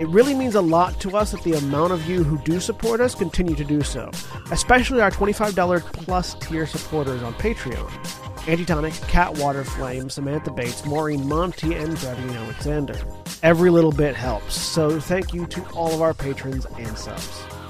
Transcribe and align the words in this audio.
It 0.00 0.08
really 0.08 0.34
means 0.34 0.56
a 0.56 0.60
lot 0.60 0.98
to 1.00 1.16
us 1.16 1.30
that 1.30 1.42
the 1.42 1.52
amount 1.52 1.92
of 1.92 2.08
you 2.08 2.24
who 2.24 2.36
do 2.38 2.58
support 2.58 3.00
us 3.00 3.14
continue 3.14 3.54
to 3.54 3.64
do 3.64 3.82
so, 3.82 4.10
especially 4.50 5.00
our 5.00 5.10
$25 5.10 5.80
plus 5.92 6.34
tier 6.34 6.66
supporters 6.66 7.22
on 7.22 7.32
Patreon. 7.34 7.90
Antitonic, 8.48 8.92
Kat 9.08 9.32
Waterflame, 9.34 10.10
Samantha 10.10 10.50
Bates, 10.50 10.84
Maureen 10.84 11.26
Montee, 11.26 11.74
and 11.74 11.96
Drevian 11.96 12.36
Alexander. 12.36 12.98
Every 13.42 13.70
little 13.70 13.92
bit 13.92 14.16
helps, 14.16 14.60
so 14.60 14.98
thank 14.98 15.32
you 15.32 15.46
to 15.46 15.64
all 15.70 15.94
of 15.94 16.02
our 16.02 16.12
patrons 16.12 16.66
and 16.76 16.98
subs. 16.98 17.53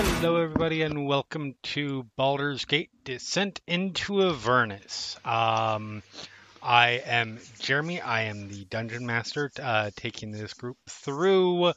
Hello, 0.00 0.36
everybody, 0.36 0.82
and 0.82 1.08
welcome 1.08 1.56
to 1.60 2.06
Baldur's 2.14 2.64
Gate 2.66 2.90
Descent 3.02 3.60
into 3.66 4.22
Avernus. 4.22 5.16
Um, 5.24 6.04
I 6.62 7.02
am 7.04 7.40
Jeremy. 7.58 8.00
I 8.00 8.22
am 8.22 8.48
the 8.48 8.64
dungeon 8.66 9.04
master, 9.06 9.50
uh, 9.60 9.90
taking 9.96 10.30
this 10.30 10.54
group 10.54 10.76
through 10.88 11.72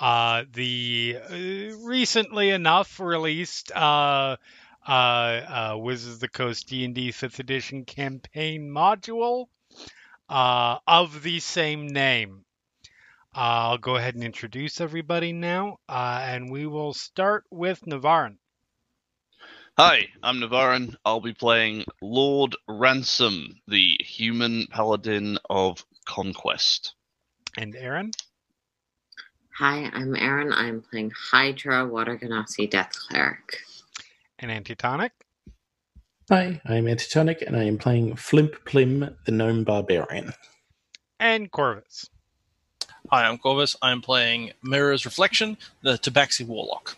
uh, 0.00 0.44
the 0.52 1.18
uh, 1.22 1.76
recently 1.86 2.50
enough 2.50 2.98
released 2.98 3.70
uh, 3.70 4.36
uh, 4.88 4.90
uh, 4.90 5.76
Wizards 5.78 6.14
of 6.14 6.20
the 6.20 6.28
Coast 6.28 6.66
D&D 6.66 7.12
5th 7.12 7.38
Edition 7.38 7.84
campaign 7.84 8.68
module 8.68 9.46
of 10.28 11.22
the 11.22 11.38
same 11.38 11.86
name. 11.86 12.44
I'll 13.32 13.78
go 13.78 13.94
ahead 13.94 14.16
and 14.16 14.24
introduce 14.24 14.80
everybody 14.80 15.32
now, 15.32 15.78
uh, 15.88 16.20
and 16.24 16.50
we 16.50 16.66
will 16.66 16.92
start 16.92 17.44
with 17.50 17.80
Navarran. 17.86 18.38
Hi, 19.78 20.08
I'm 20.22 20.40
Navarran. 20.40 20.96
I'll 21.04 21.20
be 21.20 21.32
playing 21.32 21.84
Lord 22.02 22.56
Ransome, 22.68 23.60
the 23.68 23.96
human 24.00 24.66
paladin 24.66 25.38
of 25.48 25.84
Conquest. 26.06 26.94
And 27.56 27.76
Erin? 27.76 28.10
Hi, 29.58 29.88
I'm 29.92 30.16
Erin. 30.16 30.52
I'm 30.52 30.82
playing 30.82 31.12
Hydra 31.16 31.86
Water 31.86 32.18
Genasi 32.18 32.68
Death 32.68 32.92
Cleric. 32.98 33.58
And 34.40 34.50
Antitonic? 34.50 35.12
Hi, 36.28 36.60
I'm 36.64 36.88
Antitonic, 36.88 37.42
and 37.42 37.56
I 37.56 37.62
am 37.64 37.78
playing 37.78 38.16
Flimp 38.16 38.64
Plim, 38.64 39.16
the 39.24 39.32
Gnome 39.32 39.62
Barbarian. 39.62 40.32
And 41.20 41.50
Korvys. 41.50 42.08
Hi, 43.12 43.26
I'm 43.26 43.38
Korvys. 43.38 43.74
I'm 43.82 44.02
playing 44.02 44.52
Mirror's 44.62 45.04
Reflection, 45.04 45.58
the 45.82 45.94
Tabaxi 45.94 46.46
Warlock. 46.46 46.96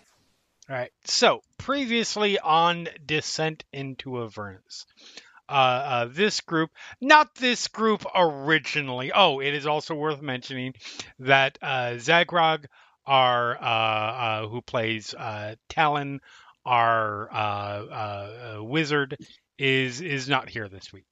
All 0.69 0.77
right. 0.77 0.93
So, 1.07 1.41
previously 1.57 2.39
on 2.39 2.91
Descent 3.07 3.65
into 3.73 4.23
Avernus, 4.23 4.85
uh, 5.49 5.53
uh, 5.53 6.09
this 6.11 6.43
group, 6.43 6.71
not 7.01 7.35
this 7.37 7.67
group 7.69 8.05
originally. 8.15 9.11
Oh, 9.11 9.41
it 9.41 9.55
is 9.55 9.67
also 9.67 9.95
worth 9.95 10.21
mentioning 10.21 10.75
that 11.21 11.57
uh, 11.63 11.95
Zaghrog, 11.97 12.67
our 13.07 13.57
uh, 13.57 13.65
uh, 13.65 14.49
who 14.49 14.61
plays 14.61 15.15
uh, 15.15 15.55
Talon, 15.71 16.21
our 16.67 17.31
wizard, 18.63 19.17
is 19.57 20.03
is 20.03 20.29
not 20.29 20.51
here 20.51 20.69
this 20.69 20.93
week. 20.93 21.07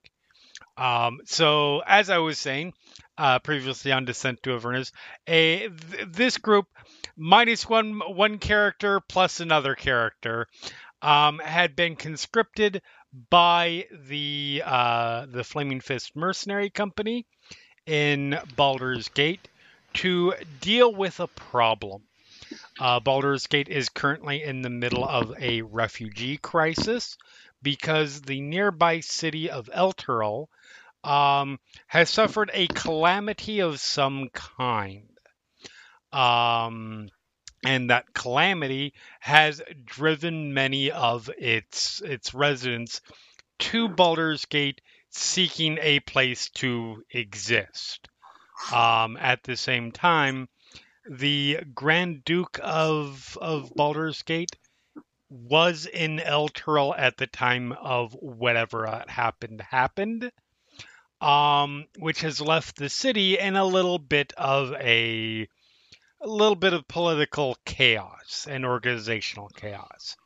Um, 0.77 1.21
so, 1.25 1.83
as 1.87 2.11
I 2.11 2.19
was 2.19 2.39
saying, 2.39 2.73
uh, 3.21 3.39
previously 3.39 3.93
on 3.93 4.07
Descent 4.07 4.43
to 4.43 4.55
Avernus. 4.55 4.93
A 5.27 5.69
th- 5.69 5.73
this 6.09 6.39
group 6.39 6.67
minus 7.17 7.69
one 7.69 8.01
one 8.01 8.39
character 8.39 9.01
plus 9.01 9.41
another 9.41 9.75
character 9.75 10.47
um, 11.03 11.39
had 11.39 11.77
been 11.77 11.97
conscripted 11.97 12.81
by 13.29 13.87
the 14.09 14.63
uh, 14.65 15.27
the 15.27 15.45
Flaming 15.45 15.81
Fist 15.81 16.17
Mercenary 16.17 16.71
Company 16.71 17.27
in 17.85 18.39
Baldur's 18.57 19.09
Gate 19.09 19.49
to 19.95 20.33
deal 20.61 20.95
with 20.95 21.21
a 21.21 21.27
problem. 21.27 22.03
Uh, 22.79 23.01
Baldur's 23.01 23.47
Gate 23.47 23.69
is 23.69 23.91
currently 23.91 24.43
in 24.43 24.63
the 24.63 24.71
middle 24.71 25.05
of 25.05 25.35
a 25.39 25.61
refugee 25.63 26.39
crisis 26.39 27.19
because 27.63 28.23
the 28.23 28.41
nearby 28.41 29.01
city 29.01 29.51
of 29.51 29.71
Elturel 29.75 30.49
um, 31.05 31.59
has 31.87 32.11
suffered 32.11 32.51
a 32.53 32.67
calamity 32.69 33.61
of 33.61 33.81
some 33.81 34.29
kind. 34.31 35.09
Um, 36.13 37.09
and 37.65 37.91
that 37.91 38.13
calamity 38.15 38.95
has 39.21 39.63
driven 39.85 40.55
many 40.55 40.91
of 40.91 41.31
its 41.39 42.01
its 42.01 42.33
residents 42.33 43.01
to 43.59 43.89
Baldur's 43.89 44.47
Gate 44.47 44.81
seeking 45.11 45.79
a 45.81 46.01
place 46.01 46.49
to 46.51 47.05
exist. 47.11 48.09
Um, 48.73 49.17
at 49.19 49.43
the 49.43 49.57
same 49.57 49.93
time, 49.93 50.49
the 51.09 51.59
Grand 51.75 52.25
Duke 52.25 52.59
of 52.63 53.37
of 53.41 53.75
Baldur's 53.75 54.23
Gate 54.23 54.57
was 55.31 55.87
in 55.87 56.19
Elturel 56.19 56.95
at 56.97 57.17
the 57.17 57.27
time 57.27 57.73
of 57.73 58.13
whatever 58.15 59.05
happened 59.09 59.61
happened 59.61 60.31
um, 61.21 61.87
which 61.99 62.23
has 62.23 62.41
left 62.41 62.77
the 62.77 62.89
city 62.89 63.39
in 63.39 63.57
a 63.57 63.65
little 63.65 63.99
bit 63.99 64.33
of 64.37 64.73
a 64.73 65.47
a 66.23 66.27
little 66.27 66.57
bit 66.57 66.73
of 66.73 66.87
political 66.87 67.57
chaos 67.65 68.47
and 68.49 68.67
organizational 68.67 69.49
chaos. 69.49 70.17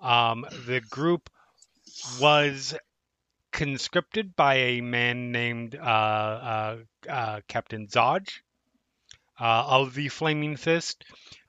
Um, 0.00 0.46
the 0.66 0.80
group 0.80 1.28
was 2.18 2.74
conscripted 3.52 4.34
by 4.34 4.54
a 4.54 4.80
man 4.80 5.32
named 5.32 5.74
uh, 5.74 5.78
uh, 5.78 6.76
uh, 7.08 7.40
Captain 7.46 7.88
Zodge 7.88 8.40
uh, 9.38 9.64
of 9.66 9.94
the 9.94 10.08
Flaming 10.08 10.56
Fist 10.56 11.04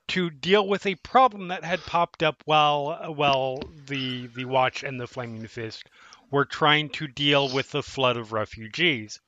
to 0.07 0.29
deal 0.29 0.67
with 0.67 0.85
a 0.85 0.95
problem 0.95 1.47
that 1.49 1.63
had 1.63 1.79
popped 1.85 2.23
up 2.23 2.41
while 2.45 3.13
while 3.13 3.59
the 3.87 4.27
the 4.27 4.45
Watch 4.45 4.83
and 4.83 4.99
the 4.99 5.07
Flaming 5.07 5.47
Fist 5.47 5.83
were 6.31 6.45
trying 6.45 6.89
to 6.89 7.07
deal 7.07 7.53
with 7.53 7.71
the 7.71 7.83
flood 7.83 8.17
of 8.17 8.31
refugees, 8.31 9.19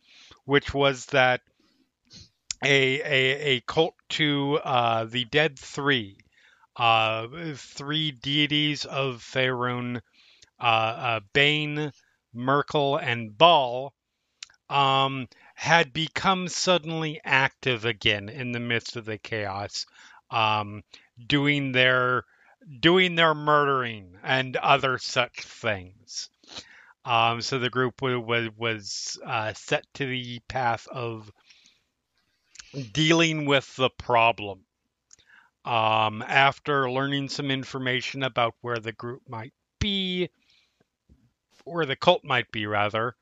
which 0.46 0.74
was 0.74 1.06
that 1.08 1.42
a 2.64 3.02
a, 3.02 3.56
a 3.56 3.62
cult 3.62 3.96
to 4.10 4.60
uh, 4.64 5.06
the 5.06 5.26
dead 5.26 5.58
three, 5.58 6.18
uh, 6.76 7.28
three 7.56 8.12
deities 8.12 8.86
of 8.86 9.22
Faerun, 9.22 10.02
uh, 10.60 10.64
uh, 10.64 11.20
Bane, 11.34 11.92
Myrkul, 12.36 13.02
and 13.02 13.32
Bhaal, 13.32 13.92
um, 14.70 15.28
had 15.56 15.94
become 15.94 16.48
suddenly 16.48 17.22
active 17.24 17.86
again 17.86 18.30
in 18.30 18.52
the 18.52 18.60
midst 18.60 18.96
of 18.96 19.06
the 19.06 19.18
chaos, 19.18 19.86
um, 20.30 20.84
doing 21.26 21.72
their 21.72 22.24
doing 22.80 23.16
their 23.16 23.34
murdering 23.34 24.18
and 24.24 24.56
other 24.58 24.98
such 24.98 25.42
things. 25.42 26.30
Um, 27.06 27.42
so 27.42 27.60
the 27.60 27.70
group 27.70 28.02
was 28.02 28.50
was 28.58 29.18
uh, 29.26 29.54
set 29.54 29.86
to 29.96 30.06
the 30.06 30.40
path 30.48 30.88
of 30.92 31.32
dealing 32.92 33.46
with 33.46 33.74
the 33.76 33.90
problem. 33.90 34.66
Um, 35.64 36.24
after 36.26 36.90
learning 36.90 37.30
some 37.30 37.52
information 37.52 38.24
about 38.24 38.56
where 38.62 38.80
the 38.80 38.94
group 38.94 39.22
might 39.28 39.54
be, 39.80 40.30
or 41.66 41.86
the 41.86 41.96
cult 41.98 42.24
might 42.24 42.50
be 42.52 42.66
rather, 42.68 43.16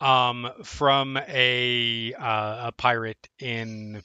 um, 0.00 0.50
from 0.64 1.16
a 1.16 2.14
uh, 2.14 2.68
a 2.68 2.72
pirate 2.76 3.28
in 3.38 4.02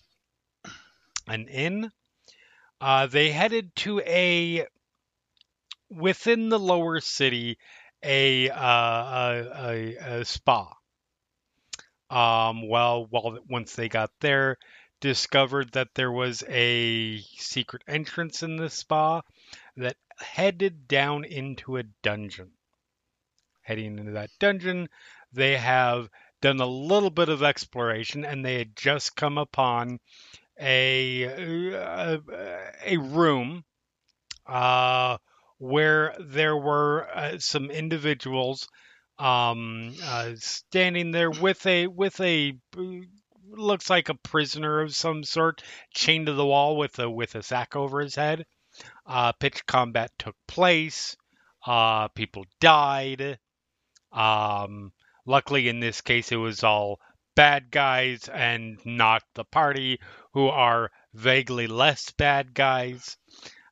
an 1.27 1.47
inn, 1.47 1.91
uh, 2.81 3.07
they 3.07 3.31
headed 3.31 3.75
to 3.75 3.99
a 4.01 4.67
within 5.89 6.49
the 6.49 6.59
lower 6.59 6.99
city 6.99 7.57
a 8.03 8.49
uh, 8.49 8.59
a, 8.61 9.51
a, 9.55 9.95
a 10.19 10.25
spa. 10.25 10.73
Um, 12.09 12.67
well, 12.67 13.07
well, 13.11 13.39
once 13.49 13.75
they 13.75 13.89
got 13.89 14.11
there, 14.19 14.57
discovered 14.99 15.71
that 15.73 15.93
there 15.95 16.11
was 16.11 16.43
a 16.47 17.19
secret 17.37 17.83
entrance 17.87 18.43
in 18.43 18.57
the 18.57 18.69
spa 18.69 19.21
that 19.77 19.95
headed 20.17 20.87
down 20.87 21.23
into 21.23 21.77
a 21.77 21.83
dungeon. 22.01 22.51
Heading 23.61 23.99
into 23.99 24.13
that 24.13 24.31
dungeon, 24.39 24.89
they 25.31 25.57
have 25.57 26.09
done 26.41 26.59
a 26.59 26.65
little 26.65 27.11
bit 27.11 27.29
of 27.29 27.43
exploration 27.43 28.25
and 28.25 28.43
they 28.43 28.57
had 28.57 28.75
just 28.75 29.15
come 29.15 29.37
upon 29.37 29.99
a 30.59 31.23
a, 31.23 32.21
a 32.85 32.97
room 32.97 33.63
uh, 34.45 35.17
where 35.57 36.15
there 36.19 36.57
were 36.57 37.07
uh, 37.13 37.37
some 37.39 37.69
individuals 37.71 38.67
um, 39.17 39.93
uh, 40.03 40.31
standing 40.37 41.11
there 41.11 41.29
with 41.29 41.65
a 41.65 41.87
with 41.87 42.19
a 42.21 42.53
looks 43.51 43.89
like 43.89 44.09
a 44.09 44.15
prisoner 44.15 44.81
of 44.81 44.95
some 44.95 45.23
sort 45.23 45.63
chained 45.93 46.27
to 46.27 46.33
the 46.33 46.45
wall 46.45 46.77
with 46.77 46.97
a 46.99 47.09
with 47.09 47.35
a 47.35 47.43
sack 47.43 47.75
over 47.75 47.99
his 47.99 48.15
head. 48.15 48.45
Uh, 49.05 49.31
pitched 49.33 49.65
combat 49.65 50.11
took 50.17 50.35
place. 50.47 51.17
Uh, 51.65 52.07
people 52.09 52.45
died. 52.61 53.37
Um, 54.11 54.93
luckily, 55.25 55.67
in 55.67 55.79
this 55.79 56.01
case, 56.01 56.31
it 56.31 56.37
was 56.37 56.63
all 56.63 56.99
bad 57.39 57.71
guys 57.71 58.27
and 58.27 58.77
not 58.85 59.23
the 59.35 59.45
party, 59.45 59.97
who 60.33 60.47
are 60.47 60.91
vaguely 61.13 61.67
less 61.67 62.11
bad 62.11 62.53
guys. 62.53 63.15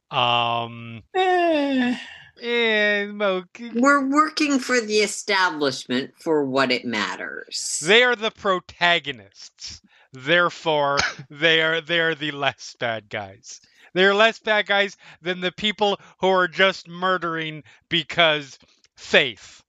Um, 0.10 1.04
Eh, 1.14 1.98
and 2.42 3.20
We're 3.20 4.08
working 4.08 4.60
for 4.60 4.80
the 4.80 5.00
establishment 5.00 6.14
for 6.18 6.46
what 6.46 6.72
it 6.72 6.86
matters. 6.86 7.84
they 7.86 8.04
are 8.04 8.16
the 8.16 8.32
protagonists. 8.32 9.82
Therefore, 10.14 11.00
they 11.30 11.62
are 11.62 11.82
they 11.82 12.00
are 12.00 12.16
the 12.16 12.32
less 12.32 12.74
bad 12.80 13.10
guys. 13.10 13.60
They're 13.94 14.16
less 14.16 14.40
bad 14.40 14.68
guys 14.68 14.96
than 15.22 15.42
the 15.42 15.52
people 15.52 16.00
who 16.22 16.30
are 16.30 16.48
just 16.48 16.88
murdering 16.88 17.64
because 17.90 18.58
faith. 18.96 19.62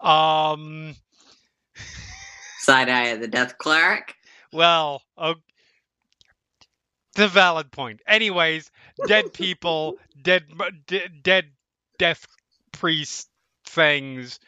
Um. 0.00 0.94
Side 2.64 2.88
eye 2.88 3.08
of 3.08 3.20
the 3.20 3.28
death 3.28 3.58
cleric. 3.58 4.14
Well, 4.50 5.02
it's 7.14 7.18
a 7.18 7.28
valid 7.28 7.70
point. 7.70 8.00
Anyways, 8.06 8.70
dead 9.06 9.32
people, 9.34 9.98
dead, 10.22 10.44
d- 10.86 11.08
dead, 11.22 11.50
death 11.98 12.26
priest 12.72 13.28
things, 13.66 14.40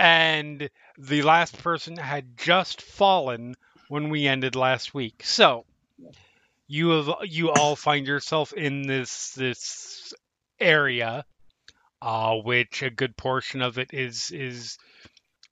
and 0.00 0.68
the 0.98 1.22
last 1.22 1.56
person 1.62 1.96
had 1.96 2.36
just 2.36 2.82
fallen 2.82 3.54
when 3.88 4.08
we 4.08 4.26
ended 4.26 4.56
last 4.56 4.92
week. 4.92 5.22
So, 5.24 5.64
you 6.66 6.88
have 6.88 7.10
you 7.22 7.50
all 7.50 7.76
find 7.76 8.04
yourself 8.04 8.52
in 8.52 8.82
this 8.82 9.30
this 9.34 10.12
area, 10.58 11.24
uh, 12.02 12.34
which 12.34 12.82
a 12.82 12.90
good 12.90 13.16
portion 13.16 13.62
of 13.62 13.78
it 13.78 13.90
is 13.92 14.32
is 14.32 14.76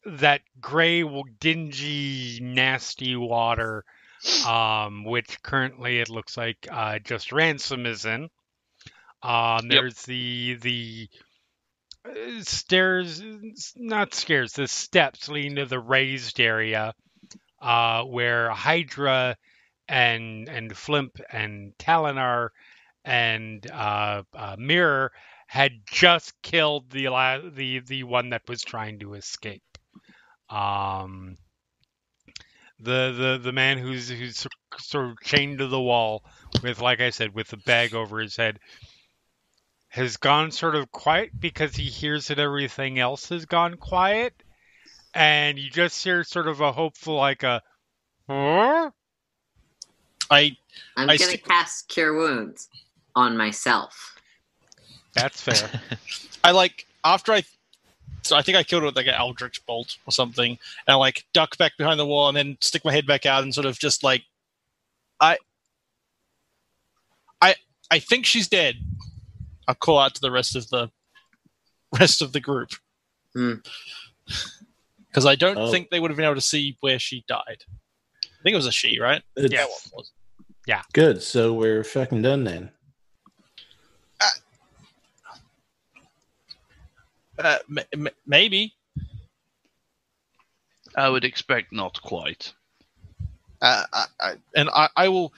that 0.05 0.43
gray, 0.61 1.03
dingy, 1.41 2.41
nasty 2.43 3.17
water 3.17 3.85
um, 4.47 5.05
which 5.05 5.43
currently 5.43 6.01
it 6.01 6.09
looks 6.11 6.37
like 6.37 6.67
uh, 6.71 6.99
just 6.99 7.33
Ransome 7.33 7.87
is 7.87 8.05
in. 8.05 8.31
Um, 9.23 9.69
Yep. 9.71 9.85
there's 9.85 10.03
the 10.03 10.55
the 10.61 11.09
uh, 12.05 12.43
stairs, 12.43 13.23
not 13.77 14.15
stairs, 14.15 14.53
the 14.53 14.69
steps 14.69 15.29
leading 15.29 15.57
to 15.57 15.67
the 15.67 15.79
raised 15.81 16.41
area 16.41 16.95
uh, 17.61 18.05
where 18.05 18.51
Hydra 18.51 19.37
and 19.89 20.49
and 20.49 20.77
Flimp 20.77 21.21
and 21.31 21.73
Talinar 21.79 22.51
and 23.05 23.69
uh, 23.71 24.23
uh, 24.35 24.57
Mirror 24.59 25.13
had 25.47 25.73
just 25.87 26.41
killed 26.43 26.91
the 26.91 27.07
the 27.55 27.81
the 27.81 28.05
one 28.05 28.31
that 28.31 28.49
was 28.49 28.63
trying 28.63 29.01
to 29.01 29.15
escape. 29.15 29.63
Um, 30.51 31.37
the 32.81 33.13
the 33.13 33.41
the 33.43 33.53
man 33.53 33.79
who's 33.79 34.09
who's 34.09 34.47
sort 34.79 35.11
of 35.11 35.21
chained 35.21 35.59
to 35.59 35.67
the 35.67 35.81
wall 35.81 36.25
with, 36.63 36.81
like 36.81 37.01
I 37.01 37.11
said, 37.11 37.35
with 37.35 37.49
the 37.49 37.57
bag 37.57 37.95
over 37.95 38.19
his 38.21 38.37
head, 38.37 38.59
has 39.89 40.17
gone 40.17 40.51
sort 40.51 40.75
of 40.75 40.91
quiet 40.93 41.31
because 41.39 41.75
he 41.75 41.85
hears 41.85 42.29
that 42.29 42.39
everything 42.39 42.99
else 42.99 43.29
has 43.31 43.47
gone 43.47 43.77
quiet, 43.77 44.33
and 45.15 45.59
you 45.59 45.71
just 45.71 46.03
hear 46.03 46.23
sort 46.25 46.47
of 46.49 46.61
a 46.61 46.73
hopeful 46.73 47.17
like 47.17 47.43
a, 47.43 47.63
huh? 48.29 48.91
I 50.31 50.57
I'm 50.97 51.11
I 51.11 51.17
gonna 51.17 51.31
see- 51.33 51.39
cast 51.39 51.89
Cure 51.89 52.15
Wounds 52.17 52.69
on 53.17 53.37
myself. 53.37 54.15
That's 55.15 55.41
fair. 55.41 55.81
I 56.45 56.53
like 56.53 56.87
after 57.05 57.33
I 57.33 57.43
so 58.23 58.37
I 58.37 58.43
think 58.43 58.57
I 58.57 58.63
killed 58.63 58.83
it 58.83 58.87
with 58.87 58.97
like 58.97 59.07
an 59.07 59.15
Eldritch 59.15 59.65
bolt 59.67 59.97
or 60.07 60.13
something, 60.13 60.51
and 60.53 60.59
I 60.89 60.95
like 60.95 61.25
duck 61.33 61.57
back 61.59 61.77
behind 61.79 61.99
the 62.01 62.07
wall 62.07 62.29
and 62.29 62.37
then 62.37 62.57
stick 62.61 62.85
my 62.85 62.93
head 62.93 63.07
back 63.07 63.27
out 63.27 63.43
and 63.43 63.55
sort 63.55 63.67
of 63.67 63.79
just 63.79 64.03
like 64.05 64.23
I 65.21 65.39
I 67.41 67.55
I 67.91 67.99
think 67.99 68.27
she's 68.27 68.49
dead. 68.49 68.77
I'll 69.67 69.75
call 69.75 69.99
out 69.99 70.15
to 70.15 70.21
the 70.21 70.31
rest 70.31 70.57
of 70.57 70.69
the 70.71 70.91
rest 71.99 72.23
of 72.23 72.33
the 72.33 72.41
group. 72.41 72.71
Hmm. 73.35 73.55
Because 75.11 75.25
I 75.25 75.37
don't 75.37 75.57
Oh. 75.57 75.71
think 75.71 75.89
they 75.89 76.01
would 76.01 76.11
have 76.11 76.17
been 76.19 76.27
able 76.27 76.35
to 76.35 76.41
see 76.43 76.77
where 76.81 76.99
she 76.99 77.25
died. 77.27 77.65
I 78.25 78.43
think 78.43 78.53
it 78.53 78.57
was 78.57 78.67
a 78.67 78.71
she, 78.71 79.01
right? 79.01 79.23
it's 79.37 79.53
Yeah. 79.53 79.65
it 79.65 79.71
was. 79.93 80.13
Yeah. 80.67 80.83
Good. 80.93 81.23
So 81.23 81.55
we're 81.55 81.83
fucking 81.83 82.21
done 82.21 82.45
then. 82.45 82.71
Uh, 87.39 87.59
m- 87.71 88.07
m- 88.07 88.15
maybe. 88.27 88.75
I 90.97 91.09
would 91.09 91.25
expect 91.25 91.73
not 91.73 92.01
quite. 92.03 92.53
uh, 93.63 93.85
I, 93.93 94.05
I, 94.21 94.33
and 94.57 94.69
I, 94.71 94.89
I 94.97 95.09
will 95.09 95.33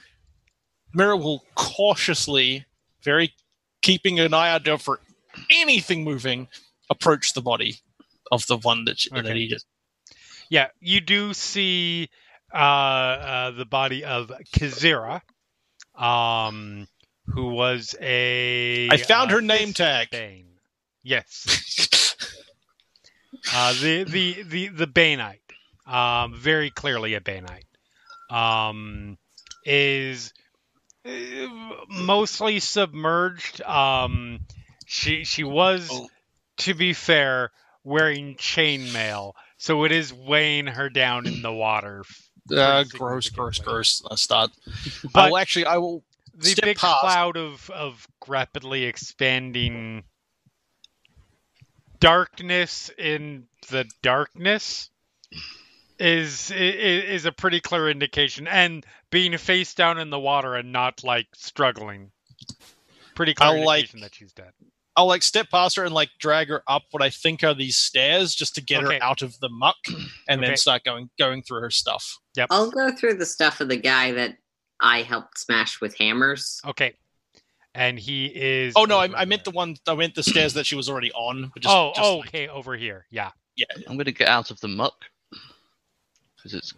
Mirror 0.93 1.17
will 1.17 1.43
cautiously, 1.55 2.65
very 3.03 3.33
keeping 3.81 4.19
an 4.19 4.33
eye 4.33 4.51
out 4.51 4.81
for 4.81 4.99
anything 5.49 6.03
moving, 6.03 6.47
approach 6.89 7.33
the 7.33 7.41
body 7.41 7.77
of 8.31 8.45
the 8.47 8.57
one 8.57 8.85
that, 8.85 8.99
she, 8.99 9.09
that 9.09 9.35
he 9.35 9.47
just. 9.47 9.65
Yeah, 10.49 10.67
you 10.79 10.99
do 10.99 11.33
see 11.33 12.09
uh, 12.53 12.57
uh, 12.57 13.51
the 13.51 13.65
body 13.65 14.03
of 14.03 14.31
Kazira, 14.53 15.21
um, 15.95 16.87
who 17.27 17.47
was 17.49 17.95
a. 18.01 18.89
I 18.89 18.97
found 18.97 19.31
uh, 19.31 19.35
her 19.35 19.41
name 19.41 19.73
tag. 19.73 20.09
Bane. 20.11 20.50
Yes, 21.03 22.15
uh, 23.53 23.73
the 23.81 24.03
the 24.03 24.43
the 24.43 24.67
the 24.69 24.87
Baneite, 24.87 25.39
um, 25.87 26.35
very 26.35 26.69
clearly 26.69 27.13
a 27.15 27.21
Baneite, 27.21 27.65
um, 28.29 29.17
is 29.65 30.33
uh, 31.05 31.11
mostly 31.89 32.59
submerged. 32.59 33.61
Um, 33.63 34.41
she 34.85 35.23
she 35.23 35.43
was, 35.43 35.89
Oh. 35.91 36.09
to 36.59 36.73
be 36.73 36.93
fair, 36.93 37.51
wearing 37.83 38.35
chainmail, 38.35 39.33
so 39.57 39.83
it 39.85 39.91
is 39.91 40.13
weighing 40.13 40.67
her 40.67 40.89
down 40.89 41.25
in 41.27 41.41
the 41.41 41.51
water. 41.53 42.03
Uh, 42.55 42.83
gross, 42.89 43.29
gross, 43.29 43.59
gross. 43.59 44.03
Let's. 44.09 44.29
I 44.31 44.47
But 45.13 45.31
will 45.31 45.37
actually. 45.37 45.65
I 45.65 45.77
will. 45.77 46.03
the 46.35 46.57
big 46.61 46.77
past. 46.77 46.99
cloud 47.01 47.37
of 47.37 47.69
of 47.71 48.07
rapidly 48.27 48.83
expanding 48.85 50.03
darkness 52.01 52.89
in 52.97 53.47
the 53.69 53.85
darkness 54.01 54.89
is 55.99 56.51
i- 56.51 56.55
i- 56.55 56.57
is 56.57 57.25
a 57.25 57.31
pretty 57.31 57.61
clear 57.61 57.89
indication 57.89 58.47
and 58.47 58.85
being 59.11 59.37
face 59.37 59.73
down 59.73 59.97
in 59.99 60.09
the 60.09 60.19
water 60.19 60.55
and 60.55 60.71
not 60.71 61.03
like 61.03 61.27
struggling 61.35 62.11
pretty 63.15 63.33
clear 63.33 63.49
I 63.49 63.63
like- 63.63 63.79
indication 63.81 64.01
that 64.01 64.15
she's 64.15 64.33
dead 64.33 64.51
I'll 64.97 65.05
like 65.07 65.23
step 65.23 65.49
past 65.49 65.77
her 65.77 65.85
and 65.85 65.93
like 65.93 66.09
drag 66.19 66.49
her 66.49 66.63
up 66.67 66.83
what 66.91 67.01
I 67.01 67.09
think 67.09 67.43
are 67.45 67.53
these 67.53 67.77
stairs 67.77 68.35
just 68.35 68.55
to 68.55 68.61
get 68.61 68.83
Okay. 68.83 68.97
her 68.97 69.03
out 69.03 69.21
of 69.21 69.39
the 69.39 69.47
muck, 69.47 69.77
and 70.27 70.39
Okay. 70.41 70.47
then 70.49 70.57
start 70.57 70.83
going 70.83 71.09
going 71.17 71.43
through 71.43 71.61
her 71.61 71.71
stuff. 71.71 72.17
yep 72.35 72.47
I'll 72.51 72.69
go 72.71 72.91
through 72.93 73.13
the 73.13 73.25
stuff 73.25 73.61
of 73.61 73.69
the 73.69 73.77
guy 73.77 74.11
that 74.11 74.37
I 74.81 75.03
helped 75.03 75.37
smash 75.39 75.79
with 75.79 75.95
hammers. 75.97 76.59
okay 76.65 76.95
and 77.73 77.97
he 77.97 78.25
is 78.25 78.73
Oh 78.75 78.85
no, 78.85 78.97
I, 78.99 79.09
I 79.21 79.25
meant 79.25 79.43
the 79.43 79.51
one. 79.51 79.77
I 79.87 79.95
meant 79.95 80.15
the 80.15 80.23
stairs 80.23 80.53
that 80.55 80.65
she 80.65 80.75
was 80.75 80.89
already 80.89 81.11
on. 81.13 81.51
But 81.53 81.63
just, 81.63 81.75
oh 81.75 81.91
just 81.95 82.05
oh, 82.05 82.17
like- 82.17 82.27
okay 82.29 82.47
over 82.47 82.75
here 82.75 83.05
yeah 83.09 83.31
yeah. 83.55 83.65
I'm 83.87 83.95
going 83.95 84.05
to 84.05 84.11
get 84.11 84.27
out 84.27 84.51
of 84.51 84.59
the 84.61 84.67
muck 84.67 84.93
because 86.35 86.53
it's 86.53 86.73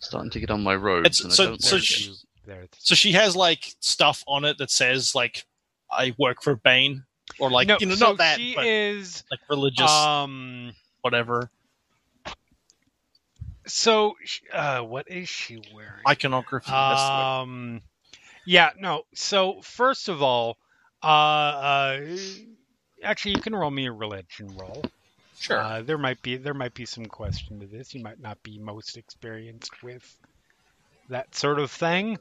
starting 0.00 0.30
to 0.30 0.40
get 0.40 0.50
on 0.50 0.62
my 0.62 0.74
robes. 0.74 1.06
It's- 1.06 1.20
and 1.20 1.32
I 1.32 1.34
so- 1.34 1.46
don't 1.46 1.62
so 1.62 1.78
she- 1.78 2.14
there 2.46 2.66
So 2.78 2.94
she 2.94 3.12
has 3.12 3.34
like 3.34 3.74
stuff 3.80 4.22
on 4.28 4.44
it 4.44 4.58
that 4.58 4.70
says 4.70 5.14
like 5.14 5.46
I 5.90 6.14
work 6.18 6.42
for 6.42 6.56
Bane 6.56 7.04
or 7.38 7.50
like 7.50 7.66
no, 7.68 7.78
you 7.80 7.86
know 7.86 7.94
so 7.94 8.08
not 8.08 8.18
that, 8.18 8.36
she 8.38 8.54
but 8.54 8.66
is 8.66 9.24
like 9.30 9.40
religious 9.48 9.90
um 9.90 10.74
whatever 11.00 11.50
so 13.66 14.14
uh 14.52 14.80
what 14.80 15.10
is 15.10 15.28
she 15.28 15.62
wearing? 15.74 16.02
iconography. 16.06 16.70
that's 16.70 17.02
the 17.02 17.08
word. 17.08 17.42
Um, 17.42 17.82
yeah, 18.44 18.70
no. 18.78 19.02
So 19.14 19.60
first 19.62 20.08
of 20.08 20.22
all, 20.22 20.56
uh, 21.02 21.06
uh, 21.06 22.16
actually, 23.02 23.32
you 23.32 23.40
can 23.40 23.54
roll 23.54 23.70
me 23.70 23.86
a 23.86 23.92
religion 23.92 24.56
roll. 24.56 24.84
sure. 25.38 25.58
Uh, 25.58 25.82
there 25.82 25.98
might 25.98 26.20
be 26.22 26.36
there 26.36 26.54
might 26.54 26.74
be 26.74 26.86
some 26.86 27.06
question 27.06 27.60
to 27.60 27.66
this. 27.66 27.94
You 27.94 28.02
might 28.02 28.20
not 28.20 28.42
be 28.42 28.58
most 28.58 28.96
experienced 28.96 29.82
with 29.82 30.04
that 31.08 31.34
sort 31.34 31.58
of 31.58 31.70
thing. 31.70 32.18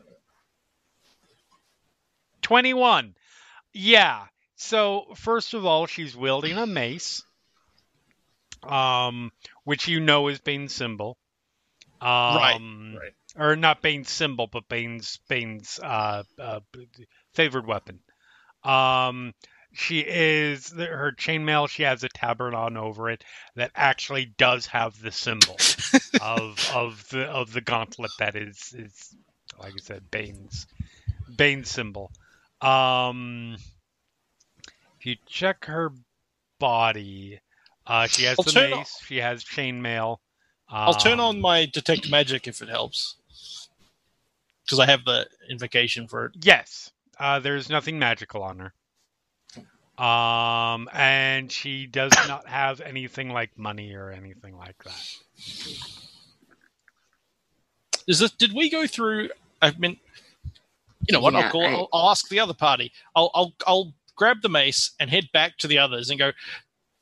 Twenty-one. 2.41 3.15
Yeah. 3.73 4.25
So 4.55 5.05
first 5.15 5.53
of 5.53 5.65
all, 5.65 5.87
she's 5.87 6.15
wielding 6.15 6.57
a 6.57 6.65
mace, 6.65 7.23
um, 8.63 9.31
which 9.63 9.87
you 9.87 9.99
know 9.99 10.27
is 10.27 10.39
Bane's 10.39 10.73
symbol. 10.73 11.17
Um, 12.01 12.95
right. 12.99 13.13
Or 13.37 13.55
not 13.55 13.81
Bane's 13.81 14.09
symbol, 14.09 14.47
but 14.47 14.67
Bane's 14.67 15.19
Bane's 15.27 15.79
uh, 15.81 16.23
uh, 16.39 16.59
favored 17.33 17.65
weapon. 17.65 17.99
Um, 18.63 19.33
she 19.73 19.99
is 20.01 20.71
her 20.71 21.13
chainmail. 21.17 21.67
She 21.67 21.83
has 21.83 22.03
a 22.03 22.09
tabard 22.09 22.53
on 22.53 22.77
over 22.77 23.09
it 23.09 23.23
that 23.55 23.71
actually 23.75 24.25
does 24.37 24.67
have 24.67 25.01
the 25.01 25.11
symbol 25.11 25.57
of 26.21 26.69
of 26.73 27.07
the 27.09 27.25
of 27.25 27.51
the 27.53 27.61
gauntlet 27.61 28.11
that 28.19 28.35
is 28.35 28.73
is 28.77 29.15
like 29.59 29.73
I 29.73 29.81
said 29.81 30.11
Bane's 30.11 30.67
Bane's 31.35 31.71
symbol. 31.71 32.11
Um, 32.61 33.57
if 34.99 35.05
you 35.05 35.15
check 35.25 35.65
her 35.65 35.91
body, 36.59 37.39
uh, 37.87 38.07
she 38.07 38.23
has 38.23 38.37
I'll 38.39 38.45
the 38.45 38.53
mace. 38.53 38.97
She 39.05 39.17
has 39.17 39.43
chainmail. 39.43 40.17
I'll 40.69 40.93
turn 40.93 41.19
Um, 41.19 41.19
on 41.19 41.41
my 41.41 41.65
detect 41.65 42.09
magic 42.09 42.47
if 42.47 42.61
it 42.61 42.69
helps, 42.69 43.17
because 44.65 44.79
I 44.79 44.85
have 44.85 45.05
the 45.05 45.27
invocation 45.49 46.07
for 46.07 46.25
it. 46.25 46.31
Yes. 46.41 46.91
Uh, 47.19 47.39
there's 47.39 47.69
nothing 47.69 47.99
magical 47.99 48.41
on 48.43 48.59
her. 48.59 48.73
Um, 50.03 50.89
and 50.91 51.51
she 51.51 51.85
does 51.85 52.11
not 52.27 52.47
have 52.47 52.81
anything 52.81 53.29
like 53.29 53.57
money 53.57 53.93
or 53.93 54.11
anything 54.11 54.57
like 54.57 54.81
that. 54.83 55.15
Is 58.07 58.19
this? 58.19 58.31
Did 58.31 58.53
we 58.53 58.69
go 58.69 58.85
through? 58.87 59.29
I 59.61 59.71
mean, 59.77 59.97
you 61.07 61.13
know 61.13 61.19
what? 61.21 61.33
Yeah, 61.33 61.41
I'll, 61.41 61.51
call, 61.51 61.65
I- 61.65 61.71
I'll, 61.71 61.89
I'll 61.93 62.09
ask 62.09 62.27
the 62.27 62.39
other 62.39 62.53
party. 62.53 62.91
I'll, 63.15 63.31
I'll 63.33 63.53
I'll 63.65 63.93
grab 64.15 64.41
the 64.41 64.49
mace 64.49 64.91
and 64.99 65.09
head 65.09 65.29
back 65.33 65.57
to 65.59 65.67
the 65.67 65.77
others 65.77 66.09
and 66.09 66.19
go. 66.19 66.31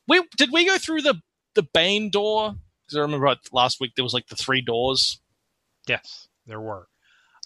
We 0.06 0.22
did 0.36 0.50
we 0.52 0.66
go 0.66 0.78
through 0.78 1.02
the 1.02 1.20
the 1.54 1.62
Bane 1.74 2.10
door? 2.10 2.54
Because 2.84 2.98
I 2.98 3.00
remember 3.00 3.24
right, 3.24 3.38
last 3.52 3.80
week 3.80 3.92
there 3.96 4.04
was 4.04 4.14
like 4.14 4.28
the 4.28 4.36
three 4.36 4.60
doors. 4.60 5.20
Yes, 5.88 6.28
there 6.46 6.60
were. 6.60 6.86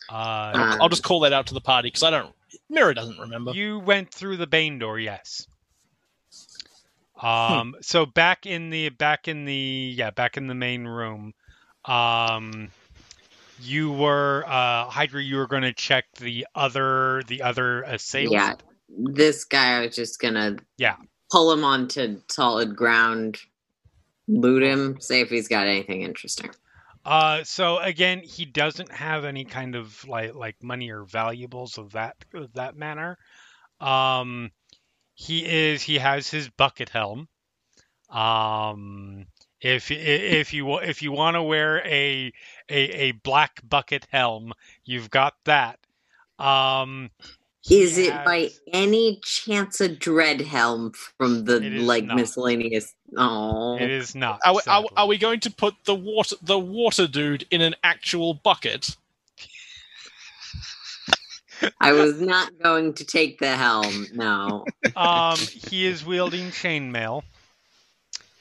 Uh, 0.08 0.52
Um, 0.54 0.78
I'll 0.80 0.88
just 0.88 1.02
call 1.02 1.20
that 1.20 1.32
out 1.32 1.46
to 1.48 1.54
the 1.54 1.60
party 1.60 1.88
because 1.88 2.02
I 2.02 2.10
don't. 2.10 2.34
Mirror 2.70 2.94
doesn't 2.94 3.18
remember. 3.18 3.52
you 3.52 3.78
went 3.80 4.12
through 4.12 4.36
the 4.36 4.46
Bane 4.46 4.78
door, 4.78 4.98
yes. 4.98 5.46
Um, 7.20 7.74
so 7.80 8.04
back 8.06 8.44
in 8.46 8.70
the 8.70 8.90
back 8.90 9.26
in 9.26 9.44
the 9.46 9.94
yeah 9.96 10.10
back 10.10 10.36
in 10.36 10.46
the 10.46 10.54
main 10.54 10.84
room, 10.84 11.32
um, 11.86 12.70
you 13.60 13.90
were 13.90 14.44
uh, 14.46 14.84
Hydra. 14.90 15.22
You 15.22 15.36
were 15.36 15.46
going 15.46 15.62
to 15.62 15.72
check 15.72 16.04
the 16.18 16.46
other 16.54 17.22
the 17.26 17.42
other 17.42 17.82
assailant. 17.82 18.32
Yeah, 18.32 18.54
this 19.14 19.44
guy, 19.44 19.78
I 19.78 19.86
was 19.86 19.96
just 19.96 20.20
gonna 20.20 20.56
Yeah. 20.76 20.96
pull 21.32 21.50
him 21.52 21.64
onto 21.64 22.20
solid 22.28 22.76
ground, 22.76 23.38
loot 24.28 24.62
him, 24.62 25.00
see 25.00 25.20
if 25.20 25.30
he's 25.30 25.48
got 25.48 25.66
anything 25.66 26.02
interesting. 26.02 26.50
Uh, 27.06 27.44
so 27.44 27.78
again, 27.78 28.20
he 28.20 28.44
doesn't 28.44 28.90
have 28.90 29.24
any 29.24 29.44
kind 29.44 29.76
of 29.76 30.06
like 30.08 30.34
like 30.34 30.60
money 30.60 30.90
or 30.90 31.04
valuables 31.04 31.78
of 31.78 31.92
that 31.92 32.16
of 32.34 32.52
that 32.54 32.74
manner. 32.74 33.16
Um, 33.80 34.50
he 35.14 35.46
is 35.46 35.82
he 35.82 35.98
has 35.98 36.28
his 36.28 36.48
bucket 36.48 36.88
helm. 36.88 37.28
Um, 38.10 39.26
if 39.60 39.92
if 39.92 40.52
you 40.52 40.78
if 40.78 41.00
you 41.02 41.12
want 41.12 41.36
to 41.36 41.42
wear 41.44 41.78
a, 41.86 42.32
a 42.68 42.80
a 42.80 43.12
black 43.12 43.60
bucket 43.62 44.08
helm, 44.10 44.52
you've 44.84 45.08
got 45.08 45.34
that. 45.44 45.78
Um, 46.40 47.10
Is 47.70 47.98
it 47.98 48.12
by 48.24 48.50
any 48.72 49.20
chance 49.24 49.80
a 49.80 49.88
dread 49.88 50.40
helm 50.40 50.92
from 51.18 51.44
the 51.44 51.60
like 51.60 52.04
not. 52.04 52.16
miscellaneous? 52.16 52.94
Oh, 53.16 53.76
It 53.76 53.90
is 53.90 54.14
not. 54.14 54.40
Are, 54.44 54.54
we- 54.54 54.60
are, 54.68 54.84
are 54.96 55.06
we 55.06 55.18
going 55.18 55.40
to 55.40 55.50
put 55.50 55.74
the 55.84 55.94
water 55.94 56.36
the 56.42 56.58
water 56.58 57.06
dude 57.06 57.44
in 57.50 57.60
an 57.60 57.74
actual 57.82 58.34
bucket? 58.34 58.96
I 61.80 61.92
was 61.92 62.20
not 62.20 62.50
going 62.62 62.94
to 62.94 63.04
take 63.04 63.38
the 63.38 63.56
helm. 63.56 64.06
No, 64.12 64.66
Um, 64.94 65.38
he 65.38 65.86
is 65.86 66.04
wielding 66.04 66.50
chainmail, 66.50 67.22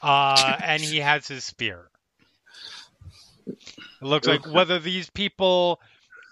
uh, 0.02 0.56
and 0.62 0.82
he 0.82 0.98
has 0.98 1.26
his 1.26 1.42
spear. 1.44 1.88
It 3.46 3.56
looks 4.02 4.26
like 4.26 4.46
whether 4.46 4.78
these 4.78 5.08
people 5.08 5.80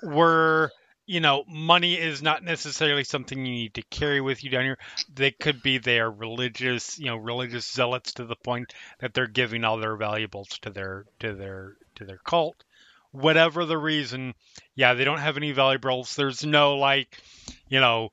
were, 0.03 0.71
you 1.07 1.21
know, 1.21 1.45
money 1.47 1.95
is 1.95 2.23
not 2.23 2.43
necessarily 2.43 3.05
something 3.05 3.39
you 3.39 3.53
need 3.53 3.75
to 3.75 3.83
carry 3.83 4.21
with 4.21 4.43
you 4.43 4.51
down 4.51 4.65
here. 4.65 4.79
They 5.15 5.31
could 5.31 5.63
be 5.63 5.79
they 5.79 6.01
are 6.01 6.11
religious, 6.11 6.99
you 6.99 7.07
know, 7.07 7.17
religious 7.17 7.71
zealots 7.71 8.15
to 8.15 8.25
the 8.25 8.37
point 8.37 8.75
that 9.01 9.13
they're 9.13 9.27
giving 9.27 9.65
all 9.65 9.77
their 9.77 9.97
valuables 9.97 10.49
to 10.61 10.71
their 10.71 11.05
to 11.21 11.35
their 11.35 11.77
to 11.97 12.05
their 12.05 12.19
cult. 12.19 12.57
Whatever 13.13 13.65
the 13.65 13.79
reason, 13.79 14.35
yeah, 14.75 14.95
they 14.95 15.05
don't 15.05 15.21
have 15.21 15.37
any 15.37 15.53
valuables. 15.53 16.17
There's 16.17 16.45
no 16.45 16.77
like, 16.77 17.21
you 17.69 17.81
know, 17.81 18.11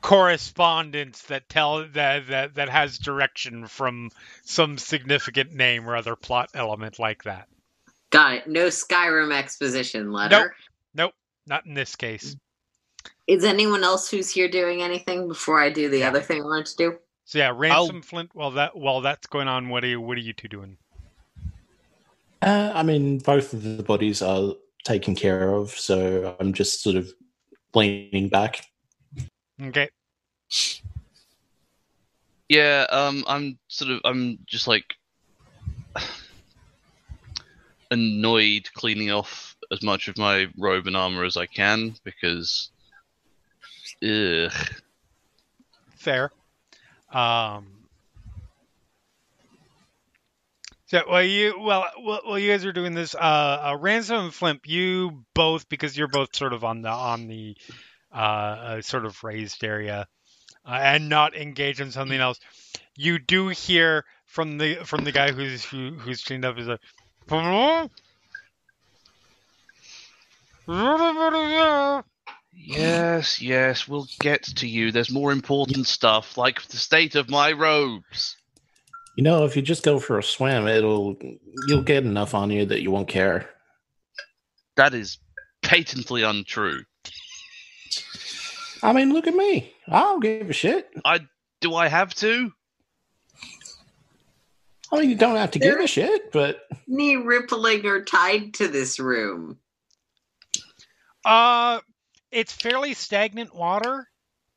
correspondence 0.00 1.22
that 1.22 1.48
tell 1.48 1.84
that 1.94 2.28
that 2.28 2.54
that 2.54 2.68
has 2.68 2.98
direction 2.98 3.66
from 3.66 4.10
some 4.44 4.78
significant 4.78 5.52
name 5.52 5.88
or 5.88 5.96
other 5.96 6.14
plot 6.14 6.50
element 6.54 6.98
like 7.00 7.24
that. 7.24 7.48
got 8.10 8.34
it. 8.34 8.46
No 8.46 8.66
Skyrim 8.68 9.34
exposition 9.34 10.12
letter. 10.12 10.54
Not 11.46 11.66
in 11.66 11.74
this 11.74 11.96
case. 11.96 12.36
Is 13.26 13.44
anyone 13.44 13.84
else 13.84 14.10
who's 14.10 14.30
here 14.30 14.48
doing 14.48 14.82
anything 14.82 15.28
before 15.28 15.60
I 15.60 15.70
do 15.70 15.88
the 15.88 15.98
Yeah. 15.98 16.08
other 16.08 16.20
thing 16.20 16.42
I 16.42 16.44
wanted 16.44 16.66
to 16.66 16.76
do? 16.76 16.98
So 17.26 17.38
yeah, 17.38 17.52
Ransome 17.54 18.02
Flimp. 18.02 18.30
While 18.34 18.50
that 18.52 18.76
while 18.76 19.00
that's 19.00 19.26
going 19.26 19.48
on, 19.48 19.68
what 19.68 19.82
are 19.84 19.88
you 19.88 20.00
what 20.00 20.18
are 20.18 20.20
you 20.20 20.32
two 20.32 20.48
doing? 20.48 20.76
Uh, 22.42 22.70
I 22.74 22.82
mean, 22.82 23.18
both 23.18 23.54
of 23.54 23.62
the 23.62 23.82
bodies 23.82 24.20
are 24.20 24.54
taken 24.84 25.14
care 25.14 25.50
of, 25.54 25.70
so 25.70 26.36
I'm 26.38 26.52
just 26.52 26.82
sort 26.82 26.96
of 26.96 27.10
leaning 27.74 28.28
back. 28.28 28.66
Okay. 29.60 29.88
Yeah, 32.50 32.86
um, 32.90 33.24
I'm 33.26 33.58
sort 33.68 33.90
of, 33.90 34.00
I'm 34.04 34.38
just 34.44 34.68
like 34.68 34.84
annoyed 37.90 38.68
cleaning 38.74 39.10
off 39.10 39.53
as 39.74 39.82
much 39.82 40.08
of 40.08 40.16
my 40.16 40.46
robe 40.56 40.86
and 40.86 40.96
armor 40.96 41.24
as 41.24 41.36
I 41.36 41.46
can 41.46 41.94
because, 42.04 42.70
ugh. 44.02 44.52
Fair. 45.96 46.30
Um. 47.12 47.66
So 50.86 51.02
well, 51.10 51.22
you 51.22 51.58
well, 51.58 51.86
well, 52.02 52.38
you 52.38 52.50
guys 52.50 52.64
are 52.64 52.72
doing 52.72 52.94
this. 52.94 53.14
Uh, 53.14 53.18
uh, 53.18 53.78
Ransome 53.80 54.26
and 54.26 54.34
Flimp, 54.34 54.66
you 54.66 55.24
both 55.34 55.68
because 55.68 55.96
you're 55.96 56.08
both 56.08 56.36
sort 56.36 56.52
of 56.52 56.62
on 56.62 56.82
the 56.82 56.90
on 56.90 57.26
the 57.26 57.56
uh, 58.12 58.16
uh 58.16 58.82
sort 58.82 59.06
of 59.06 59.24
raised 59.24 59.64
area, 59.64 60.06
uh, 60.66 60.78
and 60.80 61.08
not 61.08 61.34
engaged 61.34 61.80
in 61.80 61.90
something 61.90 62.20
else. 62.20 62.38
You 62.96 63.18
do 63.18 63.48
hear 63.48 64.04
from 64.26 64.58
the 64.58 64.76
from 64.84 65.04
the 65.04 65.12
guy 65.12 65.32
who's 65.32 65.64
who, 65.64 65.92
who's 65.92 66.20
chained 66.20 66.44
up 66.44 66.58
is 66.58 66.68
a. 66.68 66.78
Yes, 72.52 73.40
yes, 73.42 73.86
we'll 73.86 74.06
get 74.20 74.42
to 74.44 74.66
you. 74.66 74.90
There's 74.90 75.10
more 75.10 75.32
important 75.32 75.86
stuff, 75.86 76.38
like 76.38 76.62
the 76.62 76.76
state 76.76 77.14
of 77.14 77.28
my 77.28 77.52
robes. 77.52 78.36
You 79.16 79.22
know, 79.22 79.44
if 79.44 79.54
you 79.54 79.62
just 79.62 79.84
go 79.84 79.98
for 80.00 80.18
a 80.18 80.22
swim, 80.22 80.66
it'll 80.66 81.16
you'll 81.68 81.82
get 81.82 82.04
enough 82.04 82.34
on 82.34 82.50
you 82.50 82.64
that 82.66 82.82
you 82.82 82.90
won't 82.90 83.08
care. 83.08 83.48
That 84.76 84.94
is 84.94 85.18
patently 85.62 86.22
untrue. 86.22 86.82
I 88.82 88.92
mean, 88.92 89.12
look 89.12 89.26
at 89.26 89.34
me. 89.34 89.72
I 89.88 90.00
don't 90.00 90.20
give 90.20 90.50
a 90.50 90.52
shit. 90.52 90.88
I 91.04 91.20
do 91.60 91.74
I 91.74 91.88
have 91.88 92.14
to? 92.16 92.50
I 94.92 95.00
mean, 95.00 95.10
you 95.10 95.16
don't 95.16 95.36
have 95.36 95.52
to 95.52 95.58
give 95.58 95.80
a 95.80 95.86
shit, 95.86 96.32
but 96.32 96.60
Knee 96.86 97.16
rippling 97.16 97.86
or 97.86 98.02
tied 98.02 98.54
to 98.54 98.68
this 98.68 98.98
room. 98.98 99.58
Uh, 101.24 101.80
it's 102.30 102.52
fairly 102.52 102.94
stagnant 102.94 103.54
water. 103.54 104.08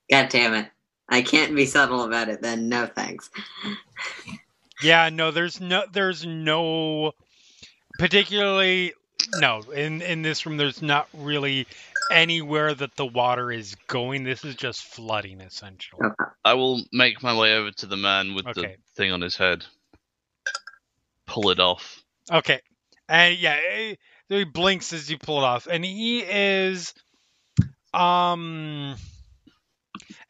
God 0.10 0.30
damn 0.30 0.54
it. 0.54 0.68
I 1.10 1.22
can't 1.22 1.56
be 1.56 1.66
subtle 1.66 2.04
about 2.04 2.30
it 2.30 2.42
then. 2.42 2.70
No 2.70 2.86
thanks. 2.86 3.30
Yeah, 4.82 5.10
no, 5.10 5.32
there's 5.32 5.62
no, 5.62 5.84
there's 5.92 6.26
no, 6.26 7.14
particularly, 7.98 8.94
no, 9.36 9.62
in 9.74 10.02
in 10.02 10.22
this 10.22 10.46
room, 10.46 10.58
there's 10.58 10.82
not 10.82 11.08
really 11.14 11.66
anywhere 12.12 12.74
that 12.74 12.96
the 12.96 13.06
water 13.06 13.52
is 13.52 13.76
going. 13.88 14.24
This 14.24 14.44
is 14.46 14.56
just 14.56 14.84
flooding, 14.84 15.42
essentially. 15.42 16.02
Okay. 16.06 16.32
I 16.46 16.54
will 16.54 16.82
make 16.92 17.24
my 17.24 17.38
way 17.38 17.56
over 17.56 17.72
to 17.72 17.86
the 17.86 17.98
man 17.98 18.36
with 18.36 18.46
the 18.54 18.76
thing 18.96 19.12
on 19.12 19.22
his 19.22 19.36
head. 19.36 19.66
Pull 21.26 21.50
it 21.50 21.60
off. 21.60 22.04
Okay, 22.32 22.60
and 23.10 23.38
yeah, 23.38 23.60
eh, 23.70 23.96
he 24.30 24.44
blinks 24.44 24.94
as 24.94 25.10
you 25.10 25.18
pull 25.18 25.40
it 25.40 25.46
off, 25.46 25.68
and 25.70 25.84
he 25.84 26.20
is, 26.20 26.94
um, 27.94 28.96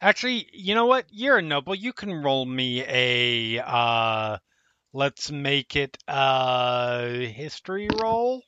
actually, 0.00 0.48
you 0.52 0.74
know 0.74 0.86
what? 0.86 1.06
You're 1.10 1.38
a 1.38 1.42
noble. 1.42 1.74
You 1.74 1.92
can 1.92 2.12
roll 2.12 2.44
me 2.46 2.82
a, 2.82 3.60
uh, 3.64 4.38
let's 4.92 5.30
make 5.30 5.76
it 5.76 5.96
a 6.08 7.26
history 7.26 7.88
roll. 8.00 8.42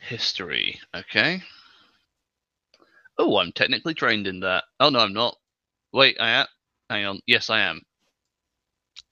History. 0.00 0.80
Okay. 0.94 1.42
Oh, 3.18 3.38
I'm 3.38 3.52
technically 3.52 3.94
trained 3.94 4.26
in 4.26 4.40
that. 4.40 4.64
Oh 4.80 4.90
no, 4.90 5.00
I'm 5.00 5.12
not. 5.12 5.36
Wait, 5.92 6.16
I 6.20 6.30
am. 6.30 6.46
Hang 6.88 7.04
on. 7.04 7.20
Yes, 7.26 7.50
I 7.50 7.60
am. 7.60 7.82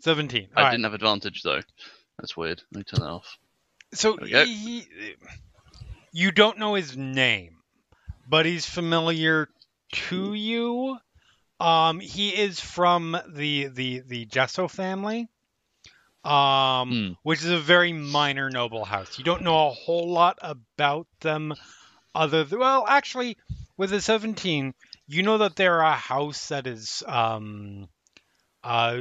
Seventeen. 0.00 0.48
I 0.56 0.60
All 0.60 0.64
right. 0.64 0.70
didn't 0.70 0.84
have 0.84 0.94
advantage 0.94 1.42
though. 1.42 1.60
That's 2.18 2.36
weird. 2.36 2.62
Let 2.72 2.78
me 2.78 2.84
turn 2.84 3.00
that 3.00 3.08
off. 3.10 3.38
So 3.94 4.18
he, 4.22 4.86
you 6.12 6.32
don't 6.32 6.58
know 6.58 6.74
his 6.74 6.96
name, 6.96 7.62
but 8.26 8.46
he's 8.46 8.66
familiar 8.66 9.48
to 9.92 10.34
you. 10.34 10.98
Um, 11.60 12.00
he 12.00 12.30
is 12.30 12.60
from 12.60 13.16
the 13.28 13.68
the 13.68 14.00
the 14.00 14.26
Gesso 14.26 14.68
family, 14.68 15.28
um, 16.24 16.98
Hmm. 16.98 17.12
which 17.22 17.40
is 17.42 17.50
a 17.50 17.58
very 17.58 17.92
minor 17.92 18.50
noble 18.50 18.84
house. 18.84 19.18
You 19.18 19.24
don't 19.24 19.42
know 19.42 19.68
a 19.68 19.72
whole 19.72 20.10
lot 20.10 20.38
about 20.42 21.06
them, 21.20 21.54
other 22.14 22.44
than 22.44 22.58
well, 22.60 22.86
actually, 22.86 23.38
with 23.76 23.90
the 23.90 24.00
seventeen, 24.00 24.74
you 25.06 25.22
know 25.22 25.38
that 25.38 25.56
they're 25.56 25.80
a 25.80 25.94
house 25.94 26.48
that 26.48 26.66
is 26.66 27.02
um, 27.06 27.88
uh, 28.64 28.96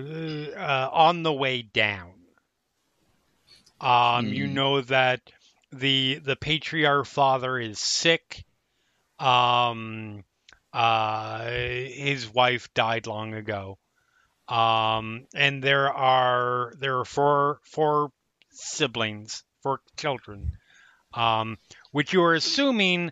uh, 0.57 0.89
on 0.93 1.23
the 1.23 1.33
way 1.33 1.61
down. 1.63 2.14
Um, 3.81 4.27
you 4.33 4.47
Hmm. 4.47 4.53
know 4.53 4.81
that 4.81 5.21
the 5.71 6.19
the 6.23 6.35
patriarch 6.35 7.05
father 7.05 7.57
is 7.59 7.79
sick. 7.79 8.45
Um, 9.19 10.23
uh, 10.73 11.45
his 11.49 12.27
wife 12.29 12.73
died 12.73 13.07
long 13.07 13.33
ago. 13.33 13.77
Um, 14.47 15.27
and 15.33 15.63
there 15.63 15.91
are 15.91 16.73
there 16.79 16.99
are 16.99 17.05
four 17.05 17.59
four 17.63 18.11
siblings, 18.51 19.43
four 19.63 19.81
children. 19.97 20.51
Um, 21.13 21.57
which 21.91 22.11
you 22.13 22.23
are 22.23 22.33
assuming 22.35 23.11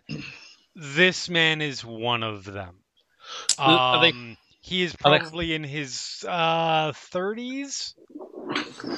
this 0.74 1.28
man 1.28 1.62
is 1.62 1.84
one 1.84 2.22
of 2.22 2.44
them. 2.44 2.76
Are 3.58 4.00
they- 4.00 4.10
Um, 4.10 4.36
he 4.60 4.82
is 4.82 4.94
are 5.04 5.10
they- 5.10 5.18
probably 5.18 5.54
in 5.54 5.64
his 5.64 6.24
uh, 6.28 6.92
30s. 6.92 7.94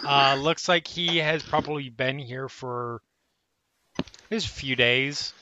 Uh, 0.05 0.37
looks 0.39 0.69
like 0.69 0.87
he 0.87 1.19
has 1.19 1.43
probably 1.43 1.89
been 1.89 2.19
here 2.19 2.49
for 2.49 3.03
just 4.31 4.47
a 4.47 4.51
few 4.51 4.77
days. 4.77 5.33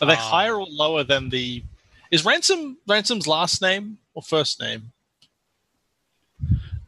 Are 0.00 0.06
they 0.06 0.14
Um, 0.14 0.18
higher 0.18 0.56
or 0.56 0.66
lower 0.68 1.04
than 1.04 1.28
the? 1.28 1.62
Is 2.10 2.24
Ransome 2.24 2.78
Ransome's 2.86 3.26
last 3.26 3.60
name 3.62 3.98
or 4.14 4.22
first 4.22 4.60
name? 4.60 4.92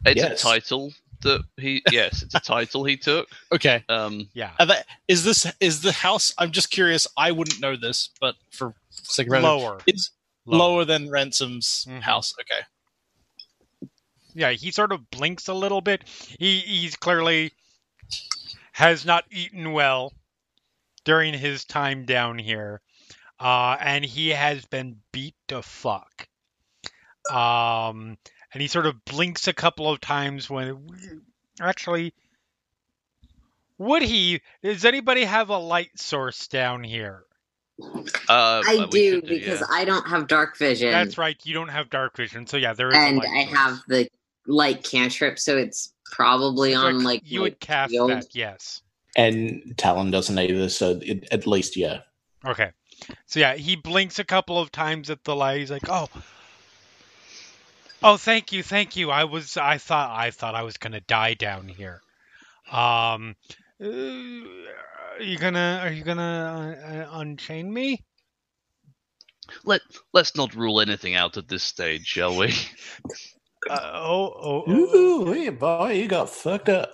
It's 0.05 0.15
Yes. 0.17 0.39
a 0.41 0.43
title 0.43 0.93
that 1.21 1.41
he. 1.57 1.83
Yes, 1.91 2.23
it's 2.23 2.33
a 2.35 2.39
title 2.39 2.83
he 2.85 2.97
took. 2.97 3.29
Okay. 3.51 3.83
Um, 3.89 4.29
Yeah, 4.33 4.51
Are 4.59 4.65
they, 4.65 4.81
is 5.07 5.23
this 5.23 5.45
is 5.59 5.81
the 5.81 5.91
house? 5.91 6.33
I'm 6.37 6.51
just 6.51 6.71
curious. 6.71 7.07
I 7.17 7.31
wouldn't 7.31 7.59
know 7.61 7.75
this, 7.75 8.09
but 8.19 8.35
for 8.49 8.73
sake 8.89 9.27
of 9.31 9.43
lower, 9.43 9.79
is 9.87 10.09
lower 10.45 10.85
than 10.85 11.09
Ransome's 11.09 11.85
Mhm. 11.87 12.01
house. 12.01 12.33
Okay. 12.41 12.61
Yeah, 14.33 14.51
he 14.51 14.71
sort 14.71 14.91
of 14.91 15.09
blinks 15.09 15.47
a 15.47 15.53
little 15.53 15.81
bit. 15.81 16.03
He 16.39 16.59
he's 16.59 16.95
clearly 16.95 17.51
has 18.71 19.05
not 19.05 19.25
eaten 19.31 19.71
well 19.73 20.13
during 21.03 21.33
his 21.33 21.65
time 21.65 22.05
down 22.05 22.37
here, 22.37 22.81
uh, 23.39 23.77
and 23.79 24.05
he 24.05 24.29
has 24.29 24.65
been 24.65 24.97
beat 25.11 25.35
to 25.49 25.61
fuck. 25.61 26.27
Um, 27.29 28.17
and 28.53 28.61
he 28.61 28.67
sort 28.67 28.85
of 28.85 29.03
blinks 29.05 29.47
a 29.47 29.53
couple 29.53 29.89
of 29.89 29.99
times 30.01 30.49
when 30.49 30.89
actually. 31.59 32.13
Would 33.77 34.03
he? 34.03 34.41
Does 34.61 34.85
anybody 34.85 35.23
have 35.23 35.49
a 35.49 35.57
light 35.57 35.97
source 35.97 36.47
down 36.47 36.83
here? 36.83 37.23
uh, 38.29 38.61
I 38.67 38.87
do 38.89 39.15
should 39.15 39.27
because 39.27 39.61
yeah. 39.61 39.65
I 39.71 39.85
don't 39.85 40.07
have 40.07 40.27
dark 40.27 40.57
vision. 40.57 40.91
That's 40.91 41.17
right. 41.17 41.35
You 41.43 41.53
don't 41.53 41.69
have 41.69 41.89
dark 41.89 42.15
vision, 42.15 42.45
so 42.47 42.57
yeah, 42.57 42.73
there 42.73 42.89
is. 42.89 42.95
a 42.95 42.99
and 42.99 43.17
light 43.17 43.27
I 43.27 43.45
source. 43.45 43.57
have 43.57 43.79
the 43.87 44.09
light 44.47 44.83
cantrip, 44.83 45.39
so 45.39 45.57
it's 45.57 45.93
probably 46.11 46.73
So 46.73 46.87
on 46.87 47.03
like 47.03 47.21
you 47.25 47.41
would 47.41 47.59
cast 47.59 47.91
shield. 47.91 48.11
that, 48.11 48.35
yes. 48.35 48.81
And 49.15 49.73
Talon 49.77 50.11
doesn't 50.11 50.37
either, 50.37 50.69
so 50.69 50.99
it, 51.01 51.27
at 51.31 51.45
least, 51.47 51.75
yeah. 51.75 51.99
Okay. 52.45 52.71
So 53.25 53.39
yeah, 53.39 53.55
he 53.55 53.75
blinks 53.75 54.19
a 54.19 54.23
couple 54.23 54.59
of 54.59 54.71
times 54.71 55.09
at 55.09 55.23
the 55.23 55.35
light. 55.35 55.59
He's 55.59 55.71
like, 55.71 55.89
"Oh, 55.89 56.07
oh, 58.03 58.17
thank 58.17 58.51
you, 58.51 58.63
thank 58.63 58.95
you. 58.95 59.09
I 59.11 59.23
was, 59.25 59.57
I 59.57 59.77
thought, 59.77 60.11
I 60.17 60.31
thought 60.31 60.55
I 60.55 60.63
was 60.63 60.77
gonna 60.77 61.01
die 61.01 61.33
down 61.33 61.67
here. 61.67 62.01
Um, 62.71 63.35
uh, 63.83 63.87
are 63.87 65.21
you 65.21 65.37
gonna, 65.37 65.79
are 65.83 65.91
you 65.91 66.03
gonna 66.03 66.77
uh, 66.87 66.93
uh, 66.93 67.19
unchain 67.19 67.71
me? 67.73 68.03
Let 69.65 69.81
Let's 70.13 70.35
not 70.35 70.55
rule 70.55 70.79
anything 70.79 71.15
out 71.15 71.37
at 71.37 71.47
this 71.47 71.63
stage, 71.63 72.05
shall 72.05 72.37
we? 72.37 72.53
Uh, 73.69 73.91
oh, 73.93 74.33
oh, 74.41 74.63
oh, 74.67 74.71
Ooh, 75.27 75.31
hey, 75.33 75.49
boy, 75.49 75.93
you 75.93 76.07
got 76.07 76.29
fucked 76.29 76.69
up. 76.69 76.91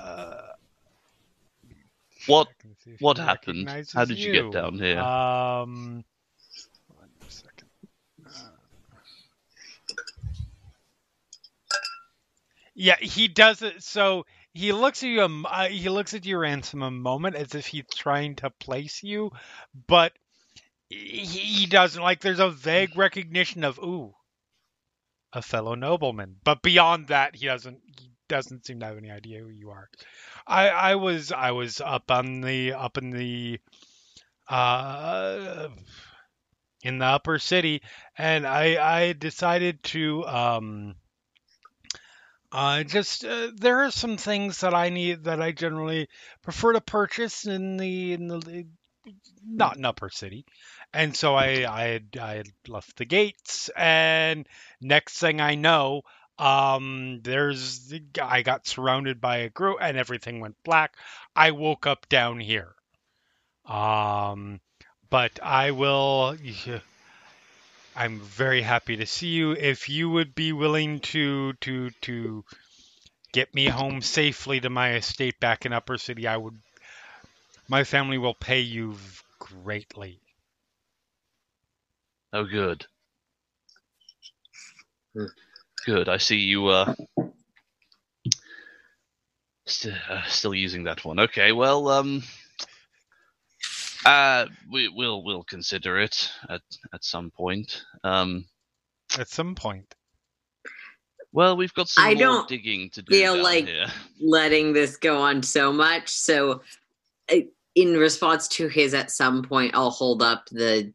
uh, 0.00 0.40
What 2.26 2.48
I 2.48 2.52
can 2.60 2.76
see 2.84 2.90
if 2.92 3.00
What 3.00 3.18
happened? 3.18 3.68
How 3.94 4.04
did 4.04 4.18
you 4.18 4.32
get 4.32 4.50
down 4.52 4.78
here? 4.78 4.98
Um, 5.00 6.04
one 6.88 7.08
second. 7.28 7.68
Uh, 8.26 8.30
yeah, 12.74 12.96
he 13.00 13.28
does 13.28 13.62
it. 13.62 13.82
So 13.82 14.26
he 14.54 14.72
looks 14.72 15.02
at 15.02 15.08
you. 15.08 15.20
a 15.20 15.24
m- 15.24 15.46
Uh, 15.46 15.68
he 15.68 15.88
looks 15.88 16.14
at 16.14 16.24
you, 16.26 16.38
Ransome, 16.38 16.82
a 16.82 16.90
moment 16.90 17.36
as 17.36 17.54
if 17.54 17.66
he's 17.66 17.84
trying 17.94 18.36
to 18.36 18.50
place 18.50 19.02
you, 19.02 19.30
but 19.86 20.12
he, 20.88 21.24
he 21.24 21.66
doesn't. 21.66 22.02
Like, 22.02 22.20
there's 22.20 22.40
a 22.40 22.50
vague 22.50 22.96
recognition 22.96 23.64
of 23.64 23.78
ooh, 23.78 24.14
a 25.32 25.42
fellow 25.42 25.74
nobleman, 25.74 26.36
but 26.44 26.62
beyond 26.62 27.08
that, 27.08 27.36
he 27.36 27.46
doesn't. 27.46 27.80
He 27.98 28.10
doesn't 28.28 28.64
seem 28.64 28.80
to 28.80 28.86
have 28.86 28.96
any 28.96 29.10
idea 29.10 29.40
who 29.40 29.48
you 29.48 29.70
are. 29.70 29.88
I 30.46 30.68
I 30.68 30.94
was 30.94 31.32
I 31.32 31.50
was 31.52 31.80
up 31.80 32.10
on 32.10 32.40
the 32.40 32.72
up 32.72 32.98
in 32.98 33.10
the 33.10 33.60
uh 34.48 35.68
in 36.82 36.98
the 36.98 37.04
upper 37.06 37.38
city 37.38 37.82
and 38.18 38.46
I 38.46 39.04
I 39.06 39.12
decided 39.12 39.82
to 39.84 40.26
um 40.26 40.94
uh 42.50 42.82
just 42.82 43.24
uh, 43.24 43.50
there 43.54 43.84
are 43.84 43.90
some 43.90 44.16
things 44.16 44.60
that 44.60 44.74
I 44.74 44.88
need 44.90 45.24
that 45.24 45.40
I 45.40 45.52
generally 45.52 46.08
prefer 46.42 46.72
to 46.72 46.80
purchase 46.80 47.46
in 47.46 47.76
the 47.76 48.12
in 48.12 48.28
the 48.28 48.66
not 49.44 49.76
in 49.76 49.84
upper 49.84 50.10
city. 50.10 50.44
And 50.92 51.16
so 51.16 51.34
I 51.34 51.66
I 51.68 51.84
had, 51.84 52.16
I 52.20 52.34
had 52.36 52.48
left 52.68 52.96
the 52.96 53.04
gates 53.04 53.70
and 53.76 54.46
next 54.80 55.18
thing 55.18 55.40
I 55.40 55.54
know 55.54 56.02
um 56.38 57.20
there's 57.22 57.92
I 58.20 58.42
got 58.42 58.66
surrounded 58.66 59.20
by 59.20 59.38
a 59.38 59.50
group 59.50 59.78
and 59.80 59.96
everything 59.96 60.40
went 60.40 60.56
black. 60.64 60.96
I 61.36 61.50
woke 61.50 61.86
up 61.86 62.08
down 62.08 62.40
here. 62.40 62.74
Um 63.66 64.60
but 65.10 65.38
I 65.42 65.72
will 65.72 66.36
I'm 67.96 68.20
very 68.20 68.62
happy 68.62 68.96
to 68.96 69.06
see 69.06 69.28
you. 69.28 69.52
If 69.52 69.88
you 69.88 70.08
would 70.10 70.34
be 70.34 70.52
willing 70.52 71.00
to 71.00 71.52
to 71.54 71.90
to 72.02 72.44
get 73.32 73.54
me 73.54 73.66
home 73.68 74.02
safely 74.02 74.60
to 74.60 74.70
my 74.70 74.94
estate 74.94 75.40
back 75.40 75.66
in 75.66 75.72
Upper 75.72 75.98
City 75.98 76.26
I 76.26 76.36
would 76.36 76.58
my 77.72 77.82
family 77.84 78.18
will 78.18 78.34
pay 78.34 78.60
you 78.60 78.94
greatly 79.38 80.20
Oh, 82.34 82.44
good. 82.44 82.86
Hmm. 85.14 85.26
Good. 85.84 86.08
I 86.08 86.16
see 86.16 86.38
you. 86.38 86.66
Uh, 86.68 86.94
st- 89.66 89.94
uh, 90.08 90.22
still 90.28 90.54
using 90.54 90.84
that 90.84 91.04
one. 91.04 91.20
Okay. 91.20 91.52
Well, 91.52 91.88
um, 91.88 92.22
Uh, 94.06 94.46
we, 94.70 94.88
we'll 94.88 95.22
we'll 95.22 95.44
consider 95.44 95.98
it 96.00 96.30
at 96.48 96.62
at 96.94 97.04
some 97.04 97.30
point. 97.30 97.84
Um, 98.02 98.46
At 99.18 99.28
some 99.28 99.54
point. 99.54 99.94
well, 101.32 101.54
we've 101.56 101.74
got 101.74 101.88
some 101.90 102.04
I 102.04 102.14
more 102.14 102.18
don't 102.22 102.48
digging 102.48 102.88
to 102.94 103.02
do 103.02 103.12
feel 103.14 103.34
down 103.34 103.44
like- 103.44 103.66
here. 103.66 103.86
letting 104.20 104.72
this 104.72 104.96
go 104.96 105.20
on 105.20 105.42
so 105.42 105.70
much. 105.72 106.08
So, 106.08 106.62
I- 107.30 107.48
in 107.74 107.96
response 107.96 108.48
to 108.48 108.68
his, 108.68 108.94
at 108.94 109.10
some 109.10 109.42
point, 109.42 109.74
I'll 109.74 109.90
hold 109.90 110.22
up 110.22 110.46
the 110.50 110.92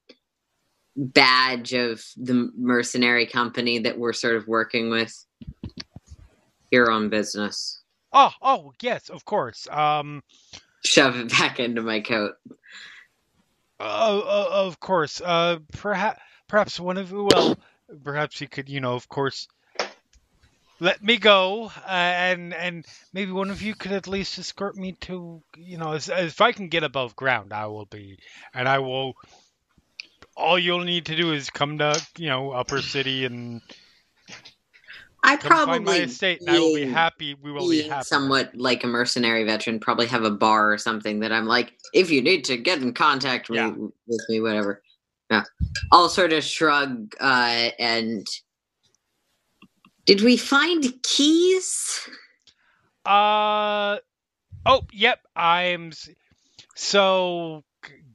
badge 0.96 1.74
of 1.74 2.04
the 2.18 2.52
mercenary 2.58 3.26
company 3.26 3.80
that 3.80 3.98
we're 3.98 4.14
sort 4.14 4.36
of 4.36 4.48
working 4.48 4.90
with 4.90 5.26
here 6.72 6.90
on 6.90 7.10
business. 7.10 7.82
Oh, 8.14 8.32
oh, 8.42 8.74
yes, 8.82 9.10
of 9.10 9.26
course. 9.26 9.68
Um, 9.70 10.24
Shove 10.84 11.18
it 11.18 11.30
back 11.30 11.60
into 11.60 11.82
my 11.82 12.00
coat. 12.00 12.34
uh, 13.80 13.84
uh, 14.20 14.48
of 14.52 14.80
course. 14.80 15.22
Uh, 15.24 15.60
perhaps, 15.74 16.20
perhaps 16.48 16.80
one 16.80 16.98
of 16.98 17.12
you. 17.12 17.28
Well, 17.32 17.58
perhaps 18.04 18.42
you 18.42 18.48
could, 18.48 18.70
you 18.70 18.82
know, 18.82 18.96
of 18.96 19.08
course, 19.08 19.48
let 20.80 21.04
me 21.04 21.18
go, 21.18 21.72
uh, 21.86 21.90
and 21.90 22.54
and 22.54 22.86
maybe 23.14 23.32
one 23.32 23.50
of 23.50 23.62
you 23.62 23.76
could 23.76 23.92
at 23.92 24.08
least 24.08 24.38
escort 24.38 24.76
me 24.76 24.94
to, 25.02 25.42
you 25.58 25.78
know, 25.78 25.94
as, 25.94 26.10
if 26.10 26.42
I 26.42 26.52
can 26.52 26.70
get 26.70 26.84
above 26.84 27.16
ground, 27.16 27.54
I 27.54 27.66
will 27.68 27.86
be, 27.86 28.18
and 28.54 28.68
I 28.68 28.80
will. 28.80 29.16
All 30.36 30.60
you'll 30.60 30.84
need 30.84 31.08
to 31.08 31.16
do 31.16 31.34
is 31.34 31.50
come 31.50 31.80
to, 31.80 32.00
you 32.16 32.30
know, 32.30 32.52
Upper 32.52 32.82
City 32.84 33.26
and 33.26 33.60
I 35.24 35.36
come 35.36 35.50
probably 35.50 35.74
find 35.74 35.86
my 35.86 35.98
estate, 35.98 36.42
and 36.42 36.50
I 36.50 36.60
will 36.60 36.76
be 36.76 36.86
happy. 36.86 37.34
We 37.34 37.52
will 37.52 37.70
be 37.70 37.82
happy. 37.82 38.06
somewhat 38.06 38.56
like 38.56 38.84
a 38.84 38.88
mercenary 38.88 39.44
veteran, 39.44 39.80
probably 39.80 40.08
have 40.08 40.24
a 40.24 40.32
bar 40.32 40.72
or 40.72 40.78
something 40.78 41.20
that 41.20 41.32
I'm 41.32 41.46
like, 41.46 41.74
if 41.94 42.10
you 42.10 42.22
need 42.22 42.46
to 42.46 42.58
get 42.58 42.82
in 42.82 42.94
contact 42.94 43.50
me, 43.50 43.58
Yeah. 43.58 43.74
with 44.08 44.26
me, 44.30 44.40
whatever. 44.40 44.82
Yeah. 45.30 45.44
I'll 45.92 46.10
sort 46.10 46.34
of 46.34 46.44
shrug 46.44 47.14
uh, 47.20 47.70
and. 47.80 48.26
Did 50.08 50.22
we 50.22 50.38
find 50.38 50.86
keys? 51.04 52.10
Uh 53.06 53.98
oh, 54.66 54.82
yep. 54.92 55.20
I'm 55.36 55.92
so 56.76 57.64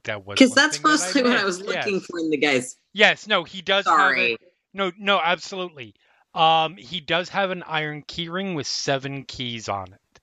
that 0.04 0.26
was 0.26 0.38
Because 0.38 0.54
that's 0.54 0.78
thing 0.78 0.82
that 0.84 0.88
mostly 0.88 1.22
what 1.22 1.38
I 1.38 1.44
was 1.44 1.60
looking 1.60 1.94
Yes. 1.96 2.06
for 2.06 2.18
in 2.18 2.30
the 2.30 2.36
guys. 2.38 2.76
Yes, 2.92 3.26
no, 3.26 3.44
he 3.44 3.62
does 3.62 3.86
have 3.86 3.94
Sorry. 3.96 4.36
no, 4.74 4.90
no, 4.98 5.20
absolutely. 5.22 5.94
Um, 6.34 6.76
he 6.76 7.00
does 7.00 7.28
have 7.28 7.50
an 7.50 7.62
iron 7.64 8.02
keyring 8.02 8.54
with 8.54 8.66
seven 8.66 9.24
keys 9.24 9.68
on 9.68 9.92
it. 9.92 10.20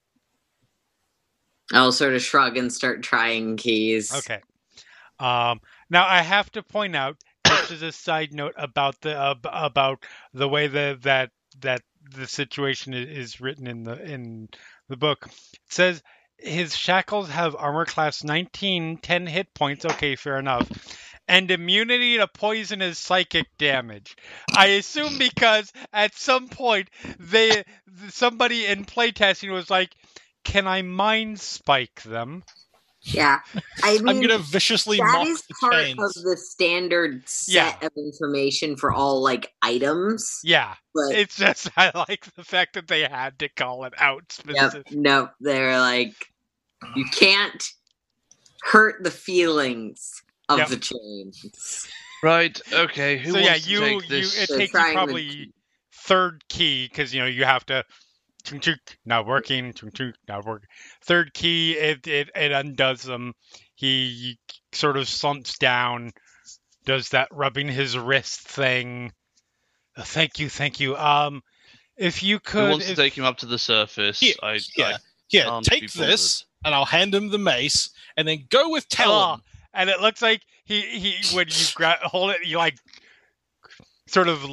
I'll 1.72 1.92
sort 1.92 2.16
of 2.16 2.22
shrug 2.22 2.58
and 2.58 2.74
start 2.74 3.04
trying 3.04 3.58
keys. 3.58 4.12
Okay. 4.14 4.42
Um, 5.20 5.62
now 5.90 6.08
I 6.08 6.22
have 6.22 6.52
to 6.54 6.64
point 6.64 6.96
out, 6.96 7.18
just 7.46 7.72
as 7.72 7.82
a 7.84 7.92
side 7.92 8.34
note 8.34 8.54
about 8.58 9.00
the 9.02 9.16
uh, 9.16 9.36
about 9.46 10.06
the 10.34 10.50
way 10.50 10.68
that 10.68 11.04
that 11.04 11.32
that 11.62 11.82
the 12.16 12.28
situation 12.28 12.94
is 12.94 13.40
written 13.42 13.68
in 13.68 13.84
the 13.84 14.02
in 14.02 14.50
the 14.88 14.98
book. 14.98 15.28
It 15.28 15.60
says 15.70 16.02
his 16.38 16.76
shackles 16.76 17.30
have 17.30 17.56
armor 17.56 17.86
class 17.86 18.24
19, 18.24 18.98
10 18.98 19.28
hit 19.28 19.54
points. 19.54 19.86
Okay, 19.86 20.16
fair 20.16 20.40
enough. 20.40 20.70
And 21.28 21.52
immunity 21.52 22.18
to 22.18 22.28
poison 22.28 22.82
is 22.82 22.98
psychic 22.98 23.46
damage. 23.58 24.16
I 24.56 24.68
assume 24.68 25.18
because 25.20 25.72
at 25.94 26.16
some 26.16 26.48
point 26.48 26.90
they 27.20 27.64
somebody 28.10 28.66
in 28.66 28.86
playtesting 28.86 29.52
was 29.52 29.70
like, 29.70 29.94
"Can 30.44 30.68
I 30.68 30.82
mind 30.82 31.40
spike 31.40 32.02
them?" 32.02 32.44
Yeah. 33.02 33.40
I 33.84 33.94
mean, 34.00 34.08
I'm 34.10 34.22
gonna 34.22 34.38
viciously 34.40 34.98
that 34.98 35.12
mock 35.14 35.28
is 35.28 35.42
the 35.44 35.54
part 35.62 35.74
chains. 35.74 36.18
of 36.18 36.24
the 36.24 36.36
standard 36.38 37.28
set 37.28 37.78
Yeah. 37.82 37.88
of 37.88 37.92
information 37.98 38.76
for 38.76 38.92
all 38.92 39.22
like 39.22 39.54
items. 39.62 40.40
Yeah. 40.44 40.76
But 40.94 41.16
It's 41.16 41.38
just 41.38 41.70
I 41.78 41.92
like 41.96 42.28
the 42.36 42.44
fact 42.44 42.74
that 42.74 42.88
they 42.88 43.02
had 43.02 43.40
to 43.40 43.50
call 43.50 43.86
it 43.86 43.94
out 43.98 44.24
Yep. 44.48 44.56
specifically. 44.58 44.98
Nope. 44.98 45.32
They're 45.40 45.80
like, 45.80 46.14
you 46.96 47.06
can't 47.06 47.64
hurt 48.64 49.04
the 49.04 49.12
feelings 49.12 50.12
of 50.50 50.60
Yep. 50.60 50.68
the 50.70 50.78
chains. 50.78 51.88
Right. 52.22 52.60
Okay. 52.74 53.18
Who 53.18 53.32
so 53.32 53.38
yeah, 53.38 53.52
wants 53.52 53.66
to 53.66 53.72
you 53.72 53.80
take 53.80 54.10
you 54.10 54.18
it 54.18 54.26
So 54.26 54.58
takes 54.58 54.74
you 54.74 54.80
trying 54.80 54.88
to- 54.92 54.94
probably 54.94 55.54
third 55.94 56.44
key 56.50 56.88
because 56.90 57.14
you 57.14 57.22
know 57.22 57.28
you 57.28 57.46
have 57.46 57.66
to 57.68 57.76
chunk, 57.76 57.86
chunk, 57.86 57.86
not 59.06 59.26
working 59.26 59.74
not 60.28 60.46
working. 60.46 60.68
Third 61.04 61.34
key 61.34 61.74
it, 61.74 62.08
it 62.08 62.30
it 62.36 62.52
undoes 62.52 63.04
them. 63.04 63.34
He 63.76 64.38
sort 64.72 64.98
of 64.98 65.08
slumps 65.08 65.58
down, 65.58 66.12
does 66.86 67.10
that 67.10 67.30
rubbing 67.32 67.68
his 67.68 67.98
wrist 67.98 68.42
thing. 68.42 69.12
Uh, 69.96 70.04
thank 70.04 70.40
you, 70.40 70.50
thank 70.50 70.80
you. 70.80 70.96
Um, 70.98 71.42
if 71.98 72.24
you 72.24 72.36
Who 72.36 72.40
could, 72.40 72.70
wants 72.72 72.88
to 72.88 72.96
take 72.96 73.18
him 73.18 73.26
up 73.26 73.38
to 73.40 73.46
the 73.46 73.60
surface? 73.60 74.22
Yeah, 74.22 74.34
I, 74.42 74.60
yeah. 74.76 74.86
I 74.86 74.98
can't 75.32 75.66
take 75.66 75.92
this, 75.92 76.46
and 76.64 76.74
I'll 76.74 76.86
hand 76.86 77.14
him 77.14 77.30
the 77.30 77.38
mace, 77.38 77.90
and 78.18 78.28
then 78.28 78.46
go 78.50 78.70
with 78.70 78.88
Oh, 79.00 79.40
and 79.74 79.90
it 79.90 80.02
looks 80.02 80.22
like 80.22 80.42
he 80.64 80.82
he 80.82 81.36
when 81.36 81.48
you 81.48 81.66
gra- 81.76 82.00
hold 82.02 82.32
it, 82.32 82.44
he 82.44 82.56
like 82.56 82.78
sort 84.08 84.28
of 84.28 84.44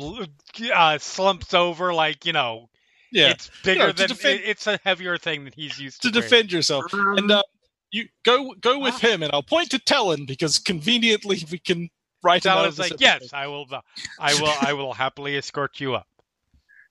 uh, 0.74 0.98
slumps 0.98 1.54
over, 1.54 1.94
like 1.94 2.26
you 2.26 2.32
know, 2.32 2.68
yeah, 3.16 3.30
it's 3.30 3.50
bigger 3.64 3.88
to 3.88 3.92
than 3.92 4.08
defend- 4.08 4.40
it- 4.40 4.44
it's 4.46 4.66
a 4.66 4.78
heavier 4.84 5.18
thing 5.18 5.44
than 5.44 5.52
he's 5.54 5.78
used 5.78 6.02
to 6.02 6.10
to. 6.12 6.20
defend 6.20 6.52
yourself. 6.52 6.84
And 6.92 7.30
uh, 7.30 7.42
you 7.90 8.06
go 8.24 8.54
go 8.60 8.78
with 8.78 8.94
Ah. 8.94 9.08
him, 9.08 9.22
and 9.22 9.32
I'll 9.32 9.42
point 9.42 9.70
to 9.70 9.78
Talon 9.78 10.26
because 10.26 10.58
conveniently 10.58 11.44
we 11.50 11.58
can 11.58 11.88
write 12.22 12.44
him 12.44 12.50
out 12.52 12.56
Talon's 12.56 12.78
of 12.78 12.84
this 12.84 12.90
like, 12.92 13.00
yes, 13.00 13.32
I 13.32 13.46
will, 13.46 13.66
I 14.20 14.34
will, 14.34 14.52
I 14.60 14.72
will 14.72 14.92
happily 14.94 15.36
escort 15.36 15.80
you 15.80 15.94
up. 15.94 16.06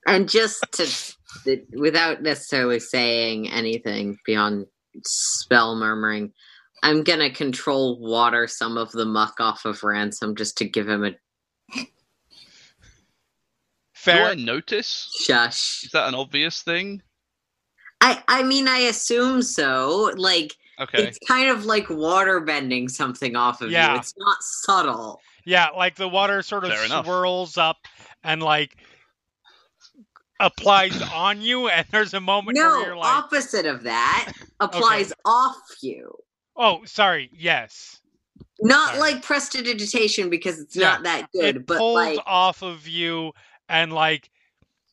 and 0.08 0.30
just 0.30 0.64
to, 0.74 1.62
without 1.74 2.22
necessarily 2.22 2.80
saying 2.80 3.50
anything 3.52 4.18
beyond 4.26 4.66
spell 5.06 5.76
murmuring, 5.76 6.32
I'm 6.84 7.04
gonna 7.04 7.32
control 7.34 8.00
water 8.00 8.48
some 8.48 8.78
of 8.78 8.92
the 8.92 9.06
muck 9.06 9.36
off 9.40 9.66
of 9.66 9.84
Ransome 9.84 10.36
just 10.36 10.58
to 10.60 10.66
give 10.66 10.88
him 10.88 11.04
a 11.04 11.12
Do 11.12 11.86
Fair. 14.06 14.28
I 14.32 14.36
notice? 14.36 15.12
shush. 15.26 15.84
Is 15.86 15.92
that 15.92 16.08
an 16.08 16.16
obvious 16.16 16.62
thing? 16.62 17.02
I 18.02 18.22
I 18.28 18.44
mean 18.44 18.68
I 18.68 18.80
assume 18.80 19.42
so. 19.42 20.12
Like 20.16 20.54
Okay. 20.80 21.04
it's 21.08 21.18
kind 21.28 21.50
of 21.50 21.66
like 21.66 21.90
water 21.90 22.42
bending 22.42 22.90
something 22.90 23.36
off 23.36 23.62
of 23.62 23.72
Yeah. 23.72 23.94
you. 23.94 24.00
It's 24.00 24.14
not 24.18 24.38
subtle. 24.42 25.22
Yeah, 25.46 25.70
like 25.70 25.96
the 25.96 26.10
water 26.10 26.42
sort 26.42 26.66
of 26.66 26.72
Fair 26.72 26.86
enough. 26.86 27.06
swirls 27.06 27.58
up 27.58 27.78
and 28.24 28.42
like 28.44 28.78
applies 30.40 31.02
on 31.14 31.42
you, 31.42 31.70
and 31.70 31.86
there's 31.92 32.14
a 32.14 32.20
moment 32.20 32.58
No, 32.58 32.70
where 32.78 32.88
you're 32.88 32.98
like, 32.98 33.08
opposite 33.24 33.66
of 33.66 33.84
that 33.84 34.34
applies 34.60 35.14
off 35.24 35.56
you. 35.82 36.12
oh, 36.58 36.84
sorry, 36.86 37.30
yes. 37.34 38.02
Not 38.62 38.90
Sorry. 38.96 39.00
like 39.00 39.24
prestidigitation 39.24 40.30
because 40.30 40.60
it's 40.60 40.76
Yeah, 40.76 40.94
not 40.94 41.04
that 41.04 41.32
good, 41.34 41.56
it 41.58 41.66
but 41.66 41.78
pulls 41.78 41.96
like 41.96 42.20
off 42.26 42.64
of 42.64 42.88
you 42.88 43.32
and 43.70 43.92
like 43.94 44.30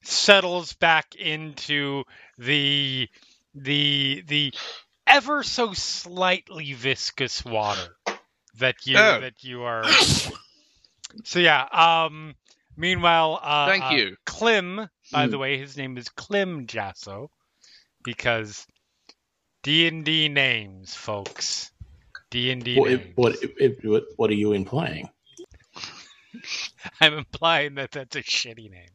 settles 0.03 0.73
back 0.75 1.15
into 1.15 2.05
the 2.39 3.09
the 3.55 4.23
the 4.27 4.53
ever 5.07 5.43
so 5.43 5.73
slightly 5.73 6.73
viscous 6.73 7.45
water 7.45 7.95
that 8.59 8.77
you 8.87 8.97
Oh. 8.97 9.21
that 9.21 9.43
you 9.45 9.63
are 9.63 9.83
so 11.25 11.39
yeah 11.39 11.63
um 11.73 12.35
meanwhile 12.77 13.39
uh 13.43 13.67
Thank 13.69 13.85
uh, 13.85 13.95
you. 13.95 14.17
Klim 14.27 14.89
by 15.13 15.27
Hmm. 15.27 15.31
the 15.31 15.39
way 15.39 15.59
his 15.59 15.77
name 15.77 15.99
is 15.99 16.09
Klim 16.09 16.67
Jasso 16.67 17.29
because 18.03 18.67
D&D 19.63 20.29
names 20.29 20.95
folks 20.95 21.71
D&D 22.31 22.81
What, 22.81 22.91
names 22.91 23.13
what, 23.17 23.37
what, 23.85 24.05
what 24.17 24.31
are 24.31 24.35
you 24.35 24.53
implying? 24.53 25.09
I'm 27.01 27.15
implying 27.15 27.75
that 27.77 27.93
that's 27.93 28.17
a 28.17 28.23
shitty 28.23 28.71
name. 28.71 28.89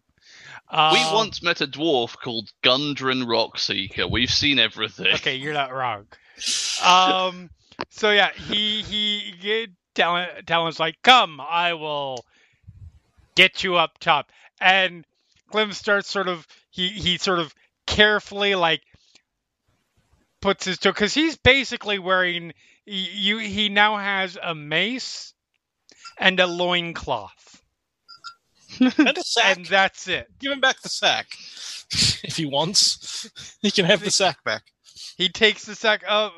we 0.71 0.77
Um, 0.99 1.13
once 1.13 1.41
met 1.41 1.61
a 1.61 1.67
dwarf 1.67 2.15
called 2.17 2.49
Gundren 2.63 3.23
Rockseeker. 3.25 4.09
We've 4.09 4.31
seen 4.31 4.59
everything. 4.59 5.13
Okay, 5.15 5.35
you're 5.35 5.53
not 5.53 5.73
wrong. 5.73 6.07
Um. 6.85 7.49
So 7.89 8.11
yeah, 8.11 8.29
he 8.31 8.83
he 8.83 9.33
he- 9.39 9.67
Talon 9.95 10.27
Talon's 10.45 10.79
like, 10.79 10.95
"Come, 11.03 11.41
I 11.41 11.73
will 11.73 12.23
get 13.35 13.63
you 13.63 13.75
up 13.77 13.97
top." 13.99 14.31
And 14.61 15.03
Clem 15.49 15.71
starts 15.73 16.07
sort 16.09 16.27
of 16.27 16.45
he 16.69 16.89
he 16.89 17.17
sort 17.17 17.39
of 17.39 17.53
carefully 17.87 18.53
like 18.53 18.81
puts 20.41 20.65
his 20.65 20.77
toe 20.77 20.91
because 20.91 21.13
he's 21.15 21.37
basically 21.37 21.97
wearing 21.97 22.53
you 22.85 23.39
he 23.39 23.69
now 23.69 23.97
has 23.97 24.37
a 24.41 24.53
mace 24.53 25.33
and 26.19 26.39
a 26.39 26.47
loincloth 26.47 27.61
and 28.79 29.17
a 29.17 29.23
sack. 29.23 29.57
and 29.57 29.65
that's 29.67 30.07
it 30.07 30.27
Give 30.39 30.51
him 30.51 30.59
back 30.59 30.81
the 30.81 30.89
sack 30.89 31.27
if 32.23 32.35
he 32.35 32.45
wants. 32.45 33.29
He 33.61 33.71
can 33.71 33.85
have 33.85 34.01
the 34.01 34.11
sack 34.11 34.43
back. 34.43 34.63
he 35.17 35.29
takes 35.29 35.65
the 35.65 35.73
sack. 35.75 36.03
Oh, 36.07 36.31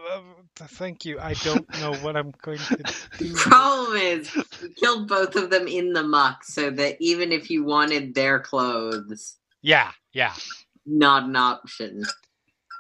uh, 0.62 0.68
thank 0.68 1.06
you. 1.06 1.20
I 1.20 1.34
don't 1.34 1.68
know 1.82 1.94
what 1.96 2.16
I'm 2.16 2.32
going 2.44 2.60
to 2.60 2.84
do. 3.18 3.34
Problem 3.36 3.98
is, 3.98 4.34
you 4.62 4.70
killed 4.80 5.08
both 5.08 5.36
of 5.36 5.50
them 5.50 5.68
in 5.68 5.94
the 5.94 6.04
muck, 6.04 6.44
so 6.44 6.70
that 6.70 6.98
even 7.00 7.32
if 7.32 7.50
you 7.50 7.64
wanted 7.64 8.14
their 8.14 8.40
clothes, 8.40 9.38
Yeah, 9.64 9.92
yeah. 10.14 10.34
not 10.86 11.24
an 11.24 11.36
option. 11.36 12.04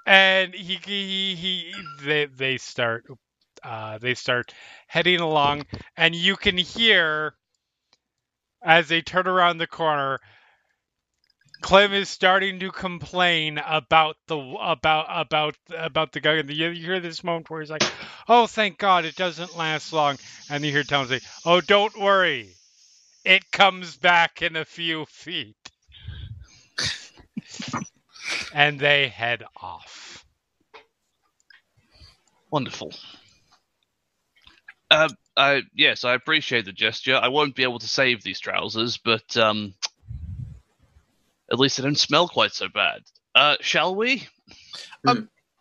and 0.05 0.53
he 0.53 0.75
he 0.85 1.35
he 1.35 1.73
they 2.03 2.25
they 2.27 2.57
start 2.57 3.05
uh 3.63 3.97
they 3.97 4.13
start 4.13 4.53
heading 4.87 5.19
along 5.19 5.65
and 5.97 6.15
you 6.15 6.35
can 6.35 6.57
hear 6.57 7.33
as 8.63 8.87
they 8.87 9.01
turn 9.01 9.27
around 9.27 9.57
the 9.57 9.67
corner 9.67 10.19
Clem 11.61 11.91
is 11.91 12.07
starting 12.07 12.59
to 12.59 12.71
complain 12.71 13.57
about 13.57 14.15
the 14.27 14.37
about 14.37 15.05
about 15.09 15.55
about 15.71 16.11
the 16.13 16.21
guy 16.21 16.35
and 16.35 16.49
you 16.49 16.71
hear 16.71 16.99
this 16.99 17.23
moment 17.23 17.49
where 17.49 17.61
he's 17.61 17.69
like 17.69 17.83
oh 18.27 18.47
thank 18.47 18.77
god 18.77 19.05
it 19.05 19.15
doesn't 19.15 19.57
last 19.57 19.91
long 19.91 20.17
and 20.49 20.63
you 20.63 20.71
hear 20.71 20.83
Tom 20.83 21.07
say 21.07 21.19
oh 21.45 21.61
don't 21.61 21.99
worry 21.99 22.55
it 23.25 23.51
comes 23.51 23.97
back 23.97 24.41
in 24.41 24.55
a 24.55 24.65
few 24.65 25.05
feet 25.05 25.55
and 28.53 28.79
they 28.79 29.09
head 29.09 29.43
off 29.61 30.09
Wonderful. 32.51 32.93
Uh, 34.91 35.09
I, 35.37 35.61
yes, 35.73 36.03
I 36.03 36.13
appreciate 36.13 36.65
the 36.65 36.71
gesture. 36.71 37.15
I 37.15 37.27
won't 37.27 37.55
be 37.55 37.63
able 37.63 37.79
to 37.79 37.87
save 37.87 38.23
these 38.23 38.39
trousers, 38.39 38.97
but 38.97 39.37
um, 39.37 39.73
at 41.51 41.59
least 41.59 41.77
they 41.77 41.83
don't 41.83 41.97
smell 41.97 42.27
quite 42.27 42.53
so 42.53 42.67
bad. 42.67 43.01
Uh, 43.35 43.55
shall 43.61 43.95
we? 43.95 44.27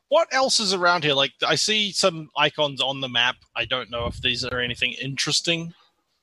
What 0.08 0.28
else 0.32 0.58
is 0.58 0.72
around 0.72 1.04
here? 1.04 1.12
Like 1.14 1.32
I 1.46 1.54
see 1.54 1.92
some 1.92 2.30
icons 2.36 2.80
on 2.80 3.00
the 3.00 3.08
map. 3.08 3.36
I 3.54 3.66
don't 3.66 3.90
know 3.90 4.06
if 4.06 4.20
these 4.20 4.44
are 4.44 4.58
anything 4.58 4.94
interesting. 4.94 5.74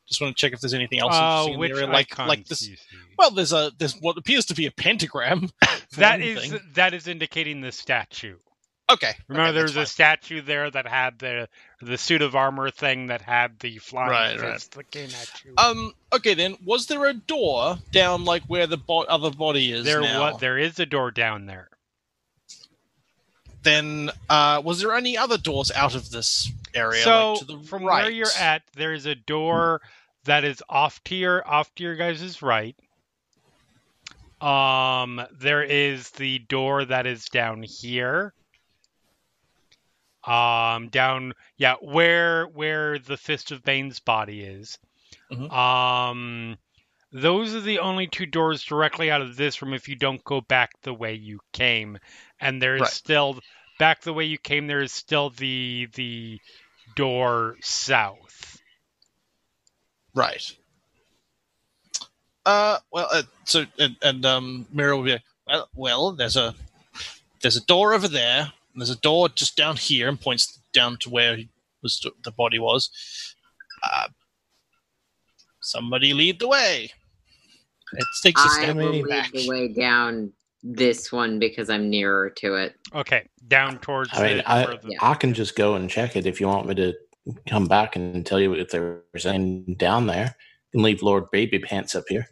Just 0.07 0.21
want 0.21 0.35
to 0.35 0.39
check 0.39 0.53
if 0.53 0.59
there's 0.59 0.73
anything 0.73 0.99
else 0.99 1.13
Uh, 1.13 1.17
interesting 1.17 1.53
in 1.53 1.59
which 1.59 1.71
the 1.73 1.77
area. 1.81 1.93
Like 1.93 2.17
like 2.17 2.45
this. 2.45 2.59
do 2.59 2.71
you 2.71 2.77
see? 2.77 2.97
Well, 3.17 3.31
there's 3.31 3.53
a 3.53 3.71
there's 3.77 3.93
what 4.01 4.17
appears 4.17 4.45
to 4.47 4.55
be 4.55 4.65
a 4.65 4.71
pentagram. 4.71 5.49
for 5.91 5.99
that 5.99 6.19
one 6.19 6.21
is 6.27 6.49
thing. 6.49 6.59
that 6.73 6.93
is 6.95 7.07
indicating 7.07 7.61
the 7.61 7.71
statue. 7.71 8.37
Okay. 8.91 9.13
Remember, 9.27 9.49
okay, 9.49 9.53
there 9.55 9.63
was 9.63 9.73
that's 9.73 9.89
a 9.89 9.93
statue 9.93 10.41
there 10.41 10.69
that 10.69 10.87
had 10.87 11.19
the 11.19 11.47
the 11.81 11.97
suit 11.97 12.21
of 12.21 12.35
armor 12.35 12.69
thing 12.71 13.07
that 13.07 13.21
had 13.21 13.59
the 13.59 13.77
flying 13.77 14.09
Right, 14.11 14.39
right. 14.39 14.69
looking 14.75 15.05
at 15.05 15.43
you. 15.43 15.53
Um. 15.57 15.93
Okay, 16.13 16.33
then 16.33 16.57
was 16.65 16.87
there 16.87 17.05
a 17.05 17.13
door 17.13 17.77
down 17.91 18.25
like 18.25 18.43
where 18.43 18.67
the 18.67 18.77
bo- 18.77 19.03
other 19.03 19.31
body 19.31 19.71
is 19.71 19.85
there 19.85 20.01
now? 20.01 20.21
what 20.21 20.39
there 20.39 20.57
is 20.57 20.79
a 20.79 20.85
door 20.85 21.11
down 21.11 21.45
there. 21.45 21.69
Then 23.63 24.11
uh, 24.29 24.61
was 24.63 24.79
there 24.79 24.93
any 24.93 25.17
other 25.17 25.37
doors 25.39 25.71
out 25.71 25.95
of 25.95 26.11
this 26.11 26.51
area? 26.73 27.01
so 27.01 27.31
like, 27.31 27.39
to 27.39 27.45
the 27.45 27.59
from 27.59 27.83
right? 27.83 28.03
where 28.03 28.11
you're 28.11 28.27
at, 28.39 28.61
there 28.75 28.93
is 28.93 29.07
a 29.07 29.15
door 29.15 29.81
that 30.25 30.43
is 30.43 30.61
off 30.69 31.03
to 31.05 31.15
your 31.15 31.47
off 31.47 31.73
to 31.75 31.83
your 31.83 31.95
guys' 31.95 32.41
right. 32.41 32.75
Um, 34.39 35.21
there 35.39 35.63
is 35.63 36.11
the 36.11 36.39
door 36.39 36.85
that 36.85 37.07
is 37.07 37.25
down 37.25 37.63
here. 37.63 38.33
Um, 40.25 40.89
down 40.89 41.33
yeah, 41.57 41.75
where 41.81 42.45
where 42.45 42.97
the 42.99 43.17
Fist 43.17 43.51
of 43.51 43.63
Bane's 43.63 43.99
body 43.99 44.41
is. 44.41 44.77
Mhm. 45.31 45.51
Um, 45.51 46.57
those 47.11 47.53
are 47.53 47.61
the 47.61 47.79
only 47.79 48.07
two 48.07 48.25
doors 48.25 48.63
directly 48.63 49.11
out 49.11 49.21
of 49.21 49.35
this 49.35 49.61
room. 49.61 49.73
If 49.73 49.87
you 49.87 49.95
don't 49.95 50.23
go 50.23 50.41
back 50.41 50.71
the 50.81 50.93
way 50.93 51.13
you 51.13 51.39
came, 51.53 51.97
and 52.39 52.61
there 52.61 52.75
is 52.75 52.81
Right. 52.81 52.89
still 52.89 53.39
back 53.77 54.01
the 54.01 54.13
way 54.13 54.25
you 54.25 54.37
came, 54.37 54.67
there 54.67 54.81
is 54.81 54.91
still 54.91 55.29
the 55.29 55.87
the 55.93 56.39
door 56.95 57.57
south. 57.61 58.59
Right. 60.13 60.55
Uh, 62.45 62.79
well, 62.91 63.07
uh, 63.11 63.23
so 63.43 63.65
and, 63.79 63.95
and 64.01 64.25
um, 64.25 64.67
Mirror 64.71 64.97
will 64.97 65.03
be 65.03 65.11
like, 65.11 65.23
well, 65.47 65.69
well, 65.75 66.11
there's 66.11 66.37
a 66.37 66.53
there's 67.41 67.57
a 67.57 67.65
door 67.65 67.93
over 67.93 68.07
there. 68.07 68.51
And 68.75 68.81
there's 68.81 68.89
a 68.89 68.99
door 68.99 69.29
just 69.29 69.55
down 69.55 69.77
here, 69.77 70.09
and 70.09 70.19
points 70.19 70.59
down 70.73 70.97
to 70.97 71.09
where 71.09 71.37
was 71.81 72.05
the 72.23 72.31
body 72.31 72.59
was. 72.59 72.89
Uh, 73.81 74.09
somebody 75.61 76.13
lead 76.13 76.39
the 76.41 76.47
way. 76.49 76.91
It 77.93 78.05
takes 78.21 78.41
a 78.41 78.43
I 78.43 78.63
step 78.63 78.75
will 78.75 78.89
lead 78.91 79.07
back. 79.07 79.31
the 79.31 79.47
way 79.47 79.69
down 79.69 80.33
this 80.61 81.09
one 81.09 81.39
because 81.39 81.69
I'm 81.69 81.89
nearer 81.89 82.29
to 82.31 82.55
it. 82.55 82.75
Okay, 82.93 83.29
down 83.47 83.77
towards 83.79 84.09
I 84.11 84.27
mean, 84.27 84.37
the, 84.37 84.51
I, 84.51 84.65
the- 84.65 84.79
Yeah. 84.89 84.97
I 85.01 85.13
can 85.13 85.33
just 85.33 85.55
go 85.55 85.75
and 85.75 85.89
check 85.89 86.17
it 86.17 86.25
if 86.25 86.41
you 86.41 86.47
want 86.47 86.67
me 86.67 86.75
to 86.75 86.93
come 87.47 87.67
back 87.67 87.95
and 87.95 88.25
tell 88.25 88.41
you 88.41 88.53
if 88.55 88.71
there's 88.71 89.25
anything 89.25 89.75
down 89.75 90.05
there. 90.07 90.35
And 90.73 90.83
leave 90.83 91.01
Lord 91.01 91.31
Baby 91.31 91.59
Pants 91.59 91.95
up 91.95 92.03
here. 92.09 92.27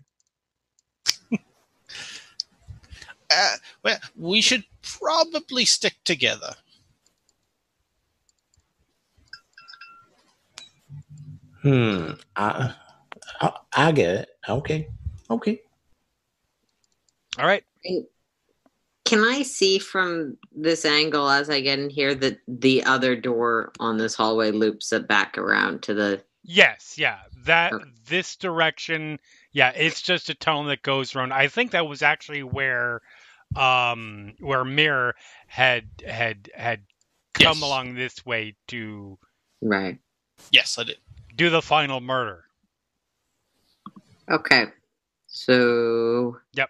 Uh, 3.36 3.56
well, 3.84 3.97
we 4.17 4.41
should 4.41 4.63
probably 4.99 5.65
stick 5.65 5.95
together. 6.03 6.56
Hmm. 11.62 12.12
I, 12.36 12.73
I, 13.41 13.51
I 13.75 13.91
get 13.91 14.15
it. 14.15 14.29
Okay. 14.47 14.88
Okay. 15.29 15.62
All 17.39 17.45
right. 17.45 17.63
Can 19.06 19.23
I 19.23 19.41
see 19.43 19.79
from 19.79 20.38
this 20.56 20.86
angle 20.86 21.29
as 21.29 21.49
I 21.49 21.62
get 21.62 21.79
in 21.79 21.89
here 21.89 22.15
that 22.15 22.39
the 22.47 22.84
other 22.84 23.15
door 23.15 23.71
on 23.79 23.97
this 23.97 24.15
hallway 24.15 24.51
loops 24.51 24.91
it 24.91 25.08
back 25.08 25.38
around 25.38 25.84
to 25.84 25.93
the 25.93 26.23
Yes, 26.43 26.95
yeah. 26.97 27.19
That 27.45 27.71
Okay. 27.73 27.86
this 28.06 28.36
direction, 28.36 29.19
yeah, 29.53 29.69
it's 29.69 30.01
just 30.01 30.29
a 30.29 30.36
tunnel 30.36 30.65
that 30.65 30.82
goes 30.82 31.15
around. 31.15 31.32
I 31.32 31.47
think 31.47 31.71
that 31.71 31.88
was 31.88 32.01
actually 32.01 32.43
where 32.43 33.01
um 33.56 34.34
where 34.39 34.66
Mirror 34.66 35.16
had 35.48 35.89
had 36.08 36.50
had 36.56 36.82
come 37.34 37.62
Yes. 37.62 37.63
along 37.63 37.96
this 37.96 38.26
way 38.26 38.56
to 38.70 39.18
right? 39.62 40.00
Yes, 40.52 40.78
I 40.80 40.84
did. 40.86 40.98
do 41.36 41.50
the 41.50 41.62
final 41.62 42.02
murder. 42.02 42.46
Okay, 44.32 44.66
so 45.28 46.38
Yep. 46.54 46.70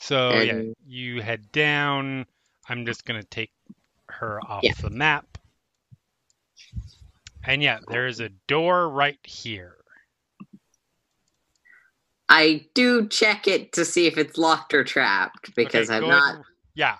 So 0.00 0.40
yeah, 0.40 0.62
you 0.86 1.22
head 1.22 1.52
down. 1.52 2.26
I'm 2.68 2.86
just 2.86 3.04
gonna 3.06 3.24
take 3.24 3.52
her 4.10 4.42
off 4.44 4.66
Yeah. 4.66 4.72
the 4.80 4.90
map. 4.90 5.38
And 7.44 7.62
yeah, 7.62 7.80
there 7.88 8.06
is 8.08 8.20
a 8.20 8.30
door 8.48 8.90
right 8.90 9.18
here. 9.24 9.79
I 12.30 12.64
do 12.74 13.08
check 13.08 13.48
it 13.48 13.72
to 13.72 13.84
see 13.84 14.06
if 14.06 14.16
it's 14.16 14.38
locked 14.38 14.72
or 14.72 14.84
trapped 14.84 15.54
because 15.56 15.90
Okay, 15.90 15.96
I'm 15.96 16.08
not. 16.08 16.34
and- 16.36 16.44
yeah. 16.74 16.96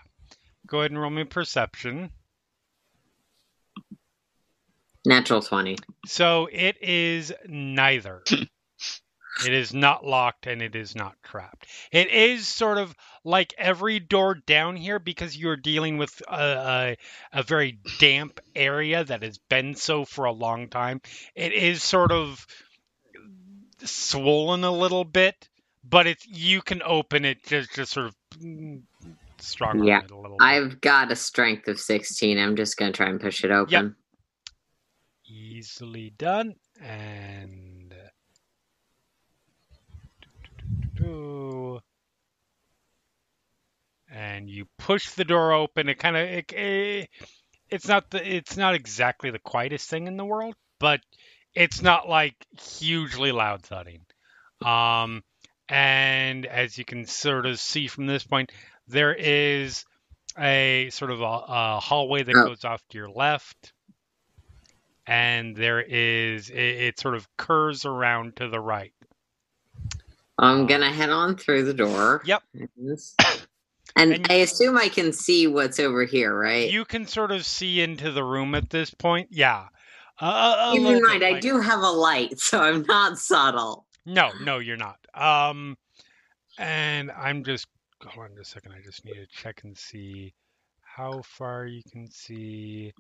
Go 0.67 0.81
ahead 0.81 0.91
and 0.91 1.01
roll 1.01 1.11
me 1.11 1.25
perception. 1.25 2.11
Natural 5.07 5.41
20. 5.41 5.77
So 6.07 6.49
it 6.53 6.77
is 6.83 7.33
neither. 7.47 8.23
it 8.31 9.53
is 9.53 9.73
not 9.73 10.05
locked 10.05 10.47
and 10.47 10.61
it 10.61 10.75
is 10.75 10.95
not 10.95 11.15
trapped. 11.23 11.67
It 11.93 12.11
is 12.11 12.47
sort 12.47 12.79
of 12.79 12.95
like 13.25 13.55
every 13.57 14.01
door 14.01 14.35
down 14.35 14.77
here 14.77 14.99
because 14.99 15.37
you're 15.37 15.57
dealing 15.57 15.97
with 15.97 16.21
a, 16.29 16.35
a, 16.35 16.97
a 17.33 17.43
very 17.45 17.79
damp 17.99 18.41
area 18.55 19.05
that 19.05 19.23
has 19.23 19.39
been 19.39 19.75
so 19.75 20.05
for 20.05 20.25
a 20.25 20.33
long 20.33 20.69
time. 20.69 21.01
It 21.35 21.53
is 21.53 21.83
sort 21.83 22.13
of 22.13 22.45
swollen 23.85 24.65
a 24.65 24.71
little 24.71 25.05
bit, 25.05 25.49
but 25.85 26.07
it's 26.07 26.27
you 26.27 26.63
can 26.63 26.83
open 26.83 27.25
it 27.25 27.43
just 27.45 27.75
just 27.75 27.93
sort 27.93 28.07
of 28.07 28.17
mm, 28.39 28.83
strong 29.39 29.87
Yeah, 29.87 30.01
a 30.01 30.15
little. 30.15 30.39
bit. 30.39 30.45
I've 30.45 30.81
got 30.81 31.13
a 31.13 31.17
strength 31.17 31.69
of 31.69 31.79
16. 31.81 32.39
I'm 32.39 32.57
just 32.57 32.77
going 32.77 32.93
to 32.93 32.97
try 32.97 33.09
and 33.09 33.21
push 33.21 33.45
it 33.45 33.51
open. 33.51 33.73
Yep. 33.73 33.93
easily 35.27 36.11
done 36.19 36.55
and 36.83 37.95
and 44.11 44.51
you 44.51 44.67
push 44.79 45.11
the 45.11 45.25
door 45.25 45.53
open 45.53 45.89
it 45.89 45.99
kind 45.99 46.17
of 46.17 46.23
it, 46.29 46.53
it, 46.53 47.09
it's 47.69 47.89
not 47.89 48.11
the 48.11 48.37
it's 48.37 48.57
not 48.57 48.75
exactly 48.75 49.31
the 49.31 49.39
quietest 49.39 49.89
thing 49.89 50.07
in 50.07 50.17
the 50.17 50.25
world 50.25 50.55
but 50.79 51.01
it's 51.55 51.83
not 51.83 52.09
like 52.09 52.35
hugely 52.61 53.33
loud 53.33 53.63
thudding 53.63 54.03
um 54.65 55.23
and 55.69 56.47
as 56.47 56.79
you 56.79 56.85
can 56.85 57.07
sort 57.07 57.47
of 57.47 57.59
see 57.61 57.87
from 57.89 58.07
this 58.07 58.25
point 58.25 58.53
there 58.89 59.15
is 59.15 59.85
a 60.39 60.89
sort 60.93 61.11
of 61.11 61.21
a, 61.21 61.25
a 61.25 61.81
hallway 61.81 62.23
that 62.23 62.39
goes 62.45 62.65
off 62.65 62.83
to 62.91 62.99
your 62.99 63.11
left 63.11 63.73
and 65.07 65.57
there 65.57 65.81
is 65.81 66.51
it, 66.51 66.57
it 66.59 67.01
sort 67.01 67.15
of 67.17 67.27
curves 67.37 67.85
around 67.85 68.37
to 68.37 68.49
the 68.49 68.61
right 68.61 68.93
I'm 70.39 70.67
going 70.67 70.81
to 70.83 70.91
head 70.91 71.11
on 71.11 71.37
through 71.37 71.65
the 71.65 71.75
door. 71.75 72.23
Yep. 72.25 72.43
And, 73.97 74.13
And- 74.13 74.27
I 74.31 74.35
assume 74.35 74.79
I 74.79 74.89
can 74.89 75.13
see 75.13 75.47
what's 75.49 75.81
over 75.81 76.05
here, 76.05 76.35
right? 76.35 76.71
You 76.71 76.85
can 76.85 77.07
sort 77.07 77.33
of 77.33 77.45
see 77.47 77.81
into 77.81 78.13
the 78.13 78.25
room 78.25 78.55
at 78.55 78.71
this 78.71 78.91
point. 78.93 79.29
Yeah. 79.33 79.67
Uh, 80.21 80.73
Keep 80.73 80.87
in 80.87 81.03
mind, 81.03 81.25
I 81.25 81.31
light. 81.33 81.43
do 81.43 81.59
have 81.61 81.81
a 81.81 81.91
light, 81.91 82.39
so 82.41 82.61
I'm 82.61 82.83
not 82.83 83.19
subtle. 83.19 83.87
No, 84.07 84.31
no, 84.43 84.59
you're 84.59 84.77
not. 84.77 84.99
Um, 85.15 85.77
and 86.59 87.11
I'm 87.11 87.45
just 87.45 87.67
hold 88.05 88.31
on 88.31 88.37
just 88.37 88.51
a 88.51 88.55
second. 88.55 88.73
I 88.73 88.83
just 88.85 89.05
need 89.05 89.15
to 89.15 89.27
check 89.27 89.61
and 89.65 89.77
see 89.77 90.35
how 90.83 91.23
far 91.23 91.67
you 91.67 91.83
can 91.91 92.11
see. 92.11 92.93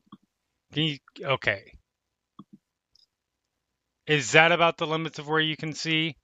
Can 0.72 0.82
you? 0.84 0.98
Okay. 1.22 1.74
Is 4.06 4.32
that 4.32 4.50
about 4.52 4.76
the 4.76 4.86
limits 4.86 5.18
of 5.18 5.28
where 5.28 5.40
you 5.40 5.56
can 5.56 5.72
see? 5.72 6.16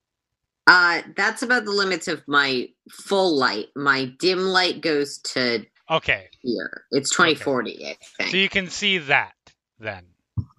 Uh, 0.66 1.02
that's 1.16 1.42
about 1.42 1.64
the 1.64 1.70
limits 1.70 2.09
of 2.09 2.22
my 2.26 2.68
full 2.90 3.37
light. 3.38 3.66
My 3.76 4.06
dim 4.18 4.40
light 4.40 4.80
goes 4.80 5.18
to 5.18 5.64
Okay, 5.88 6.26
here. 6.42 6.82
It's 6.90 7.11
2040, 7.11 7.87
I 7.87 7.96
think. 8.18 8.30
so 8.30 8.37
you 8.37 8.48
can 8.48 8.68
see 8.68 8.98
that 8.98 9.35
then. 9.78 10.02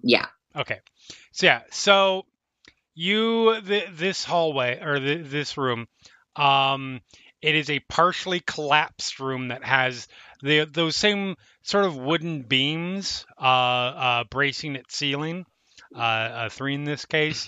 Yeah. 0.01 0.27
Okay. 0.55 0.79
So 1.31 1.45
yeah, 1.45 1.61
so 1.71 2.25
you 2.95 3.61
th- 3.61 3.89
this 3.93 4.23
hallway 4.23 4.79
or 4.81 4.99
th- 4.99 5.27
this 5.27 5.57
room 5.57 5.87
um 6.35 6.99
it 7.41 7.55
is 7.55 7.69
a 7.69 7.79
partially 7.81 8.39
collapsed 8.39 9.19
room 9.19 9.49
that 9.49 9.63
has 9.63 10.07
the 10.41 10.65
those 10.65 10.95
same 10.95 11.35
sort 11.63 11.85
of 11.85 11.95
wooden 11.97 12.41
beams 12.43 13.25
uh 13.39 13.43
uh 13.45 14.23
bracing 14.25 14.75
its 14.75 14.95
ceiling 14.95 15.45
uh, 15.95 15.99
uh 15.99 16.49
three 16.49 16.73
in 16.75 16.83
this 16.83 17.05
case 17.05 17.47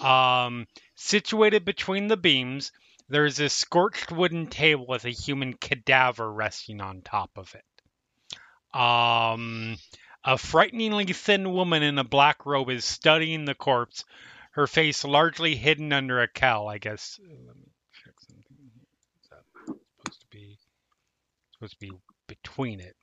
um 0.00 0.66
situated 0.96 1.64
between 1.64 2.08
the 2.08 2.16
beams 2.16 2.72
there's 3.08 3.40
a 3.40 3.48
scorched 3.48 4.12
wooden 4.12 4.46
table 4.46 4.86
with 4.88 5.04
a 5.04 5.10
human 5.10 5.52
cadaver 5.54 6.32
resting 6.32 6.80
on 6.80 7.00
top 7.02 7.30
of 7.36 7.54
it 7.54 8.78
um 8.78 9.76
a 10.24 10.36
frighteningly 10.38 11.06
thin 11.06 11.52
woman 11.52 11.82
in 11.82 11.98
a 11.98 12.04
black 12.04 12.44
robe 12.46 12.70
is 12.70 12.84
studying 12.84 13.44
the 13.44 13.54
corpse, 13.54 14.04
her 14.52 14.66
face 14.66 15.04
largely 15.04 15.56
hidden 15.56 15.92
under 15.92 16.20
a 16.20 16.28
cowl. 16.28 16.68
I 16.68 16.78
guess. 16.78 17.18
uh, 17.22 17.28
Let 17.46 17.56
me 17.56 17.62
check 18.04 18.14
something 18.20 18.44
here. 18.58 18.86
Is 19.22 19.28
that 19.30 19.74
supposed 20.04 20.20
to 20.20 20.26
be 20.30 20.58
supposed 21.54 21.72
to 21.72 21.78
be 21.80 21.92
between 22.26 22.80
it? 22.80 22.96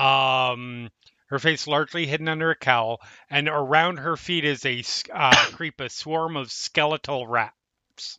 Um, 0.00 0.90
her 1.28 1.38
face 1.38 1.66
largely 1.66 2.06
hidden 2.06 2.28
under 2.28 2.50
a 2.50 2.56
cowl, 2.56 3.00
and 3.30 3.48
around 3.48 3.98
her 3.98 4.16
feet 4.16 4.44
is 4.44 4.64
a 4.64 4.82
uh, 5.12 5.34
creep 5.52 5.80
a 5.80 5.88
swarm 5.88 6.36
of 6.36 6.52
skeletal 6.52 7.26
rats. 7.26 8.18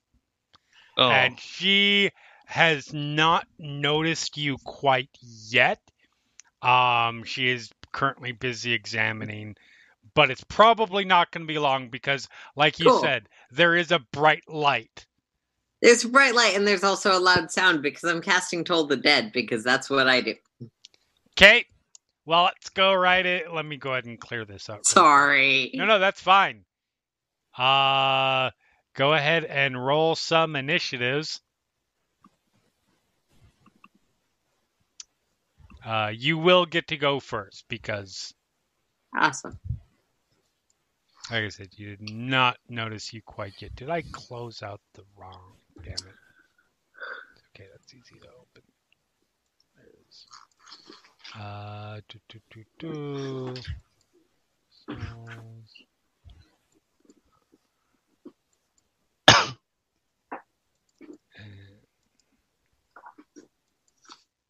Oh, 0.98 1.10
And 1.10 1.40
she 1.40 2.12
has 2.48 2.92
not 2.94 3.46
noticed 3.60 4.38
you 4.38 4.58
quite 4.64 5.10
yet. 5.22 5.80
Um, 6.62 7.24
she 7.24 7.50
is 7.50 7.70
currently 7.98 8.32
busy 8.32 8.74
examining, 8.74 9.56
but 10.14 10.30
it's 10.30 10.44
probably 10.44 11.04
not 11.04 11.32
going 11.32 11.48
to 11.48 11.52
be 11.52 11.58
long 11.58 11.90
because, 11.90 12.30
like 12.56 12.80
you 12.80 12.92
Cool. 12.92 13.02
said, 13.02 13.28
there 13.50 13.76
is 13.76 13.92
a 13.92 13.98
bright 14.12 14.44
light. 14.48 15.08
There's 15.82 16.04
bright 16.04 16.36
light, 16.36 16.56
and 16.56 16.68
there's 16.68 16.84
also 16.84 17.18
a 17.18 17.20
loud 17.20 17.52
sound 17.52 17.82
because 17.82 18.04
I'm 18.04 18.22
casting 18.22 18.64
Toll 18.64 18.86
the 18.86 18.98
Dead 18.98 19.32
because 19.32 19.64
that's 19.64 19.90
what 19.90 20.08
I 20.08 20.22
do. 20.22 20.36
Okay, 21.32 21.66
well, 22.28 22.44
let's 22.44 22.70
go 22.70 22.94
right 22.94 23.26
it. 23.26 23.52
Let 23.52 23.66
me 23.66 23.78
go 23.78 23.94
ahead 23.94 24.06
and 24.06 24.20
clear 24.20 24.46
this 24.46 24.70
up. 24.70 24.86
Sorry. 24.86 25.72
No, 25.74 25.86
no, 25.86 25.98
that's 25.98 26.22
fine. 26.22 26.66
Uh, 27.58 28.52
go 28.96 29.14
ahead 29.14 29.44
and 29.44 29.84
roll 29.84 30.14
some 30.14 30.56
initiatives. 30.56 31.42
Uh, 35.88 36.12
you 36.14 36.38
will 36.38 36.66
get 36.66 36.86
to 36.90 36.98
go 36.98 37.18
first 37.18 37.64
because, 37.70 38.34
Awesome. 39.16 39.58
like 41.32 41.46
I 41.46 41.48
said, 41.48 41.70
you 41.78 41.96
did 41.96 42.10
not 42.10 42.58
notice 42.68 43.14
you 43.14 43.22
quite 43.22 43.62
yet. 43.62 43.74
Did 43.78 43.90
I 43.90 44.02
close 44.12 44.62
out 44.62 44.82
the 44.96 45.04
wrong? 45.18 45.54
Damn 45.82 45.94
it. 45.94 46.16
Okay, 47.56 47.70
that's 47.72 47.94
easy 47.94 48.20
to 48.20 48.28
open. 48.28 48.64
There 49.78 49.86
it 49.86 50.00
is. 50.10 50.26
Uh, 51.40 52.02
do, 52.10 52.20
do, 52.28 52.40
do, 52.50 52.64
do. 52.80 53.56
So, 54.86 54.94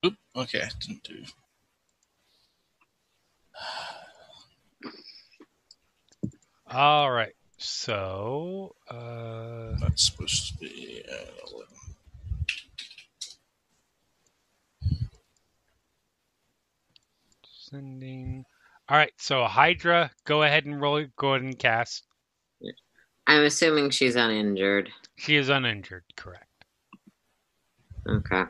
Oop, 0.06 0.16
okay, 0.36 0.64
didn't 0.80 1.04
do. 1.04 1.24
all 6.70 7.12
right. 7.12 7.34
So, 7.60 8.76
uh, 8.90 9.76
That's 9.80 10.04
supposed 10.04 10.50
to 10.50 10.58
be. 10.60 11.04
Uh, 11.12 11.54
11. 11.54 11.68
sending. 17.70 18.46
All 18.90 18.98
right. 18.98 19.12
So 19.18 19.46
Hydra, 19.46 20.12
go 20.26 20.44
ahead 20.44 20.66
and 20.66 20.80
roll. 20.80 21.06
Go 21.18 21.34
ahead 21.34 21.44
and 21.44 21.58
cast. 21.58 22.06
I'm 23.28 23.44
assuming 23.44 23.90
she's 23.90 24.16
uninjured. 24.16 24.90
She 25.18 25.36
is 25.36 25.50
uninjured. 25.50 26.04
Correct. 26.16 26.46
Okay. 28.08 28.44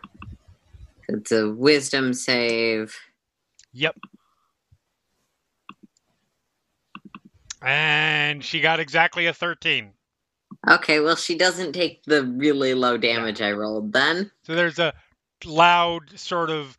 It's 1.09 1.31
a 1.31 1.49
wisdom 1.49 2.13
save. 2.13 2.95
Yep. 3.73 3.95
And 7.61 8.43
she 8.43 8.61
got 8.61 8.79
exactly 8.79 9.25
a 9.25 9.33
13. 9.33 9.93
Okay, 10.69 10.99
well, 10.99 11.15
she 11.15 11.37
doesn't 11.37 11.73
take 11.73 12.03
the 12.05 12.23
really 12.23 12.73
low 12.73 12.97
damage 12.97 13.41
I 13.41 13.51
rolled 13.51 13.93
then. 13.93 14.31
So 14.45 14.55
there's 14.55 14.79
a 14.79 14.93
loud 15.45 16.17
sort 16.19 16.49
of 16.49 16.77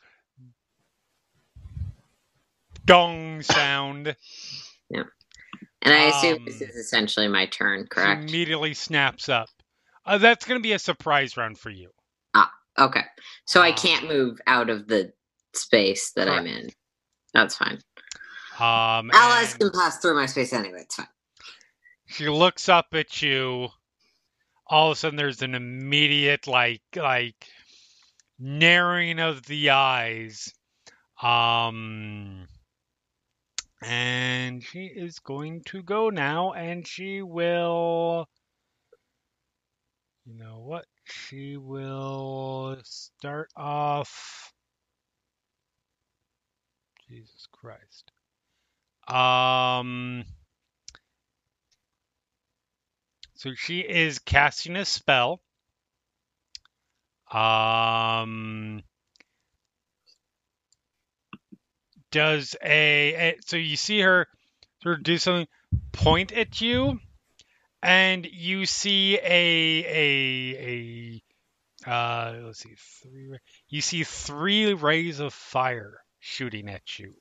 dong 2.85 3.43
sound. 3.43 4.17
Yeah. 4.91 5.05
And 5.83 5.95
I 5.95 6.05
assume 6.07 6.45
this 6.45 6.61
Um, 6.63 6.69
is 6.69 6.77
essentially 6.77 7.29
my 7.29 7.47
turn, 7.47 7.85
She 7.85 7.89
correct? 7.89 8.31
immediately 8.31 8.75
snaps 8.75 9.29
up. 9.29 9.49
Uh, 10.07 10.19
that's 10.19 10.45
going 10.47 10.59
to 10.59 10.63
be 10.63 10.73
a 10.73 10.79
surprise 10.79 11.37
round 11.37 11.59
for 11.59 11.71
you. 11.71 11.91
Okay. 12.79 13.05
So 13.47 13.63
I 13.63 13.73
Um, 13.73 13.73
can't 13.73 14.09
move 14.09 14.41
out 14.47 14.71
of 14.71 14.89
the 14.89 15.13
space 15.55 16.13
that 16.17 16.29
I'm 16.29 16.47
in. 16.47 16.71
That's 17.35 17.57
fine. 17.57 17.81
Um, 18.61 19.13
Allies 19.13 19.55
can 19.55 19.71
pass 19.73 19.99
through 19.99 20.17
my 20.17 20.27
space 20.27 20.53
anyway. 20.53 20.83
It's 20.83 20.97
fine. 20.97 21.09
She 22.07 22.29
looks 22.29 22.69
up 22.69 22.89
at 22.95 23.23
you. 23.23 23.69
All 24.69 24.91
of 24.93 24.97
a 24.97 25.01
sudden, 25.01 25.17
there's 25.17 25.43
an 25.43 25.55
immediate 25.55 26.47
like 26.47 26.83
like 26.97 27.47
narrowing 28.39 29.21
of 29.21 29.45
the 29.47 29.71
eyes. 29.71 30.53
Um, 31.23 32.49
and 33.83 34.63
she 34.65 34.87
is 34.87 35.19
going 35.21 35.63
to 35.67 35.83
go 35.83 36.11
now, 36.11 36.53
and 36.53 36.87
she 36.87 37.23
will. 37.23 38.27
You 40.27 40.35
know 40.37 40.61
what? 40.65 40.87
She 41.11 41.57
will 41.57 42.79
start 42.85 43.51
off. 43.57 44.53
Jesus 47.09 47.47
Christ. 47.53 48.13
Um. 49.09 50.25
So 53.35 53.55
she 53.55 53.81
is 53.81 54.19
casting 54.19 54.77
a 54.77 54.85
spell. 54.85 55.41
Um 57.31 58.83
does 62.11 62.57
a, 62.65 63.15
a 63.15 63.37
so 63.45 63.57
you 63.57 63.77
see 63.77 64.01
her 64.01 64.27
sort 64.83 64.99
of 64.99 65.03
do 65.03 65.19
something 65.19 65.47
point 65.93 66.33
at 66.33 66.61
you 66.61 66.99
and 67.83 68.27
you 68.27 68.67
see 68.67 69.17
a 69.17 69.85
a 69.87 71.23
a 71.87 71.91
uh 71.91 72.35
let's 72.45 72.61
see 72.61 72.75
three 72.77 73.39
you 73.69 73.81
see 73.81 74.05
three 74.05 74.75
rays 74.75 75.21
of 75.21 75.33
fire 75.33 76.01
shooting 76.21 76.69
at 76.69 76.99
you 76.99 77.15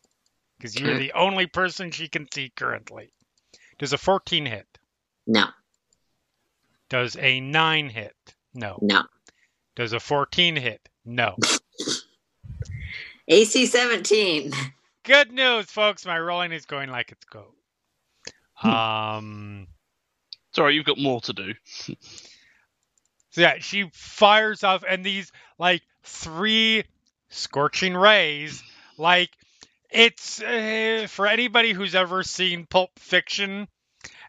because 0.57 0.79
you're 0.79 0.97
the 0.97 1.13
only 1.13 1.45
person 1.45 1.91
she 1.91 2.07
can 2.07 2.27
see 2.31 2.51
currently. 2.55 3.13
Does 3.77 3.93
a 3.93 3.97
14 3.97 4.45
hit? 4.45 4.65
No, 5.27 5.45
Does 6.89 7.15
a 7.17 7.39
9 7.39 7.89
hit? 7.89 8.15
No. 8.53 8.79
no. 8.81 9.03
Does 9.75 9.93
a 9.93 9.99
14 9.99 10.55
hit? 10.55 10.89
No. 11.05 11.35
AC 13.27 13.65
17. 13.65 14.51
Good 15.03 15.31
news, 15.31 15.65
folks. 15.65 16.05
My 16.05 16.17
rolling 16.19 16.53
is 16.53 16.65
going 16.65 16.89
like 16.89 17.11
it's 17.11 17.25
go. 17.25 17.53
Um. 18.67 19.67
Sorry, 20.57 20.73
you've 20.73 20.85
got 20.85 20.97
more 20.97 21.21
to 21.21 21.33
do. 21.33 21.53
So 23.31 23.41
yeah, 23.41 23.55
she 23.59 23.87
fires 23.93 24.63
off, 24.63 24.83
and 24.87 25.05
these 25.05 25.31
like 25.59 25.83
three 26.01 26.85
scorching 27.29 27.93
rays. 27.93 28.63
Like 28.97 29.29
it's 29.91 30.41
uh, 30.41 31.05
for 31.07 31.27
anybody 31.27 31.73
who's 31.73 31.93
ever 31.93 32.23
seen 32.23 32.65
Pulp 32.65 32.89
Fiction 32.97 33.67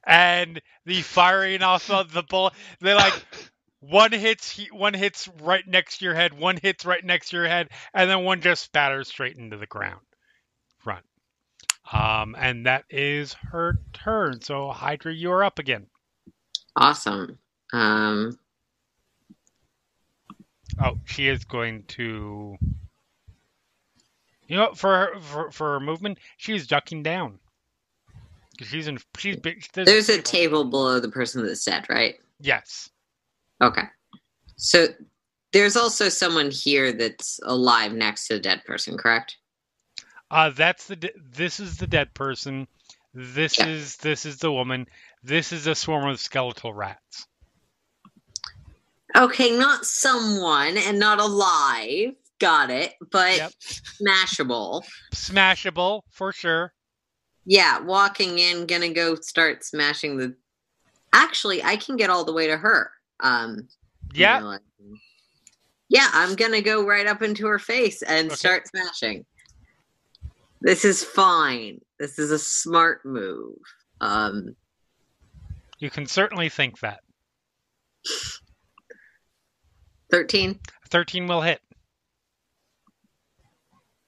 and 0.05 0.61
the 0.85 1.01
firing 1.01 1.63
off 1.63 1.91
of 1.91 2.13
the 2.13 2.23
bullet. 2.23 2.53
They 2.81 2.93
like 2.93 3.15
one 3.81 4.13
hits 4.13 4.51
he- 4.51 4.69
one 4.73 4.93
hits 4.93 5.27
right 5.41 5.67
next 5.67 5.99
to 5.99 6.05
your 6.05 6.15
head, 6.15 6.35
one 6.35 6.59
hits 6.59 6.85
right 6.85 7.03
next 7.03 7.31
to 7.31 7.37
your 7.37 7.49
head, 7.49 7.71
and 7.95 8.11
then 8.11 8.25
one 8.25 8.43
just 8.43 8.65
spatters 8.65 9.09
straight 9.09 9.37
into 9.39 9.57
the 9.57 9.67
ground. 9.67 10.01
Run. 10.85 11.03
Um, 11.91 12.37
and 12.39 12.67
that 12.67 12.85
is 12.91 13.33
her 13.53 13.79
turn. 13.95 14.43
So 14.43 14.71
Hydra, 14.71 15.15
you 15.15 15.33
are 15.33 15.45
up 15.45 15.59
again. 15.59 15.87
Awesome. 16.77 17.39
Um, 17.73 18.39
Oh, 20.81 20.99
she 21.07 21.27
is 21.29 21.45
going 21.45 21.83
to. 21.89 22.57
You 24.47 24.57
know, 24.57 24.73
for 24.75 24.91
her, 24.95 25.21
for 25.21 25.51
for 25.51 25.73
her 25.73 25.81
movement, 25.81 26.19
she's 26.37 26.67
ducking 26.67 27.03
down. 27.03 27.39
She's 28.61 28.87
in. 28.87 28.99
She's 29.17 29.37
big. 29.37 29.65
there's 29.73 30.09
a 30.09 30.23
table 30.23 30.65
below 30.65 31.01
the 31.01 31.09
person 31.11 31.45
that's 31.45 31.65
dead, 31.65 31.87
right? 31.89 32.17
Yes. 32.41 32.91
Okay. 33.61 33.83
So 34.57 34.87
there's 35.53 35.77
also 35.77 36.09
someone 36.09 36.51
here 36.51 36.93
that's 36.93 37.41
alive 37.45 37.93
next 37.93 38.29
to 38.29 38.35
the 38.35 38.41
dead 38.41 38.65
person, 38.65 38.97
correct? 38.97 39.37
Uh, 40.31 40.51
that's 40.51 40.87
the. 40.87 40.97
de- 40.97 41.13
This 41.33 41.59
is 41.61 41.77
the 41.77 41.87
dead 41.87 42.15
person. 42.15 42.69
This 43.15 43.59
Yeah. 43.59 43.67
is 43.69 43.97
this 43.97 44.25
is 44.25 44.39
the 44.39 44.53
woman. 44.53 44.87
This 45.23 45.53
is 45.53 45.67
a 45.67 45.75
swarm 45.75 46.09
of 46.09 46.21
skeletal 46.21 46.73
rats. 46.73 47.27
Okay, 49.17 49.57
not 49.57 49.85
someone 49.85 50.77
and 50.77 50.99
not 50.99 51.19
alive. 51.19 52.15
Got 52.39 52.71
it. 52.71 52.95
But 53.11 53.37
Yep. 53.37 53.53
smashable. 54.01 54.85
Smashable 55.15 56.03
for 56.11 56.33
sure. 56.33 56.73
Yeah, 57.45 57.81
walking 57.81 58.39
in, 58.39 58.67
gonna 58.67 58.91
go 58.93 59.15
start 59.17 59.65
smashing 59.65 60.19
the. 60.19 60.37
Actually, 61.13 61.63
I 61.65 61.77
can 61.77 61.97
get 61.97 62.11
all 62.11 62.25
the 62.25 62.33
way 62.35 62.47
to 62.49 62.57
her. 62.57 62.93
Um, 63.21 63.69
Yeah. 64.13 64.37
realizing. 64.37 65.01
Yeah, 65.89 66.09
I'm 66.13 66.37
gonna 66.37 66.61
go 66.61 66.85
right 66.87 67.07
up 67.07 67.23
into 67.23 67.47
her 67.47 67.59
face 67.59 68.03
and 68.03 68.27
Okay. 68.29 68.37
start 68.37 68.69
smashing. 68.69 69.25
This 70.61 70.85
is 70.85 71.03
fine. 71.03 71.81
This 71.99 72.19
is 72.19 72.31
a 72.31 72.39
smart 72.39 73.05
move. 73.07 73.57
Um, 74.01 74.55
You 75.79 75.91
can 75.91 76.07
certainly 76.07 76.49
think 76.49 76.81
that. 76.81 77.01
13, 80.11 80.59
Thirteen 80.91 81.27
will 81.27 81.43
hit. 81.43 81.61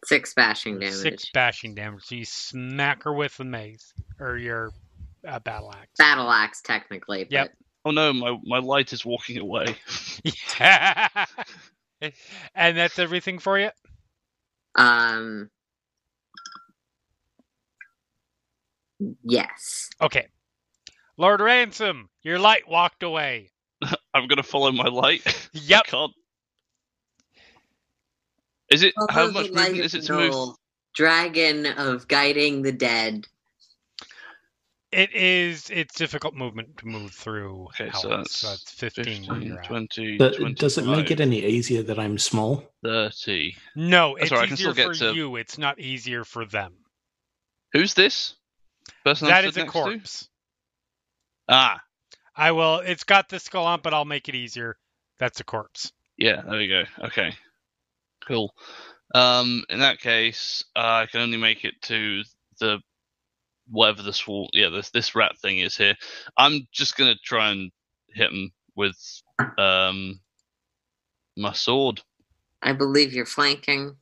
six 0.07 0.33
bashing 0.35 0.79
damage. 0.79 0.95
Six 0.95 1.31
bashing 1.33 1.75
damage. 1.75 2.05
So 2.05 2.15
you 2.15 2.25
smack 2.25 3.03
her 3.05 3.13
with 3.13 3.37
the 3.37 3.45
mace 3.45 3.93
or 4.19 4.39
your 4.39 4.71
uh, 5.29 5.39
battle 5.41 5.73
axe. 5.73 5.91
Battle 5.99 6.31
axe, 6.31 6.63
technically. 6.63 7.25
But 7.25 7.33
Yep. 7.33 7.53
Oh 7.85 7.91
no, 7.91 8.13
my 8.13 8.37
my 8.45 8.59
light 8.59 8.93
is 8.93 9.05
walking 9.05 9.39
away. 9.39 9.77
Yeah. 10.59 11.27
and 12.55 12.77
that's 12.77 12.99
everything 12.99 13.39
for 13.39 13.59
you. 13.59 13.71
Um. 14.75 15.51
Yes. 19.23 19.89
Okay. 20.01 20.29
Lord 21.21 21.41
Ransome, 21.43 22.09
your 22.23 22.39
light 22.39 22.67
walked 22.67 23.03
away. 23.03 23.51
I'm 24.15 24.27
gonna 24.27 24.43
follow 24.43 24.73
my 24.73 24.89
light. 24.89 25.23
Yep. 25.53 25.83
I 25.87 25.91
can't. 25.91 26.13
Is 28.71 28.83
it 28.85 28.95
how 28.97 29.07
Follow 29.09 29.33
much 29.33 29.47
the 29.49 29.53
movement 29.53 29.75
light 29.75 29.85
is 29.85 29.95
it 29.95 30.03
to 30.05 30.13
move? 30.15 30.31
noble 30.31 30.59
Dragon 30.95 31.67
of 31.67 32.09
guiding 32.09 32.63
the 32.63 32.73
dead. 32.73 33.27
It 34.93 35.13
is. 35.15 35.69
It's 35.71 35.95
difficult 35.95 36.35
movement 36.35 36.79
to 36.79 36.87
move 36.87 37.13
through. 37.13 37.65
Okay, 37.79 37.91
so 37.93 38.11
houses, 38.11 38.41
that's 38.41 38.63
it's 38.63 38.73
15, 38.73 39.05
where 39.27 39.37
15, 39.41 39.43
you're 39.43 39.59
at. 39.61 39.67
20, 39.67 40.17
But 40.17 40.33
does 40.57 40.79
it 40.79 40.87
make 40.87 41.07
25, 41.09 41.11
it 41.13 41.21
any 41.21 41.45
easier 41.45 41.83
that 41.83 41.99
I'm 41.99 42.17
small? 42.17 42.65
30. 42.83 43.55
No, 43.77 44.15
That's 44.19 44.25
it's 44.25 44.33
all 44.33 44.39
right, 44.39 44.45
I 44.45 44.47
can 44.47 44.55
easier 44.55 44.73
still 44.73 44.85
for 44.87 44.93
get 44.95 44.99
to- 45.11 45.15
you. 45.15 45.37
It's 45.37 45.59
not 45.59 45.79
easier 45.79 46.25
for 46.25 46.47
them. 46.47 46.73
Who's 47.75 47.93
this? 47.95 48.35
Person 49.05 49.27
I'm 49.27 49.33
That 49.35 49.45
is 49.45 49.53
stood 49.53 49.61
a 49.61 49.65
next 49.65 49.73
to? 49.75 49.83
corpse. 49.83 50.29
Ah, 51.51 51.81
I 52.37 52.53
will. 52.53 52.77
It's 52.79 53.05
got 53.05 53.29
the 53.29 53.41
skull 53.41 53.67
on, 53.67 53.81
but 53.83 53.93
I'll 53.93 54.05
make 54.05 54.29
it 54.29 54.37
easier. 54.37 54.77
That's 55.19 55.41
a 55.41 55.45
corpse. 55.45 55.93
yeah, 56.17 56.43
there 56.43 56.59
we 56.59 56.69
go. 56.69 56.85
Okay, 57.07 57.35
cool. 58.27 58.55
Um, 59.15 59.65
in 59.69 59.81
that 59.81 59.99
case, 60.01 60.65
uh, 60.77 61.03
I 61.03 61.07
can 61.11 61.23
only 61.23 61.39
make 61.39 61.65
it 61.65 61.75
to 61.83 62.23
the 62.61 62.79
whatever 63.69 64.03
the 64.03 64.13
swall. 64.13 64.49
Yeah, 64.53 64.69
this 64.69 64.91
this 64.91 65.17
rat 65.17 65.37
thing 65.39 65.59
is 65.59 65.77
here. 65.77 65.97
I'm 66.37 66.69
just 66.73 66.97
gonna 66.97 67.17
try 67.25 67.51
and 67.51 67.73
hit 68.09 68.31
him 68.33 68.53
with 68.77 68.97
um 69.59 70.21
my 71.37 71.53
sword. 71.53 72.01
I 72.63 72.73
believe 72.73 73.13
you're 73.13 73.27
flanking. 73.27 73.97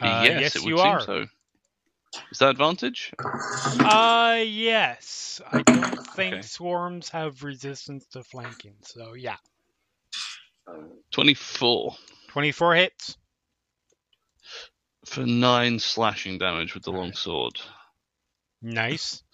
Uh, 0.00 0.22
yes, 0.24 0.40
yes, 0.40 0.56
it 0.56 0.62
would 0.64 0.70
you 0.70 0.78
seem 0.78 0.92
are. 0.92 1.00
so. 1.00 1.26
Is 2.32 2.38
that 2.38 2.50
advantage? 2.50 3.12
Uh, 3.18 4.42
yes. 4.44 5.40
I 5.50 5.62
don't 5.62 6.06
think 6.08 6.34
Okay. 6.34 6.42
swarms 6.42 7.08
have 7.10 7.42
resistance 7.42 8.06
to 8.12 8.22
flanking. 8.24 8.74
So 8.82 9.14
yeah, 9.14 9.36
24. 11.12 11.94
24 12.28 12.74
hits. 12.74 13.16
for 15.06 15.24
nine 15.26 15.78
slashing 15.78 16.38
damage 16.38 16.74
with 16.74 16.84
the 16.84 16.92
long 16.92 17.12
sword. 17.12 17.60
Nice. 18.62 19.22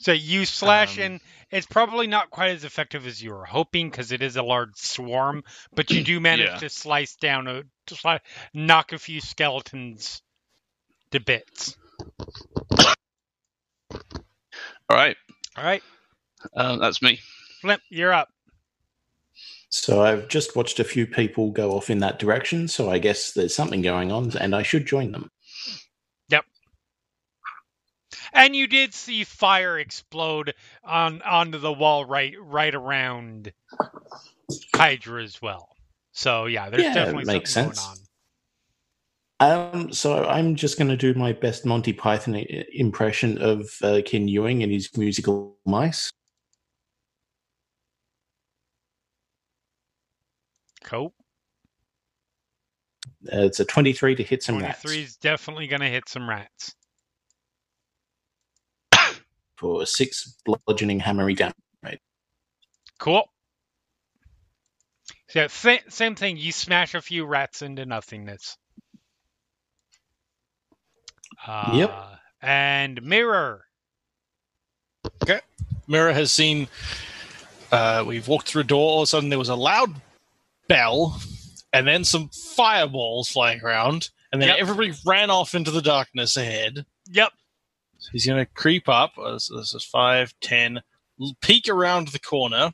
So 0.00 0.12
you 0.12 0.44
slash 0.46 0.96
Um, 0.98 1.04
in. 1.04 1.20
It's 1.50 1.66
probably 1.66 2.06
not 2.06 2.30
quite 2.30 2.52
as 2.52 2.62
effective 2.62 3.04
as 3.04 3.20
you 3.20 3.32
were 3.32 3.44
hoping 3.44 3.90
because 3.90 4.12
it 4.12 4.22
is 4.22 4.36
a 4.36 4.44
large 4.44 4.76
swarm, 4.76 5.42
but 5.74 5.90
you 5.90 6.04
do 6.04 6.20
manage 6.20 6.46
Yeah. 6.50 6.56
to 6.58 6.68
slice 6.68 7.16
down 7.16 7.48
a 7.48 7.64
to 7.86 7.94
sli- 7.96 8.20
knock 8.54 8.92
a 8.92 8.98
few 8.98 9.20
skeletons 9.20 10.22
to 11.12 11.20
bits. 11.20 11.76
All 14.90 14.96
right, 14.96 15.16
All 15.56 15.64
right, 15.64 15.82
um, 16.56 16.78
that's 16.80 17.02
me. 17.02 17.20
Flimp, 17.62 17.82
you're 17.90 18.12
up. 18.12 18.28
So 19.70 20.02
I've 20.02 20.28
just 20.28 20.56
watched 20.56 20.80
a 20.80 20.84
few 20.84 21.06
people 21.06 21.50
go 21.50 21.72
off 21.72 21.90
in 21.90 21.98
that 22.00 22.18
direction, 22.18 22.68
so 22.68 22.90
I 22.90 22.98
guess 22.98 23.32
there's 23.32 23.54
something 23.54 23.82
going 23.82 24.12
on, 24.12 24.36
and 24.38 24.54
I 24.54 24.62
should 24.62 24.86
join 24.86 25.12
them. 25.12 25.30
Yep. 26.30 26.44
And 28.32 28.56
you 28.56 28.66
did 28.66 28.94
see 28.94 29.24
fire 29.24 29.78
explode 29.78 30.54
on 30.84 31.22
onto 31.22 31.58
the 31.58 31.72
wall 31.72 32.04
right 32.04 32.34
right 32.40 32.74
around 32.74 33.52
Hydra 34.74 35.22
as 35.24 35.42
well. 35.42 35.68
So 36.12 36.46
yeah, 36.46 36.70
there's 36.70 36.82
Yeah, 36.84 36.94
definitely 36.94 37.24
makes 37.24 37.50
something 37.50 37.52
sense. 37.52 37.78
going 37.78 37.90
on. 37.90 38.07
Um, 39.40 39.92
so 39.92 40.24
I'm 40.24 40.56
just 40.56 40.78
going 40.78 40.88
to 40.88 40.96
do 40.96 41.14
my 41.14 41.32
best 41.32 41.64
Monty 41.64 41.92
Python 41.92 42.34
i- 42.34 42.64
impression 42.72 43.38
of 43.40 43.70
uh, 43.82 44.00
Ken 44.04 44.26
Ewing 44.26 44.62
and 44.62 44.72
his 44.72 44.96
musical 44.96 45.56
mice. 45.64 46.10
Cool. 50.82 51.14
Uh, 53.32 53.42
it's 53.42 53.60
a 53.60 53.64
23 53.64 54.16
to 54.16 54.22
hit 54.22 54.42
some 54.42 54.58
rats 54.58 54.82
23 54.82 55.02
is 55.02 55.16
definitely 55.16 55.66
going 55.66 55.80
to 55.80 55.88
hit 55.88 56.08
some 56.08 56.28
rats. 56.28 56.74
for 59.56 59.86
six 59.86 60.36
bludgeoning 60.44 61.00
hammery 61.00 61.34
damage. 61.34 61.54
Cool. 62.98 63.24
So 65.28 65.46
same 65.46 66.14
thing. 66.16 66.36
You 66.36 66.52
smash 66.52 66.94
a 66.94 67.00
few 67.00 67.24
rats 67.24 67.62
into 67.62 67.86
nothingness. 67.86 68.56
Uh, 71.46 71.70
Yep. 71.74 72.04
And 72.42 73.02
mirror. 73.02 73.64
Okay. 75.22 75.40
Mirror 75.88 76.12
has 76.12 76.32
seen. 76.32 76.68
Uh, 77.72 78.04
we've 78.06 78.28
walked 78.28 78.48
through 78.48 78.62
a 78.62 78.64
door. 78.64 78.88
All 78.90 78.98
of 79.00 79.04
a 79.04 79.06
sudden, 79.08 79.28
there 79.28 79.38
was 79.38 79.48
a 79.48 79.54
loud 79.56 80.00
bell, 80.68 81.20
and 81.72 81.86
then 81.86 82.04
some 82.04 82.28
fireballs 82.28 83.28
flying 83.28 83.60
around, 83.62 84.10
and 84.32 84.40
then 84.40 84.48
Yep. 84.50 84.58
everybody 84.58 84.92
ran 85.04 85.30
off 85.30 85.54
into 85.54 85.70
the 85.70 85.82
darkness 85.82 86.36
ahead. 86.36 86.86
Yep. 87.10 87.32
So 87.98 88.10
he's 88.12 88.26
going 88.26 88.38
to 88.44 88.50
creep 88.52 88.88
up. 88.88 89.18
uh, 89.18 89.32
This, 89.32 89.48
this 89.48 89.74
is 89.74 89.84
five, 89.84 90.32
ten. 90.40 90.80
l- 91.20 91.36
Peek 91.40 91.68
around 91.68 92.08
the 92.08 92.20
corner. 92.20 92.72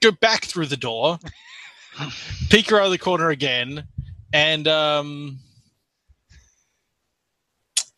Go 0.00 0.10
back 0.12 0.44
through 0.44 0.66
the 0.66 0.76
door. 0.76 1.18
peek 2.50 2.70
around 2.72 2.90
the 2.90 2.98
corner 2.98 3.30
again, 3.30 3.86
and 4.32 4.66
um, 4.68 5.38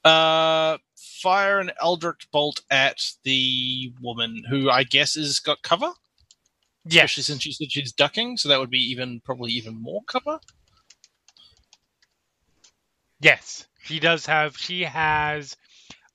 uh, 0.05 0.79
fire 1.23 1.59
an 1.61 1.71
eldritch 1.81 2.29
bolt 2.31 2.61
at 2.71 3.01
the 3.25 3.93
woman 4.01 4.43
who 4.49 4.71
I 4.71 4.85
guess 4.85 5.15
has 5.15 5.39
got 5.41 5.63
cover. 5.63 5.91
Yeah, 6.87 7.05
especially 7.05 7.23
since 7.23 7.47
you 7.47 7.53
said 7.53 7.73
she's 7.73 7.93
ducking, 7.93 8.37
so 8.37 8.49
that 8.51 8.61
would 8.61 8.71
be 8.71 8.91
even 8.91 9.21
probably 9.25 9.53
even 9.53 9.81
more 9.81 10.03
cover. 10.07 10.39
Yes, 13.21 13.67
she 13.83 14.01
does 14.01 14.27
have. 14.27 14.57
She 14.57 14.83
has. 14.83 15.57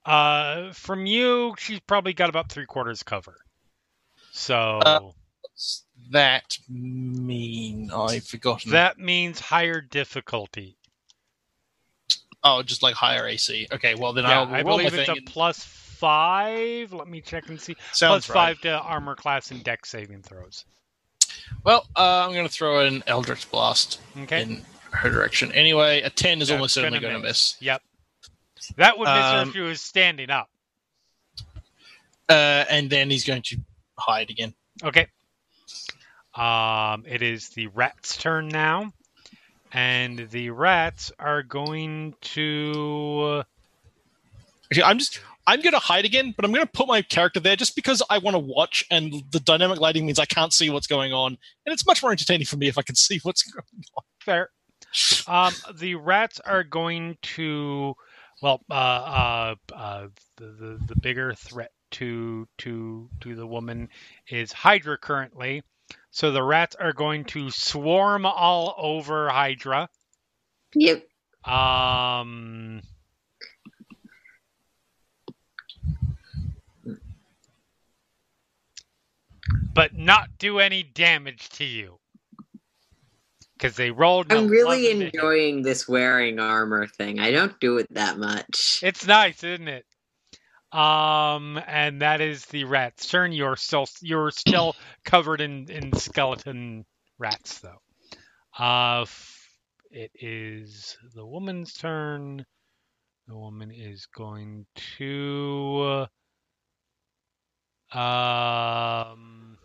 Uh, 0.06 0.72
from 0.74 1.06
you, 1.06 1.56
she's 1.58 1.80
probably 1.82 2.14
got 2.14 2.30
about 2.30 2.50
three 2.50 2.66
quarters 2.66 3.04
cover. 3.04 3.36
So 4.32 4.80
Uh, 4.86 5.12
that 6.12 6.58
mean? 6.70 7.92
I've 7.94 8.26
forgotten. 8.26 8.72
that 8.72 8.98
means 8.98 9.40
higher 9.40 9.82
difficulty. 9.82 10.79
Oh, 12.44 12.64
just 12.64 12.82
like 12.84 12.96
higher 12.96 13.26
AC. 13.28 13.68
Okay, 13.72 13.96
well 13.96 14.14
then 14.14 14.24
Yeah, 14.24 14.42
I'll 14.42 14.54
I 14.56 14.64
believe 14.64 14.94
it's 14.94 15.10
a 15.10 15.14
and- 15.14 15.26
plus 15.26 15.64
five. 15.64 16.94
Let 16.94 17.08
me 17.08 17.20
check 17.22 17.50
and 17.50 17.60
see. 17.60 17.76
Sounds 17.92 18.26
plus 18.26 18.30
right. 18.30 18.36
five 18.56 18.62
to 18.62 18.80
armor 18.80 19.16
class 19.16 19.52
and 19.52 19.64
Dex 19.64 19.90
saving 19.90 20.22
throws. 20.22 20.64
Well, 21.64 21.86
uh, 21.96 22.26
I'm 22.26 22.32
going 22.34 22.48
to 22.48 22.52
throw 22.52 22.86
an 22.86 23.04
Eldritch 23.08 23.50
Blast 23.52 24.00
Okay. 24.22 24.42
in 24.44 24.66
her 24.92 25.10
direction. 25.10 25.52
Anyway, 25.52 26.02
a 26.02 26.10
10 26.10 26.42
is 26.42 26.48
That's 26.48 26.56
almost 26.56 26.74
certainly 26.74 27.00
gonna 27.00 27.20
miss. 27.20 27.56
miss. 27.56 27.62
Yep. 27.62 27.82
That 28.78 28.98
would 28.98 29.06
miss 29.06 29.14
her 29.18 29.38
Um, 29.42 29.48
if 29.50 29.54
she 29.54 29.60
was 29.62 29.82
standing 29.82 30.30
up. 30.30 30.50
Uh, 32.30 32.66
and 32.70 32.90
then 32.90 33.10
he's 33.10 33.26
going 33.26 33.42
to 33.42 33.58
hide 33.98 34.30
again. 34.30 34.54
Okay. 34.84 35.08
Um, 36.36 37.04
it 37.08 37.22
is 37.22 37.50
the 37.50 37.68
rat's 37.68 38.16
turn 38.18 38.48
now, 38.48 38.94
and 39.72 40.30
the 40.30 40.50
rats 40.50 41.12
are 41.20 41.44
going 41.44 42.16
to. 42.22 43.44
Actually, 44.72 44.84
I'm 44.84 45.00
just. 45.00 45.20
I'm 45.48 45.62
going 45.62 45.74
to 45.74 45.80
hide 45.80 46.06
again, 46.06 46.32
but 46.36 46.46
I'm 46.46 46.52
going 46.52 46.64
to 46.64 46.72
put 46.72 46.88
my 46.88 47.02
character 47.02 47.40
there 47.40 47.56
just 47.56 47.76
because 47.76 48.04
I 48.08 48.20
want 48.20 48.36
to 48.36 48.40
watch, 48.40 48.86
and 48.92 49.12
the 49.32 49.40
dynamic 49.40 49.80
lighting 49.80 50.06
means 50.06 50.20
I 50.20 50.26
can't 50.26 50.54
see 50.54 50.70
what's 50.70 50.86
going 50.86 51.12
on, 51.12 51.38
and 51.66 51.74
it's 51.74 51.88
much 51.88 52.04
more 52.04 52.12
entertaining 52.12 52.46
for 52.46 52.58
me 52.58 52.68
if 52.68 52.78
I 52.78 52.84
can 52.84 52.96
see 52.96 53.20
what's 53.24 53.42
going 53.42 53.66
on. 53.98 54.04
Fair. 54.20 54.50
Um, 55.28 55.54
the 55.76 55.96
rats 55.96 56.40
are 56.40 56.64
going 56.64 57.18
to, 57.22 57.96
well, 58.42 58.62
uh, 58.70 58.74
uh, 58.74 59.56
uh, 59.74 60.08
the, 60.38 60.46
the 60.46 60.80
the 60.88 60.96
bigger 61.02 61.34
threat 61.34 61.72
to 61.92 62.48
to 62.60 63.10
to 63.22 63.36
the 63.36 63.48
woman 63.48 63.90
is 64.30 64.52
Hydra 64.52 64.98
currently, 64.98 65.64
so 66.12 66.32
the 66.32 66.43
rats 66.43 66.76
are 66.76 66.93
going 66.93 67.26
to 67.26 67.51
swarm 67.51 68.26
all 68.26 68.76
over 68.78 69.30
Hydra. 69.30 69.89
Yep. 70.74 71.05
Um, 71.45 72.82
but 79.74 79.97
not 79.97 80.30
do 80.38 80.60
any 80.60 80.84
damage 80.84 81.49
to 81.49 81.64
you 81.64 81.99
because 83.53 83.76
they 83.76 83.91
rolled. 83.91 84.32
I'm 84.32 84.47
really 84.47 84.91
11 84.91 84.99
to 84.99 85.05
hit. 85.05 85.14
enjoying 85.14 85.62
this 85.62 85.88
wearing 85.88 86.39
armor 86.39 86.88
thing. 86.88 87.20
I 87.20 87.32
don't 87.32 87.60
do 87.60 87.78
it 87.78 87.88
that 87.93 88.18
much. 88.18 88.80
It's 88.84 89.05
nice, 89.05 89.43
isn't 89.43 89.68
it? 89.68 89.86
Um, 90.72 91.60
and 91.68 92.02
that 92.02 92.22
is 92.22 92.46
the 92.46 92.66
rat's 92.66 93.08
turn. 93.08 93.32
You're 93.32 93.56
still 93.56 93.88
you're 94.02 94.32
still 94.32 94.76
covered 95.04 95.42
in 95.42 95.70
in 95.70 95.94
skeleton 95.94 96.86
rats, 97.18 97.60
though. 97.60 97.82
Uh, 98.58 99.06
it 99.90 100.12
is 100.14 100.98
the 101.16 101.26
woman's 101.26 101.74
turn. 101.74 102.46
The 103.28 103.38
woman 103.38 103.72
is 103.72 104.06
going 104.08 104.66
to. 104.98 106.08
Um. 107.92 109.58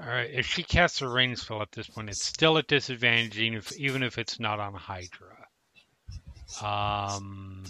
All 0.00 0.08
right. 0.08 0.30
If 0.32 0.46
she 0.46 0.62
casts 0.62 1.02
a 1.02 1.08
rain 1.08 1.36
spell 1.36 1.60
at 1.60 1.72
this 1.72 1.86
point, 1.86 2.08
it's 2.08 2.24
still 2.24 2.56
at 2.56 2.66
disadvantage, 2.66 3.38
even 3.38 3.58
if 3.58 3.76
even 3.76 4.02
if 4.02 4.16
it's 4.16 4.40
not 4.40 4.58
on 4.58 4.74
Hydra. 4.74 5.36
Um. 6.62 7.64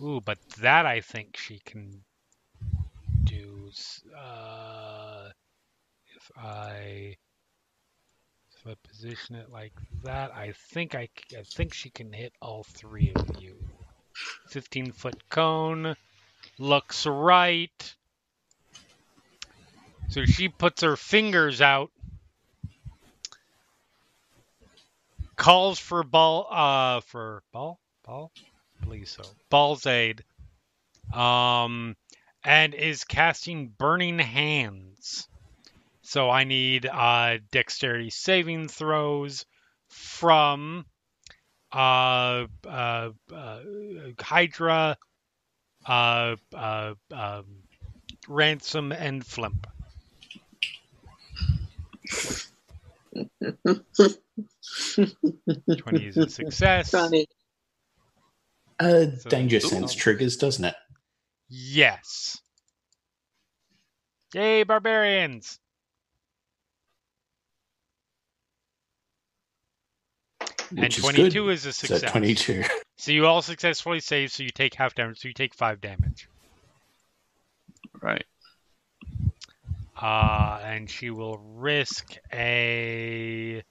Ooh, 0.00 0.20
but 0.20 0.38
that 0.60 0.86
I 0.86 1.00
think 1.00 1.36
she 1.36 1.58
can 1.64 2.02
do. 3.24 3.70
Uh, 4.16 5.30
if 6.14 6.30
I 6.36 7.16
if 8.54 8.66
I 8.66 8.74
position 8.86 9.36
it 9.36 9.50
like 9.50 9.72
that, 10.04 10.34
I 10.34 10.52
think 10.52 10.94
I, 10.94 11.08
I 11.36 11.42
think 11.42 11.72
she 11.72 11.90
can 11.90 12.12
hit 12.12 12.32
all 12.40 12.62
three 12.62 13.12
of 13.14 13.42
you. 13.42 13.56
Fifteen 14.48 14.92
foot 14.92 15.28
cone 15.30 15.96
looks 16.58 17.06
right. 17.06 17.94
So 20.08 20.24
she 20.24 20.48
puts 20.48 20.82
her 20.82 20.96
fingers 20.96 21.60
out, 21.60 21.90
calls 25.36 25.78
for 25.78 26.02
ball, 26.02 26.48
uh, 26.50 27.00
for 27.00 27.42
ball, 27.52 27.78
ball, 28.04 28.32
believe 28.82 29.08
so, 29.08 29.22
ball's 29.50 29.86
aid, 29.86 30.24
um, 31.12 31.94
and 32.42 32.74
is 32.74 33.04
casting 33.04 33.68
burning 33.68 34.18
hands. 34.18 35.28
So 36.02 36.30
I 36.30 36.44
need 36.44 36.86
uh, 36.86 37.38
dexterity 37.52 38.08
saving 38.08 38.68
throws 38.68 39.44
from 39.88 40.86
uh, 41.70 42.46
uh, 42.66 43.10
uh, 43.30 43.60
Hydra, 44.18 44.96
uh, 45.86 46.36
uh, 46.54 46.94
um, 47.12 47.44
Ransome, 48.26 48.92
and 48.92 49.24
Flimp. 49.24 49.66
20 55.78 56.06
is 56.06 56.16
a 56.16 56.28
success. 56.28 56.90
Funny. 56.90 57.26
Uh, 58.78 59.06
So- 59.18 59.28
danger 59.30 59.56
Ooh. 59.56 59.60
sense 59.60 59.94
triggers, 59.94 60.36
doesn't 60.36 60.64
it? 60.64 60.74
Yes. 61.48 62.38
Yay, 64.34 64.62
barbarians! 64.62 65.58
and 70.70 70.80
Which 70.80 70.98
is 70.98 71.04
22 71.04 71.44
good. 71.44 71.50
is 71.52 71.66
a 71.66 71.72
So 71.72 71.86
success. 71.86 72.10
22. 72.10 72.64
So 73.00 73.12
you 73.12 73.26
all 73.26 73.42
successfully 73.42 74.00
save, 74.00 74.32
so 74.32 74.42
you 74.42 74.50
take 74.50 74.74
half 74.74 74.92
damage, 74.96 75.20
so 75.20 75.28
you 75.28 75.32
take 75.34 75.54
five 75.54 75.80
damage. 75.80 76.28
Right. 78.02 78.24
Uh, 80.00 80.60
and 80.64 80.88
she 80.88 81.10
will 81.10 81.38
risk 81.38 82.16
a. 82.32 83.62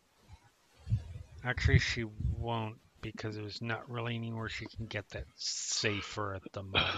Actually, 1.44 1.80
she 1.80 2.06
won't 2.38 2.78
because 3.02 3.36
there's 3.36 3.62
not 3.62 3.90
really 3.90 4.16
anywhere 4.16 4.50
she 4.50 4.66
can 4.66 4.88
get 4.88 5.08
that 5.10 5.26
safer 5.36 6.34
at 6.36 6.42
the 6.52 6.64
moment. 6.64 6.92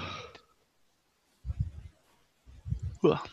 Well, 3.04 3.24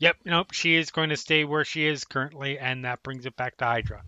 Yep, 0.00 0.16
nope, 0.24 0.52
she 0.52 0.76
is 0.76 0.90
going 0.90 1.08
to 1.10 1.16
stay 1.16 1.44
where 1.44 1.64
she 1.64 1.86
is 1.86 2.04
currently, 2.04 2.58
and 2.58 2.84
that 2.84 3.02
brings 3.02 3.26
it 3.26 3.36
back 3.36 3.56
to 3.56 3.64
Hydra. 3.64 4.02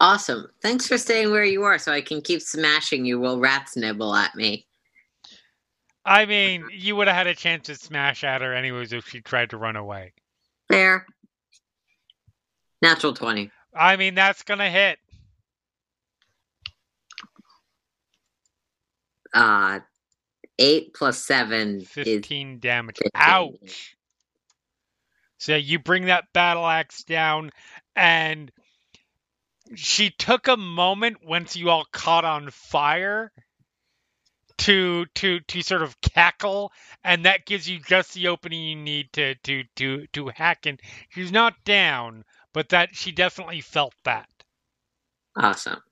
Awesome. 0.00 0.48
Thanks 0.62 0.86
for 0.86 0.96
staying 0.96 1.30
where 1.30 1.44
you 1.44 1.64
are 1.64 1.78
so 1.78 1.92
I 1.92 2.00
can 2.00 2.22
keep 2.22 2.40
smashing 2.40 3.04
you 3.04 3.20
while 3.20 3.38
rats 3.38 3.76
nibble 3.76 4.14
at 4.14 4.34
me. 4.34 4.67
I 6.08 6.24
mean, 6.24 6.64
you 6.72 6.96
would 6.96 7.06
have 7.06 7.16
had 7.16 7.26
a 7.26 7.34
chance 7.34 7.66
to 7.66 7.74
smash 7.74 8.24
at 8.24 8.40
her 8.40 8.54
anyways 8.54 8.94
if 8.94 9.06
she 9.08 9.20
tried 9.20 9.50
to 9.50 9.58
run 9.58 9.76
away. 9.76 10.14
There. 10.70 11.04
Natural 12.80 13.12
20. 13.12 13.50
I 13.74 13.96
mean, 13.96 14.14
that's 14.14 14.42
gonna 14.42 14.70
hit. 14.70 14.98
Uh, 19.34 19.80
8 20.58 20.94
plus 20.94 21.22
7 21.26 21.82
is 21.94 22.58
damage. 22.58 22.96
15. 22.96 23.10
Ouch. 23.14 23.96
So 25.36 25.56
you 25.56 25.78
bring 25.78 26.06
that 26.06 26.24
battle 26.32 26.66
axe 26.66 27.04
down, 27.04 27.50
and 27.94 28.50
she 29.74 30.08
took 30.08 30.48
a 30.48 30.56
moment 30.56 31.18
once 31.22 31.54
you 31.54 31.68
all 31.68 31.84
caught 31.92 32.24
on 32.24 32.50
fire 32.50 33.30
to 34.58 35.06
to 35.16 35.40
to 35.40 35.62
sort 35.62 35.82
of 35.82 36.00
cackle 36.00 36.72
and 37.04 37.24
that 37.24 37.46
gives 37.46 37.68
you 37.68 37.80
just 37.80 38.14
the 38.14 38.28
opening 38.28 38.62
you 38.62 38.76
need 38.76 39.12
to 39.14 39.34
to 39.36 39.64
to 39.76 40.06
to 40.12 40.28
hack. 40.28 40.66
And 40.66 40.80
she's 41.10 41.32
not 41.32 41.54
down 41.64 42.24
but 42.52 42.70
that 42.70 42.94
she 42.96 43.12
definitely 43.12 43.60
felt 43.60 43.94
that. 44.04 44.28
Awesome. 45.36 45.82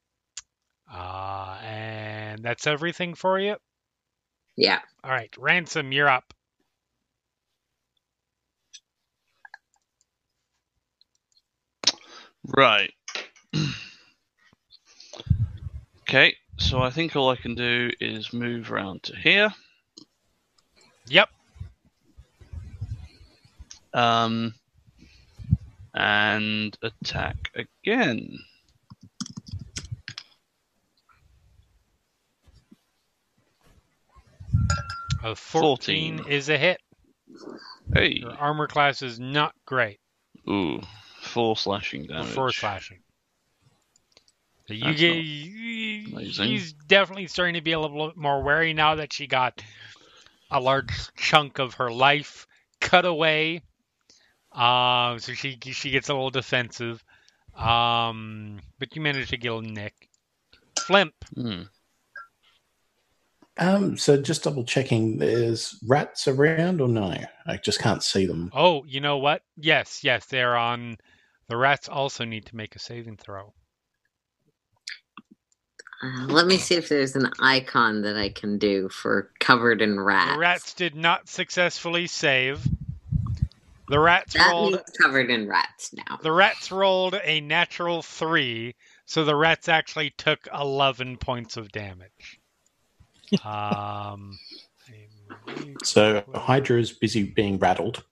Uh 0.93 1.59
and 1.63 2.45
that's 2.45 2.67
everything 2.67 3.15
for 3.15 3.39
you? 3.41 3.57
Yeah. 4.57 4.81
All 5.05 5.11
right 5.11 5.35
Ransome 5.39 5.93
you're 5.93 6.09
up. 6.09 6.35
Right. 12.57 12.93
Okay 16.09 16.37
so 16.59 16.81
I 16.83 16.91
think 16.91 17.15
all 17.17 17.31
I 17.31 17.37
can 17.37 17.55
do 17.55 17.91
is 18.01 18.33
move 18.33 18.71
around 18.73 19.03
to 19.05 19.17
here. 19.17 19.53
Yep. 21.09 21.29
Um, 23.95 24.55
and 25.95 26.77
attack 26.83 27.37
again. 27.55 28.39
A 35.23 35.35
14, 35.35 36.19
14. 36.19 36.33
is 36.33 36.49
a 36.49 36.59
hit. 36.59 36.81
Hey, 37.93 38.19
Your 38.21 38.33
armor 38.33 38.67
class 38.67 39.03
is 39.03 39.19
not 39.19 39.55
great. 39.67 39.99
ooh, 40.49 40.81
four 41.21 41.57
slashing 41.57 42.07
damage. 42.07 42.29
Four 42.29 42.53
slashing. 42.53 42.99
So 44.67 44.75
you 44.75 44.85
That's 44.85 45.01
get. 45.01 45.15
not 46.13 46.19
amazing. 46.19 46.47
She's 46.47 46.73
definitely 46.73 47.27
starting 47.29 47.55
to 47.55 47.61
be 47.61 47.73
a 47.73 47.81
little 47.81 48.09
bit 48.09 48.17
more 48.17 48.43
wary 48.43 48.73
now 48.73 48.97
that 48.97 49.13
she 49.13 49.27
got 49.27 49.63
a 50.51 50.61
large 50.61 50.93
chunk 51.17 51.59
of 51.59 51.75
her 51.75 51.91
life 51.91 52.47
cut 52.81 53.05
away. 53.05 53.63
Um, 54.53 55.19
so 55.19 55.33
she 55.33 55.59
she 55.63 55.91
gets 55.91 56.09
a 56.09 56.15
little 56.15 56.31
defensive. 56.31 57.03
Um, 57.55 58.61
but 58.79 58.95
you 58.95 59.03
managed 59.03 59.31
to 59.31 59.37
get 59.37 59.53
a 59.53 59.63
nick. 59.63 59.95
Flimp. 60.79 61.15
Hmm. 61.35 61.63
Um, 63.59 63.97
so 63.97 64.21
just 64.21 64.45
double 64.45 64.65
checking, 64.65 65.17
there's 65.17 65.79
rats 65.87 66.29
around 66.29 66.83
or 66.83 66.89
no? 66.89 67.17
I 67.47 67.57
just 67.57 67.81
can't 67.81 68.03
see 68.03 68.27
them. 68.27 68.51
Oh, 68.53 68.85
you 68.85 69.01
know 69.01 69.17
what? 69.17 69.43
Yes, 69.57 70.05
yes, 70.05 70.27
they're 70.27 70.57
on. 70.57 70.99
The 71.49 71.57
rats 71.57 71.89
also 71.89 72.25
need 72.25 72.45
to 72.47 72.57
make 72.57 72.77
a 72.77 72.79
saving 72.79 73.17
throw. 73.17 73.55
Uh, 76.03 76.27
let 76.27 76.47
me 76.47 76.59
see 76.59 76.75
if 76.75 76.89
there's 76.89 77.17
an 77.17 77.31
icon 77.41 78.03
that 78.03 78.17
I 78.17 78.29
can 78.29 78.59
do 78.59 78.89
for 78.89 79.31
covered 79.41 79.81
in 79.81 79.99
rats. 79.99 80.33
The 80.33 80.39
rats 80.39 80.75
did 80.75 80.95
not 80.95 81.29
successfully 81.29 82.07
save. 82.07 82.67
The 83.89 83.99
rats 83.99 84.35
that 84.35 84.51
rolled. 84.51 84.83
covered 85.01 85.31
in 85.31 85.49
rats 85.49 85.95
now. 85.95 86.19
The 86.21 86.33
rats 86.33 86.73
rolled 86.73 87.19
a 87.23 87.41
natural 87.41 88.03
three, 88.03 88.75
so 89.07 89.25
the 89.25 89.37
rats 89.37 89.69
actually 89.69 90.11
took 90.11 90.49
eleven 90.53 91.17
points 91.17 91.57
of 91.57 91.71
damage. 91.71 92.41
um, 93.45 94.39
So 95.83 96.25
Hydra 96.35 96.81
is 96.81 96.93
busy 96.93 97.23
being 97.23 97.59
rattled. 97.59 98.05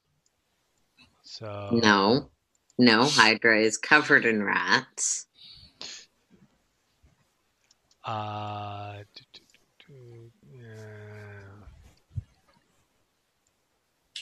so 1.22 1.70
No, 1.72 2.30
no, 2.78 3.05
Hydra 3.05 3.61
is 3.61 3.76
covered 3.76 4.24
in 4.24 4.43
rats. 4.43 5.26
Uh, 8.05 8.97
do, 9.15 9.23
do, 9.33 9.41
do, 9.87 10.31
yeah. 10.53 10.65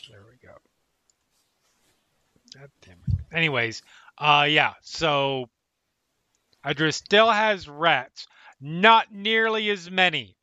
There 0.08 0.20
we 0.28 0.36
go. 0.46 0.54
God 2.54 2.70
damn 2.80 2.96
it. 3.08 3.24
Anyways, 3.32 3.82
uh, 4.18 4.46
yeah. 4.48 4.74
So 4.82 5.48
Hydra 6.64 6.92
still 6.92 7.30
has 7.30 7.68
rats, 7.68 8.28
not 8.60 9.12
nearly 9.12 9.68
as 9.70 9.90
many. 9.90 10.36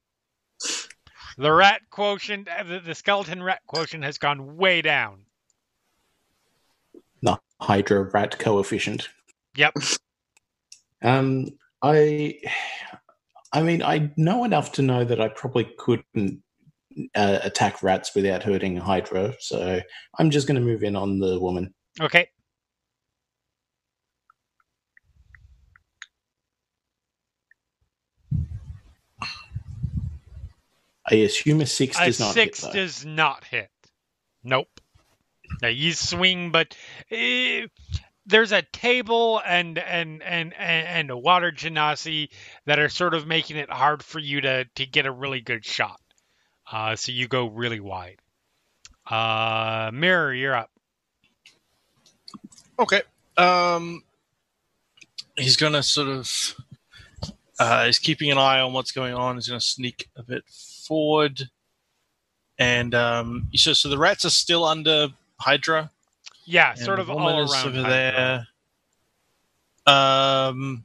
The 1.38 1.52
rat 1.52 1.82
quotient, 1.90 2.50
uh, 2.50 2.64
the, 2.64 2.80
the 2.82 2.96
skeleton 2.96 3.42
rat 3.42 3.62
quotient, 3.68 4.04
has 4.04 4.18
gone 4.18 4.58
way 4.58 4.82
down. 4.82 5.22
The 7.22 7.40
Hydra 7.62 8.04
rat 8.04 8.38
coefficient. 8.38 9.08
Yep. 9.56 9.76
Um, 11.02 11.48
I, 11.82 12.42
I 13.52 13.62
mean, 13.62 13.82
I 13.82 14.12
know 14.16 14.44
enough 14.44 14.74
to 14.74 14.82
know 14.82 15.04
that 15.04 15.20
I 15.20 15.28
probably 15.28 15.72
couldn't 15.78 16.44
uh, 17.16 17.40
attack 17.44 17.82
rats 17.82 18.14
without 18.14 18.44
hurting 18.44 18.78
Hydra. 18.78 19.34
So 19.40 19.82
I'm 20.18 20.30
just 20.30 20.48
going 20.48 20.60
to 20.60 20.66
move 20.66 20.84
in 20.84 20.96
on 20.96 21.20
the 21.20 21.40
woman. 21.40 21.74
Okay. 22.00 22.30
I 31.12 31.16
assume 31.16 31.62
a 31.62 31.66
six 31.66 32.00
A 32.00 32.06
does 32.06 32.20
not 32.20 32.34
six 32.34 32.64
hit. 32.64 32.68
though. 32.68 32.80
does 32.80 33.04
not 33.04 33.44
hit. 33.44 33.72
Nope. 34.44 34.68
Now 35.62 35.70
you 35.70 35.94
swing, 35.94 36.52
but 36.52 36.76
eh, 37.10 37.66
there's 38.30 38.52
a 38.52 38.62
table 38.62 39.42
and 39.46 39.78
and 39.78 40.22
and 40.24 40.54
and 40.54 41.10
a 41.10 41.18
water 41.18 41.52
genasi 41.52 42.30
that 42.66 42.80
are 42.80 42.90
sort 42.90 43.14
of 43.14 43.28
making 43.28 43.58
it 43.58 43.70
hard 43.70 44.04
for 44.04 44.20
you 44.20 44.42
to 44.42 44.66
to 44.76 44.86
get 44.86 45.06
a 45.06 45.12
really 45.12 45.42
good 45.42 45.66
shot. 45.66 46.00
Uh, 46.72 46.96
so 46.96 47.12
you 47.12 47.28
go 47.28 47.48
really 47.48 47.80
wide. 47.80 48.20
Uh, 49.10 49.90
mirror, 49.92 50.34
you're 50.34 50.56
up. 50.56 50.70
Okay. 52.78 53.02
Um, 53.38 54.04
he's 55.36 55.58
gonna 55.58 55.84
sort 55.84 56.08
of. 56.08 56.56
Uh, 57.60 57.88
he's 57.88 58.00
keeping 58.00 58.32
an 58.32 58.38
eye 58.38 58.62
on 58.62 58.72
what's 58.72 58.92
going 58.92 59.14
on. 59.14 59.36
He's 59.36 59.48
gonna 59.48 59.60
sneak 59.60 60.08
a 60.16 60.24
bit 60.24 60.44
forward, 60.48 61.50
and 62.58 62.94
um, 62.94 63.50
so 63.56 63.74
so 63.74 63.90
the 63.90 63.98
rats 63.98 64.24
are 64.24 64.30
still 64.30 64.64
under 64.64 65.10
Hydra. 65.40 65.92
Yeah, 66.50 66.72
and 66.72 66.80
sort 66.80 67.00
of 67.00 67.12
all 67.12 67.30
around. 67.30 67.68
over 67.68 67.82
there. 67.84 68.48
Um, 69.86 70.84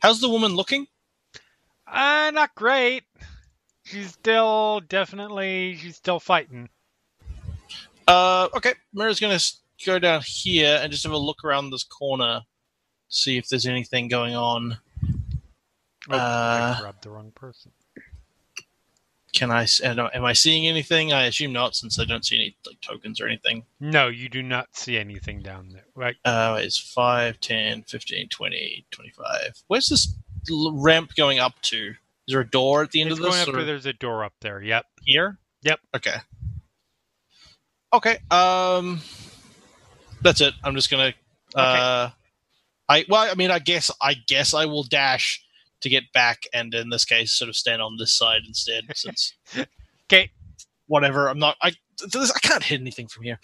how's 0.00 0.20
the 0.20 0.28
woman 0.28 0.54
looking? 0.54 0.86
Uh, 1.86 2.30
not 2.34 2.54
great. 2.54 3.04
She's 3.84 4.12
still 4.12 4.80
definitely 4.86 5.78
she's 5.80 5.96
still 5.96 6.20
fighting. 6.20 6.68
Uh, 8.06 8.48
okay, 8.54 8.74
Mirror's 8.92 9.20
gonna 9.20 9.40
go 9.86 9.98
down 9.98 10.20
here 10.26 10.80
and 10.82 10.92
just 10.92 11.04
have 11.04 11.12
a 11.12 11.16
look 11.18 11.44
around 11.44 11.70
this 11.70 11.84
corner, 11.84 12.42
see 13.08 13.38
if 13.38 13.48
there's 13.48 13.64
anything 13.66 14.08
going 14.08 14.34
on. 14.36 14.76
Oh, 16.10 16.14
Uh, 16.18 16.74
I 16.76 16.80
grabbed 16.82 17.04
the 17.04 17.10
wrong 17.10 17.32
person. 17.34 17.72
Can 19.34 19.50
I? 19.50 19.66
and, 19.82 19.98
uh, 19.98 20.08
Am 20.14 20.24
I 20.24 20.32
seeing 20.32 20.66
anything? 20.66 21.12
I 21.12 21.24
assume 21.26 21.52
not, 21.52 21.74
since 21.74 21.98
I 21.98 22.04
don't 22.04 22.24
see 22.24 22.36
any 22.36 22.56
like 22.66 22.80
tokens 22.80 23.20
or 23.20 23.26
anything. 23.26 23.64
No, 23.80 24.06
you 24.08 24.28
do 24.28 24.42
not 24.42 24.68
see 24.76 24.96
anything 24.96 25.42
down 25.42 25.70
there. 25.72 25.84
Right. 25.94 26.14
Uh, 26.24 26.58
it's 26.62 26.78
5, 26.78 27.40
10, 27.40 27.82
15, 27.82 28.28
20, 28.28 28.86
25. 28.90 29.62
Where's 29.66 29.88
this 29.88 30.16
ramp 30.72 31.14
going 31.16 31.40
up 31.40 31.60
to? 31.62 31.88
Is 32.26 32.32
there 32.32 32.40
a 32.40 32.48
door 32.48 32.82
at 32.84 32.92
the 32.92 33.00
end 33.00 33.10
It's 33.10 33.18
of 33.18 33.24
this? 33.24 33.34
going 33.34 33.42
up 33.42 33.48
or 33.48 33.52
there. 33.58 33.66
There's 33.66 33.86
a 33.86 33.92
door 33.92 34.24
up 34.24 34.34
there. 34.40 34.62
Yep. 34.62 34.86
here? 35.02 35.38
Yep. 35.62 35.80
Okay. 35.96 36.14
Okay. 37.92 38.18
Um, 38.30 39.00
that's 40.22 40.40
it. 40.40 40.54
I'm 40.62 40.74
just 40.74 40.90
gonna. 40.90 41.12
Uh, 41.54 42.10
I 42.88 43.04
well, 43.08 43.30
I 43.30 43.34
mean, 43.34 43.50
I 43.50 43.58
guess 43.58 43.90
I 44.00 44.14
guess 44.14 44.54
I 44.54 44.66
will 44.66 44.82
dash 44.84 45.43
to 45.84 45.90
get 45.90 46.12
back, 46.12 46.44
and 46.52 46.74
in 46.74 46.90
this 46.90 47.06
case, 47.06 47.32
sort 47.32 47.48
of 47.50 47.56
stand 47.56 47.82
on 47.82 47.96
this 47.98 48.12
side 48.12 48.42
instead, 48.46 48.84
since 48.96 49.34
Okay. 50.12 50.30
whatever. 50.88 51.28
I'm 51.28 51.38
not. 51.38 51.56
I 51.62 51.72
I 52.02 52.26
can't 52.42 52.64
hit 52.64 52.80
anything 52.80 53.08
from 53.08 53.24
here. 53.24 53.38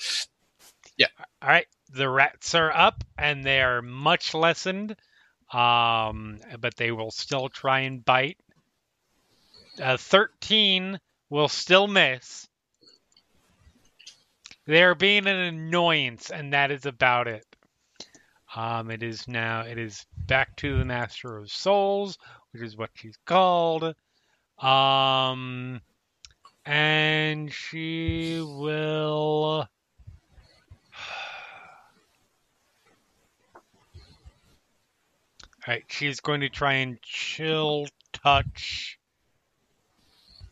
Yeah. 0.99 1.09
All 1.43 1.49
right. 1.49 1.67
The 1.93 2.09
rats 2.09 2.55
are 2.55 2.73
up 2.73 3.05
and 3.19 3.45
they 3.45 3.63
are 3.63 3.83
much 3.83 4.35
lessened, 4.35 4.97
um, 5.53 6.39
but 6.61 6.77
they 6.77 6.93
will 6.93 7.11
still 7.13 7.49
try 7.49 7.81
and 7.81 8.05
bite. 8.05 8.39
Uh, 9.81 9.97
Thirteen 9.97 11.01
will 11.31 11.49
still 11.49 11.89
miss. 11.89 12.49
They're 14.67 14.95
being 14.95 15.27
an 15.27 15.37
annoyance, 15.37 16.31
and 16.31 16.53
that 16.53 16.71
is 16.71 16.87
about 16.87 17.29
it. 17.29 17.45
Um, 18.55 18.91
it 18.91 19.03
is 19.03 19.29
now. 19.29 19.61
It 19.61 19.79
is 19.79 20.07
back 20.27 20.57
to 20.57 20.77
the 20.77 20.85
Master 20.85 21.37
of 21.37 21.51
Souls, 21.51 22.19
which 22.53 22.63
is 22.63 22.77
what 22.77 22.91
she's 22.95 23.17
called. 23.25 23.95
Um, 24.59 25.81
and 26.67 27.53
she 27.53 28.41
will. 28.41 29.69
All 33.55 33.63
right, 35.69 35.85
she's 35.89 36.21
going 36.21 36.41
to 36.41 36.49
try 36.49 36.75
and 36.75 37.01
chill 37.03 37.87
touch 38.13 38.99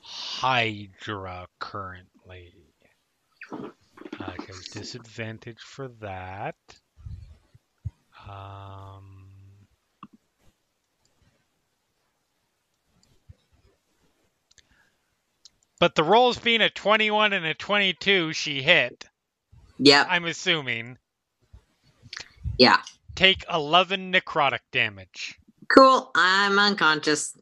Hydra 0.01 1.49
currently. 1.59 2.55
Okay, 3.53 4.53
disadvantage 4.72 5.61
for 5.61 5.88
that. 6.01 6.57
Um, 8.26 9.28
but 15.78 15.94
the 15.94 16.04
rolls 16.04 16.38
being 16.38 16.62
a 16.62 16.70
21 16.70 17.32
and 17.32 17.44
a 17.44 17.54
22, 17.54 18.32
she 18.32 18.62
hit. 18.62 19.04
Yeah. 19.78 20.06
I'm 20.08 20.24
assuming. 20.24 20.98
Yeah. 22.58 22.78
Take 23.14 23.44
11 23.52 24.12
necrotic 24.12 24.60
damage. 24.72 25.38
Cool. 25.68 26.10
I'm 26.14 26.58
unconscious. 26.58 27.36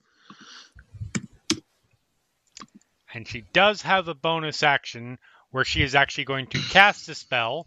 and 3.16 3.26
she 3.26 3.40
does 3.54 3.80
have 3.80 4.08
a 4.08 4.14
bonus 4.14 4.62
action 4.62 5.18
where 5.50 5.64
she 5.64 5.82
is 5.82 5.94
actually 5.94 6.24
going 6.24 6.46
to 6.48 6.58
cast 6.58 7.08
a 7.08 7.14
spell. 7.14 7.66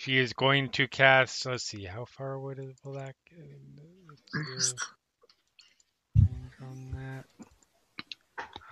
She 0.00 0.16
is 0.16 0.32
going 0.32 0.70
to 0.70 0.88
cast. 0.88 1.44
Let's 1.44 1.64
see, 1.64 1.84
how 1.84 2.06
far 2.06 2.32
away 2.32 2.54
does 2.54 2.72
Black? 2.82 3.16
on 6.62 7.24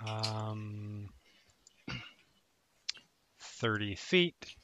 that. 0.06 0.10
Um, 0.10 1.10
thirty 3.38 3.94
feet. 3.94 4.56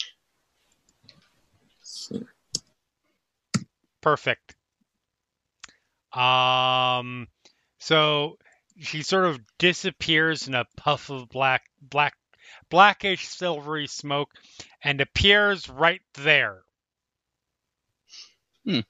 Perfect. 4.01 4.55
Um, 6.15 7.29
so 7.79 8.39
she 8.81 9.03
sort 9.03 9.27
of 9.27 9.39
disappears 9.59 10.49
in 10.49 10.55
a 10.55 10.65
puff 10.79 11.11
of 11.11 11.29
black, 11.29 11.65
black, 11.83 12.15
blackish 12.71 13.29
silvery 13.29 13.87
smoke, 13.87 14.31
and 14.83 15.01
appears 15.01 15.69
right 15.69 16.03
there. 16.15 16.63
Hmm. 18.65 18.81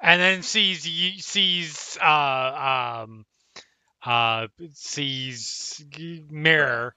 And 0.00 0.20
then 0.20 0.42
sees 0.42 0.82
sees 1.24 1.98
uh 2.00 3.04
um 3.04 3.26
uh 4.04 4.46
sees 4.72 5.84
mirror 6.30 6.94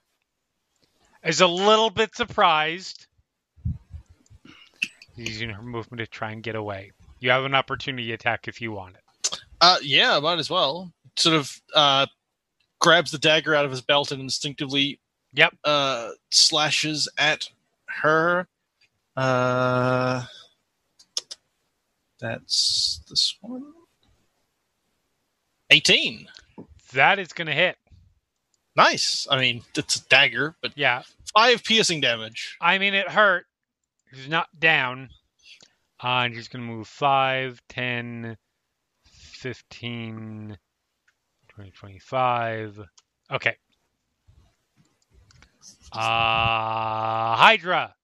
is 1.24 1.40
a 1.40 1.46
little 1.46 1.90
bit 1.90 2.14
surprised. 2.14 3.06
Using 5.16 5.50
her 5.50 5.62
movement 5.62 5.98
to 5.98 6.06
try 6.06 6.32
and 6.32 6.42
get 6.42 6.56
away. 6.56 6.92
You 7.20 7.30
have 7.30 7.44
an 7.44 7.54
opportunity 7.54 8.12
attack 8.12 8.48
if 8.48 8.60
you 8.60 8.72
want 8.72 8.96
it. 8.96 9.40
Uh, 9.60 9.76
yeah, 9.82 10.18
might 10.18 10.38
as 10.38 10.50
well. 10.50 10.92
Sort 11.16 11.36
of 11.36 11.60
uh, 11.74 12.06
grabs 12.80 13.12
the 13.12 13.18
dagger 13.18 13.54
out 13.54 13.64
of 13.64 13.70
his 13.70 13.82
belt 13.82 14.10
and 14.10 14.20
instinctively 14.20 14.98
Yep. 15.34 15.54
uh, 15.64 16.10
slashes 16.30 17.08
at 17.18 17.48
her. 17.88 18.46
Uh, 19.16 20.24
that's 22.20 23.00
this 23.08 23.36
one. 23.40 23.64
18. 25.70 26.28
That 26.92 27.18
is 27.18 27.32
going 27.32 27.46
to 27.46 27.54
hit. 27.54 27.76
Nice. 28.76 29.26
I 29.30 29.38
mean, 29.38 29.62
it's 29.76 29.96
a 29.96 30.04
dagger, 30.08 30.54
but 30.62 30.72
Yeah. 30.76 31.02
five 31.34 31.64
piercing 31.64 32.00
damage. 32.00 32.56
I 32.60 32.78
mean, 32.78 32.94
it 32.94 33.08
hurt. 33.08 33.46
He's 34.12 34.28
not 34.28 34.48
down. 34.58 35.10
Uh, 36.02 36.24
and 36.26 36.34
she's 36.34 36.48
going 36.48 36.64
to 36.66 36.70
move 36.70 36.88
5, 36.88 37.60
10, 37.68 38.36
15, 39.04 40.58
20, 41.48 41.70
25. 41.70 42.80
Okay. 43.30 43.56
Uh, 45.92 47.36
Hydra. 47.36 47.94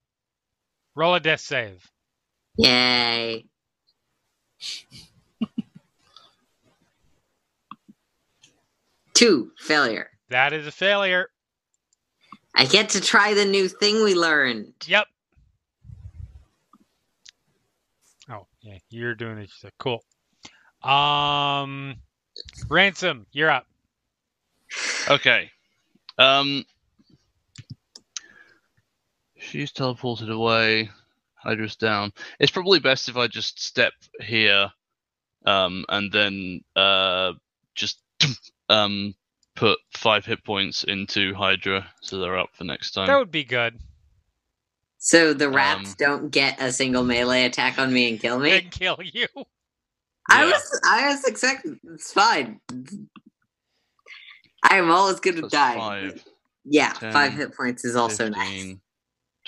Roll 0.95 1.15
a 1.15 1.21
death 1.21 1.41
save. 1.41 1.85
Yay. 2.57 3.45
Two, 9.15 9.51
failure. 9.59 10.11
That 10.29 10.53
is 10.53 10.67
a 10.67 10.73
failure. 10.73 11.29
I 12.55 12.65
get 12.67 12.91
to 12.91 13.01
try 13.01 13.35
the 13.35 13.45
new 13.45 13.69
thing 13.69 14.03
we 14.03 14.15
learned. 14.15 14.73
Yep. 14.87 15.07
Oh, 18.31 18.47
yeah, 18.61 18.79
you're 18.91 19.15
doing 19.15 19.37
this. 19.37 19.65
Cool. 19.79 20.03
Um, 20.83 21.97
Ransome, 22.69 23.27
you're 23.33 23.51
up. 23.51 23.67
Okay. 25.09 25.51
Um, 26.19 26.65
she's 29.49 29.73
teleported 29.73 30.31
away. 30.33 30.91
Hydra's 31.35 31.77
down. 31.77 32.13
It's 32.39 32.53
probably 32.53 32.81
best 32.81 33.09
if 33.09 33.17
I 33.17 33.27
just 33.29 33.63
step 33.63 33.93
here, 34.21 34.71
um, 35.47 35.85
and 35.89 36.13
then 36.13 36.61
uh, 36.77 37.33
just 37.75 38.03
um 38.69 39.15
put 39.55 39.79
five 39.97 40.25
hit 40.25 40.45
points 40.45 40.85
into 40.85 41.35
Hydra, 41.35 41.87
so 42.03 42.19
they're 42.19 42.39
up 42.39 42.51
for 42.53 42.65
next 42.65 42.93
time. 42.93 43.07
That 43.07 43.19
would 43.19 43.31
be 43.31 43.45
good. 43.45 43.79
So 44.99 45.33
the 45.33 45.49
rats 45.49 45.91
Um, 45.91 45.95
don't 45.99 46.31
get 46.31 46.61
a 46.61 46.73
single 46.73 47.05
melee 47.05 47.45
attack 47.45 47.79
on 47.79 47.93
me 47.93 48.11
and 48.11 48.21
kill 48.21 48.39
me. 48.39 48.59
And 48.59 48.71
kill 48.71 48.99
you. 49.03 49.27
I 50.29 50.45
Yeah. 50.45 50.51
was 50.51 50.81
I 50.85 51.09
was 51.09 51.25
expecting 51.25 51.79
it's 51.95 52.13
fine. 52.13 52.61
I 54.69 54.77
am 54.79 54.91
always 54.91 55.21
good 55.21 55.37
to 55.37 55.49
die. 55.49 55.77
five. 55.77 56.25
Yeah, 56.65 56.93
10, 56.95 57.13
five 57.13 57.33
hit 57.33 57.57
points 57.57 57.85
is 57.85 57.97
also 57.97 58.29
nice. 58.29 58.75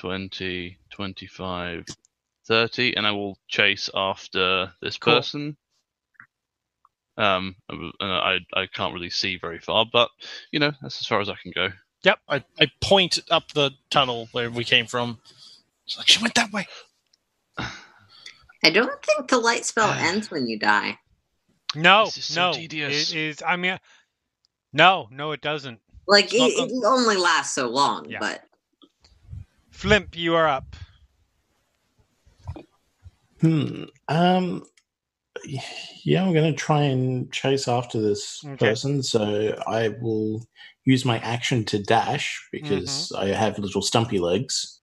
15, 0.01 0.31
20, 0.31 0.79
25, 0.91 1.87
30, 2.49 2.95
and 2.97 3.07
I 3.07 3.13
will 3.13 3.39
chase 3.49 3.91
after 3.95 4.73
this 4.83 4.99
Cool. 4.99 5.15
person. 5.17 5.57
Um, 7.17 7.57
I 8.01 8.39
I 8.55 8.67
can't 8.67 8.95
really 8.95 9.11
see 9.11 9.37
very 9.37 9.59
far, 9.59 9.87
but 9.93 10.11
you 10.53 10.61
know 10.61 10.73
that's 10.83 11.01
as 11.01 11.07
far 11.07 11.21
as 11.21 11.29
I 11.29 11.35
can 11.43 11.53
go. 11.55 11.69
Yep, 12.05 12.19
I, 12.29 12.45
I 12.61 12.71
point 12.81 13.19
up 13.31 13.53
the 13.53 13.73
tunnel 13.91 14.29
where 14.33 14.51
we 14.51 14.65
came 14.65 14.87
from. 14.87 15.19
It's 15.87 15.99
like, 15.99 16.09
she 16.09 16.23
went 16.23 16.35
that 16.37 16.53
way. 16.53 16.67
I 17.59 18.71
don't 18.71 19.03
think 19.05 19.29
the 19.29 19.39
light 19.39 19.65
spell 19.67 19.93
ends 19.99 20.31
when 20.31 20.47
you 20.47 20.59
die. 20.59 20.99
No, 21.75 22.07
so 22.07 22.35
no. 22.35 22.53
tedious. 22.53 23.13
It 23.13 23.17
is. 23.19 23.43
I 23.47 23.57
mean, 23.57 23.79
no, 24.73 25.09
no, 25.11 25.33
it 25.33 25.41
doesn't. 25.43 25.81
Like 26.07 26.33
it, 26.33 26.39
it 26.39 26.85
only 26.85 27.17
lasts 27.17 27.55
so 27.55 27.69
long, 27.69 28.11
Yeah. 28.11 28.19
but 28.21 28.43
Flimp, 29.81 30.15
you 30.15 30.35
are 30.35 30.47
up. 30.47 30.77
Hmm. 33.41 33.85
Um. 34.09 34.65
Yeah, 36.05 36.23
I'm 36.23 36.35
going 36.35 36.53
to 36.53 36.59
try 36.59 36.83
and 36.83 37.33
chase 37.33 37.67
after 37.67 37.99
this 37.99 38.45
Okay. 38.45 38.67
person. 38.67 39.03
So 39.03 39.57
I 39.67 39.89
will 40.03 40.47
use 40.85 41.07
my 41.07 41.19
action 41.21 41.65
to 41.67 41.79
dash 41.83 42.47
because 42.53 43.11
I 43.17 43.29
have 43.29 43.59
little 43.59 43.81
stumpy 43.81 44.19
legs. 44.19 44.83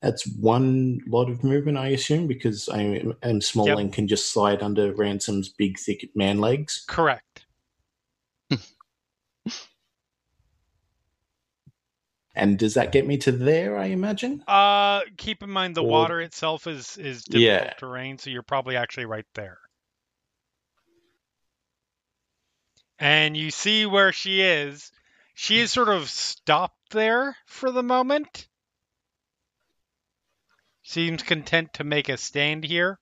That's 0.00 0.26
one 0.38 1.00
lot 1.06 1.30
of 1.30 1.44
movement, 1.44 1.76
I 1.76 1.88
assume, 1.88 2.26
because 2.26 2.70
I 2.70 2.80
am, 2.80 3.14
am 3.22 3.40
small 3.42 3.66
Yep. 3.66 3.78
and 3.78 3.92
can 3.92 4.08
just 4.08 4.32
slide 4.32 4.62
under 4.62 4.94
Ransome's 4.94 5.50
big, 5.50 5.78
thick 5.78 6.08
man 6.14 6.38
legs. 6.38 6.84
Correct. 6.88 7.31
And 12.34 12.58
does 12.58 12.74
that 12.74 12.92
get 12.92 13.06
me 13.06 13.18
to 13.18 13.32
there? 13.32 13.76
I 13.78 13.86
imagine. 13.86 14.42
Uh, 14.48 15.02
keep 15.18 15.42
in 15.42 15.50
mind 15.50 15.74
the 15.74 15.82
Or- 15.82 15.88
water 15.88 16.20
itself 16.20 16.66
is 16.66 16.96
is 16.96 17.24
difficult 17.24 17.42
Yeah. 17.68 17.72
terrain, 17.74 18.18
so 18.18 18.30
you're 18.30 18.42
probably 18.42 18.76
actually 18.76 19.04
right 19.06 19.26
there. 19.34 19.58
And 22.98 23.36
you 23.36 23.50
see 23.50 23.84
where 23.86 24.12
she 24.12 24.40
is. 24.40 24.90
She 25.34 25.58
is 25.58 25.72
sort 25.72 25.88
of 25.88 26.08
stopped 26.08 26.90
there 26.90 27.36
for 27.46 27.70
the 27.70 27.82
moment. 27.82 28.46
Seems 30.84 31.22
content 31.22 31.74
to 31.74 31.84
make 31.84 32.08
a 32.08 32.16
stand 32.16 32.64
here. 32.64 32.98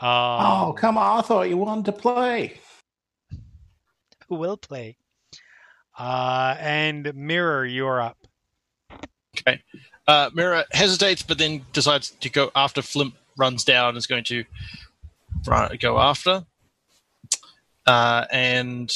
Um, 0.00 0.08
oh, 0.10 0.74
come 0.78 0.96
on! 0.96 1.18
I 1.18 1.22
thought 1.22 1.48
you 1.48 1.56
wanted 1.56 1.86
to 1.86 1.92
play. 1.92 2.60
who 4.28 4.36
will 4.36 4.56
play? 4.58 4.96
Uh, 5.98 6.56
and 6.60 7.12
Mirror, 7.14 7.66
you're 7.66 8.00
up. 8.00 8.16
Okay. 9.36 9.60
Uh, 10.06 10.30
Mirror 10.32 10.64
hesitates, 10.72 11.22
but 11.22 11.38
then 11.38 11.62
decides 11.72 12.10
to 12.10 12.30
go 12.30 12.50
after 12.54 12.80
Flimp 12.82 13.14
runs 13.36 13.64
down 13.64 13.90
and 13.90 13.98
is 13.98 14.06
going 14.06 14.24
to 14.24 14.44
run, 15.46 15.76
go 15.80 15.98
after. 15.98 16.44
Uh, 17.86 18.24
and 18.30 18.92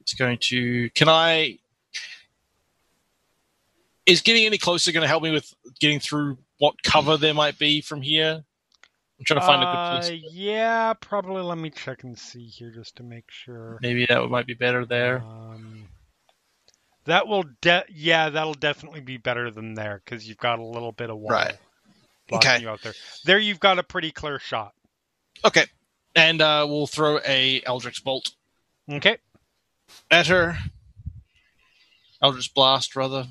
it's 0.00 0.14
going 0.14 0.38
to. 0.38 0.90
Can 0.90 1.08
I. 1.08 1.58
Is 4.06 4.22
getting 4.22 4.46
any 4.46 4.56
closer 4.56 4.90
going 4.90 5.02
to 5.02 5.08
help 5.08 5.22
me 5.22 5.30
with 5.30 5.54
getting 5.80 6.00
through 6.00 6.38
what 6.58 6.82
cover 6.82 7.18
there 7.18 7.34
might 7.34 7.58
be 7.58 7.82
from 7.82 8.00
here? 8.00 8.42
I'm 9.18 9.24
trying 9.24 9.40
to 9.40 9.46
find 9.46 9.62
a 9.62 9.66
Uh, 9.66 10.00
good 10.00 10.06
place. 10.08 10.22
Yeah, 10.32 10.94
probably. 10.94 11.42
Let 11.42 11.58
me 11.58 11.70
check 11.70 12.04
and 12.04 12.18
see 12.18 12.46
here 12.46 12.70
just 12.70 12.96
to 12.96 13.02
make 13.02 13.30
sure. 13.30 13.78
Maybe 13.82 14.06
that 14.06 14.26
might 14.30 14.46
be 14.46 14.54
better 14.54 14.86
there. 14.86 15.18
Um, 15.18 15.84
that 17.08 17.26
will, 17.26 17.44
de- 17.60 17.84
yeah, 17.92 18.30
that'll 18.30 18.54
definitely 18.54 19.00
be 19.00 19.16
better 19.16 19.50
than 19.50 19.74
there 19.74 20.00
because 20.04 20.28
you've 20.28 20.38
got 20.38 20.58
a 20.58 20.64
little 20.64 20.92
bit 20.92 21.10
of 21.10 21.18
wall 21.18 21.30
Right. 21.32 21.56
blocking 22.28 22.50
Okay. 22.50 22.62
you 22.62 22.68
out 22.70 22.82
there. 22.82 22.94
There, 23.24 23.38
you've 23.38 23.60
got 23.60 23.78
a 23.78 23.82
pretty 23.82 24.10
clear 24.12 24.38
shot. 24.38 24.72
Okay. 25.44 25.66
And 26.14 26.40
uh, 26.40 26.66
we'll 26.68 26.86
throw 26.86 27.18
a 27.26 27.62
Eldritch 27.64 28.02
Bolt 28.04 28.30
Okay. 28.90 29.18
at 30.10 30.26
her. 30.28 30.58
Eldritch 32.22 32.52
Blast, 32.54 32.96
rather. 32.96 33.26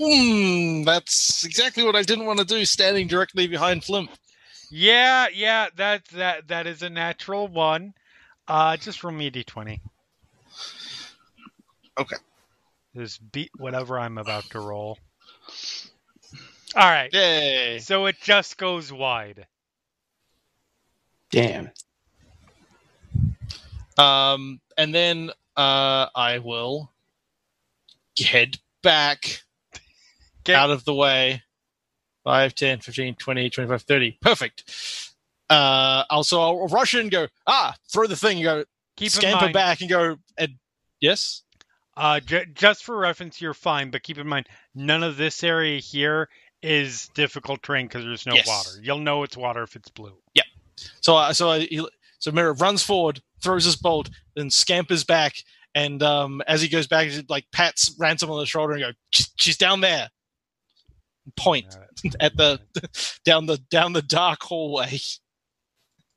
Hmm, 0.00 0.82
that's 0.82 1.44
exactly 1.44 1.82
what 1.82 1.96
I 1.96 2.02
didn't 2.02 2.26
want 2.26 2.38
to 2.40 2.44
do, 2.44 2.64
standing 2.64 3.06
directly 3.06 3.46
behind 3.46 3.82
Flimp. 3.82 4.10
Yeah, 4.70 5.28
yeah, 5.32 5.68
that 5.76 6.04
that 6.08 6.48
that 6.48 6.66
is 6.66 6.82
a 6.82 6.90
natural 6.90 7.48
one. 7.48 7.94
Uh, 8.48 8.76
just 8.76 9.02
roll 9.02 9.14
me 9.14 9.28
a 9.28 9.30
d20. 9.30 9.80
Okay. 11.98 12.16
Just 12.94 13.20
beat 13.32 13.50
whatever 13.56 13.98
I'm 13.98 14.18
about 14.18 14.44
to 14.50 14.60
roll. 14.60 14.98
All 16.74 16.82
right. 16.88 17.12
Yay! 17.12 17.78
So 17.80 18.06
it 18.06 18.16
just 18.20 18.58
goes 18.58 18.92
wide. 18.92 19.46
Damn. 21.30 21.70
Um, 23.98 24.60
and 24.76 24.94
then 24.94 25.30
uh, 25.56 26.06
I 26.14 26.38
will 26.38 26.92
head 28.18 28.58
back 28.82 29.42
Okay. 30.42 30.54
out 30.54 30.70
of 30.70 30.84
the 30.84 30.94
way. 30.94 31.42
5, 32.24 32.54
10, 32.54 32.80
15, 32.80 33.14
20, 33.14 33.50
25, 33.50 33.82
30. 33.82 34.18
Perfect. 34.20 35.12
Uh, 35.48 36.04
also, 36.10 36.40
I'll 36.40 36.66
rush 36.68 36.94
in 36.94 37.02
and 37.02 37.10
go, 37.10 37.28
ah, 37.46 37.74
throw 37.88 38.06
the 38.06 38.16
thing, 38.16 38.38
and 38.38 38.44
go, 38.44 38.64
Keep 38.96 39.06
in 39.06 39.10
scamper 39.10 39.52
back 39.52 39.80
and 39.80 39.88
go, 39.90 40.16
and 40.36 40.54
yes? 41.00 41.42
Uh, 41.96 42.20
j- 42.20 42.46
just 42.54 42.84
for 42.84 42.96
reference, 42.96 43.40
you're 43.40 43.54
fine, 43.54 43.90
but 43.90 44.02
keep 44.02 44.18
in 44.18 44.26
mind, 44.28 44.46
none 44.74 45.02
of 45.02 45.16
this 45.16 45.42
area 45.42 45.78
here 45.80 46.28
is 46.62 47.08
difficult 47.14 47.62
terrain 47.62 47.86
because 47.86 48.04
there's 48.04 48.26
no 48.26 48.34
Yes. 48.34 48.46
water. 48.46 48.70
You'll 48.82 48.98
know 48.98 49.22
it's 49.22 49.36
water 49.36 49.62
if 49.62 49.76
it's 49.76 49.88
blue. 49.88 50.16
Yeah. 50.34 50.42
So, 51.00 51.16
uh, 51.16 51.32
so, 51.32 51.50
I, 51.50 51.60
he, 51.60 51.86
so 52.18 52.30
Mirror 52.32 52.54
runs 52.54 52.82
forward, 52.82 53.22
throws 53.42 53.64
his 53.64 53.76
bolt, 53.76 54.10
then 54.34 54.50
scampers 54.50 55.04
back, 55.04 55.36
and 55.74 56.02
um, 56.02 56.42
as 56.46 56.60
he 56.60 56.68
goes 56.68 56.86
back, 56.86 57.08
he 57.08 57.22
like 57.28 57.46
pats 57.52 57.94
Ransome 57.98 58.30
on 58.30 58.38
the 58.40 58.46
shoulder 58.46 58.72
and 58.74 58.82
go, 58.82 58.90
"She's- 59.10 59.30
"She's 59.36 59.56
down 59.58 59.80
there." 59.80 60.10
Point 61.36 61.66
Uh, 61.74 62.10
at 62.20 62.36
the 62.36 62.60
down 63.24 63.46
the 63.46 63.58
down 63.70 63.92
the 63.92 64.02
dark 64.02 64.42
hallway. 64.42 64.98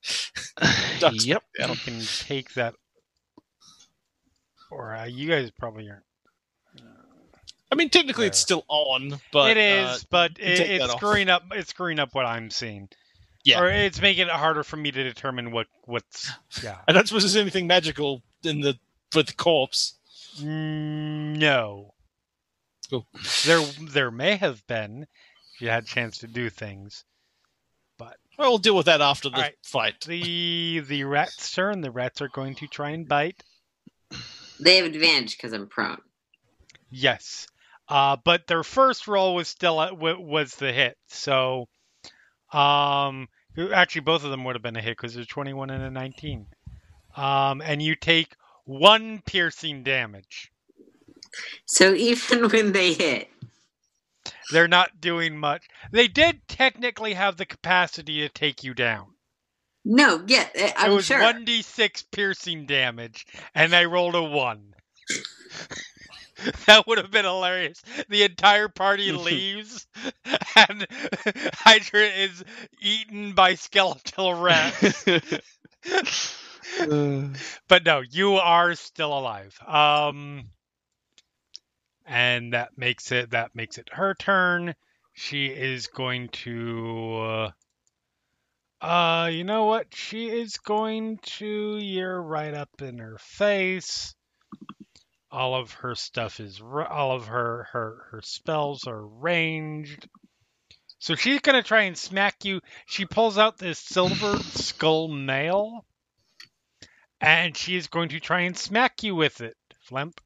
Ducks 1.00 1.26
yep. 1.26 1.42
I 1.62 1.74
can 1.74 2.00
take 2.20 2.54
that. 2.54 2.74
Or 4.70 4.94
uh, 4.94 5.04
you 5.04 5.28
guys 5.28 5.50
probably 5.50 5.88
aren't. 5.88 6.04
I 7.72 7.76
mean, 7.76 7.88
technically, 7.88 8.26
it's 8.26 8.38
still 8.38 8.64
on, 8.68 9.20
but 9.32 9.52
it 9.52 9.56
is, 9.56 9.88
uh, 9.88 9.98
but 10.10 10.32
it, 10.40 10.58
it's 10.58 10.84
that 10.84 10.90
off. 10.90 10.96
screwing 10.96 11.28
up. 11.28 11.44
It's 11.52 11.70
screwing 11.70 12.00
up 12.00 12.14
what 12.14 12.26
I'm 12.26 12.50
seeing. 12.50 12.88
Yeah. 13.44 13.60
Or 13.60 13.68
it's 13.68 14.00
making 14.02 14.26
it 14.26 14.32
harder 14.32 14.64
for 14.64 14.76
me 14.76 14.90
to 14.90 15.02
determine 15.04 15.52
what 15.52 15.66
what's. 15.84 16.30
Yeah. 16.62 16.78
I 16.88 16.92
don't 16.92 17.06
suppose 17.06 17.22
there's 17.22 17.36
anything 17.36 17.68
magical 17.68 18.22
in 18.42 18.60
the 18.60 18.76
for 19.12 19.22
the 19.22 19.32
corpse. 19.32 19.94
Mm, 20.38 21.36
No. 21.36 21.94
Cool. 22.88 23.06
There, 23.44 23.60
there 23.88 24.10
may 24.10 24.34
have 24.34 24.66
been 24.66 25.06
if 25.54 25.60
you 25.60 25.68
had 25.68 25.84
a 25.84 25.86
chance 25.86 26.18
to 26.18 26.26
do 26.26 26.50
things. 26.50 27.04
Well, 28.40 28.52
we'll 28.52 28.58
deal 28.58 28.74
with 28.74 28.86
that 28.86 29.02
after 29.02 29.28
the 29.28 29.36
right. 29.36 29.54
fight. 29.62 30.00
The 30.06 30.80
the 30.80 31.04
rat's 31.04 31.52
turn. 31.52 31.82
The 31.82 31.90
rats 31.90 32.22
are 32.22 32.28
going 32.28 32.54
to 32.54 32.66
try 32.66 32.88
and 32.90 33.06
bite. 33.06 33.44
They 34.62 34.76
have 34.76 34.86
advantage 34.86 35.36
because 35.36 35.52
I'm 35.52 35.68
prone. 35.68 35.98
Yes. 36.90 37.46
Uh, 37.88 38.16
but 38.24 38.46
their 38.46 38.62
first 38.62 39.08
roll 39.08 39.34
was 39.34 39.48
still 39.48 39.80
a- 39.80 39.94
was 39.94 40.54
the 40.56 40.72
hit. 40.72 40.96
So, 41.08 41.68
um, 42.52 43.28
actually, 43.74 44.02
both 44.02 44.24
of 44.24 44.30
them 44.30 44.44
would 44.44 44.56
have 44.56 44.62
been 44.62 44.76
a 44.76 44.82
hit 44.82 44.96
because 44.96 45.14
there's 45.14 45.26
21 45.26 45.70
and 45.70 45.82
a 45.84 45.90
19. 45.90 46.46
Um, 47.16 47.62
and 47.62 47.82
you 47.82 47.96
take 47.96 48.34
one 48.64 49.22
piercing 49.26 49.82
damage. 49.82 50.52
So 51.66 51.94
even 51.94 52.48
when 52.50 52.72
they 52.72 52.94
hit, 52.94 53.28
They're 54.50 54.68
not 54.68 55.00
doing 55.00 55.38
much. 55.38 55.66
They 55.92 56.08
did 56.08 56.46
technically 56.48 57.14
have 57.14 57.36
the 57.36 57.46
capacity 57.46 58.20
to 58.20 58.28
take 58.28 58.64
you 58.64 58.74
down. 58.74 59.14
No, 59.84 60.22
yeah, 60.26 60.46
eh, 60.54 60.72
I'm 60.76 60.92
it 60.92 60.94
was 60.94 61.06
sure. 61.06 61.18
1d6 61.18 62.04
piercing 62.10 62.66
damage, 62.66 63.26
and 63.54 63.74
I 63.74 63.84
rolled 63.86 64.14
a 64.14 64.22
1. 64.22 64.74
that 66.66 66.86
would 66.86 66.98
have 66.98 67.10
been 67.10 67.24
hilarious. 67.24 67.82
The 68.08 68.22
entire 68.22 68.68
party 68.68 69.12
leaves, 69.12 69.86
and 70.56 70.86
Hydra 71.54 72.02
is 72.06 72.44
eaten 72.80 73.34
by 73.34 73.54
skeletal 73.54 74.34
rats. 74.34 75.04
but 77.68 77.84
no, 77.84 78.00
you 78.00 78.34
are 78.34 78.74
still 78.74 79.16
alive. 79.18 79.58
Um, 79.66 80.50
and 82.06 82.52
that 82.52 82.76
makes 82.76 83.12
it 83.12 83.30
that 83.30 83.54
makes 83.54 83.78
it 83.78 83.88
her 83.92 84.14
turn. 84.14 84.74
She 85.14 85.46
is 85.46 85.86
going 85.86 86.28
to. 86.28 87.16
Uh, 87.16 87.50
uh, 88.80 89.28
you 89.30 89.44
know 89.44 89.66
what? 89.66 89.94
She 89.94 90.28
is 90.28 90.56
going 90.56 91.18
to. 91.38 91.76
You're 91.78 92.20
right 92.20 92.54
up 92.54 92.70
in 92.80 92.98
her 92.98 93.18
face. 93.18 94.14
All 95.30 95.54
of 95.54 95.72
her 95.74 95.94
stuff 95.94 96.40
is. 96.40 96.60
All 96.60 97.12
of 97.12 97.26
her 97.26 97.68
her 97.72 98.06
her 98.10 98.22
spells 98.22 98.86
are 98.86 99.06
ranged. 99.06 100.08
So 100.98 101.14
she's 101.14 101.40
gonna 101.40 101.62
try 101.62 101.82
and 101.82 101.96
smack 101.96 102.44
you. 102.44 102.60
She 102.86 103.04
pulls 103.04 103.38
out 103.38 103.58
this 103.58 103.78
silver 103.78 104.38
skull 104.38 105.08
nail, 105.08 105.84
and 107.20 107.56
she 107.56 107.76
is 107.76 107.86
going 107.86 108.10
to 108.10 108.20
try 108.20 108.40
and 108.42 108.56
smack 108.56 109.02
you 109.02 109.14
with 109.14 109.40
it, 109.40 109.56
Flimp. 109.88 110.20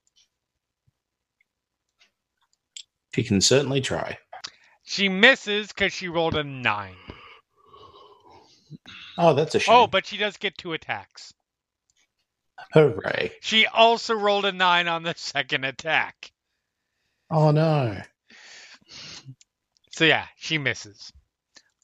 She 3.15 3.23
can 3.23 3.41
certainly 3.41 3.81
try. 3.81 4.19
She 4.83 5.09
misses 5.09 5.69
because 5.69 5.93
she 5.93 6.09
rolled 6.09 6.35
a 6.35 6.45
nine. 6.45 6.97
Oh, 9.19 9.35
that's 9.35 9.55
a 9.55 9.59
shame. 9.61 9.75
Oh, 9.75 9.87
but 9.87 10.07
she 10.07 10.17
does 10.17 10.37
get 10.37 10.57
two 10.59 10.73
attacks. 10.73 11.33
Hooray. 12.73 13.33
She 13.41 13.67
also 13.67 14.15
rolled 14.15 14.45
a 14.45 14.53
nine 14.53 14.89
on 14.89 15.03
the 15.03 15.15
second 15.19 15.65
attack. 15.65 16.33
Oh, 17.31 17.51
no. 17.51 18.01
So 19.91 20.05
yeah, 20.05 20.27
she 20.37 20.59
misses. 20.59 21.13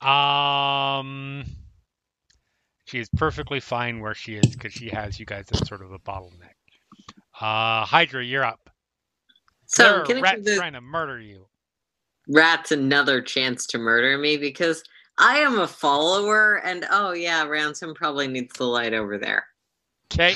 Um, 0.00 1.44
she 2.86 2.98
is 2.98 3.08
perfectly 3.16 3.60
fine 3.60 4.00
where 4.00 4.14
she 4.14 4.34
is 4.34 4.46
because 4.54 4.72
she 4.72 4.88
has 4.90 5.18
you 5.20 5.26
guys 5.26 5.46
as 5.52 5.66
sort 5.68 5.82
of 5.82 5.92
a 5.92 5.98
bottleneck. 5.98 6.54
Uh, 7.40 7.84
Hydra, 7.84 8.24
you're 8.24 8.44
up. 8.44 8.68
so 9.66 10.02
there 10.06 10.18
are 10.18 10.22
rats 10.22 10.44
the 10.44 10.56
trying 10.56 10.72
to 10.74 10.80
murder 10.80 11.20
you. 11.20 11.46
rats 12.28 12.72
another 12.72 13.22
chance 13.22 13.66
to 13.68 13.78
murder 13.78 14.18
me 14.18 14.36
because 14.36 14.82
I 15.20 15.38
am 15.38 15.58
a 15.58 15.68
follower, 15.68 16.56
and 16.64 16.86
oh 16.90 17.12
yeah, 17.12 17.44
Ransome 17.44 17.94
probably 17.94 18.26
needs 18.26 18.56
the 18.56 18.64
light 18.64 18.94
over 18.94 19.18
there. 19.18 19.44
Okay. 20.12 20.34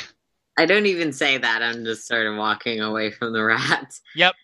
I 0.59 0.67
don't 0.67 0.87
even 0.87 1.13
say 1.13 1.39
that. 1.39 1.63
I'm 1.63 1.85
just 1.85 2.07
sort 2.07 2.27
of 2.27 2.37
walking 2.37 2.81
away 2.81 3.11
from 3.11 3.33
the 3.33 3.43
rats. 3.43 4.01
Yep. 4.15 4.35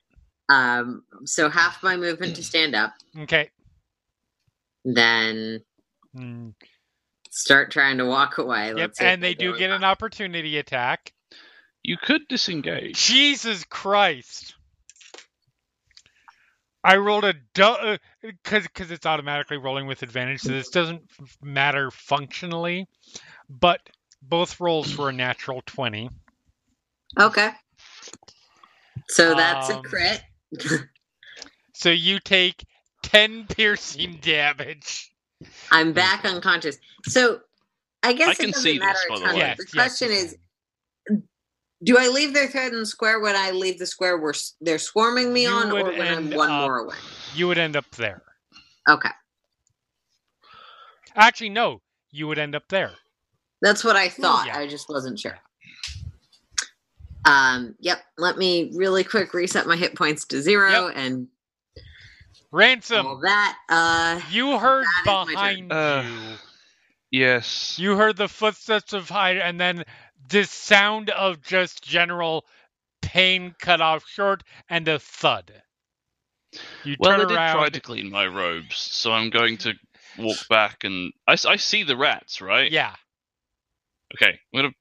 Um. 0.49 1.05
So 1.25 1.49
half 1.49 1.83
my 1.83 1.97
movement 1.97 2.37
to 2.37 2.43
stand 2.43 2.75
up, 2.75 2.95
Okay. 3.17 3.51
then 4.85 5.63
Mm, 6.17 6.55
start 7.31 7.71
trying 7.71 7.99
to 7.99 8.05
walk 8.05 8.39
away. 8.39 8.73
Let's 8.73 8.99
see 8.99 9.05
if 9.05 9.11
And 9.13 9.23
they 9.23 9.35
do 9.35 9.53
go 9.53 9.59
get 9.59 9.71
an 9.71 9.85
opportunity 9.85 10.59
attack. 10.59 11.13
You 11.83 11.97
could 11.97 12.27
disengage. 12.29 13.07
Jesus 13.07 13.65
Christ. 13.65 14.55
I 16.85 16.97
rolled 16.97 17.25
a 17.25 17.35
because 18.23 18.65
because 18.65 18.91
it's 18.91 19.07
automatically 19.07 19.59
rolling 19.59 19.87
with 19.87 20.03
advantage, 20.03 20.43
so 20.43 20.53
this 20.53 20.71
doesn't 20.71 21.03
matter 21.43 21.91
functionally. 21.91 22.89
But 23.51 23.81
both 24.23 24.61
rolls 24.61 24.97
were 24.97 25.11
a 25.11 25.13
natural 25.15 25.63
twenty. 25.67 26.11
Okay. 27.21 27.51
So 29.09 29.35
that's 29.35 29.69
a 29.71 29.77
Um, 29.77 29.83
crit. 29.83 30.23
So 31.75 31.91
you 31.91 32.21
take 32.21 32.65
ten 33.03 33.47
piercing 33.49 34.19
damage. 34.23 35.13
I'm 35.71 35.93
back 35.93 36.25
unconscious. 36.25 36.79
So 37.05 37.41
I 38.03 38.15
guess 38.15 38.31
I 38.31 38.35
it 38.41 38.47
can 38.47 38.53
doesn't 38.53 38.65
see 38.65 38.79
this, 38.79 39.07
matter 39.07 39.09
a 39.09 39.13
the 39.21 39.29
ton. 39.29 39.37
Yes, 39.37 39.59
The 39.59 39.67
yes, 39.73 39.93
question 39.97 40.11
you 40.11 40.13
is, 40.13 40.29
can. 40.29 40.41
Do 41.83 41.97
I 41.99 42.09
leave 42.09 42.35
their 42.35 42.47
threat 42.49 42.73
in 42.73 42.81
the 42.81 42.87
square 42.87 43.21
when 43.21 43.35
I 43.35 43.53
leave 43.53 43.79
the 43.79 43.87
square 43.87 44.19
where 44.19 44.35
they're 44.61 44.79
swarming 44.79 45.33
me 45.33 45.43
You 45.45 45.49
on, 45.51 45.71
or 45.73 45.85
when 45.85 46.03
I'm 46.03 46.31
one 46.31 46.51
up- 46.51 46.61
more 46.63 46.79
away? 46.81 46.97
you 47.35 47.47
would 47.49 47.59
end 47.59 47.75
up 47.77 47.89
there. 47.93 48.23
Okay, 48.89 49.09
Actually, 51.17 51.49
no, 51.51 51.81
you 52.11 52.27
would 52.29 52.39
end 52.39 52.55
up 52.55 52.65
there. 52.69 52.93
that's 53.63 53.83
what 53.85 53.97
I 53.97 54.09
thought. 54.09 54.47
Yeah. 54.47 54.59
I 54.59 54.67
just 54.67 54.89
wasn't 54.89 55.19
sure. 55.19 55.39
Um. 57.25 57.75
Yep. 57.81 58.03
Let 58.19 58.39
me 58.39 58.73
really 58.75 59.05
quick 59.05 59.35
reset 59.35 59.67
my 59.67 59.77
hit 59.77 59.95
points 59.97 60.25
to 60.27 60.41
zero 60.41 60.87
Yep. 60.89 60.97
and 60.97 61.29
Ransome, 62.53 63.07
all 63.07 63.21
that. 63.21 63.57
Uh. 63.69 64.21
you 64.31 64.59
heard 64.59 64.85
That 65.05 65.29
is 65.29 65.35
my 65.37 65.53
turn. 65.55 65.69
behind 65.69 65.73
Uh, 65.73 66.03
you. 66.07 66.37
Yes. 67.21 67.79
You 67.79 67.97
heard 67.97 68.17
the 68.17 68.29
footsteps 68.29 68.93
of 68.93 69.09
Hyde, 69.09 69.37
and 69.39 69.61
then 69.61 69.85
this 70.31 70.51
sound 70.51 71.11
of 71.11 71.43
just 71.43 71.83
general 71.83 72.45
pain 73.03 73.55
cut 73.59 73.81
off 73.81 74.07
short 74.09 74.43
and 74.69 74.87
a 74.89 74.99
thud. 74.99 75.53
You 76.85 76.97
well, 76.99 77.13
I 77.13 77.17
turn 77.17 77.27
did 77.27 77.37
around. 77.37 77.57
try 77.59 77.69
to 77.69 77.81
clean 77.81 78.11
my 78.11 78.27
robes, 78.27 78.77
so 78.77 79.13
I'm 79.13 79.31
going 79.31 79.57
to 79.59 79.75
walk 80.19 80.39
back 80.49 80.85
and 80.85 81.13
I 81.27 81.57
see 81.57 81.83
the 81.83 81.97
rats, 81.97 82.41
right? 82.41 82.71
Yeah. 82.71 82.95
Okay, 84.15 84.31
I'm 84.53 84.59
gonna 84.61 84.75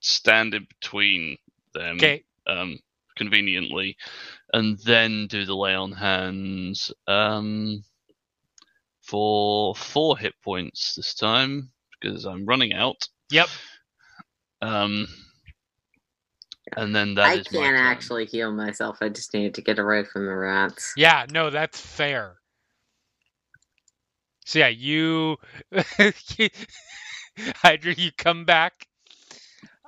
stand 0.00 0.54
in 0.54 0.66
between 0.80 1.38
them, 1.72 1.96
Okay. 1.96 2.24
um, 2.46 2.78
conveniently, 3.16 3.96
and 4.52 4.78
then 4.80 5.26
do 5.28 5.46
the 5.46 5.56
lay 5.56 5.74
on 5.74 5.92
hands, 5.92 6.92
um, 7.06 7.82
for 9.00 9.74
four 9.74 10.18
hit 10.18 10.34
points 10.42 10.94
this 10.94 11.14
time 11.14 11.70
because 12.00 12.24
I'm 12.26 12.44
running 12.46 12.74
out. 12.74 13.08
Yep. 13.30 13.48
Um, 14.64 15.06
and 16.76 16.94
then 16.94 17.14
that 17.14 17.26
I 17.26 17.34
is 17.34 17.48
can't 17.48 17.76
actually 17.76 18.26
heal 18.26 18.52
myself. 18.52 18.98
I 19.00 19.08
just 19.08 19.34
need 19.34 19.54
to 19.54 19.62
get 19.62 19.78
away 19.78 20.04
from 20.04 20.26
the 20.26 20.34
rats. 20.34 20.92
Yeah. 20.96 21.26
No, 21.30 21.50
that's 21.50 21.78
fair. 21.80 22.36
So 24.46 24.58
yeah, 24.58 24.68
you, 24.68 25.36
Hydra, 27.38 27.94
you 27.94 28.10
come 28.16 28.44
back. 28.44 28.86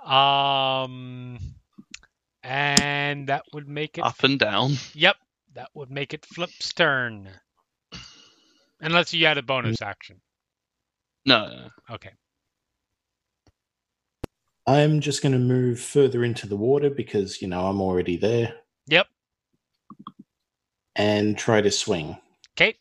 Um, 0.04 1.38
and 2.42 3.26
that 3.28 3.42
would 3.52 3.68
make 3.68 3.98
it. 3.98 4.04
up 4.04 4.22
and 4.22 4.38
down. 4.38 4.74
Yep, 4.94 5.16
that 5.54 5.68
would 5.74 5.90
make 5.90 6.14
it 6.14 6.24
Flimp's 6.24 6.72
turn. 6.72 7.28
Unless 8.80 9.12
you 9.14 9.26
had 9.26 9.38
a 9.38 9.42
bonus 9.42 9.82
action. 9.82 10.20
No, 11.24 11.48
no, 11.48 11.56
no. 11.56 11.68
Okay. 11.94 12.10
I'm 14.66 15.00
just 15.00 15.22
going 15.22 15.32
to 15.32 15.38
move 15.38 15.80
further 15.80 16.24
into 16.24 16.46
the 16.48 16.56
water 16.56 16.90
because, 16.90 17.40
you 17.40 17.48
know, 17.48 17.66
I'm 17.68 17.80
already 17.80 18.16
there 18.16 18.54
Yep. 18.88 19.06
and 20.96 21.38
try 21.38 21.60
to 21.60 21.70
swing. 21.70 22.18
Okay. 22.56 22.76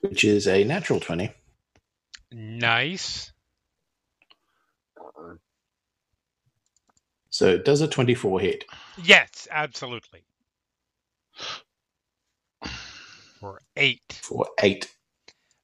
which 0.00 0.24
is 0.24 0.46
a 0.48 0.64
natural 0.64 1.00
20. 1.00 1.32
Nice. 2.32 3.32
So 7.30 7.48
it 7.48 7.64
does 7.64 7.80
a 7.80 7.88
24 7.88 8.40
hit. 8.40 8.64
Yes, 9.02 9.48
absolutely. 9.50 10.24
For 13.42 13.60
eight. 13.76 14.20
for 14.22 14.46
8. 14.60 14.88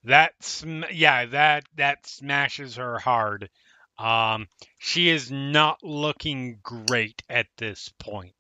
That's 0.03 0.65
yeah, 0.91 1.27
that 1.27 1.65
that 1.77 2.07
smashes 2.09 2.75
her 2.75 2.99
hard. 2.99 3.51
Um, 3.99 4.49
she 4.79 5.09
is 5.09 5.31
not 5.31 5.83
looking 5.85 6.59
great 6.63 7.23
at 7.29 7.47
this 7.57 7.89
point. 8.01 8.35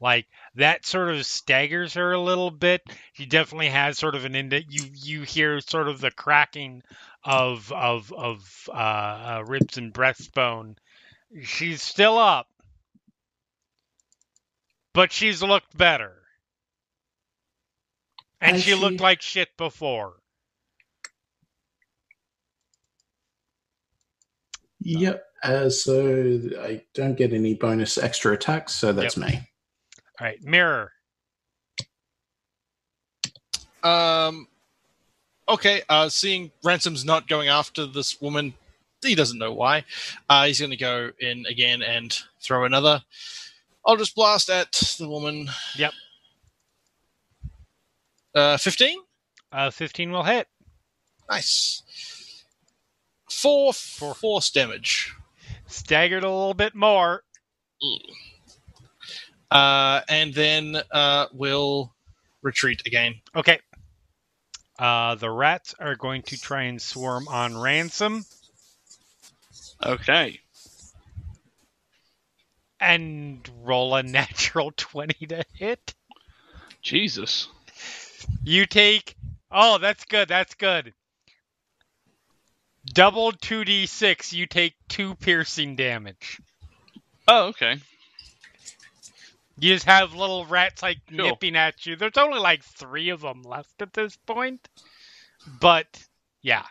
Like 0.00 0.26
that 0.56 0.84
sort 0.84 1.10
of 1.10 1.24
staggers 1.24 1.94
her 1.94 2.10
a 2.12 2.20
little 2.20 2.50
bit. 2.50 2.82
She 3.12 3.26
definitely 3.26 3.68
has 3.68 3.96
sort 3.96 4.16
of 4.16 4.24
an 4.24 4.34
ind- 4.34 4.64
you 4.68 4.90
you 4.92 5.22
hear 5.22 5.60
sort 5.60 5.86
of 5.88 6.00
the 6.00 6.10
cracking 6.10 6.82
of 7.22 7.70
of 7.72 8.12
of 8.12 8.68
uh, 8.68 8.72
uh, 8.72 9.44
ribs 9.46 9.78
and 9.78 9.94
breastbone. 9.94 10.76
She's 11.42 11.80
still 11.80 12.18
up, 12.18 12.48
but 14.94 15.12
she's 15.12 15.42
looked 15.44 15.76
better, 15.76 16.22
and 18.40 18.56
Has 18.56 18.62
she 18.62 18.74
looked 18.74 19.00
like 19.00 19.22
shit 19.22 19.48
before. 19.56 20.14
Yep. 24.80 25.24
Uh, 25.42 25.70
so 25.70 26.40
I 26.60 26.82
don't 26.94 27.16
get 27.16 27.32
any 27.32 27.54
bonus 27.54 27.98
extra 27.98 28.32
attacks, 28.32 28.74
so 28.74 28.92
that's 28.92 29.16
me. 29.16 29.40
All 30.20 30.26
right, 30.26 30.42
mirror. 30.42 30.92
Um. 33.82 34.48
Okay. 35.48 35.82
Uh, 35.88 36.08
seeing 36.08 36.50
Ransome's 36.64 37.04
not 37.04 37.28
going 37.28 37.48
after 37.48 37.86
this 37.86 38.20
woman, 38.20 38.52
he 39.02 39.14
doesn't 39.14 39.38
know 39.38 39.52
why. 39.52 39.84
Uh, 40.28 40.46
he's 40.46 40.58
going 40.58 40.70
to 40.70 40.76
go 40.76 41.10
in 41.20 41.46
again 41.46 41.82
and 41.82 42.16
throw 42.40 42.64
another. 42.64 43.02
I'll 43.86 43.96
just 43.96 44.14
blast 44.14 44.50
at 44.50 44.72
the 44.98 45.08
woman. 45.08 45.48
Yep. 45.76 45.92
Uh, 48.38 48.56
fifteen. 48.56 48.98
Uh, 49.50 49.70
15 49.70 50.10
will 50.12 50.22
hit. 50.24 50.46
Nice. 51.30 51.82
Four, 53.30 53.72
Four. 53.72 54.14
force 54.14 54.50
damage. 54.50 55.14
Staggered 55.66 56.22
a 56.22 56.28
little 56.30 56.52
bit 56.54 56.74
more. 56.74 57.22
Uh, 59.50 60.02
and 60.08 60.34
then 60.34 60.76
uh, 60.92 61.26
we'll 61.32 61.94
retreat 62.42 62.82
again. 62.86 63.14
Okay. 63.34 63.58
Uh, 64.78 65.14
the 65.14 65.30
rats 65.30 65.74
are 65.80 65.96
going 65.96 66.20
to 66.24 66.38
try 66.38 66.64
and 66.64 66.80
swarm 66.80 67.26
on 67.28 67.56
Ransome 67.56 68.24
Okay. 69.84 70.40
and 72.78 73.48
roll 73.62 73.94
a 73.96 74.02
natural 74.04 74.72
20 74.76 75.26
to 75.28 75.42
hit. 75.54 75.94
Jesus. 76.82 77.48
You 78.42 78.66
take. 78.66 79.14
Oh, 79.50 79.78
that's 79.78 80.04
good. 80.04 80.28
That's 80.28 80.54
good. 80.54 80.94
Double 82.86 83.32
2d6. 83.32 84.32
You 84.32 84.46
take 84.46 84.74
two 84.88 85.14
piercing 85.16 85.76
damage. 85.76 86.40
Oh, 87.26 87.48
okay. 87.48 87.76
You 89.58 89.74
just 89.74 89.86
have 89.86 90.14
little 90.14 90.46
rats 90.46 90.82
like 90.82 90.98
Sure. 91.10 91.26
nipping 91.26 91.56
at 91.56 91.84
you. 91.84 91.96
There's 91.96 92.16
only 92.16 92.38
like 92.38 92.62
three 92.62 93.10
of 93.10 93.20
them 93.20 93.42
left 93.42 93.82
at 93.82 93.92
this 93.92 94.16
point. 94.16 94.66
But 95.60 95.86
yeah. 96.42 96.64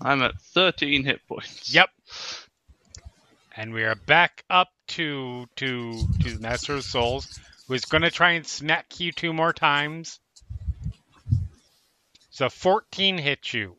I'm 0.00 0.22
at 0.22 0.38
13 0.40 1.04
hit 1.04 1.26
points. 1.26 1.72
Yep. 1.72 1.88
And 3.56 3.72
we 3.72 3.84
are 3.84 3.94
back 3.94 4.44
up 4.50 4.68
to 4.88 5.46
to 5.56 5.92
to 6.20 6.34
the 6.34 6.40
Master 6.40 6.74
of 6.74 6.84
Souls, 6.84 7.40
who 7.66 7.74
is 7.74 7.86
going 7.86 8.02
to 8.02 8.10
try 8.10 8.32
and 8.32 8.46
smack 8.46 9.00
you 9.00 9.10
two 9.12 9.32
more 9.32 9.54
times. 9.54 10.20
So 12.36 12.50
14 12.50 13.16
hits 13.16 13.54
you. 13.54 13.76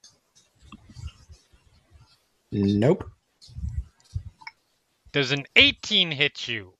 Nope. 2.52 3.08
Does 5.12 5.32
an 5.32 5.46
18 5.56 6.10
hit 6.10 6.48
you? 6.48 6.74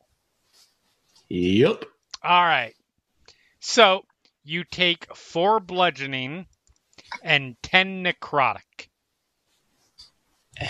Yep. 1.30 1.86
All 2.24 2.44
right. 2.44 2.74
So 3.60 4.06
you 4.44 4.64
take 4.64 5.16
four 5.16 5.60
bludgeoning 5.60 6.48
and 7.22 7.56
10 7.62 8.04
necrotic. 8.04 8.88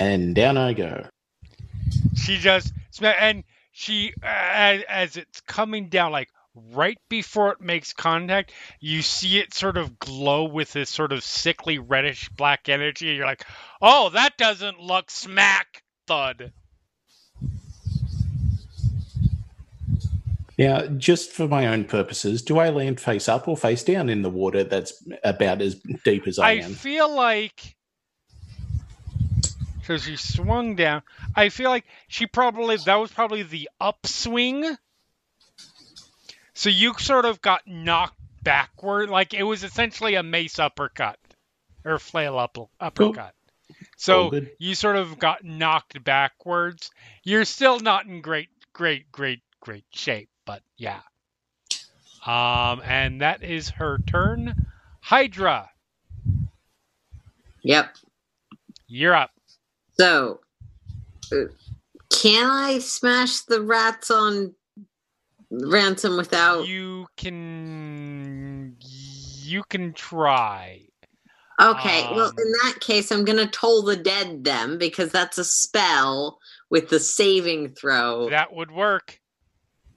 And 0.01 0.35
down 0.35 0.57
I 0.57 0.73
go. 0.73 1.05
She 2.17 2.35
just 2.37 2.73
and 3.01 3.45
she 3.71 4.13
as, 4.21 4.83
as 4.89 5.15
it's 5.15 5.39
coming 5.39 5.87
down 5.87 6.11
like 6.11 6.27
right 6.73 6.97
before 7.09 7.51
it 7.51 7.61
makes 7.61 7.93
contact 7.93 8.51
you 8.79 9.01
see 9.01 9.39
it 9.39 9.53
sort 9.53 9.77
of 9.77 9.99
glow 9.99 10.45
with 10.45 10.71
this 10.73 10.89
sort 10.89 11.11
of 11.11 11.23
sickly 11.23 11.79
reddish 11.79 12.29
black 12.29 12.69
energy 12.69 13.09
and 13.09 13.17
you're 13.17 13.25
like 13.25 13.45
oh 13.81 14.09
that 14.09 14.37
doesn't 14.37 14.79
look 14.79 15.09
smack 15.09 15.83
thud 16.07 16.51
Now, 20.57 20.87
just 20.87 21.31
for 21.31 21.47
my 21.47 21.67
own 21.67 21.85
purposes, 21.85 22.41
do 22.41 22.57
I 22.57 22.69
land 22.69 22.99
face 22.99 23.29
up 23.29 23.47
or 23.47 23.55
face 23.55 23.83
down 23.83 24.09
in 24.09 24.23
the 24.23 24.29
water 24.29 24.63
that's 24.63 25.03
about 25.23 25.61
as 25.61 25.75
deep 26.03 26.27
as 26.27 26.39
I, 26.39 26.49
i 26.49 26.51
am? 26.53 26.73
feel 26.73 27.13
like 27.13 27.75
so 29.83 29.97
she 29.97 30.15
swung 30.15 30.75
down 30.75 31.03
i 31.35 31.49
feel 31.49 31.69
like 31.69 31.85
she 32.07 32.25
probably 32.27 32.75
that 32.77 32.95
was 32.95 33.11
probably 33.11 33.43
the 33.43 33.69
upswing 33.79 34.75
so 36.57 36.69
you 36.69 36.95
sort 36.97 37.25
of 37.25 37.39
got 37.39 37.67
knocked 37.67 38.19
backward 38.41 39.11
like 39.11 39.35
it 39.35 39.43
was 39.43 39.63
essentially 39.63 40.15
a 40.15 40.23
mace 40.23 40.57
uppercut 40.57 41.19
or 41.85 41.99
flail 41.99 42.39
up 42.39 42.57
uppercut. 42.79 43.35
So 43.95 44.23
All 44.23 44.41
you 44.57 44.73
sort 44.73 44.95
of 44.95 45.19
got 45.19 45.43
knocked 45.43 46.03
backwards. 46.03 46.89
You're 47.23 47.45
still 47.45 47.79
not 47.79 48.07
in 48.07 48.21
great 48.21 48.49
great 48.73 49.11
great 49.11 49.41
great 49.61 49.85
shape 49.91 50.29
but 50.45 50.63
yeah. 50.77 51.01
Um 52.25 52.81
and 52.83 53.21
that 53.21 53.43
is 53.43 53.69
her 53.69 53.99
turn. 54.07 54.65
Hydra. 55.01 55.69
Yep. 57.61 57.95
you're 58.87 59.13
up. 59.13 59.31
So, 59.99 60.39
uh, 61.31 61.45
can 62.09 62.49
I 62.49 62.79
smash 62.79 63.41
the 63.41 63.61
rats 63.61 64.09
on 64.09 64.55
Ransome 65.49 66.17
without? 66.17 66.67
You 66.67 67.07
can 67.15 68.75
you 68.79 69.63
can 69.69 69.93
try. 69.93 70.81
Okay, 71.59 72.03
well, 72.13 72.27
Um, 72.27 72.35
in 72.37 72.51
that 72.63 72.75
case, 72.81 73.11
I'm 73.11 73.25
gonna 73.25 73.47
toll 73.47 73.81
the 73.81 73.95
dead 73.95 74.43
them 74.43 74.77
because 74.77 75.11
that's 75.11 75.37
a 75.37 75.43
spell 75.43 76.39
with 76.69 76.89
the 76.89 76.99
saving 76.99 77.73
throw. 77.73 78.29
That 78.29 78.53
would 78.53 78.71
work. 78.71 79.19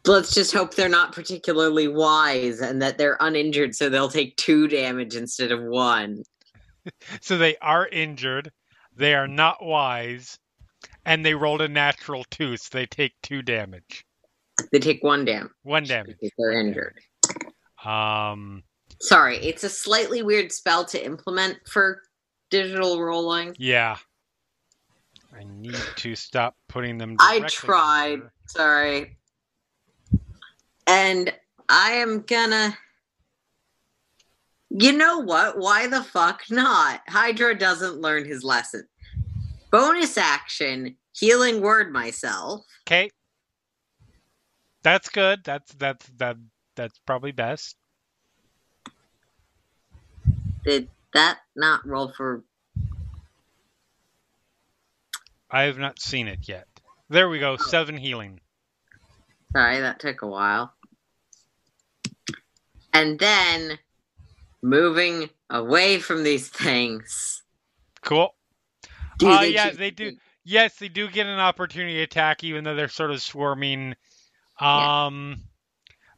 Let's 0.06 0.32
just 0.32 0.54
hope 0.54 0.74
they're 0.74 0.88
not 0.88 1.12
particularly 1.12 1.86
wise 1.86 2.60
and 2.60 2.80
that 2.80 2.96
they're 2.96 3.18
uninjured, 3.20 3.74
so 3.74 3.90
they'll 3.90 4.08
take 4.08 4.36
two 4.36 4.66
damage 4.68 5.14
instead 5.14 5.52
of 5.52 5.62
one. 5.62 6.22
So 7.20 7.36
they 7.36 7.58
are 7.58 7.86
injured. 7.86 8.50
They 8.96 9.14
are 9.14 9.28
not 9.28 9.62
wise, 9.62 10.38
and 11.04 11.24
they 11.24 11.34
rolled 11.34 11.60
a 11.60 11.68
natural 11.68 12.24
two, 12.30 12.56
so 12.56 12.70
they 12.72 12.86
take 12.86 13.12
two 13.22 13.42
damage. 13.42 14.06
They 14.72 14.78
take 14.78 15.02
one 15.02 15.24
damage 15.24 15.52
One 15.62 15.84
damage. 15.84 16.16
they're 16.38 16.52
injured. 16.52 16.98
Um. 17.84 18.62
Sorry, 19.00 19.38
it's 19.38 19.64
a 19.64 19.68
slightly 19.70 20.22
weird 20.22 20.52
spell 20.52 20.84
to 20.86 21.02
implement 21.02 21.56
for 21.66 22.02
digital 22.50 23.00
rolling. 23.02 23.54
Yeah. 23.58 23.96
I 25.34 25.44
need 25.44 25.78
to 25.96 26.14
stop 26.14 26.54
putting 26.68 26.98
them. 26.98 27.16
I 27.18 27.40
tried. 27.48 28.18
here. 28.18 28.32
Sorry. 28.46 29.16
And 30.86 31.32
I 31.68 31.92
am 31.92 32.22
gonna. 32.26 32.76
You 34.70 34.92
know 34.92 35.18
what? 35.20 35.58
Why 35.58 35.86
the 35.86 36.02
fuck 36.04 36.42
not? 36.50 37.00
Hydra 37.08 37.58
doesn't 37.58 38.00
learn 38.00 38.24
his 38.24 38.44
lesson. 38.44 38.86
Bonus 39.70 40.18
action, 40.18 40.96
healing 41.12 41.60
word 41.60 41.92
myself. 41.92 42.62
Okay. 42.86 43.10
That's 44.82 45.08
good. 45.08 45.40
That's 45.44 45.72
that's 45.74 46.06
that 46.18 46.36
that's 46.74 46.98
probably 47.06 47.32
best. 47.32 47.76
Did 50.64 50.88
that 51.12 51.38
not 51.56 51.86
roll 51.86 52.12
for. 52.16 52.42
I 55.50 55.62
have 55.62 55.78
not 55.78 56.00
seen 56.00 56.28
it 56.28 56.48
yet. 56.48 56.66
There 57.08 57.28
we 57.28 57.40
go. 57.40 57.56
Seven 57.56 57.96
healing. 57.96 58.40
Sorry, 59.52 59.80
that 59.80 59.98
took 59.98 60.22
a 60.22 60.26
while. 60.26 60.72
And 62.92 63.18
then 63.18 63.78
moving 64.62 65.28
away 65.48 65.98
from 65.98 66.22
these 66.22 66.48
things. 66.48 67.42
Cool. 68.02 68.34
Do 69.18 69.28
Uh, 69.28 69.42
yeah, 69.42 69.70
they 69.70 69.90
do. 69.90 70.16
Yes, 70.44 70.76
they 70.76 70.88
do 70.88 71.08
get 71.08 71.26
an 71.26 71.38
opportunity 71.38 71.96
to 71.96 72.02
attack, 72.02 72.42
even 72.44 72.64
though 72.64 72.74
they're 72.74 72.88
sort 72.88 73.10
of 73.10 73.20
swarming. 73.20 73.94
Yeah. 74.60 75.06
Um, 75.06 75.42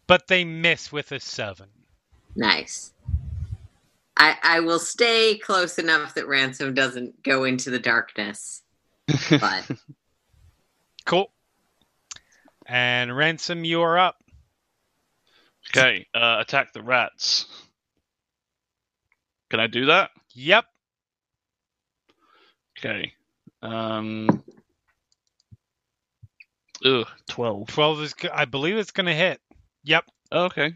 but 0.07 0.27
they 0.29 0.45
miss 0.45 0.91
with 0.93 1.13
a 1.13 1.21
seven. 1.21 1.69
Nice. 2.35 2.93
I 4.17 4.37
I 4.43 4.61
will 4.61 4.79
stay 4.79 5.39
close 5.39 5.79
enough 5.79 6.15
that 6.15 6.27
Ransome 6.27 6.75
doesn't 6.75 7.23
go 7.23 7.45
into 7.45 7.71
the 7.71 7.79
darkness. 7.79 8.63
But 9.31 9.71
Cool. 11.05 11.31
And 12.67 13.15
Ransome, 13.15 13.65
you 13.65 13.83
are 13.83 13.99
up. 13.99 14.17
Okay, 15.71 16.07
uh, 16.15 16.37
attack 16.41 16.73
the 16.73 16.83
rats. 16.83 17.47
Can 19.51 19.61
I 19.61 19.67
do 19.67 19.87
that? 19.87 20.11
Yep. 20.35 20.65
Okay. 22.79 23.13
Um. 23.63 24.43
Ugh, 26.85 27.07
12. 27.29 27.69
Twelve 27.69 28.01
is. 28.03 28.15
go- 28.15 28.31
I 28.33 28.45
believe 28.45 28.77
it's 28.77 28.91
going 28.91 29.07
to 29.07 29.15
hit. 29.15 29.41
Yep. 29.85 30.05
Okay. 30.33 30.75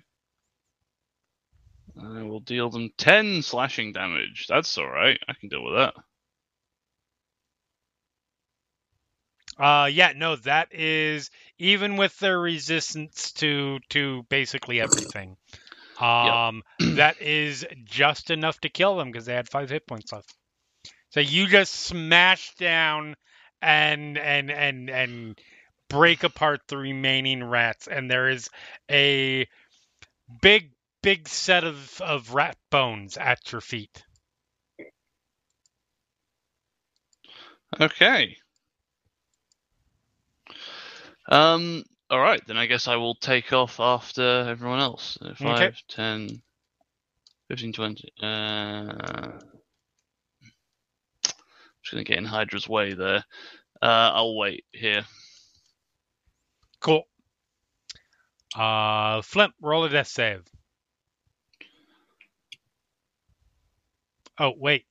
I 2.01 2.23
will 2.23 2.41
deal 2.41 2.69
them 2.71 2.91
10 2.99 3.43
slashing 3.43 3.93
damage. 3.93 4.47
That's 4.49 4.77
alright. 4.77 5.19
I 5.29 5.33
can 5.33 5.49
deal 5.49 5.65
with 5.65 5.75
that. 5.77 5.95
Uh, 9.59 9.87
yeah. 9.87 10.13
No, 10.15 10.37
that 10.37 10.69
is 10.75 11.31
even 11.59 11.97
with 11.97 12.19
their 12.19 12.39
resistance 12.39 13.33
to 13.33 13.79
to 13.91 14.25
basically 14.29 14.81
everything. 14.81 15.37
Um, 15.99 16.63
that 16.97 17.23
is 17.23 17.65
just 17.85 18.31
enough 18.31 18.61
to 18.61 18.69
kill 18.69 18.97
them 18.97 19.11
because 19.11 19.25
they 19.25 19.35
had 19.35 19.49
five 19.49 19.71
hit 19.71 19.87
points 19.87 20.13
left. 20.13 20.35
So 21.11 21.21
you 21.21 21.47
just 21.47 21.73
smash 21.73 22.55
down 22.57 23.17
and 23.63 24.19
and 24.19 24.51
and 24.51 24.91
and 24.91 25.41
break 25.89 26.25
apart 26.25 26.61
the 26.69 26.77
remaining 26.77 27.43
rats, 27.45 27.87
and 27.87 28.11
there 28.11 28.29
is 28.29 28.49
a 28.91 29.47
big 30.43 30.71
big 31.03 31.29
set 31.29 31.65
of 31.65 32.01
of 32.01 32.35
rat 32.35 32.57
bones 32.71 33.17
at 33.17 33.53
your 33.53 33.61
feet. 33.61 34.03
Okay. 37.81 38.37
Um. 41.29 41.85
All 42.09 42.21
right, 42.21 42.41
then 42.47 42.57
I 42.57 42.67
guess 42.67 42.87
I 42.87 42.97
will 42.97 43.17
take 43.17 43.53
off 43.53 43.81
after 43.81 44.23
everyone 44.23 44.79
else. 44.79 45.19
Uh, 45.21 45.35
5, 45.35 45.61
Okay. 45.61 45.77
10, 45.89 46.41
15, 47.49 47.73
20. 47.73 48.13
Uh, 48.23 49.33
just 51.83 51.91
going 51.91 52.05
to 52.05 52.09
get 52.09 52.19
in 52.19 52.25
Hydra's 52.25 52.69
way 52.69 52.95
there. 52.95 53.25
Uh, 53.83 54.11
I'll 54.15 54.37
wait 54.37 54.65
here. 54.71 55.05
Cool. 56.87 57.03
Uh, 58.55 59.21
Flimp, 59.23 59.55
roll 59.61 59.83
a 59.83 59.89
death 59.89 60.07
save. 60.07 60.45
Oh, 64.39 64.53
wait. 64.57 64.85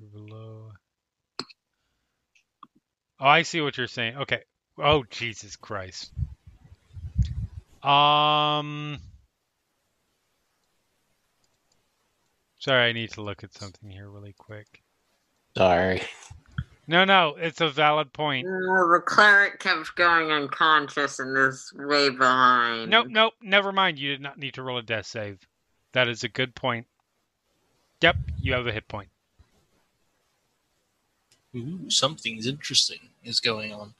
Oh, 0.00 0.70
I 3.20 3.42
see 3.42 3.60
what 3.60 3.76
you're 3.76 3.88
saying. 3.88 4.16
Okay. 4.16 4.40
Oh, 4.78 5.04
Jesus 5.10 5.56
Christ. 5.56 6.10
Um. 7.82 8.98
Sorry, 12.58 12.88
I 12.88 12.92
need 12.92 13.10
to 13.12 13.20
look 13.20 13.44
at 13.44 13.52
something 13.52 13.90
here 13.90 14.08
really 14.08 14.34
quick. 14.38 14.82
Sorry. 15.58 16.00
No, 16.88 17.04
no, 17.04 17.34
it's 17.38 17.60
a 17.60 17.68
valid 17.68 18.12
point. 18.12 18.46
uh, 18.46 18.50
the 18.92 19.02
cleric 19.04 19.58
kept 19.58 19.96
going 19.96 20.30
unconscious 20.30 21.18
and 21.18 21.36
is 21.36 21.72
way 21.74 22.10
behind. 22.10 22.90
Nope, 22.90 23.08
nope, 23.08 23.34
never 23.42 23.72
mind. 23.72 23.98
You 23.98 24.12
did 24.12 24.20
not 24.20 24.38
need 24.38 24.54
to 24.54 24.62
roll 24.62 24.78
a 24.78 24.82
death 24.82 25.06
save. 25.06 25.38
That 25.94 26.08
is 26.08 26.22
a 26.22 26.28
good 26.28 26.54
point. 26.54 26.86
Yep, 28.02 28.16
you 28.40 28.52
have 28.52 28.66
a 28.66 28.72
hit 28.72 28.86
point. 28.86 29.08
Ooh, 31.56 31.90
something's 31.90 32.46
interesting 32.46 32.98
is 33.24 33.40
going 33.40 33.72
on. 33.72 33.94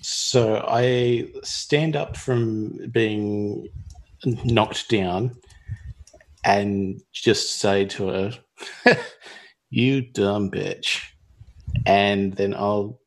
So 0.00 0.64
I 0.66 1.26
stand 1.42 1.96
up 1.96 2.16
from 2.16 2.88
being 2.90 3.68
knocked 4.44 4.88
down 4.88 5.36
and 6.44 7.02
just 7.12 7.56
say 7.56 7.84
to 7.86 8.06
her, 8.08 8.32
"You 9.70 10.02
dumb 10.02 10.50
bitch," 10.50 11.02
and 11.88 12.34
then 12.34 12.54
I'll 12.54 13.00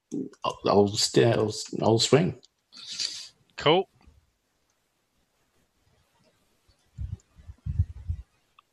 I'll 0.44 0.58
I'll, 0.66 0.88
st- 0.90 1.38
I'll, 1.38 1.54
I'll 1.82 2.00
swing. 2.00 2.36
Cool. 3.56 3.88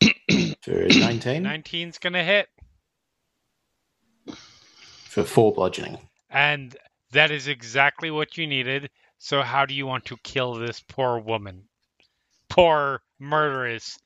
for 0.62 0.88
19 0.88 1.44
19's 1.44 1.98
gonna 1.98 2.24
hit, 2.24 2.48
for 5.04 5.24
four 5.24 5.52
bludgeoning. 5.52 5.98
and 6.30 6.76
that 7.12 7.30
is 7.30 7.46
exactly 7.48 8.10
what 8.10 8.36
you 8.36 8.46
needed. 8.46 8.90
So, 9.18 9.42
how 9.42 9.66
do 9.66 9.74
you 9.74 9.86
want 9.86 10.06
to 10.06 10.16
kill 10.22 10.54
this 10.54 10.80
poor 10.88 11.18
woman? 11.18 11.64
Poor 12.48 13.02
murderess. 13.18 13.98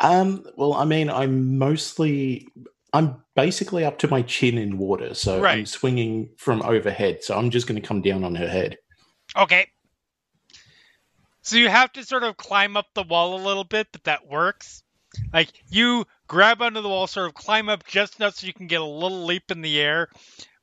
Um, 0.00 0.44
well, 0.56 0.74
I 0.74 0.84
mean, 0.84 1.10
I'm 1.10 1.58
mostly, 1.58 2.48
I'm 2.92 3.22
basically 3.34 3.84
up 3.84 3.98
to 4.00 4.08
my 4.08 4.22
chin 4.22 4.58
in 4.58 4.76
water, 4.76 5.14
so 5.14 5.44
I'm 5.44 5.66
swinging 5.66 6.30
from 6.36 6.62
overhead. 6.62 7.24
So 7.24 7.36
I'm 7.36 7.50
just 7.50 7.66
going 7.66 7.80
to 7.80 7.86
come 7.86 8.02
down 8.02 8.22
on 8.24 8.34
her 8.34 8.48
head. 8.48 8.76
Okay. 9.36 9.66
So 11.40 11.56
you 11.56 11.68
have 11.68 11.92
to 11.94 12.04
sort 12.04 12.22
of 12.22 12.36
climb 12.36 12.76
up 12.76 12.86
the 12.94 13.02
wall 13.02 13.34
a 13.34 13.44
little 13.44 13.64
bit, 13.64 13.88
but 13.92 14.04
that 14.04 14.28
works. 14.28 14.82
Like 15.32 15.48
you 15.68 16.04
grab 16.28 16.62
onto 16.62 16.80
the 16.80 16.88
wall, 16.88 17.06
sort 17.06 17.28
of 17.28 17.34
climb 17.34 17.68
up 17.68 17.84
just 17.86 18.18
enough 18.18 18.36
so 18.36 18.46
you 18.46 18.52
can 18.52 18.66
get 18.66 18.80
a 18.80 18.84
little 18.84 19.24
leap 19.24 19.50
in 19.50 19.60
the 19.60 19.80
air, 19.80 20.08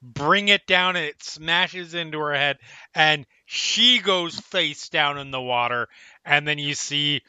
bring 0.01 0.47
it 0.47 0.65
down, 0.68 0.95
and 0.95 1.06
it 1.06 1.22
smashes 1.22 1.93
into 1.93 2.19
her 2.19 2.34
head, 2.34 2.57
and 2.95 3.26
she 3.45 3.99
goes 3.99 4.39
face 4.39 4.89
down 4.89 5.18
in 5.18 5.31
the 5.31 5.41
water. 5.41 5.88
And 6.26 6.47
then 6.47 6.60
you 6.60 6.73
see 6.73 7.22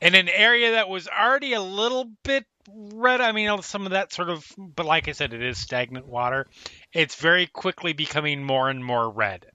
in 0.00 0.14
an 0.14 0.28
area 0.28 0.72
that 0.72 0.88
was 0.88 1.08
already 1.08 1.52
a 1.54 1.62
little 1.62 2.10
bit 2.24 2.44
red. 2.68 3.20
I 3.20 3.32
mean, 3.32 3.62
some 3.62 3.86
of 3.86 3.92
that 3.92 4.12
sort 4.12 4.30
of, 4.30 4.46
but 4.56 4.86
like 4.86 5.08
I 5.08 5.12
said, 5.12 5.34
it 5.34 5.42
is 5.42 5.58
stagnant 5.58 6.06
water. 6.06 6.46
It's 6.92 7.16
very 7.16 7.46
quickly 7.46 7.92
becoming 7.92 8.44
more 8.44 8.68
and 8.68 8.84
more 8.84 9.10
red 9.10 9.46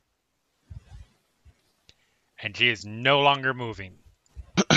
and 2.39 2.55
she 2.55 2.69
is 2.69 2.85
no 2.85 3.21
longer 3.21 3.53
moving. 3.53 3.93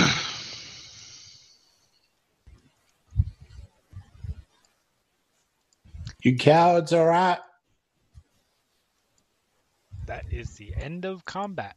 You 6.23 6.37
cowards, 6.37 6.93
all 6.93 7.07
right? 7.07 7.39
that 10.05 10.23
is 10.29 10.51
the 10.51 10.71
end 10.75 11.03
of 11.03 11.25
combat 11.25 11.75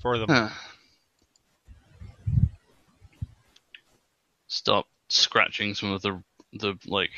for 0.00 0.16
the 0.18 0.52
Huh. 4.54 4.58
Stop 4.58 4.86
scratching 5.08 5.74
some 5.74 5.90
of 5.92 6.02
the 6.02 6.22
the 6.54 6.78
like 6.86 7.10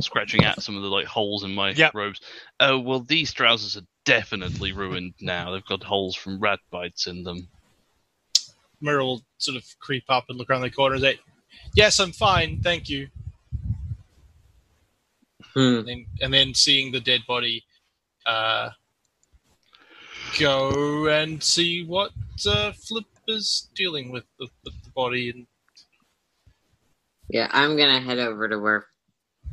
scratching 0.00 0.42
at 0.42 0.62
some 0.62 0.76
of 0.76 0.82
the 0.82 0.88
like 0.88 1.06
holes 1.06 1.44
in 1.44 1.54
my 1.54 1.70
Yep. 1.70 1.94
robes. 1.94 2.20
Oh 2.60 2.78
well, 2.78 3.00
these 3.00 3.32
trousers 3.32 3.76
are 3.76 3.86
definitely 4.04 4.72
ruined 4.72 5.14
now. 5.20 5.50
They've 5.50 5.64
got 5.64 5.82
holes 5.82 6.16
from 6.16 6.38
rat 6.38 6.60
bites 6.70 7.06
in 7.06 7.24
them. 7.24 7.48
Mirror 8.80 9.04
will 9.04 9.22
sort 9.38 9.56
of 9.56 9.64
creep 9.80 10.04
up 10.08 10.24
and 10.28 10.38
look 10.38 10.50
around 10.50 10.62
the 10.62 10.70
corner 10.70 10.94
and 10.94 11.02
say, 11.02 11.20
"Yes, 11.74 11.98
I'm 11.98 12.12
fine, 12.12 12.60
thank 12.62 12.88
you." 12.88 13.08
Hmm. 15.54 15.78
And 15.78 15.88
then, 15.88 16.06
and 16.22 16.34
then 16.34 16.54
seeing 16.54 16.92
the 16.92 17.00
dead 17.00 17.20
body, 17.26 17.64
uh, 18.26 18.70
go 20.38 21.06
and 21.08 21.42
see 21.42 21.84
what 21.84 22.12
uh, 22.46 22.72
Flimp 22.72 23.06
is 23.28 23.68
dealing 23.74 24.12
with 24.12 24.24
the, 24.38 24.48
the, 24.64 24.70
the 24.84 24.90
body. 24.90 25.30
And 25.30 25.46
Yeah, 27.28 27.48
I'm 27.50 27.76
gonna 27.76 28.00
head 28.00 28.18
over 28.18 28.48
to 28.48 28.58
where 28.58 28.86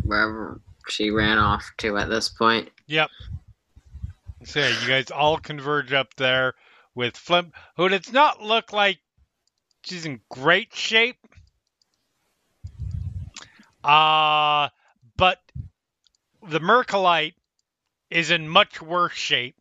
wherever 0.04 0.62
she 0.88 1.12
ran 1.12 1.38
off 1.38 1.70
to 1.78 1.98
at 1.98 2.10
this 2.10 2.30
point. 2.30 2.70
Yep. 2.88 3.10
So 4.46 4.68
you 4.68 4.88
guys 4.88 5.12
all 5.12 5.38
converge 5.38 5.94
up 5.94 6.16
there 6.16 6.56
with 6.96 7.16
Flimp, 7.16 7.54
who 7.76 7.90
does 7.90 8.12
not 8.12 8.42
look 8.42 8.74
like 8.74 9.00
she's 9.84 10.06
in 10.06 10.22
great 10.30 10.74
shape. 10.74 11.18
Uh 13.84 14.70
but 15.18 15.40
the 16.48 16.60
Myrkulite 16.60 17.34
is 18.10 18.32
in 18.32 18.48
much 18.48 18.82
worse 18.82 19.14
shape. 19.14 19.59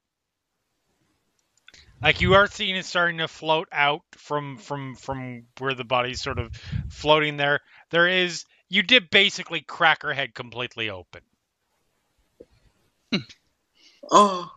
Like 2.01 2.21
you 2.21 2.35
are 2.35 2.47
seeing 2.47 2.77
it 2.77 2.85
starting 2.85 3.19
to 3.19 3.29
float 3.29 3.69
out 3.73 4.03
from 4.13 4.59
from 4.59 4.95
from 4.95 5.45
where 5.59 5.75
the 5.75 5.85
body's 5.85 6.21
sort 6.21 6.39
of 6.39 6.55
floating 6.89 7.37
there. 7.37 7.61
There 7.91 8.07
is 8.07 8.45
you 8.69 8.83
did 8.83 9.11
basically 9.11 9.61
crack 9.61 10.03
her 10.03 10.13
head 10.13 10.35
completely 10.35 10.91
open. 10.91 11.23
Oh, 14.11 14.51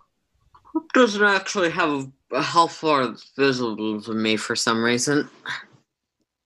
Hope 0.73 0.91
doesn't 0.93 1.23
actually 1.23 1.69
have 1.72 2.09
a 2.31 2.41
health 2.41 2.80
bar 2.81 3.15
visible 3.35 4.01
to 4.01 4.13
me 4.13 4.38
for 4.38 4.55
some 4.55 4.84
reason. 4.84 5.30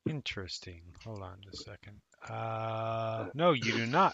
Interesting. 0.07 0.81
Hold 1.03 1.21
on 1.21 1.37
a 1.51 1.55
second. 1.55 2.01
Uh, 2.27 3.27
no, 3.35 3.51
you 3.51 3.71
do 3.71 3.85
not. 3.85 4.13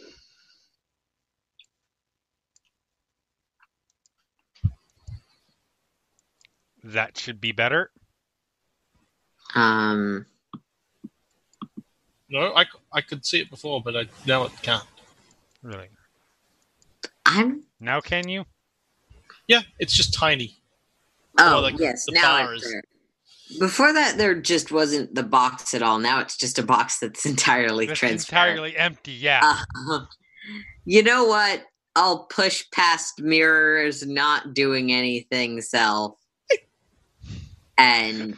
That 6.84 7.18
should 7.18 7.40
be 7.40 7.52
better. 7.52 7.92
Um, 9.56 10.26
no, 12.30 12.54
I, 12.56 12.66
I 12.94 13.02
could 13.02 13.26
see 13.26 13.42
it 13.42 13.50
before, 13.50 13.82
but 13.84 13.96
I 13.96 14.06
now 14.26 14.46
it 14.46 14.52
can't. 14.62 14.84
Really. 15.62 15.90
I'm. 17.26 17.64
Now 17.80 18.00
can 18.02 18.28
you? 18.30 18.46
Yeah, 19.48 19.62
it's 19.80 19.94
just 19.94 20.14
tiny. 20.14 20.58
Oh, 21.38 21.60
like 21.62 21.78
yes. 21.78 22.06
the 22.06 22.14
Now 22.14 22.40
bars. 22.44 22.62
it's 22.64 22.72
there. 22.72 22.84
Before 23.60 23.92
that, 23.92 24.18
there 24.18 24.40
just 24.40 24.72
wasn't 24.72 25.14
the 25.14 25.24
box 25.24 25.74
at 25.74 25.84
all. 25.84 26.00
Now 26.00 26.20
it's 26.22 26.38
just 26.38 26.58
a 26.58 26.64
box 26.64 27.00
that's 27.00 27.26
entirely 27.26 27.86
That's 27.86 28.00
transparent. 28.00 28.52
entirely 28.52 28.78
empty. 28.78 29.12
Yeah. 29.12 29.42
Uh, 29.90 30.06
you 30.86 31.04
know 31.04 31.26
what? 31.26 31.64
I'll 31.96 32.26
push 32.26 32.64
past 32.72 33.22
mirrors 33.22 34.08
not 34.08 34.54
doing 34.54 34.94
anything 34.94 35.60
self 35.62 36.18
and 37.82 38.38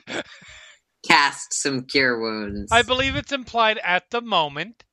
cast 1.08 1.54
some 1.54 1.84
cure 1.84 2.20
wounds. 2.20 2.72
I 2.72 2.82
believe 2.82 3.16
it's 3.16 3.32
implied 3.32 3.80
at 3.84 4.10
the 4.10 4.22
moment, 4.22 4.84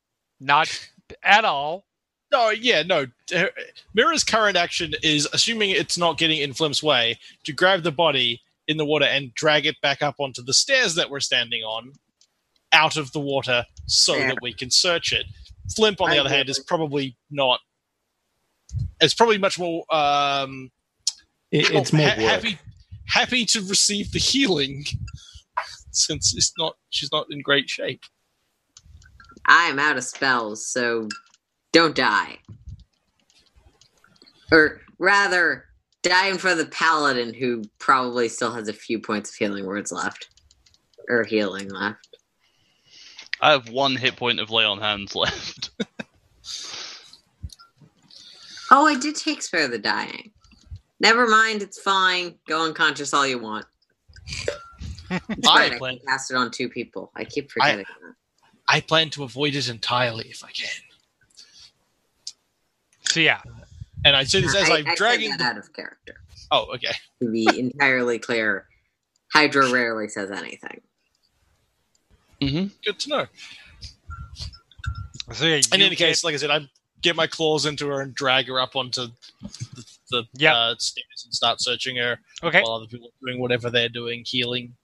not 0.40 0.88
at 1.22 1.44
all. 1.44 1.86
No, 2.32 2.50
yeah, 2.50 2.82
no. 2.82 3.06
Mirror's 3.94 4.24
current 4.24 4.56
action 4.56 4.94
is 5.02 5.28
assuming 5.32 5.70
it's 5.70 5.98
not 5.98 6.18
getting 6.18 6.40
in 6.40 6.52
Flimp's 6.52 6.82
way 6.82 7.18
to 7.44 7.52
grab 7.52 7.82
the 7.82 7.90
body 7.90 8.40
in 8.68 8.76
the 8.76 8.84
water 8.84 9.04
and 9.04 9.34
drag 9.34 9.66
it 9.66 9.80
back 9.80 10.00
up 10.00 10.14
onto 10.18 10.42
the 10.42 10.54
stairs 10.54 10.94
that 10.94 11.10
we're 11.10 11.20
standing 11.20 11.62
on, 11.62 11.92
out 12.72 12.96
of 12.96 13.10
the 13.12 13.18
water, 13.18 13.64
so 13.86 14.14
Fair. 14.14 14.28
that 14.28 14.38
we 14.42 14.52
can 14.52 14.70
search 14.70 15.12
it. 15.12 15.26
Flimp, 15.76 16.00
on 16.00 16.10
the 16.10 16.16
I 16.16 16.20
other 16.20 16.28
hand, 16.28 16.46
get 16.46 16.50
is 16.50 16.60
probably 16.60 17.16
not. 17.30 17.58
It's 19.00 19.14
probably 19.14 19.38
much 19.38 19.58
more 19.58 19.82
um, 19.92 20.70
It, 21.50 21.70
it's 21.72 21.92
more 21.92 22.08
ha- 22.08 22.16
work. 22.16 22.30
happy 22.30 22.58
happy 23.10 23.44
to 23.46 23.60
receive 23.62 24.12
the 24.12 24.18
healing, 24.18 24.84
since 25.90 26.34
it's 26.36 26.52
not 26.58 26.76
she's 26.90 27.12
not 27.12 27.26
in 27.30 27.42
great 27.42 27.68
shape. 27.68 28.02
I'm 29.46 29.78
out 29.78 29.96
of 29.96 30.04
spells, 30.04 30.66
so 30.66 31.08
don't 31.72 31.94
die. 31.94 32.38
Or 34.52 34.80
rather, 34.98 35.64
die 36.02 36.28
in 36.28 36.38
front 36.38 36.60
of 36.60 36.66
the 36.66 36.72
paladin 36.72 37.34
who 37.34 37.62
probably 37.78 38.28
still 38.28 38.52
has 38.52 38.68
a 38.68 38.72
few 38.72 38.98
points 39.00 39.30
of 39.30 39.36
healing 39.36 39.66
words 39.66 39.92
left. 39.92 40.28
Or 41.08 41.24
healing 41.24 41.68
left. 41.68 42.16
I 43.40 43.52
have 43.52 43.70
one 43.70 43.96
hit 43.96 44.16
point 44.16 44.38
of 44.38 44.50
lay 44.50 44.64
on 44.64 44.80
hands 44.80 45.14
left. 45.14 45.70
Oh, 48.72 48.86
I 48.86 48.96
did 48.96 49.16
take 49.16 49.42
spare 49.42 49.66
the 49.66 49.78
dying. 49.78 50.30
Never 51.00 51.26
mind, 51.26 51.62
it's 51.62 51.80
fine. 51.80 52.34
Go 52.46 52.64
unconscious 52.64 53.12
all 53.14 53.26
you 53.26 53.38
want. 53.38 53.66
That's 55.08 55.48
I 55.48 55.58
right, 55.58 55.72
I 55.72 55.78
plan- 55.78 55.96
can 55.98 56.06
cast 56.06 56.30
it 56.30 56.36
on 56.36 56.50
two 56.50 56.68
people. 56.68 57.10
I 57.16 57.24
keep 57.24 57.50
forgetting 57.50 57.78
that. 57.78 58.14
I 58.68 58.80
plan 58.80 59.10
to 59.10 59.24
avoid 59.24 59.54
it 59.56 59.68
entirely 59.68 60.28
if 60.28 60.44
I 60.44 60.50
can. 60.52 60.68
So 63.08 63.18
yeah, 63.18 63.40
And 64.04 64.14
I 64.14 64.22
say 64.22 64.40
this 64.40 64.54
as 64.54 64.70
I, 64.70 64.76
I'm 64.78 64.86
I 64.86 64.94
dragging. 64.94 65.30
that 65.30 65.38
The, 65.40 65.44
out 65.46 65.58
of 65.58 65.72
character. 65.72 66.20
oh, 66.52 66.72
okay. 66.74 66.92
To 67.20 67.28
be 67.30 67.48
entirely 67.58 68.20
clear, 68.20 68.66
Hydra 69.32 69.72
rarely 69.72 70.06
says 70.08 70.30
anything. 70.30 70.80
Mm-hmm. 72.40 72.66
Good 72.84 72.98
to 73.00 73.08
know. 73.08 73.26
so 75.32 75.44
yeah. 75.46 75.60
In 75.72 75.80
you 75.80 75.86
any 75.86 75.96
case, 75.96 76.22
like 76.22 76.34
I 76.34 76.36
said, 76.36 76.50
I 76.50 76.60
get 77.02 77.16
my 77.16 77.26
claws 77.26 77.66
into 77.66 77.88
her 77.88 78.00
and 78.02 78.14
drag 78.14 78.46
her 78.46 78.60
up 78.60 78.76
onto 78.76 79.08
the, 79.08 79.84
the 80.10 80.24
Yep. 80.34 80.54
uh, 80.54 80.74
stairs 80.78 81.22
and 81.24 81.34
start 81.34 81.60
searching 81.60 81.96
her 81.96 82.18
okay. 82.42 82.60
while 82.62 82.72
other 82.76 82.86
people 82.86 83.08
are 83.08 83.26
doing 83.26 83.40
whatever 83.40 83.70
they're 83.70 83.88
doing, 83.88 84.22
healing. 84.26 84.74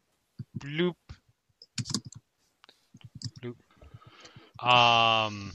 bloop 0.58 0.94
bloop 3.42 3.56
um 4.66 5.52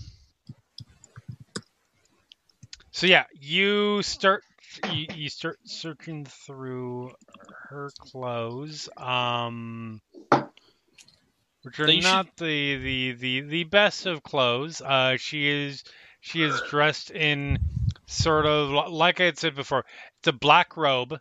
so 2.92 3.08
yeah 3.08 3.24
you 3.34 4.02
start 4.04 4.44
you, 4.92 5.08
you 5.16 5.30
start 5.30 5.58
searching 5.66 6.26
through 6.26 7.12
her 7.70 7.90
clothes 8.00 8.88
um 8.98 10.00
which 11.64 11.80
are 11.80 11.86
They 11.88 11.96
should- 11.96 12.04
not 12.04 12.28
the, 12.38 12.78
the 12.78 13.12
the 13.14 13.42
the 13.42 13.64
best 13.66 14.06
of 14.06 14.24
clothes 14.24 14.82
uh 14.82 15.18
she 15.18 15.48
is 15.48 15.84
she 16.20 16.44
is 16.44 16.62
dressed 16.70 17.10
in 17.12 17.58
sort 18.12 18.46
of 18.46 18.92
like 18.92 19.20
i 19.20 19.26
had 19.26 19.38
said 19.38 19.56
before 19.56 19.86
it's 20.20 20.28
a 20.28 20.34
black 20.34 20.76
robe 20.78 21.18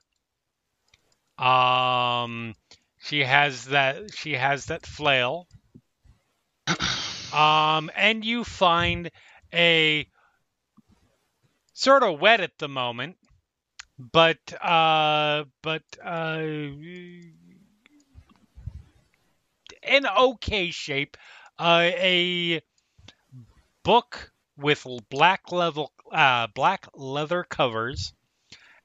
um 1.38 2.54
she 3.00 3.20
has 3.20 3.66
that 3.66 4.14
she 4.14 4.34
has 4.34 4.66
that 4.66 4.86
flail. 4.86 5.48
Um 7.32 7.90
and 7.96 8.24
you 8.24 8.44
find 8.44 9.10
a 9.54 10.06
sort 11.72 12.02
of 12.02 12.20
wet 12.20 12.40
at 12.40 12.58
the 12.58 12.68
moment, 12.68 13.16
but 13.98 14.38
uh 14.62 15.44
but 15.62 15.82
uh 16.04 16.42
in 19.82 20.06
okay 20.18 20.70
shape. 20.70 21.16
Uh, 21.58 21.90
a 21.92 22.62
book 23.82 24.32
with 24.56 24.86
black 25.10 25.52
level 25.52 25.92
uh 26.11 26.47
black 26.49 26.87
leather 26.95 27.45
covers 27.45 28.12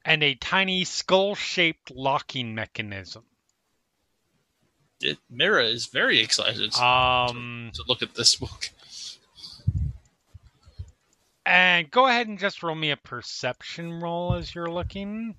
and 0.03 0.23
a 0.23 0.35
tiny 0.35 0.83
skull-shaped 0.83 1.91
locking 1.91 2.53
mechanism. 2.53 3.23
It, 5.01 5.17
Mirror 5.29 5.61
is 5.61 5.87
very 5.87 6.19
excited 6.19 6.73
Um, 6.75 7.71
to 7.73 7.83
look 7.87 8.01
at 8.01 8.13
this 8.13 8.35
book. 8.35 8.69
and 11.45 11.89
go 11.91 12.07
ahead 12.07 12.27
and 12.27 12.39
just 12.39 12.63
roll 12.63 12.75
me 12.75 12.91
a 12.91 12.97
perception 12.97 13.99
roll 13.99 14.35
as 14.35 14.53
you're 14.53 14.71
looking. 14.71 15.35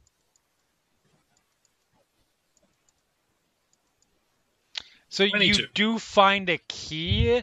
So 5.08 5.24
you 5.24 5.66
do 5.72 5.98
find 5.98 6.50
a 6.50 6.58
key 6.68 7.42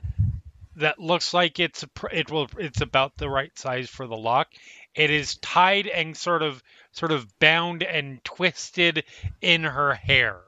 that 0.75 0.99
looks 0.99 1.33
like 1.33 1.59
it's 1.59 1.85
it 2.11 2.31
will 2.31 2.49
it's 2.57 2.81
about 2.81 3.17
the 3.17 3.29
right 3.29 3.57
size 3.57 3.89
for 3.89 4.07
the 4.07 4.17
lock. 4.17 4.49
It 4.95 5.09
is 5.09 5.35
tied 5.35 5.87
and 5.87 6.15
sort 6.15 6.41
of 6.41 6.63
sort 6.91 7.11
of 7.11 7.27
bound 7.39 7.83
and 7.83 8.23
twisted 8.23 9.03
in 9.41 9.63
her 9.63 9.93
hair. 9.93 10.39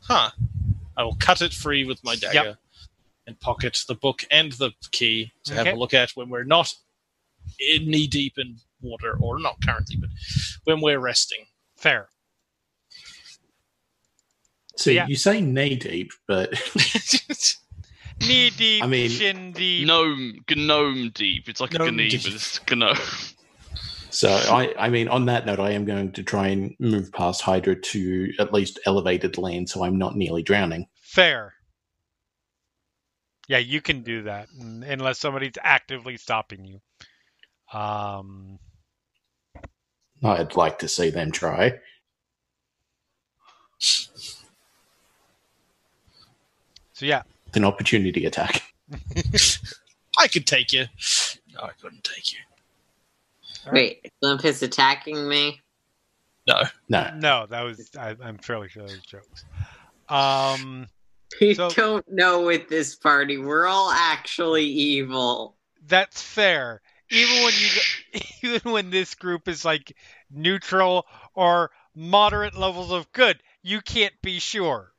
Huh. 0.00 0.30
I 0.96 1.02
will 1.02 1.16
cut 1.16 1.42
it 1.42 1.52
free 1.52 1.84
with 1.84 2.02
my 2.04 2.16
dagger 2.16 2.58
and 3.26 3.38
pocket 3.40 3.78
the 3.88 3.94
book 3.94 4.24
and 4.30 4.52
the 4.52 4.70
key 4.92 5.32
to 5.44 5.54
have 5.54 5.66
a 5.66 5.74
look 5.74 5.94
at 5.94 6.10
when 6.12 6.28
we're 6.28 6.44
not 6.44 6.72
knee 7.58 8.06
deep 8.06 8.38
in 8.38 8.56
water, 8.80 9.16
or 9.20 9.38
not 9.38 9.56
currently, 9.64 9.96
but 9.96 10.10
when 10.64 10.80
we're 10.80 10.98
resting. 10.98 11.46
Fair. 11.76 12.08
So 14.76 14.90
Yeah. 14.90 15.06
you 15.06 15.16
say 15.16 15.40
knee 15.40 15.76
deep, 15.76 16.12
but 16.26 16.52
Knee 18.20 18.50
deep, 18.50 18.82
I 18.82 18.86
mean- 18.86 19.10
shin 19.10 19.52
deep. 19.52 19.86
Gnome, 19.86 20.40
gnome 20.54 21.10
deep. 21.10 21.48
It's 21.48 21.60
like 21.60 21.74
a 21.74 21.78
Gnome 21.78 21.96
gnome, 21.96 22.08
deep. 22.08 22.22
but 22.22 22.32
it's 22.32 22.60
gnome. 22.70 22.96
so 24.10 24.28
I, 24.30 24.74
I 24.78 24.88
mean, 24.88 25.08
on 25.08 25.26
that 25.26 25.44
note, 25.46 25.60
I 25.60 25.72
am 25.72 25.84
going 25.84 26.12
to 26.12 26.22
try 26.22 26.48
and 26.48 26.74
move 26.78 27.12
past 27.12 27.42
Hydra 27.42 27.80
to 27.80 28.32
at 28.38 28.52
least 28.54 28.78
elevated 28.86 29.36
land, 29.38 29.68
so 29.68 29.84
I'm 29.84 29.98
not 29.98 30.16
nearly 30.16 30.42
drowning. 30.42 30.86
Fair. 31.02 31.54
Yeah, 33.48 33.58
you 33.58 33.80
can 33.80 34.02
do 34.02 34.22
that 34.22 34.48
unless 34.58 35.18
somebody's 35.20 35.52
actively 35.62 36.16
stopping 36.16 36.64
you. 36.64 36.80
Um, 37.78 38.58
I'd 40.24 40.56
like 40.56 40.78
to 40.80 40.88
see 40.88 41.10
them 41.10 41.30
try. 41.30 41.74
so 43.78 44.08
yeah, 47.00 47.22
An 47.56 47.64
opportunity 47.64 48.26
attack. 48.26 48.62
I 50.18 50.28
could 50.28 50.46
take 50.46 50.72
you. 50.72 50.84
No, 51.54 51.60
I 51.62 51.70
couldn't 51.80 52.04
take 52.04 52.32
you. 52.32 52.38
Wait, 53.72 54.12
Olympus 54.22 54.62
attacking 54.62 55.26
me? 55.28 55.60
No. 56.46 56.62
No, 56.88 57.10
no, 57.16 57.46
that 57.48 57.62
was 57.62 57.90
I, 57.98 58.14
I'm 58.22 58.38
fairly 58.38 58.68
sure 58.68 58.84
that 58.86 58.92
was 58.92 59.00
jokes. 59.00 59.44
Um, 60.08 60.86
You 61.40 61.54
So- 61.54 61.70
don't 61.70 62.08
know 62.12 62.42
with 62.42 62.68
this 62.68 62.94
party. 62.94 63.38
We're 63.38 63.66
all 63.66 63.90
actually 63.90 64.64
evil. 64.66 65.56
that's 65.86 66.22
fair. 66.22 66.80
Even 67.10 67.42
when 67.44 67.52
you, 67.54 68.20
even 68.50 68.72
when 68.72 68.90
this 68.90 69.14
group 69.14 69.48
is 69.48 69.64
like 69.64 69.96
neutral 70.30 71.06
or 71.34 71.70
moderate 71.94 72.56
levels 72.56 72.92
of 72.92 73.10
good, 73.12 73.42
you 73.62 73.80
can't 73.80 74.14
be 74.22 74.38
sure. 74.38 74.92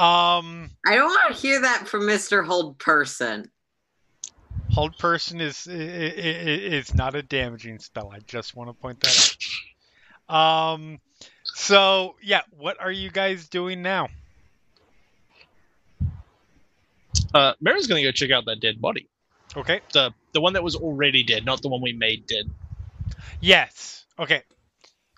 Um, 0.00 0.70
I 0.86 0.94
don't 0.94 1.08
want 1.08 1.34
to 1.34 1.40
hear 1.40 1.60
that 1.60 1.86
from 1.86 2.02
Mr. 2.02 2.44
Hold 2.44 2.78
Person. 2.78 3.50
hold 4.72 4.96
person 4.98 5.40
is 5.40 5.66
i- 5.68 5.72
i- 5.72 5.76
i- 5.76 6.62
is 6.78 6.94
not 6.94 7.14
a 7.16 7.22
damaging 7.22 7.78
spell. 7.80 8.10
I 8.14 8.20
just 8.20 8.54
want 8.56 8.70
to 8.70 8.74
point 8.74 9.00
that 9.00 9.16
out. 9.18 9.36
Um, 10.34 11.00
so 11.42 12.14
yeah, 12.22 12.42
what 12.56 12.80
are 12.80 12.92
you 12.92 13.10
guys 13.10 13.48
doing 13.48 13.82
now? 13.82 14.06
Uh, 17.34 17.54
Mara's 17.60 17.88
going 17.88 18.00
to 18.00 18.08
go 18.08 18.12
check 18.12 18.30
out 18.30 18.44
that 18.46 18.60
dead 18.60 18.80
body. 18.80 19.08
Okay. 19.56 19.80
The 19.92 20.14
the 20.32 20.40
one 20.40 20.52
that 20.52 20.62
was 20.62 20.76
already 20.76 21.24
dead, 21.24 21.44
not 21.44 21.62
the 21.62 21.68
one 21.68 21.82
we 21.82 21.92
made 21.92 22.26
dead. 22.28 22.48
Yes. 23.40 24.04
Okay. 24.20 24.44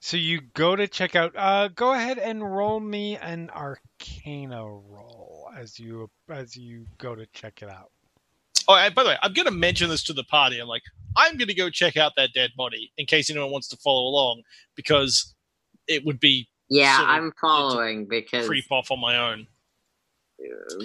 So 0.04 0.16
you 0.16 0.40
go 0.54 0.74
to 0.74 0.88
check 0.88 1.14
out. 1.14 1.32
Uh, 1.36 1.68
go 1.68 1.92
ahead 1.94 2.18
and 2.18 2.42
roll 2.42 2.80
me 2.80 3.16
an 3.18 3.50
Arcana 3.50 4.64
roll 4.64 5.48
as 5.56 5.78
you 5.78 6.10
as 6.28 6.56
you 6.56 6.86
go 6.98 7.14
to 7.14 7.24
check 7.26 7.62
it 7.62 7.68
out. 7.70 7.92
Oh, 8.66 8.74
and 8.74 8.92
by 8.96 9.04
the 9.04 9.10
way, 9.10 9.16
I'm 9.22 9.32
going 9.32 9.46
to 9.46 9.52
mention 9.52 9.88
this 9.88 10.02
to 10.04 10.12
the 10.12 10.24
party. 10.24 10.58
I'm 10.58 10.66
like, 10.66 10.82
I'm 11.16 11.36
going 11.36 11.46
to 11.46 11.54
go 11.54 11.70
check 11.70 11.96
out 11.96 12.14
that 12.16 12.32
dead 12.34 12.50
body 12.56 12.90
in 12.98 13.06
case 13.06 13.30
anyone 13.30 13.52
wants 13.52 13.68
to 13.68 13.76
follow 13.76 14.02
along 14.08 14.42
because 14.74 15.34
it 15.86 16.04
would 16.04 16.18
be 16.18 16.48
Yeah, 16.68 16.98
So, 16.98 17.04
I'm 17.04 17.32
following 17.40 18.06
because 18.06 18.48
creep 18.48 18.64
off 18.72 18.90
on 18.90 18.98
my 19.00 19.16
own. 19.16 19.46
uh, 20.44 20.84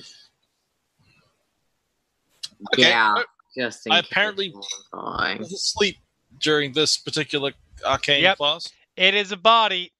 Okay, 2.73 2.89
yeah, 2.89 3.13
I- 3.17 3.25
just 3.57 3.87
in 3.87 3.93
I 3.93 4.01
case 4.01 4.11
apparently- 4.11 4.53
I'm 4.93 5.39
was 5.39 5.53
asleep 5.53 5.97
during 6.39 6.73
this 6.73 6.97
particular 6.99 7.53
arcane 7.83 8.21
Yep. 8.21 8.37
class. 8.37 8.69
It 8.97 9.13
is 9.13 9.31
a 9.31 9.37
body. 9.37 9.93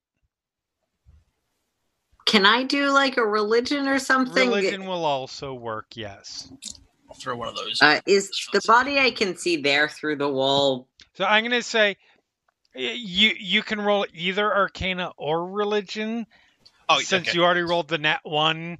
Can 2.25 2.45
I 2.45 2.63
do 2.63 2.89
like 2.89 3.15
a 3.17 3.25
religion 3.25 3.87
or 3.87 3.99
something? 3.99 4.49
Religion 4.49 4.85
will 4.85 5.05
also 5.05 5.53
work. 5.53 5.85
Yes. 5.95 6.51
I'll 7.07 7.15
throw 7.15 7.37
one 7.37 7.47
of 7.47 7.55
those. 7.55 7.81
Uh, 7.81 8.01
is 8.05 8.29
the 8.51 8.61
body 8.67 8.99
I 8.99 9.11
can 9.11 9.37
see 9.37 9.61
there 9.61 9.87
through 9.87 10.17
the 10.17 10.27
wall? 10.27 10.89
So 11.13 11.23
I'm 11.23 11.43
gonna 11.43 11.61
say 11.61 11.95
you 12.75 13.31
you 13.39 13.63
can 13.63 13.79
roll 13.79 14.05
either 14.13 14.53
Arcana 14.53 15.13
or 15.15 15.49
Religion. 15.49 16.27
oh, 16.89 16.99
since 16.99 17.29
okay. 17.29 17.37
you 17.37 17.45
already 17.45 17.61
rolled 17.61 17.87
the 17.87 17.97
nat 17.97 18.19
one, 18.23 18.77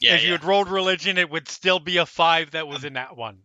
yeah, 0.00 0.16
if 0.16 0.24
you 0.24 0.32
had 0.32 0.42
rolled 0.42 0.68
religion, 0.68 1.16
it 1.16 1.30
would 1.30 1.48
still 1.48 1.78
be 1.78 1.98
a 1.98 2.06
five 2.06 2.50
that 2.52 2.66
was 2.66 2.82
a 2.82 2.90
nat 2.90 3.16
one. 3.16 3.38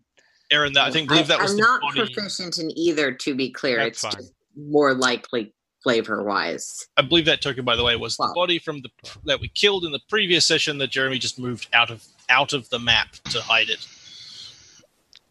Erin, 0.51 0.73
that, 0.73 0.87
I 0.87 0.91
think 0.91 1.09
believe 1.09 1.27
that 1.27 1.39
was 1.39 1.51
I'm 1.51 1.57
the 1.57 1.63
not 1.63 1.81
body. 1.81 1.99
proficient 1.99 2.57
in 2.57 2.71
either. 2.77 3.11
To 3.11 3.35
be 3.35 3.51
clear, 3.51 3.77
That's 3.77 4.03
it's 4.03 4.13
fine. 4.13 4.23
just 4.23 4.33
more 4.55 4.93
likely 4.93 5.53
flavor 5.85 6.23
wise. 6.23 6.87
I 6.97 7.03
believe 7.03 7.25
that 7.25 7.43
token, 7.43 7.63
by 7.63 7.75
the 7.75 7.83
way, 7.83 7.95
was 7.95 8.17
the 8.17 8.31
body 8.33 8.57
from 8.57 8.81
the 8.81 8.89
that 9.25 9.39
we 9.39 9.49
killed 9.49 9.85
in 9.85 9.91
the 9.91 9.99
previous 10.09 10.43
session 10.43 10.79
that 10.79 10.89
Jeremy 10.89 11.19
just 11.19 11.37
moved 11.37 11.67
out 11.73 11.91
of 11.91 12.03
out 12.27 12.53
of 12.53 12.67
the 12.69 12.79
map 12.79 13.11
to 13.29 13.39
hide 13.39 13.69
it. 13.69 13.87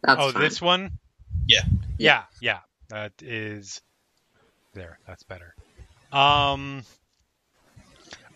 That's 0.01 0.21
oh, 0.21 0.31
fine. 0.31 0.41
this 0.41 0.61
one? 0.61 0.91
Yeah. 1.45 1.63
Yeah, 1.97 2.23
yeah. 2.41 2.59
That 2.87 3.11
is 3.21 3.81
there. 4.73 4.97
That's 5.05 5.23
better. 5.23 5.55
Um 6.13 6.83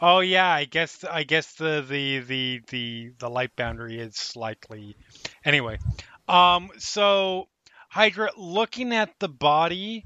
Oh 0.01 0.19
yeah, 0.19 0.51
I 0.51 0.65
guess 0.65 1.05
I 1.09 1.23
guess 1.23 1.53
the 1.53 1.85
the 1.87 2.19
the 2.19 2.61
the, 2.67 3.11
the 3.17 3.29
light 3.29 3.55
boundary 3.55 3.97
is 3.97 4.35
likely 4.35 4.97
anyway. 5.45 5.79
Um 6.27 6.69
so 6.79 7.47
Hydra 7.87 8.31
looking 8.35 8.93
at 8.93 9.17
the 9.19 9.29
body 9.29 10.05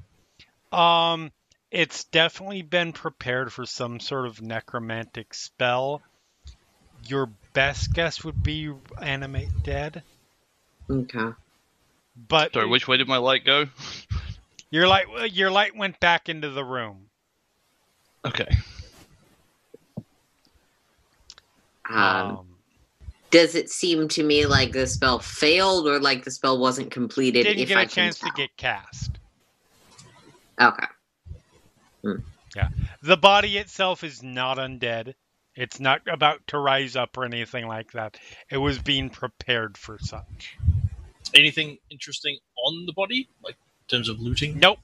um 0.71 1.31
it's 1.73 2.03
definitely 2.05 2.61
been 2.61 2.93
prepared 2.93 3.51
for 3.51 3.65
some 3.65 3.99
sort 3.99 4.27
of 4.27 4.41
necromantic 4.41 5.33
spell. 5.33 6.01
Your 7.07 7.29
best 7.53 7.93
guess 7.93 8.23
would 8.23 8.43
be 8.43 8.71
animate 9.01 9.63
dead, 9.63 10.03
Okay. 10.89 11.29
but 12.29 12.53
Sorry, 12.53 12.67
which 12.67 12.87
way 12.87 12.97
did 12.97 13.07
my 13.07 13.17
light 13.17 13.43
go? 13.43 13.65
Your 14.71 14.87
light, 14.87 15.05
your 15.33 15.51
light 15.51 15.75
went 15.75 15.99
back 15.99 16.29
into 16.29 16.49
the 16.49 16.63
room. 16.63 17.05
Okay. 18.25 18.47
Um, 21.87 21.95
Um, 21.95 22.47
does 23.29 23.53
it 23.53 23.69
seem 23.69 24.07
to 24.09 24.23
me 24.23 24.45
like 24.47 24.71
the 24.71 24.87
spell 24.87 25.19
failed 25.19 25.87
or 25.87 25.99
like 25.99 26.23
the 26.23 26.31
spell 26.31 26.57
wasn't 26.57 26.89
completed? 26.91 27.45
didn't 27.45 27.61
if 27.61 27.67
get 27.67 27.77
a 27.77 27.81
I 27.81 27.85
can 27.85 27.93
chance 27.95 28.19
to 28.19 28.31
get 28.31 28.55
cast. 28.57 29.11
Okay. 30.59 30.85
The 33.01 33.17
body 33.17 33.57
itself 33.57 34.03
is 34.03 34.21
not 34.21 34.57
undead. 34.57 35.13
It's 35.55 35.79
not 35.79 36.01
about 36.07 36.45
to 36.47 36.57
rise 36.57 36.95
up 36.95 37.17
or 37.17 37.25
anything 37.25 37.67
like 37.67 37.91
that. 37.91 38.17
It 38.49 38.57
was 38.57 38.79
being 38.79 39.09
prepared 39.09 39.77
for 39.77 39.97
such. 39.99 40.57
Anything 41.35 41.77
interesting 41.89 42.37
on 42.65 42.85
the 42.85 42.93
body, 42.93 43.29
like 43.43 43.55
in 43.55 43.97
terms 43.97 44.09
of 44.09 44.19
looting? 44.19 44.57
Nope. 44.59 44.79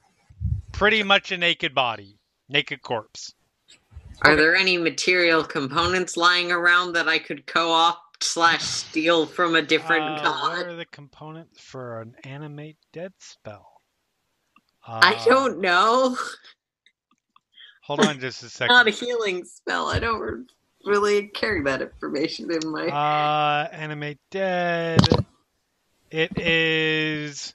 Pretty 0.72 1.02
much 1.02 1.32
a 1.32 1.36
naked 1.36 1.74
body, 1.74 2.18
naked 2.48 2.82
corpse. 2.82 3.34
Are 4.22 4.36
there 4.36 4.54
any 4.54 4.76
material 4.78 5.42
components 5.42 6.16
lying 6.16 6.52
around 6.52 6.92
that 6.92 7.08
I 7.08 7.18
could 7.18 7.46
co-opt 7.46 8.22
slash 8.22 8.62
steal 8.62 9.26
from 9.26 9.54
a 9.56 9.62
different 9.62 10.04
Uh, 10.20 10.22
god? 10.22 10.58
what 10.58 10.66
are 10.66 10.76
the 10.76 10.86
components 10.86 11.60
for 11.60 12.00
an 12.00 12.14
animate 12.24 12.76
dead 12.92 13.12
spell? 13.18 13.80
I 14.86 15.14
Uh, 15.14 15.24
don't 15.24 15.60
know. 15.60 16.16
Hold 17.90 18.06
on 18.06 18.20
just 18.20 18.44
a 18.44 18.48
second. 18.48 18.72
Not 18.76 18.86
a 18.86 18.92
healing 18.92 19.44
spell. 19.44 19.88
I 19.88 19.98
don't 19.98 20.48
really 20.84 21.26
carry 21.26 21.60
that 21.62 21.82
information 21.82 22.48
in 22.48 22.70
my. 22.70 22.86
Uh, 22.86 23.68
animate 23.72 24.20
dead. 24.30 25.00
It 26.08 26.38
is 26.38 27.52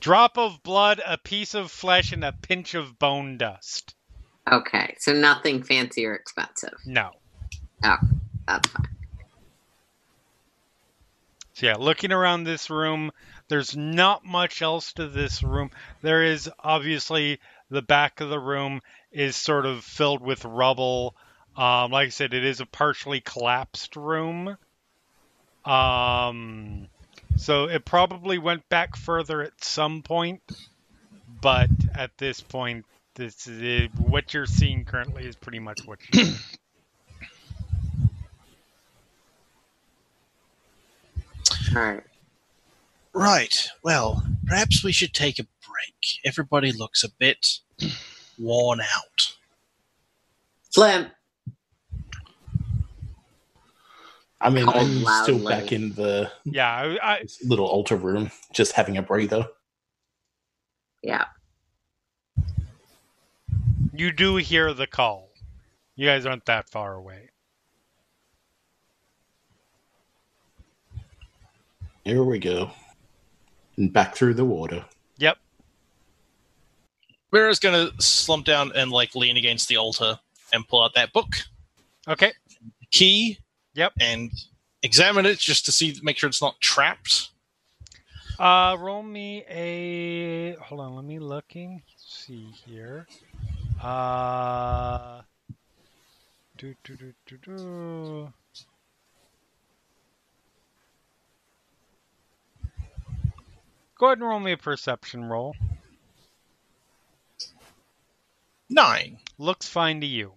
drop 0.00 0.36
of 0.36 0.62
blood, 0.62 1.00
a 1.06 1.16
piece 1.16 1.54
of 1.54 1.70
flesh, 1.70 2.12
and 2.12 2.24
a 2.24 2.32
pinch 2.32 2.74
of 2.74 2.98
bone 2.98 3.38
dust. 3.38 3.94
okay, 4.52 4.94
so 4.98 5.14
nothing 5.14 5.62
fancy 5.62 6.04
or 6.04 6.14
expensive. 6.14 6.74
No. 6.84 7.12
That's 7.80 8.68
fine. 8.68 8.88
So 11.54 11.64
yeah, 11.64 11.76
looking 11.76 12.12
around 12.12 12.44
this 12.44 12.68
room, 12.68 13.12
there's 13.48 13.76
not 13.76 14.24
much 14.24 14.62
else 14.62 14.92
to 14.94 15.08
this 15.08 15.42
room. 15.42 15.70
There 16.02 16.22
is 16.22 16.50
obviously 16.58 17.38
the 17.70 17.82
back 17.82 18.20
of 18.20 18.28
the 18.28 18.38
room 18.38 18.80
is 19.12 19.36
sort 19.36 19.66
of 19.66 19.84
filled 19.84 20.22
with 20.22 20.44
rubble. 20.44 21.14
Um, 21.56 21.90
like 21.90 22.06
I 22.06 22.10
said, 22.10 22.34
it 22.34 22.44
is 22.44 22.60
a 22.60 22.66
partially 22.66 23.20
collapsed 23.20 23.96
room. 23.96 24.56
Um, 25.64 26.88
so 27.36 27.64
it 27.64 27.84
probably 27.84 28.38
went 28.38 28.68
back 28.68 28.96
further 28.96 29.42
at 29.42 29.64
some 29.64 30.02
point, 30.02 30.40
but 31.40 31.70
at 31.94 32.16
this 32.18 32.40
point, 32.40 32.84
this 33.14 33.46
is 33.46 33.88
what 33.98 34.34
you're 34.34 34.46
seeing 34.46 34.84
currently 34.84 35.24
is 35.24 35.36
pretty 35.36 35.58
much 35.58 35.80
what 35.86 35.98
you. 36.12 36.24
All 41.76 41.82
right. 41.82 42.02
Right. 43.16 43.70
Well, 43.82 44.22
perhaps 44.46 44.84
we 44.84 44.92
should 44.92 45.14
take 45.14 45.38
a 45.38 45.44
break. 45.66 46.20
Everybody 46.26 46.70
looks 46.70 47.02
a 47.02 47.08
bit 47.08 47.60
worn 48.38 48.80
out. 48.80 49.32
Flimp. 50.74 51.12
I 54.38 54.50
mean, 54.50 54.66
Called 54.66 54.76
I'm 54.76 55.22
still 55.22 55.48
back 55.48 55.72
in 55.72 55.94
the 55.94 56.30
Yeah, 56.44 56.68
I, 56.68 57.14
I, 57.14 57.22
little 57.42 57.64
altar 57.64 57.96
room, 57.96 58.30
just 58.52 58.72
having 58.72 58.98
a 58.98 59.02
breather. 59.02 59.48
Yeah. 61.02 61.24
you 63.94 64.12
do 64.12 64.36
hear 64.36 64.74
the 64.74 64.86
call. 64.86 65.30
You 65.94 66.06
guys 66.06 66.26
aren't 66.26 66.44
that 66.44 66.68
far 66.68 66.92
away. 66.92 67.30
Here 72.04 72.22
we 72.22 72.38
go. 72.38 72.70
And 73.76 73.92
back 73.92 74.14
through 74.14 74.34
the 74.34 74.44
water. 74.44 74.84
Yep. 75.18 75.38
Mirror's 77.32 77.58
gonna 77.58 77.90
slump 78.00 78.46
down 78.46 78.72
and 78.74 78.90
like 78.90 79.14
lean 79.14 79.36
against 79.36 79.68
the 79.68 79.76
altar 79.76 80.18
and 80.52 80.66
pull 80.66 80.82
out 80.82 80.94
that 80.94 81.12
book, 81.12 81.34
Okay. 82.08 82.32
key. 82.90 83.38
Yep. 83.74 83.92
And 84.00 84.30
examine 84.82 85.26
it 85.26 85.38
just 85.38 85.64
to 85.66 85.72
see, 85.72 85.98
make 86.02 86.16
sure 86.16 86.28
it's 86.28 86.40
not 86.40 86.58
trapped. 86.60 87.30
Uh, 88.38 88.76
roll 88.78 89.02
me 89.02 89.44
a. 89.48 90.54
Hold 90.62 90.80
on, 90.80 90.94
let 90.96 91.04
me 91.04 91.18
looking. 91.18 91.82
See 91.96 92.50
here. 92.66 93.06
Uh. 93.82 95.22
Do 96.56 96.74
do 96.84 96.96
do 96.96 97.12
do 97.26 97.36
do. 97.38 98.32
Go 103.98 104.06
ahead 104.06 104.18
and 104.18 104.28
roll 104.28 104.40
me 104.40 104.52
a 104.52 104.56
perception 104.56 105.24
roll. 105.24 105.56
Nine. 108.68 109.18
Looks 109.38 109.68
fine 109.68 110.00
to 110.00 110.06
you. 110.06 110.32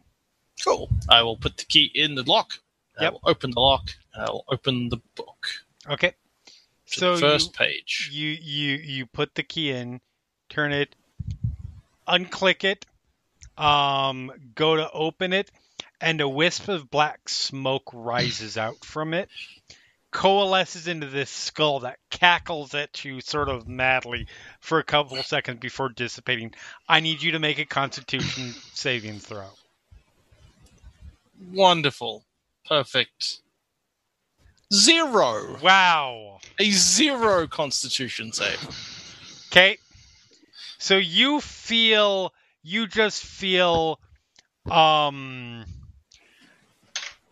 Cool. 0.63 0.89
I 1.09 1.23
will 1.23 1.37
put 1.37 1.57
the 1.57 1.65
key 1.65 1.91
in 1.93 2.15
the 2.15 2.23
lock. 2.23 2.59
I 2.99 3.03
Yep. 3.03 3.13
will 3.13 3.21
open 3.25 3.51
the 3.51 3.59
lock. 3.59 3.89
I 4.15 4.29
will 4.29 4.45
open 4.49 4.89
the 4.89 4.97
book 5.15 5.47
Okay. 5.87 6.13
So 6.85 7.15
the 7.15 7.21
first 7.21 7.47
you- 7.47 7.53
page. 7.53 8.09
You 8.11 8.29
you 8.29 8.75
you 8.75 9.05
put 9.05 9.35
the 9.35 9.43
key 9.43 9.71
in, 9.71 10.01
turn 10.49 10.71
it, 10.73 10.95
unclick 12.07 12.63
it, 12.63 12.85
um, 13.57 14.31
go 14.55 14.75
to 14.75 14.89
open 14.91 15.31
it, 15.33 15.51
and 16.01 16.19
a 16.21 16.27
wisp 16.27 16.67
of 16.67 16.89
black 16.89 17.29
smoke 17.29 17.89
rises 17.93 18.57
out 18.57 18.83
from 18.83 19.13
it, 19.13 19.29
coalesces 20.11 20.87
into 20.87 21.07
this 21.07 21.29
skull 21.29 21.81
that 21.81 21.99
cackles 22.09 22.73
at 22.73 23.05
you 23.05 23.21
sort 23.21 23.49
of 23.49 23.67
madly 23.67 24.27
for 24.59 24.79
a 24.79 24.83
couple 24.83 25.17
of 25.17 25.25
seconds 25.25 25.59
before 25.59 25.89
dissipating. 25.89 26.53
I 26.87 26.99
need 26.99 27.21
you 27.21 27.33
to 27.33 27.39
make 27.39 27.59
a 27.59 27.65
Constitution 27.65 28.53
saving 28.73 29.19
throw. 29.19 29.49
Wonderful. 31.51 32.25
Perfect. 32.67 33.39
Zero. 34.73 35.57
Wow. 35.63 36.39
A 36.59 36.69
zero 36.69 37.47
constitution 37.47 38.31
save. 38.31 38.67
Okay. 39.49 39.77
So 40.77 40.97
you 40.97 41.41
feel 41.41 42.33
you 42.61 42.87
just 42.87 43.23
feel 43.23 43.99
um 44.69 45.65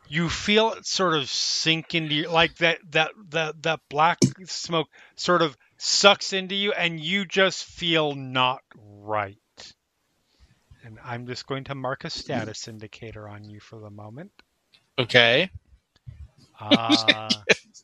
you 0.10 0.30
feel 0.30 0.74
it 0.74 0.86
sort 0.86 1.14
of 1.16 1.30
sink 1.30 1.96
into 1.96 2.16
you 2.16 2.30
like 2.30 2.56
that 2.58 2.80
that 2.92 3.12
that 3.30 3.64
that 3.64 3.80
black 3.90 4.20
smoke 4.46 4.88
sort 5.16 5.42
of 5.42 5.58
sucks 5.78 6.34
into 6.34 6.56
you 6.56 6.72
and 6.72 7.00
you 7.00 7.26
just 7.26 7.66
feel 7.66 8.16
not 8.16 8.62
right. 8.76 9.38
And 10.84 10.98
I'm 11.04 11.28
just 11.28 11.46
going 11.48 11.66
to 11.66 11.76
mark 11.76 12.06
a 12.06 12.10
status 12.10 12.68
indicator 12.68 13.28
on 13.28 13.50
you 13.50 13.60
for 13.60 13.80
the 13.80 13.90
moment. 13.90 14.32
Okay. 14.98 15.50
Uh, 16.60 17.30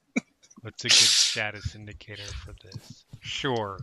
what's 0.62 0.86
a 0.86 0.88
good 0.88 0.94
status 0.94 1.76
indicator 1.76 2.24
for 2.24 2.54
this? 2.64 3.04
Sure. 3.20 3.78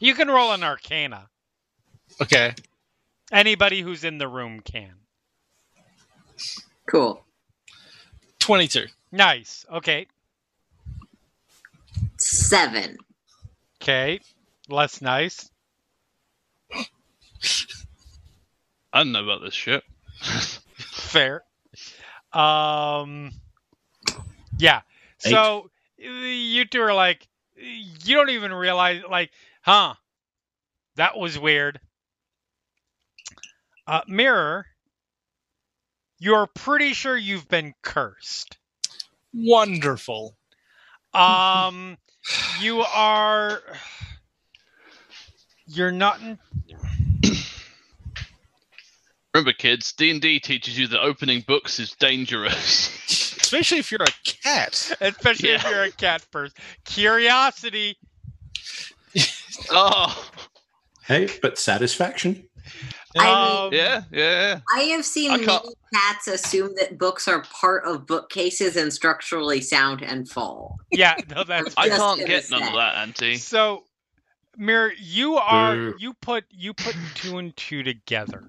You 0.00 0.14
can 0.14 0.28
roll 0.28 0.52
an 0.52 0.62
arcana. 0.62 1.28
Okay. 2.20 2.54
Anybody 3.30 3.80
who's 3.80 4.04
in 4.04 4.18
the 4.18 4.28
room 4.28 4.60
can. 4.60 4.92
Cool. 6.86 7.24
22. 8.40 8.86
Nice. 9.10 9.64
Okay. 9.72 10.06
Seven. 12.18 12.98
Okay. 13.80 14.20
Less 14.68 15.00
nice. 15.00 15.50
I 18.92 18.98
don't 18.98 19.12
know 19.12 19.22
about 19.24 19.42
this 19.42 19.54
shit. 19.54 19.82
Fair. 20.76 21.42
Um. 22.32 23.32
Yeah. 24.58 24.82
So 25.18 25.70
you 25.96 26.64
two 26.64 26.80
are 26.80 26.94
like, 26.94 27.26
you 27.56 28.16
don't 28.16 28.30
even 28.30 28.52
realize, 28.52 29.02
like, 29.08 29.30
huh? 29.62 29.94
That 30.96 31.16
was 31.16 31.38
weird. 31.38 31.80
Uh, 33.92 34.00
Mirror, 34.08 34.64
you're 36.18 36.46
pretty 36.46 36.94
sure 36.94 37.14
you've 37.14 37.46
been 37.46 37.74
cursed. 37.82 38.56
Wonderful. 39.34 40.34
Um, 41.12 41.98
you 42.62 42.80
are. 42.80 43.60
You're 45.66 45.92
not. 45.92 46.22
In, 46.22 46.38
Remember, 49.34 49.52
kids, 49.52 49.92
D 49.92 50.10
and 50.10 50.22
D 50.22 50.40
teaches 50.40 50.78
you 50.78 50.86
that 50.86 51.02
opening 51.02 51.44
books 51.46 51.78
is 51.78 51.92
dangerous. 51.92 52.88
Especially 53.42 53.76
if 53.76 53.92
you're 53.92 54.00
a 54.00 54.06
cat. 54.24 54.96
especially 55.02 55.50
if 55.50 55.68
you're 55.68 55.82
a 55.82 55.90
cat 55.90 56.24
person. 56.30 56.56
Curiosity. 56.86 57.98
oh, 59.70 60.30
Hey, 61.04 61.28
but 61.42 61.58
satisfaction. 61.58 62.48
I 63.18 63.64
Um, 63.64 63.72
yeah, 63.72 64.02
yeah. 64.10 64.60
I 64.74 64.80
have 64.82 65.04
seen 65.04 65.30
I 65.30 65.36
many 65.36 65.74
cats 65.94 66.28
assume 66.28 66.72
that 66.78 66.98
books 66.98 67.28
are 67.28 67.42
part 67.42 67.84
of 67.84 68.06
bookcases 68.06 68.76
and 68.76 68.92
structurally 68.92 69.60
sound 69.60 70.02
and 70.02 70.28
fall. 70.28 70.78
Yeah, 70.90 71.16
no, 71.34 71.44
that's 71.46 71.74
I 71.76 71.88
can't 71.88 72.26
get 72.26 72.50
none 72.50 72.62
of 72.62 72.74
that, 72.74 72.96
Auntie. 72.96 73.36
So, 73.36 73.84
Mirror, 74.56 74.92
you 74.98 75.36
are 75.36 75.74
Boo. 75.74 75.94
you 75.98 76.14
put 76.14 76.44
you 76.50 76.72
put 76.72 76.96
two 77.14 77.38
and 77.38 77.56
two 77.56 77.82
together, 77.82 78.42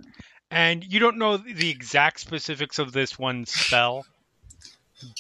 and 0.52 0.84
you 0.84 1.00
don't 1.00 1.18
know 1.18 1.38
the 1.38 1.70
exact 1.70 2.20
specifics 2.20 2.80
of 2.80 2.94
this 2.94 3.20
one 3.20 3.46
spell, 3.46 4.06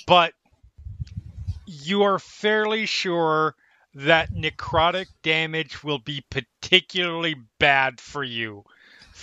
but 0.07 0.34
you 1.65 2.03
are 2.03 2.20
fairly 2.20 2.86
sure 2.86 3.56
that 3.95 4.34
necrotic 4.34 5.07
damage 5.22 5.84
will 5.84 5.99
be 5.99 6.24
particularly 6.30 7.36
bad 7.60 8.02
for 8.02 8.24
you 8.24 8.64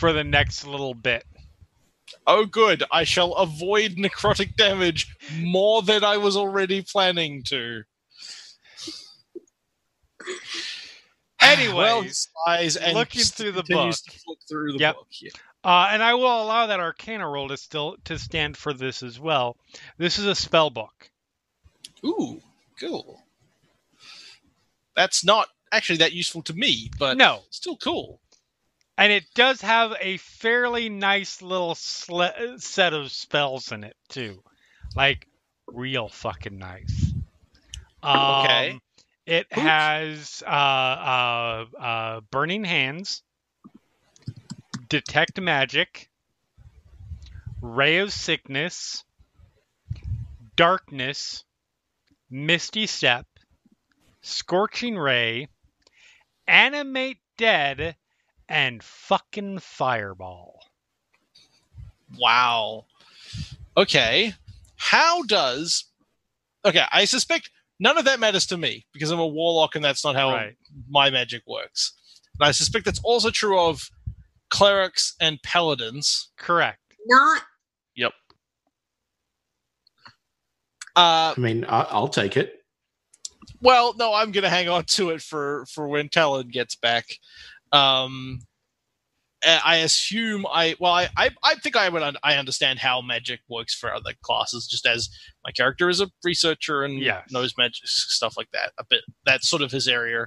for 0.00 0.12
the 0.14 0.24
next 0.24 0.66
little 0.66 0.94
bit. 0.94 1.24
Oh, 2.26 2.46
good. 2.46 2.82
I 2.90 3.04
shall 3.04 3.34
avoid 3.34 3.92
necrotic 3.96 4.56
damage 4.56 5.14
more 5.36 5.82
than 5.82 6.02
I 6.02 6.16
was 6.16 6.36
already 6.36 6.82
planning 6.82 7.42
to. 7.44 7.82
Anyways, 11.42 12.28
well, 12.46 12.58
he 12.58 12.70
and 12.82 12.94
looking 12.94 13.22
through 13.22 13.52
the 13.52 13.62
book. 13.62 13.94
through 14.48 14.72
the 14.72 14.78
Yep. 14.78 14.94
book. 14.96 15.08
Yeah. 15.20 15.30
Uh, 15.62 15.88
and 15.90 16.02
I 16.02 16.14
will 16.14 16.42
allow 16.42 16.66
that 16.66 16.80
Arcana 16.80 17.28
roll 17.28 17.48
to 17.48 17.56
still 17.56 17.96
to 18.04 18.18
stand 18.18 18.56
for 18.56 18.72
this 18.72 19.02
as 19.02 19.20
well. 19.20 19.56
This 19.98 20.18
is 20.18 20.26
a 20.26 20.34
spell 20.34 20.70
book. 20.70 21.10
Ooh, 22.04 22.40
cool. 22.78 23.22
That's 24.96 25.24
not 25.24 25.48
actually 25.72 25.98
that 25.98 26.12
useful 26.12 26.42
to 26.44 26.54
me, 26.54 26.90
but 26.98 27.16
no, 27.18 27.40
still 27.50 27.76
cool. 27.76 28.19
And 29.00 29.10
it 29.10 29.24
does 29.34 29.62
have 29.62 29.94
a 29.98 30.18
fairly 30.18 30.90
nice 30.90 31.40
little 31.40 31.74
sle- 31.74 32.60
set 32.60 32.92
of 32.92 33.10
spells 33.10 33.72
in 33.72 33.82
it 33.82 33.96
too, 34.10 34.42
like 34.94 35.26
real 35.72 36.08
fucking 36.08 36.58
nice. 36.58 37.14
Um, 38.02 38.44
Okay. 38.44 38.80
It 39.26 39.46
Oops. 39.56 39.60
has 39.62 40.42
uh, 40.46 40.50
uh, 40.50 41.64
uh, 41.78 42.20
burning 42.30 42.64
hands, 42.64 43.22
detect 44.88 45.40
magic, 45.40 46.10
Ray 47.62 47.98
of 47.98 48.12
Sickness, 48.12 49.04
Darkness, 50.56 51.44
Misty 52.28 52.86
Step, 52.86 53.26
Scorching 54.22 54.98
Ray, 54.98 55.48
Animate 56.46 57.18
Dead, 57.38 57.96
and 58.50 58.82
fucking 58.82 59.60
Fireball. 59.60 60.60
Wow. 62.18 62.84
Okay. 63.76 64.34
How 64.76 65.22
does. 65.22 65.84
Okay, 66.64 66.84
I 66.92 67.04
suspect 67.06 67.48
none 67.78 67.96
of 67.96 68.04
that 68.04 68.20
matters 68.20 68.44
to 68.46 68.56
me 68.58 68.84
because 68.92 69.10
I'm 69.10 69.20
a 69.20 69.26
warlock 69.26 69.74
and 69.76 69.84
that's 69.84 70.04
not 70.04 70.16
how 70.16 70.30
Right. 70.32 70.56
my 70.90 71.08
magic 71.10 71.42
works. 71.46 71.92
And 72.38 72.46
I 72.46 72.50
suspect 72.50 72.84
that's 72.84 73.00
also 73.02 73.30
true 73.30 73.58
of 73.58 73.88
clerics 74.50 75.14
and 75.20 75.40
paladins. 75.42 76.30
Correct. 76.36 76.80
Not 77.06 77.42
Yep. 77.96 78.12
Uh, 80.96 81.34
I 81.36 81.40
mean, 81.40 81.64
I, 81.64 81.82
I'll 81.82 82.08
take 82.08 82.36
it. 82.36 82.56
well, 83.62 83.94
no, 83.94 84.12
I'm 84.12 84.32
going 84.32 84.42
to 84.44 84.50
hang 84.50 84.68
on 84.68 84.84
to 84.84 85.10
it 85.10 85.22
for 85.22 85.64
for 85.66 85.86
when 85.88 86.08
Talon 86.08 86.48
gets 86.48 86.74
back. 86.74 87.06
Um, 87.72 88.40
I 89.42 89.76
assume 89.76 90.44
I 90.46 90.76
well, 90.78 90.92
I 90.92 91.08
I, 91.16 91.30
I 91.42 91.54
think 91.54 91.74
I 91.74 91.88
would 91.88 92.02
un- 92.02 92.18
I 92.22 92.36
understand 92.36 92.78
how 92.78 93.00
magic 93.00 93.40
works 93.48 93.74
for 93.74 93.92
other 93.94 94.12
classes, 94.22 94.66
just 94.66 94.84
as 94.86 95.08
my 95.44 95.50
character 95.50 95.88
is 95.88 96.00
a 96.02 96.10
researcher 96.22 96.84
and 96.84 96.98
Yes. 96.98 97.30
knows 97.30 97.54
magic 97.56 97.86
stuff 97.86 98.36
like 98.36 98.50
that. 98.52 98.72
A 98.78 98.84
bit 98.84 99.00
that's 99.24 99.48
sort 99.48 99.62
of 99.62 99.70
his 99.72 99.88
area, 99.88 100.26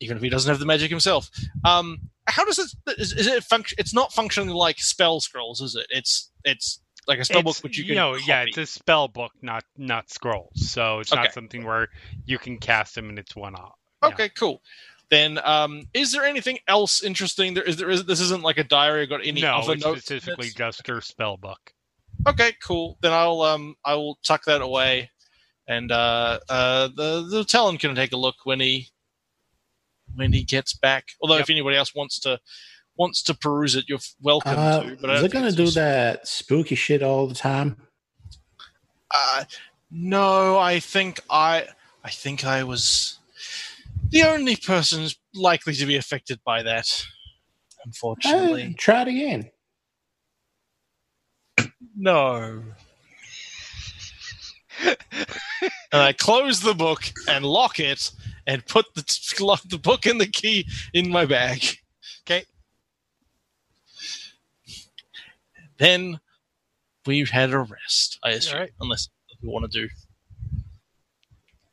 even 0.00 0.16
if 0.16 0.22
he 0.22 0.30
doesn't 0.30 0.48
have 0.48 0.58
the 0.58 0.64
magic 0.64 0.88
himself. 0.88 1.28
Um, 1.66 1.98
how 2.26 2.46
does 2.46 2.58
it 2.58 2.70
is, 2.98 3.12
is 3.12 3.26
it 3.26 3.44
function? 3.44 3.76
It's 3.78 3.92
not 3.92 4.12
functioning 4.14 4.54
like 4.54 4.78
spell 4.80 5.20
scrolls, 5.20 5.60
is 5.60 5.74
it? 5.76 5.86
It's 5.90 6.30
it's 6.44 6.80
like 7.06 7.18
a 7.18 7.26
spell 7.26 7.42
book, 7.42 7.56
It's- 7.56 7.62
which 7.62 7.76
you 7.76 7.84
you 7.84 7.88
can 7.88 7.96
know, 7.96 8.14
yeah, 8.14 8.44
it's 8.48 8.56
a 8.56 8.64
spell 8.64 9.08
book, 9.08 9.32
not 9.42 9.64
not 9.76 10.08
scrolls. 10.10 10.70
So 10.70 11.00
it's 11.00 11.12
Okay. 11.12 11.24
not 11.24 11.34
something 11.34 11.62
where 11.62 11.88
you 12.24 12.38
can 12.38 12.56
cast 12.56 12.94
them 12.94 13.10
and 13.10 13.18
it's 13.18 13.36
one 13.36 13.54
off. 13.54 13.74
Yeah. 14.02 14.08
Okay, 14.10 14.28
cool. 14.30 14.62
Then, 15.10 15.38
um, 15.42 15.84
is 15.94 16.12
there 16.12 16.24
anything 16.24 16.58
else 16.68 17.02
interesting? 17.02 17.54
There 17.54 17.62
is 17.64 17.76
there 17.78 17.88
is 17.90 18.04
this 18.04 18.20
isn't 18.20 18.42
like 18.42 18.58
a 18.58 18.64
diary. 18.64 19.06
Got 19.06 19.26
any 19.26 19.40
no, 19.40 19.56
other 19.56 19.72
it's 19.74 19.84
notes? 19.84 20.10
in 20.10 20.20
specifically 20.20 20.48
it? 20.48 20.56
just 20.56 20.86
her 20.86 21.00
spell 21.00 21.36
book. 21.38 21.72
Okay, 22.26 22.52
cool. 22.62 22.98
Then 23.00 23.12
I'll 23.12 23.40
um 23.42 23.74
I 23.84 23.94
will 23.94 24.18
tuck 24.22 24.44
that 24.44 24.60
away, 24.60 25.10
and 25.66 25.90
uh 25.90 26.40
uh 26.50 26.88
the 26.94 27.26
the 27.30 27.44
Talon 27.44 27.78
can 27.78 27.94
take 27.94 28.12
a 28.12 28.16
look 28.18 28.36
when 28.44 28.60
he 28.60 28.88
when 30.14 30.32
he 30.32 30.42
gets 30.42 30.74
back. 30.74 31.06
Although 31.22 31.38
if 31.38 31.48
anybody 31.48 31.76
else 31.76 31.94
wants 31.94 32.18
to 32.20 32.38
wants 32.96 33.22
to 33.22 33.34
peruse 33.34 33.76
it, 33.76 33.84
you're 33.88 34.00
welcome 34.20 34.56
Uh, 34.58 34.80
to. 34.82 34.96
But 35.00 35.10
I 35.10 35.14
is 35.14 35.20
don't 35.20 35.26
it 35.26 35.30
think 35.30 35.32
going 35.32 35.50
to 35.52 35.56
do 35.56 35.62
useful. 35.62 35.82
that 35.82 36.28
spooky 36.28 36.74
shit 36.74 37.02
all 37.02 37.26
the 37.26 37.34
time? 37.34 37.76
Uh, 39.14 39.44
no, 39.90 40.58
I 40.58 40.80
think 40.80 41.20
I 41.30 41.66
I 42.04 42.10
think 42.10 42.44
I 42.44 42.64
was 42.64 43.17
the 44.10 44.22
only 44.22 44.56
person 44.56 45.08
likely 45.34 45.74
to 45.74 45.86
be 45.86 45.96
affected 45.96 46.40
by 46.44 46.62
that. 46.62 47.06
Unfortunately. 47.84 48.64
Uh, 48.64 48.74
try 48.78 49.02
it 49.02 49.08
again. 49.08 49.50
No. 51.96 52.62
and 54.84 54.96
I 55.92 56.12
close 56.12 56.60
the 56.60 56.74
book 56.74 57.02
and 57.28 57.44
lock 57.44 57.80
it 57.80 58.10
and 58.46 58.64
put 58.66 58.86
the, 58.94 59.04
lock 59.40 59.62
the 59.68 59.78
book 59.78 60.06
and 60.06 60.20
the 60.20 60.26
key 60.26 60.66
in 60.94 61.10
my 61.10 61.24
bag. 61.26 61.64
Okay. 62.26 62.44
Then 65.78 66.20
we've 67.06 67.30
had 67.30 67.50
a 67.50 67.58
rest, 67.58 68.18
I 68.22 68.30
assume. 68.30 68.54
Alright. 68.54 68.72
Unless 68.80 69.08
you 69.40 69.50
want 69.50 69.70
to 69.70 69.80
do 69.80 69.88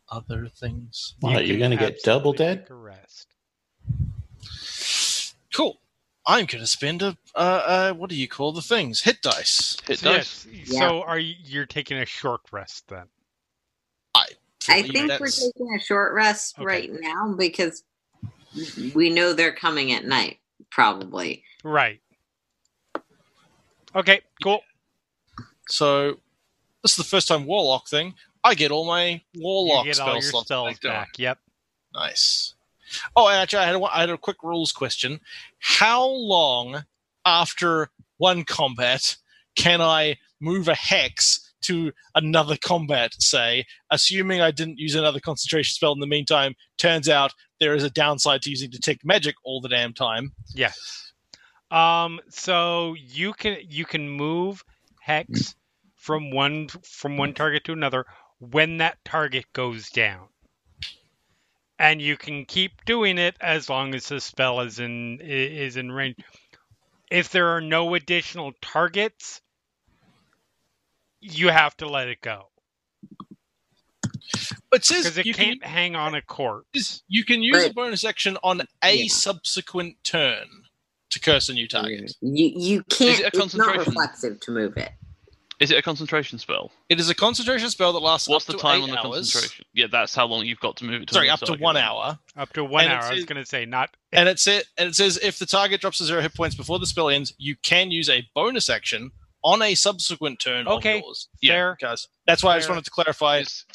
other 0.09 0.47
things. 0.47 1.15
What, 1.19 1.45
You 1.45 1.53
you're 1.53 1.59
going 1.59 1.71
to 1.71 1.77
get 1.77 2.01
double 2.03 2.33
dead? 2.33 2.59
take 2.61 2.69
a 2.69 2.75
rest. 2.75 3.27
Cool. 5.53 5.79
I'm 6.27 6.45
going 6.45 6.61
to 6.61 6.67
spend 6.67 7.01
a, 7.01 7.17
uh, 7.35 7.37
uh, 7.37 7.93
what 7.93 8.09
do 8.09 8.15
you 8.15 8.27
call 8.27 8.51
the 8.51 8.61
things? 8.61 9.01
Hit 9.01 9.21
dice. 9.21 9.77
Hit 9.87 9.99
So, 9.99 10.13
dice. 10.13 10.47
yes, 10.51 10.71
Yeah. 10.71 10.79
so 10.79 11.01
are 11.03 11.19
you 11.19 11.35
you're 11.43 11.65
taking 11.67 11.97
a 11.99 12.05
short 12.05 12.41
rest 12.51 12.87
then? 12.87 13.05
I 14.67 14.81
believe 14.81 14.93
think 14.93 15.19
we're 15.19 15.27
taking 15.27 15.75
a 15.75 15.79
short 15.79 16.13
rest 16.15 16.55
Okay. 16.57 16.65
right 16.65 16.89
now 16.91 17.35
because 17.37 17.83
we 18.95 19.11
know 19.11 19.31
they're 19.31 19.53
coming 19.53 19.91
at 19.91 20.05
night, 20.05 20.39
probably. 20.71 21.43
Right. 21.63 22.01
Okay, 23.95 24.21
cool. 24.43 24.61
So 25.69 26.15
this 26.81 26.93
is 26.93 26.95
the 26.97 27.03
first 27.03 27.27
time 27.27 27.45
warlock 27.45 27.87
thing. 27.87 28.15
I 28.45 28.53
get 28.53 28.69
all 28.69 28.85
my 28.85 29.21
warlock 29.35 29.85
you 29.85 29.89
get 29.89 29.95
spell 29.95 30.09
all 30.09 30.13
your 30.13 30.21
slots 30.21 30.47
spells 30.47 30.79
back. 30.79 31.09
Yep. 31.17 31.39
Nice. 31.95 32.53
Oh, 33.15 33.27
and 33.27 33.37
actually, 33.37 33.59
I 33.59 33.65
had 33.65 33.75
a, 33.75 33.83
I 33.83 33.99
had 34.01 34.09
a 34.11 34.17
quick 34.19 34.43
rules 34.43 34.71
question. 34.71 35.19
How 35.57 36.05
long 36.05 36.83
after 37.25 37.89
one 38.17 38.43
combat 38.43 39.15
can 39.55 39.81
I 39.81 40.17
move 40.39 40.67
a 40.67 40.75
hex 40.75 41.53
to 41.61 41.91
another 42.13 42.55
combat? 42.55 43.15
Say, 43.17 43.65
assuming 43.89 44.41
I 44.41 44.51
didn't 44.51 44.77
use 44.77 44.93
another 44.93 45.19
concentration 45.19 45.73
spell 45.73 45.93
in 45.93 45.99
the 45.99 46.05
meantime. 46.05 46.53
Turns 46.77 47.09
out 47.09 47.33
there 47.59 47.73
is 47.73 47.83
a 47.83 47.89
downside 47.89 48.43
to 48.43 48.51
using 48.51 48.69
detect 48.69 49.03
magic 49.03 49.33
all 49.43 49.59
the 49.59 49.69
damn 49.69 49.93
time. 49.93 50.33
Yes. 50.53 51.13
Um. 51.71 52.19
So 52.29 52.93
you 52.93 53.33
can 53.33 53.57
you 53.67 53.85
can 53.85 54.07
move 54.07 54.63
hex 54.99 55.55
from 55.95 56.29
one 56.29 56.67
from 56.83 57.17
one 57.17 57.33
target 57.33 57.63
to 57.63 57.73
another 57.73 58.05
when 58.39 58.77
that 58.77 58.97
target 59.05 59.45
goes 59.53 59.89
down, 59.91 60.27
and 61.79 62.01
you 62.01 62.17
can 62.17 62.45
keep 62.45 62.85
doing 62.85 63.17
it 63.17 63.35
as 63.41 63.69
long 63.69 63.95
as 63.95 64.07
the 64.09 64.21
spell 64.21 64.61
is 64.61 64.79
in 64.79 65.19
is 65.21 65.77
in 65.77 65.91
range. 65.91 66.17
If 67.11 67.29
there 67.31 67.49
are 67.49 67.61
no 67.61 67.95
additional 67.95 68.53
targets, 68.61 69.41
you 71.21 71.49
have 71.49 71.75
to 71.77 71.87
let 71.89 72.09
it 72.09 72.21
go 72.21 72.49
But 74.71 74.81
it 74.81 74.85
says 74.85 75.05
because 75.05 75.19
it 75.19 75.25
you 75.25 75.35
can't 75.35 75.57
can 75.59 75.61
hang 75.63 75.95
on 75.95 76.15
a 76.15 76.21
corpse. 76.23 77.03
you 77.07 77.25
can 77.25 77.43
use 77.43 77.65
a 77.65 77.71
bonus 77.71 78.05
action 78.05 78.37
on 78.43 78.63
a 78.83 79.05
Yeah. 79.05 79.07
subsequent 79.07 79.97
turn 80.03 80.45
to 81.11 81.19
curse 81.19 81.49
a 81.49 81.53
new 81.53 81.67
target. 81.67 82.13
You 82.21 82.53
you 82.55 82.83
can't. 82.83 83.25
it 83.25 83.33
It's 83.33 83.55
not 83.55 83.77
reflexive 83.77 84.39
to 84.41 84.51
move 84.51 84.77
it. 84.77 84.91
Is 85.59 85.71
it 85.71 85.77
a 85.77 85.81
concentration 85.81 86.37
spell? 86.39 86.71
It 86.89 86.99
is 86.99 87.09
a 87.09 87.15
concentration 87.15 87.69
spell 87.69 87.93
that 87.93 87.99
lasts 87.99 88.27
What's 88.27 88.43
up 88.49 88.53
the 88.53 88.57
to 88.57 88.61
time 88.61 88.79
eight 88.79 88.83
on 88.83 88.89
the 88.91 88.97
hours. 88.99 89.31
concentration? 89.31 89.65
Yeah, 89.73 89.87
that's 89.91 90.13
how 90.13 90.25
long 90.27 90.45
you've 90.45 90.59
got 90.59 90.75
to 90.77 90.85
move 90.85 91.01
it 91.03 91.07
to. 91.07 91.13
Sorry, 91.13 91.29
up 91.29 91.39
to 91.39 91.45
target. 91.45 91.61
one 91.63 91.77
hour. 91.77 92.19
Up 92.37 92.51
to 92.53 92.63
one 92.63 92.83
And 92.85 92.93
it 92.93 92.95
hour. 92.97 93.03
I 93.03 93.13
was 93.13 93.25
going 93.25 93.41
to 93.41 93.45
say 93.47 93.65
not. 93.65 93.89
And 94.11 94.29
it's 94.29 94.47
it 94.47 94.65
and 94.77 94.87
it 94.89 94.95
says 94.95 95.17
if 95.21 95.39
the 95.39 95.45
target 95.45 95.81
drops 95.81 95.97
to 95.97 96.05
zero 96.05 96.21
hit 96.21 96.33
points 96.33 96.55
before 96.55 96.79
the 96.79 96.85
spell 96.85 97.09
ends, 97.09 97.33
you 97.37 97.55
can 97.63 97.91
use 97.91 98.09
a 98.09 98.25
bonus 98.33 98.69
action 98.69 99.11
on 99.43 99.61
a 99.61 99.75
subsequent 99.75 100.39
turn 100.39 100.67
Okay. 100.67 100.99
of 100.99 101.03
yours. 101.03 101.27
Fair. 101.45 101.77
Guys. 101.81 102.07
That's 102.25 102.41
why 102.43 102.55
I 102.55 102.57
just 102.57 102.69
wanted 102.69 102.85
to 102.85 102.91
clarify. 102.91 103.37
It's, 103.39 103.65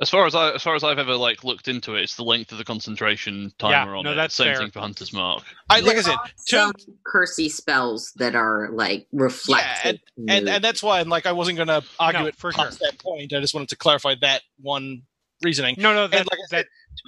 as 0.00 0.10
far 0.10 0.26
as 0.26 0.34
I, 0.34 0.52
as 0.52 0.62
far 0.62 0.74
as 0.74 0.82
I've 0.84 0.98
ever 0.98 1.14
like 1.16 1.44
looked 1.44 1.68
into 1.68 1.94
it, 1.94 2.02
it's 2.02 2.16
the 2.16 2.24
length 2.24 2.52
of 2.52 2.58
the 2.58 2.64
concentration 2.64 3.52
timer 3.58 3.92
Yeah, 3.92 3.98
on 3.98 4.04
no, 4.04 4.12
it. 4.12 4.14
that's 4.16 4.34
Same 4.34 4.48
fair. 4.48 4.56
thing 4.56 4.70
for 4.70 4.80
Hunter's 4.80 5.12
Mark. 5.12 5.44
I 5.70 5.80
like 5.80 5.96
I 5.96 6.02
said, 6.02 6.14
are 6.14 6.24
turn, 6.48 6.72
some 6.78 6.94
cursey 7.06 7.48
spells 7.50 8.12
that 8.16 8.34
are 8.34 8.70
like 8.72 9.06
reflective. 9.12 9.96
to 9.96 10.00
and 10.28 10.44
move. 10.46 10.54
and 10.54 10.64
that's 10.64 10.82
why 10.82 11.00
like 11.02 11.26
I 11.26 11.32
wasn't 11.32 11.56
going 11.56 11.68
to 11.68 11.82
argue 11.98 12.22
No, 12.22 12.26
it 12.26 12.36
for 12.36 12.50
past 12.52 12.80
that 12.80 12.98
point. 13.02 13.32
I 13.32 13.40
just 13.40 13.54
wanted 13.54 13.68
to 13.70 13.76
clarify 13.76 14.14
that 14.20 14.42
one 14.60 15.02
reasoning. 15.42 15.76
No, 15.78 15.94
no, 15.94 16.06
that, 16.08 16.26
like 16.30 16.40
I 16.40 16.56
that 16.56 16.66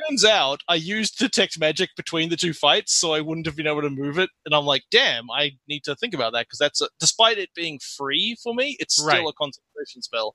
Turns 0.08 0.24
out 0.24 0.62
I 0.68 0.74
used 0.74 1.16
detect 1.18 1.60
magic 1.60 1.90
between 1.96 2.28
the 2.28 2.36
two 2.36 2.52
fights, 2.52 2.92
so 2.92 3.12
I 3.14 3.20
wouldn't 3.20 3.46
have 3.46 3.56
been 3.56 3.68
able 3.68 3.82
to 3.82 3.90
move 3.90 4.18
it. 4.18 4.30
And 4.44 4.54
I'm 4.54 4.64
like, 4.64 4.82
damn, 4.90 5.30
I 5.30 5.52
need 5.68 5.84
to 5.84 5.94
think 5.94 6.12
about 6.12 6.32
that 6.32 6.46
because 6.46 6.58
that's 6.58 6.80
a, 6.80 6.88
despite 6.98 7.38
it 7.38 7.50
being 7.54 7.78
free 7.96 8.36
for 8.42 8.52
me, 8.52 8.76
it's 8.80 8.94
still 8.94 9.06
Right. 9.06 9.20
a 9.28 9.32
concentration 9.32 10.02
spell. 10.02 10.34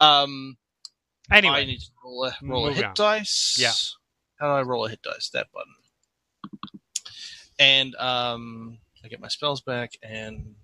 Um, 0.00 0.56
I 1.30 1.40
need 1.40 1.80
to 1.80 1.90
roll 2.04 2.24
a, 2.24 2.34
roll 2.42 2.68
a 2.68 2.72
hit 2.72 2.84
on. 2.84 2.94
dice. 2.94 3.56
Yeah. 3.58 3.72
How 4.38 4.46
do 4.46 4.58
I 4.58 4.62
roll 4.62 4.86
a 4.86 4.90
hit 4.90 5.02
dice? 5.02 5.30
That 5.30 5.48
button. 5.52 5.74
And 7.58 7.94
um, 7.96 8.78
I 9.04 9.08
get 9.08 9.20
my 9.20 9.28
spells 9.28 9.60
back, 9.60 9.92
and 10.02 10.54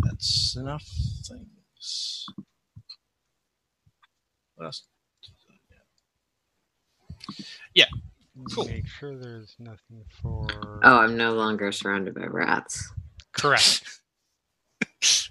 that's 0.00 0.56
enough 0.56 0.86
things. 1.26 2.26
What 4.54 4.66
else? 4.66 4.84
cool. 8.52 8.66
Make 8.66 8.86
sure 8.86 9.16
there's 9.16 9.54
nothing 9.58 10.04
for. 10.22 10.46
oh, 10.82 10.98
I'm 10.98 11.16
no 11.16 11.32
longer 11.32 11.72
surrounded 11.72 12.14
by 12.14 12.26
rats. 12.26 12.92
Correct. 13.32 14.00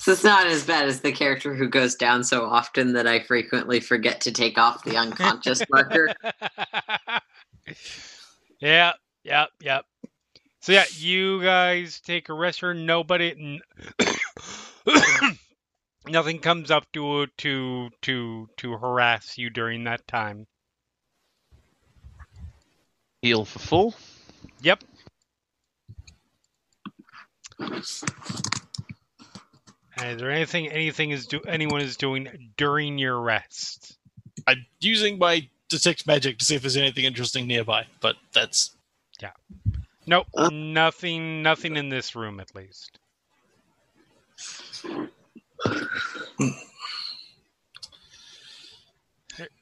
So 0.00 0.12
it's 0.12 0.24
not 0.24 0.46
as 0.46 0.64
bad 0.64 0.88
as 0.88 1.02
the 1.02 1.12
character 1.12 1.54
who 1.54 1.68
goes 1.68 1.94
down 1.94 2.24
so 2.24 2.46
often 2.46 2.94
that 2.94 3.06
I 3.06 3.20
frequently 3.20 3.80
forget 3.80 4.22
to 4.22 4.32
take 4.32 4.56
off 4.56 4.82
the 4.82 4.96
unconscious 4.96 5.60
marker. 5.68 6.08
yeah, 8.60 8.92
yep, 9.24 9.50
yep. 9.60 9.84
So 10.62 10.72
yeah, 10.72 10.86
you 10.96 11.42
guys 11.42 12.00
take 12.00 12.30
a 12.30 12.32
rest 12.32 12.60
here. 12.60 12.72
Nobody, 12.72 13.60
n- 13.98 14.06
nothing 16.08 16.38
comes 16.38 16.70
up 16.70 16.90
to 16.94 17.26
to 17.36 17.90
to 18.00 18.48
to 18.56 18.72
harass 18.78 19.36
you 19.36 19.50
during 19.50 19.84
that 19.84 20.08
time. 20.08 20.46
Heal 23.20 23.44
for 23.44 23.58
full. 23.58 23.94
Yep. 24.62 24.82
And 30.00 30.12
is 30.12 30.18
there 30.18 30.30
anything 30.30 30.68
anything 30.68 31.10
is 31.10 31.26
do 31.26 31.40
anyone 31.42 31.80
is 31.82 31.96
doing 31.96 32.52
during 32.56 32.98
your 32.98 33.20
rest? 33.20 33.98
I'm 34.46 34.64
using 34.80 35.18
my 35.18 35.48
detect 35.68 36.06
magic 36.06 36.38
to 36.38 36.44
see 36.44 36.54
if 36.54 36.62
there's 36.62 36.76
anything 36.76 37.04
interesting 37.04 37.46
nearby, 37.46 37.86
but 38.00 38.16
that's 38.32 38.74
Yeah. 39.20 39.32
Nope, 40.06 40.26
Uh. 40.34 40.48
nothing 40.50 41.42
nothing 41.42 41.76
in 41.76 41.90
this 41.90 42.14
room 42.16 42.40
at 42.40 42.54
least. 42.54 42.98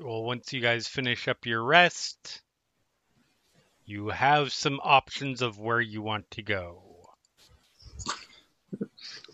Well, 0.00 0.24
once 0.24 0.52
you 0.52 0.60
guys 0.60 0.88
finish 0.88 1.28
up 1.28 1.46
your 1.46 1.62
rest, 1.62 2.42
you 3.84 4.08
have 4.08 4.52
some 4.52 4.80
options 4.82 5.40
of 5.42 5.58
where 5.58 5.80
you 5.80 6.02
want 6.02 6.30
to 6.32 6.42
go. 6.42 6.87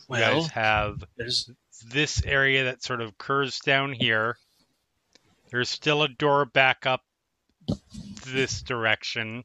You 0.08 0.12
well. 0.12 0.40
guys 0.42 0.50
have 0.50 1.04
There's 1.16 1.50
this 1.90 2.22
area 2.24 2.64
that 2.64 2.82
sort 2.82 3.00
of 3.00 3.16
curves 3.18 3.58
down 3.60 3.92
here. 3.92 4.36
There's 5.50 5.68
still 5.68 6.02
a 6.02 6.08
door 6.08 6.44
back 6.46 6.86
up 6.86 7.02
this 8.26 8.62
direction. 8.62 9.44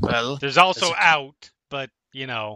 well, 0.00 0.36
There's 0.36 0.58
also 0.58 0.86
There's 0.86 0.92
a- 0.98 1.02
out, 1.02 1.50
but 1.70 1.90
you 2.12 2.26
know, 2.26 2.54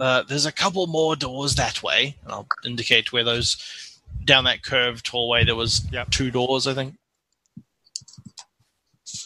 uh, 0.00 0.22
there's 0.22 0.46
a 0.46 0.52
couple 0.52 0.86
more 0.86 1.14
doors 1.16 1.54
that 1.56 1.82
way, 1.82 2.16
and 2.24 2.32
I'll 2.32 2.48
indicate 2.64 3.12
where 3.12 3.24
those 3.24 3.98
down 4.24 4.44
that 4.44 4.62
curved 4.62 5.06
hallway. 5.08 5.44
There 5.44 5.54
was 5.56 5.84
Yep. 5.92 6.10
two 6.10 6.30
doors, 6.30 6.66
I 6.66 6.74
think. 6.74 6.96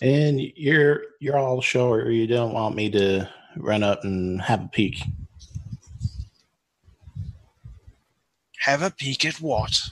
And 0.02 0.40
you're 0.40 1.02
you're 1.20 1.39
all 1.39 1.60
sure 1.60 2.10
you 2.10 2.27
don't 2.27 2.52
want 2.52 2.74
me 2.74 2.90
to 2.90 3.28
run 3.56 3.82
up 3.82 4.04
and 4.04 4.40
have 4.42 4.64
a 4.64 4.68
peek. 4.68 5.02
Have 8.60 8.82
a 8.82 8.90
peek 8.90 9.24
at 9.24 9.36
what? 9.40 9.90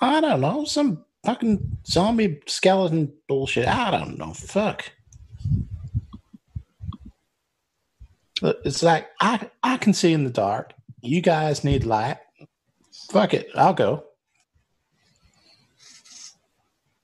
I 0.00 0.20
don't 0.20 0.40
know, 0.40 0.64
some 0.64 1.04
fucking 1.24 1.78
zombie 1.86 2.40
skeleton 2.46 3.12
bullshit. 3.28 3.66
I 3.68 3.90
don't 3.90 4.18
know. 4.18 4.32
Fuck. 4.32 4.90
But 8.40 8.60
It's 8.64 8.82
like 8.82 9.08
I 9.20 9.48
I 9.62 9.76
can 9.76 9.92
see 9.92 10.12
in 10.12 10.24
the 10.24 10.30
dark. 10.30 10.72
You 11.00 11.20
guys 11.20 11.64
need 11.64 11.84
light. 11.84 12.18
Fuck 13.10 13.34
it, 13.34 13.48
I'll 13.54 13.74
go. 13.74 14.04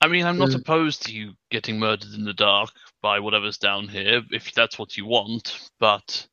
I 0.01 0.07
mean, 0.07 0.25
I'm 0.25 0.37
not 0.37 0.49
Mm. 0.49 0.55
opposed 0.61 1.05
to 1.05 1.11
you 1.13 1.33
getting 1.51 1.77
murdered 1.79 2.13
in 2.13 2.23
the 2.23 2.33
dark 2.33 2.71
by 3.01 3.19
whatever's 3.19 3.57
down 3.57 3.87
here, 3.87 4.21
if 4.31 4.53
that's 4.53 4.77
what 4.77 4.97
you 4.97 5.05
want, 5.05 5.69
but 5.79 6.27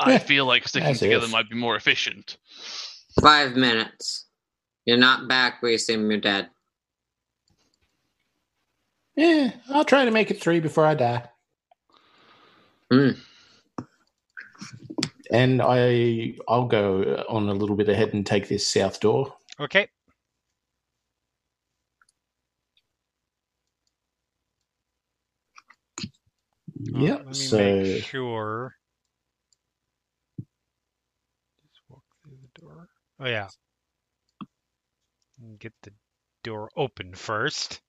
I 0.00 0.12
Yeah, 0.12 0.18
feel 0.18 0.46
like 0.46 0.66
sticking 0.68 0.94
together 0.94 1.24
if. 1.26 1.32
might 1.32 1.50
be 1.50 1.56
more 1.56 1.76
efficient. 1.76 2.38
Five 3.20 3.56
minutes. 3.56 4.26
You're 4.86 4.96
not 4.96 5.28
back. 5.28 5.62
We 5.62 5.74
assume 5.74 6.10
you're 6.10 6.20
dead. 6.20 6.48
Yeah, 9.16 9.52
I'll 9.68 9.84
try 9.84 10.04
to 10.04 10.10
make 10.10 10.30
it 10.30 10.40
three 10.40 10.60
before 10.60 10.86
I 10.86 10.94
die. 10.94 11.28
Hmm. 12.90 13.10
And 15.30 15.62
I 15.62 16.34
I'll 16.48 16.66
go 16.66 17.24
on 17.28 17.48
a 17.48 17.54
little 17.54 17.76
bit 17.76 17.88
ahead 17.88 18.12
and 18.14 18.26
take 18.26 18.48
this 18.48 18.66
south 18.66 19.00
door. 19.00 19.34
okay. 19.60 19.88
Yep. 26.84 27.26
let 27.26 27.36
me 27.36 27.48
so 27.48 27.58
make 27.58 27.84
sure. 27.84 28.74
Just 31.70 31.82
walk 31.88 32.02
through 32.22 32.38
the 32.42 32.60
door. 32.60 32.88
Oh 33.20 33.26
yeah. 33.26 33.48
Get 35.58 35.72
the 35.82 35.92
door 36.42 36.70
open 36.76 37.14
first. 37.14 37.80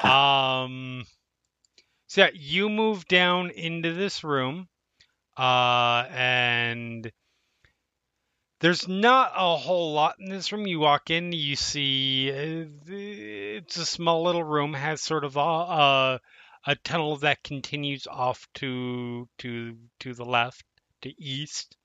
Um. 0.00 1.04
So 2.08 2.22
yeah, 2.22 2.30
you 2.34 2.68
move 2.68 3.06
down 3.08 3.50
into 3.50 3.92
this 3.92 4.22
room, 4.24 4.68
uh, 5.36 6.06
and 6.10 7.10
there's 8.60 8.88
not 8.88 9.32
a 9.36 9.56
whole 9.56 9.92
lot 9.94 10.16
in 10.20 10.28
this 10.28 10.52
room. 10.52 10.66
You 10.66 10.80
walk 10.80 11.10
in, 11.10 11.32
you 11.32 11.56
see 11.56 12.30
uh, 12.30 12.66
it's 12.86 13.76
a 13.76 13.86
small 13.86 14.22
little 14.24 14.44
room, 14.44 14.74
has 14.74 15.00
sort 15.00 15.24
of 15.24 15.36
a, 15.36 15.40
a 15.40 16.20
a 16.66 16.76
tunnel 16.76 17.16
that 17.18 17.42
continues 17.42 18.06
off 18.06 18.46
to 18.54 19.28
to 19.38 19.76
to 20.00 20.14
the 20.14 20.24
left, 20.24 20.64
to 21.02 21.22
east. 21.22 21.76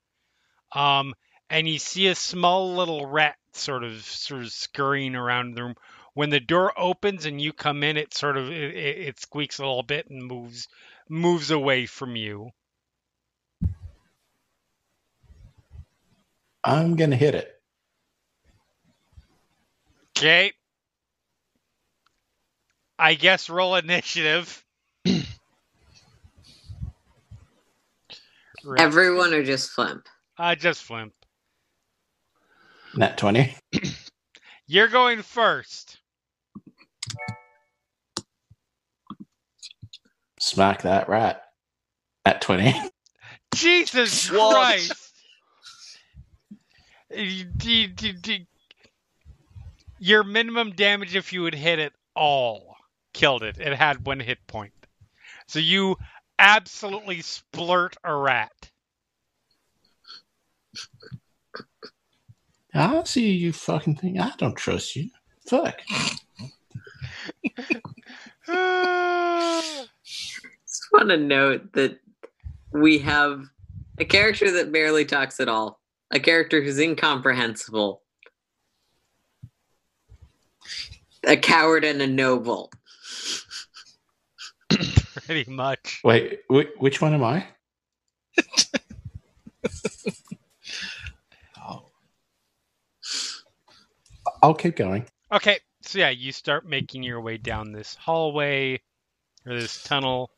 Um, 0.72 1.14
and 1.50 1.68
you 1.68 1.80
see 1.80 2.08
a 2.08 2.16
small 2.16 2.76
little 2.76 3.06
rat 3.06 3.36
sort 3.54 3.84
of 3.84 4.04
sort 4.04 4.44
of 4.44 4.52
scurrying 4.52 5.16
around 5.16 5.56
the 5.56 5.64
room. 5.64 5.76
When 6.14 6.30
the 6.30 6.40
door 6.40 6.74
opens 6.78 7.26
and 7.26 7.40
you 7.42 7.54
come 7.54 7.84
in, 7.84 7.98
it 7.98 8.14
sort 8.14 8.38
of 8.38 8.50
it, 8.50 8.76
it, 8.76 8.98
it 9.08 9.20
squeaks 9.20 9.60
a 9.60 9.64
little 9.64 9.84
bit 9.84 10.10
and 10.10 10.24
moves 10.24 10.68
moves 11.10 11.52
away 11.52 11.86
from 11.86 12.16
you. 12.16 12.52
I'm 16.64 16.96
gonna 16.96 17.16
hit 17.16 17.36
it. 17.36 17.56
Okay. 20.18 20.52
I 22.98 23.14
guess 23.14 23.50
roll 23.50 23.76
initiative. 23.76 24.66
Right. 25.06 25.26
Everyone 28.82 29.34
or 29.34 29.44
just 29.44 29.72
Flimp? 29.72 30.06
Uh, 30.38 30.56
just 30.56 30.84
Flimp. 30.84 31.12
Nat 32.96 33.18
twenty. 33.18 33.56
You're 34.68 34.88
going 34.88 35.22
first. 35.22 35.98
Smack 40.40 40.84
that 40.84 41.10
rat. 41.10 41.44
At 42.26 42.42
twenty. 42.42 42.74
Jesus 43.56 44.32
What? 44.32 44.56
Christ! 44.56 45.14
You- 47.12 47.48
you- 47.64 47.90
you- 48.00 48.14
you- 48.26 48.46
Your 49.98 50.24
minimum 50.24 50.72
damage 50.72 51.16
if 51.16 51.34
you 51.34 51.44
had 51.46 51.56
hit 51.56 51.80
it 51.80 51.94
all 52.16 52.76
killed 53.14 53.44
it. 53.44 53.58
It 53.58 53.76
had 53.76 54.06
one 54.06 54.20
hit 54.20 54.38
point. 54.48 54.74
So 55.50 55.58
you 55.58 55.98
absolutely 56.38 57.24
splurt 57.24 57.96
a 58.04 58.16
rat. 58.16 58.70
I 62.76 63.04
see 63.04 63.32
you 63.32 63.52
fucking 63.52 63.96
thing. 63.96 64.20
I 64.20 64.32
don't 64.38 64.56
trust 64.56 64.96
you. 64.96 65.10
Fuck. 65.48 65.82
Just 68.46 69.90
want 70.92 71.10
to 71.10 71.18
note 71.18 71.74
that 71.74 72.00
we 72.72 73.00
have 73.00 73.46
a 73.98 74.06
character 74.06 74.52
that 74.52 74.72
barely 74.72 75.04
talks 75.04 75.40
at 75.40 75.50
all, 75.50 75.80
a 76.12 76.20
character 76.20 76.62
who's 76.62 76.78
incomprehensible, 76.78 78.04
a 81.24 81.38
coward, 81.38 81.84
and 81.84 82.04
a 82.04 82.08
noble. 82.08 82.72
Pretty 85.30 85.52
much. 85.52 86.02
Wait, 86.04 86.40
wh- 86.48 86.82
which 86.82 87.02
one 87.02 87.14
am 87.14 87.24
I? 87.24 87.46
Oh. 91.62 91.84
I'll 94.42 94.56
keep 94.56 94.76
going. 94.76 95.06
Okay, 95.32 95.60
so 95.82 96.00
yeah, 96.00 96.10
you 96.10 96.32
start 96.32 96.66
making 96.68 97.04
your 97.04 97.22
way 97.22 97.38
down 97.38 97.72
this 97.72 97.94
hallway 97.94 98.82
or 99.46 99.54
this 99.60 99.84
tunnel. 99.84 100.32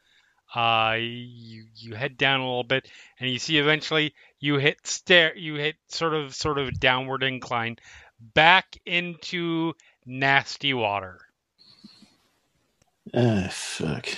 Uh, 0.53 0.97
you 0.99 1.67
you 1.73 1.95
head 1.95 2.17
down 2.17 2.41
a 2.41 2.45
little 2.45 2.65
bit, 2.65 2.89
and 3.17 3.29
you 3.29 3.39
see 3.39 3.59
eventually 3.59 4.13
you 4.41 4.57
hit 4.57 4.85
stair. 4.85 5.33
You 5.37 5.55
hit 5.55 5.75
sort 5.87 6.13
of 6.13 6.35
sort 6.35 6.57
of 6.57 6.77
downward 6.81 7.23
incline 7.23 7.77
back 8.19 8.77
into 8.85 9.71
nasty 10.05 10.73
water. 10.73 11.19
Ah, 13.13 13.47
fuck. 13.49 14.09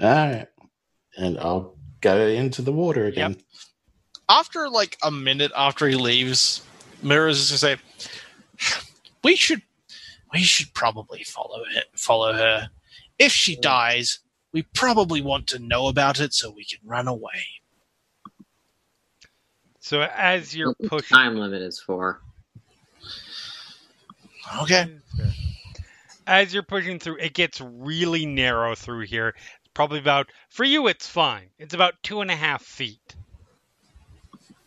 All 0.00 0.08
right. 0.08 0.46
And 1.16 1.38
I'll 1.38 1.76
go 2.00 2.26
into 2.26 2.62
the 2.62 2.72
water 2.72 3.06
again. 3.06 3.36
After 4.28 4.68
like 4.68 4.96
a 5.02 5.10
minute 5.10 5.52
after 5.56 5.86
he 5.86 5.94
leaves, 5.96 6.62
Mirror's 7.02 7.48
just 7.50 7.62
gonna 7.62 7.76
say, 7.76 8.80
"We 9.22 9.36
should, 9.36 9.62
we 10.32 10.40
should 10.40 10.72
probably 10.74 11.22
follow 11.24 11.62
it, 11.76 11.84
follow 11.94 12.32
her. 12.32 12.70
If 13.18 13.32
she 13.32 13.54
dies, 13.56 14.20
we 14.52 14.62
probably 14.62 15.20
want 15.20 15.46
to 15.48 15.58
know 15.58 15.88
about 15.88 16.20
it 16.20 16.32
so 16.32 16.50
we 16.50 16.64
can 16.64 16.78
run 16.84 17.06
away. 17.06 17.44
So 19.80 20.00
as 20.00 20.56
you're 20.56 20.74
What 20.78 20.88
pushing, 20.88 21.16
time 21.16 21.36
limit 21.36 21.60
is 21.60 21.78
for. 21.78 22.22
Okay. 24.62 24.96
as 26.26 26.54
you're 26.54 26.62
pushing 26.62 26.98
through, 26.98 27.18
it 27.18 27.34
gets 27.34 27.60
really 27.60 28.24
narrow 28.26 28.74
through 28.74 29.00
here. 29.06 29.34
Probably 29.74 29.98
about 29.98 30.30
for 30.50 30.64
you, 30.64 30.86
it's 30.86 31.08
fine. 31.08 31.48
It's 31.58 31.74
about 31.74 31.94
two 32.02 32.20
and 32.20 32.30
a 32.30 32.36
half 32.36 32.62
feet. 32.62 33.16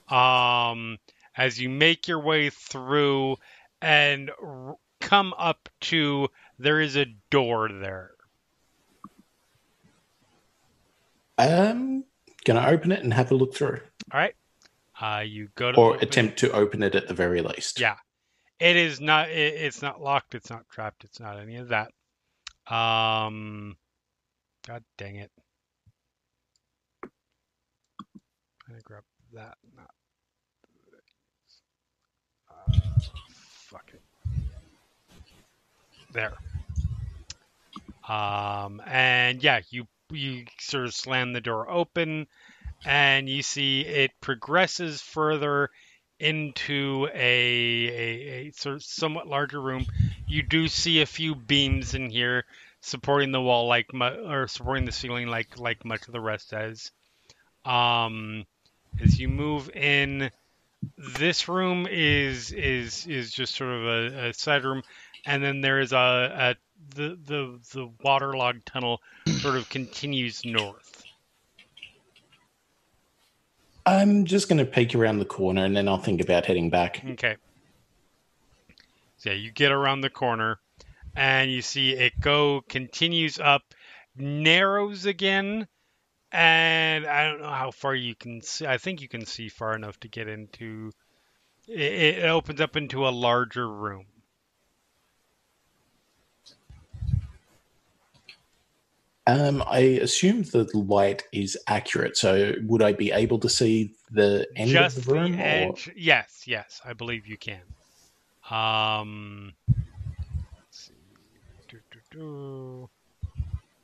Um, 0.09 0.97
as 1.35 1.59
you 1.59 1.69
make 1.69 2.07
your 2.07 2.19
way 2.19 2.49
through 2.49 3.37
and 3.81 4.31
r- 4.43 4.75
come 4.99 5.33
up 5.37 5.69
to, 5.81 6.27
there 6.59 6.81
is 6.81 6.95
a 6.97 7.05
door 7.29 7.69
there. 7.71 8.11
Um, 11.37 12.03
gonna 12.45 12.67
open 12.67 12.91
it 12.91 13.03
and 13.03 13.13
have 13.13 13.31
a 13.31 13.35
look 13.35 13.53
through, 13.55 13.79
All 14.11 14.19
right. 14.19 14.35
Uh, 14.99 15.23
you 15.25 15.49
go 15.55 15.71
to 15.71 15.77
or 15.77 15.93
open- 15.95 16.07
attempt 16.07 16.39
to 16.39 16.51
open 16.51 16.81
it 16.83 16.95
at 16.95 17.07
the 17.07 17.13
very 17.13 17.41
least. 17.41 17.79
Yeah. 17.79 17.95
It 18.59 18.75
is 18.75 18.99
not. 18.99 19.29
It, 19.29 19.53
it's 19.53 19.83
not 19.83 20.01
locked. 20.01 20.33
It's 20.33 20.49
not 20.49 20.67
trapped. 20.69 21.03
It's 21.03 21.19
not 21.19 21.39
any 21.39 21.57
of 21.57 21.69
that. 21.69 21.91
Um. 22.73 23.77
God 24.67 24.83
dang 24.97 25.15
it. 25.15 25.31
I'm 27.01 27.09
gonna 28.67 28.81
grab 28.83 29.03
that. 29.33 29.55
Not. 29.77 29.89
Uh, 32.51 32.79
fuck 33.29 33.89
it. 33.93 34.01
There. 36.11 36.33
Um. 38.09 38.81
And 38.85 39.41
yeah, 39.41 39.61
you 39.69 39.87
you 40.11 40.43
sort 40.59 40.83
of 40.83 40.93
slam 40.93 41.31
the 41.31 41.39
door 41.39 41.71
open, 41.71 42.27
and 42.85 43.29
you 43.29 43.43
see 43.43 43.85
it 43.85 44.11
progresses 44.19 45.01
further 45.01 45.69
into 46.19 47.07
a, 47.13 47.87
a, 47.87 48.47
a 48.47 48.51
sort 48.51 48.75
of 48.75 48.83
somewhat 48.83 49.27
larger 49.27 49.61
room. 49.61 49.85
You 50.27 50.43
do 50.43 50.67
see 50.67 51.01
a 51.01 51.05
few 51.05 51.35
beams 51.35 51.93
in 51.93 52.09
here 52.09 52.43
supporting 52.87 53.31
the 53.31 53.41
wall, 53.41 53.67
like 53.67 53.93
mu- 53.93 54.29
or 54.29 54.47
supporting 54.47 54.85
the 54.85 54.91
ceiling, 54.91 55.27
like 55.27 55.59
like 55.59 55.85
much 55.85 56.07
of 56.07 56.13
the 56.13 56.21
rest 56.21 56.51
does. 56.51 56.91
Um, 57.65 58.45
as 59.01 59.19
you 59.19 59.27
move 59.27 59.69
in, 59.69 60.31
this 60.97 61.47
room 61.47 61.87
is 61.89 62.51
is 62.51 63.05
is 63.05 63.31
just 63.31 63.55
sort 63.55 63.71
of 63.71 63.83
a, 63.83 64.29
a 64.29 64.33
side 64.33 64.63
room, 64.63 64.83
and 65.25 65.43
then 65.43 65.61
there 65.61 65.79
is 65.79 65.91
a, 65.91 65.97
a 65.97 66.55
the 66.95 67.17
the 67.25 67.59
the 67.73 67.89
waterlogged 68.01 68.65
tunnel 68.65 69.01
sort 69.39 69.55
of 69.55 69.69
continues 69.69 70.45
north. 70.45 71.03
I'm 73.85 74.25
just 74.25 74.49
gonna 74.49 74.65
peek 74.65 74.95
around 74.95 75.19
the 75.19 75.25
corner 75.25 75.63
and 75.63 75.75
then 75.75 75.87
I'll 75.87 75.97
think 75.97 76.21
about 76.21 76.45
heading 76.45 76.69
back. 76.69 77.03
Okay. 77.11 77.37
So 79.17 79.29
yeah, 79.29 79.35
you 79.35 79.51
get 79.51 79.71
around 79.71 80.01
the 80.01 80.09
corner 80.09 80.59
and 81.17 81.51
you 81.51 81.63
see 81.63 81.93
it 81.93 82.13
go 82.21 82.61
continues 82.69 83.39
up, 83.39 83.73
narrows 84.15 85.07
again, 85.07 85.67
and 86.31 87.07
I 87.07 87.25
don't 87.25 87.41
know 87.41 87.49
how 87.49 87.71
far 87.71 87.95
you 87.95 88.13
can 88.15 88.39
see. 88.41 88.67
I 88.67 88.77
think 88.77 89.01
you 89.01 89.09
can 89.09 89.25
see 89.25 89.49
far 89.49 89.75
enough 89.75 89.99
to 90.01 90.07
get 90.07 90.27
into. 90.27 90.91
It, 91.67 92.19
it 92.19 92.25
opens 92.25 92.61
up 92.61 92.77
into 92.77 93.07
a 93.07 93.09
larger 93.09 93.67
room. 93.67 94.05
Um, 99.25 99.63
I 99.67 99.79
assume 99.79 100.43
the 100.43 100.69
light 100.73 101.23
is 101.33 101.57
accurate, 101.67 102.15
so 102.15 102.53
would 102.61 102.83
I 102.83 102.93
be 102.93 103.11
able 103.11 103.39
to 103.39 103.49
see 103.49 103.95
the 104.11 104.47
end 104.55 104.69
Just 104.69 104.99
of 104.99 105.05
the 105.05 105.13
room? 105.13 105.31
the 105.31 105.43
edge. 105.43 105.89
Yes, 105.95 106.43
yes, 106.45 106.79
I 106.85 106.93
believe 106.93 107.25
you 107.25 107.37
can. 107.37 107.63
Um. 108.49 109.53
Let's 112.13 112.19
see. 112.19 112.19
Do, 112.19 112.19
do, 112.19 112.89
do. 112.89 112.89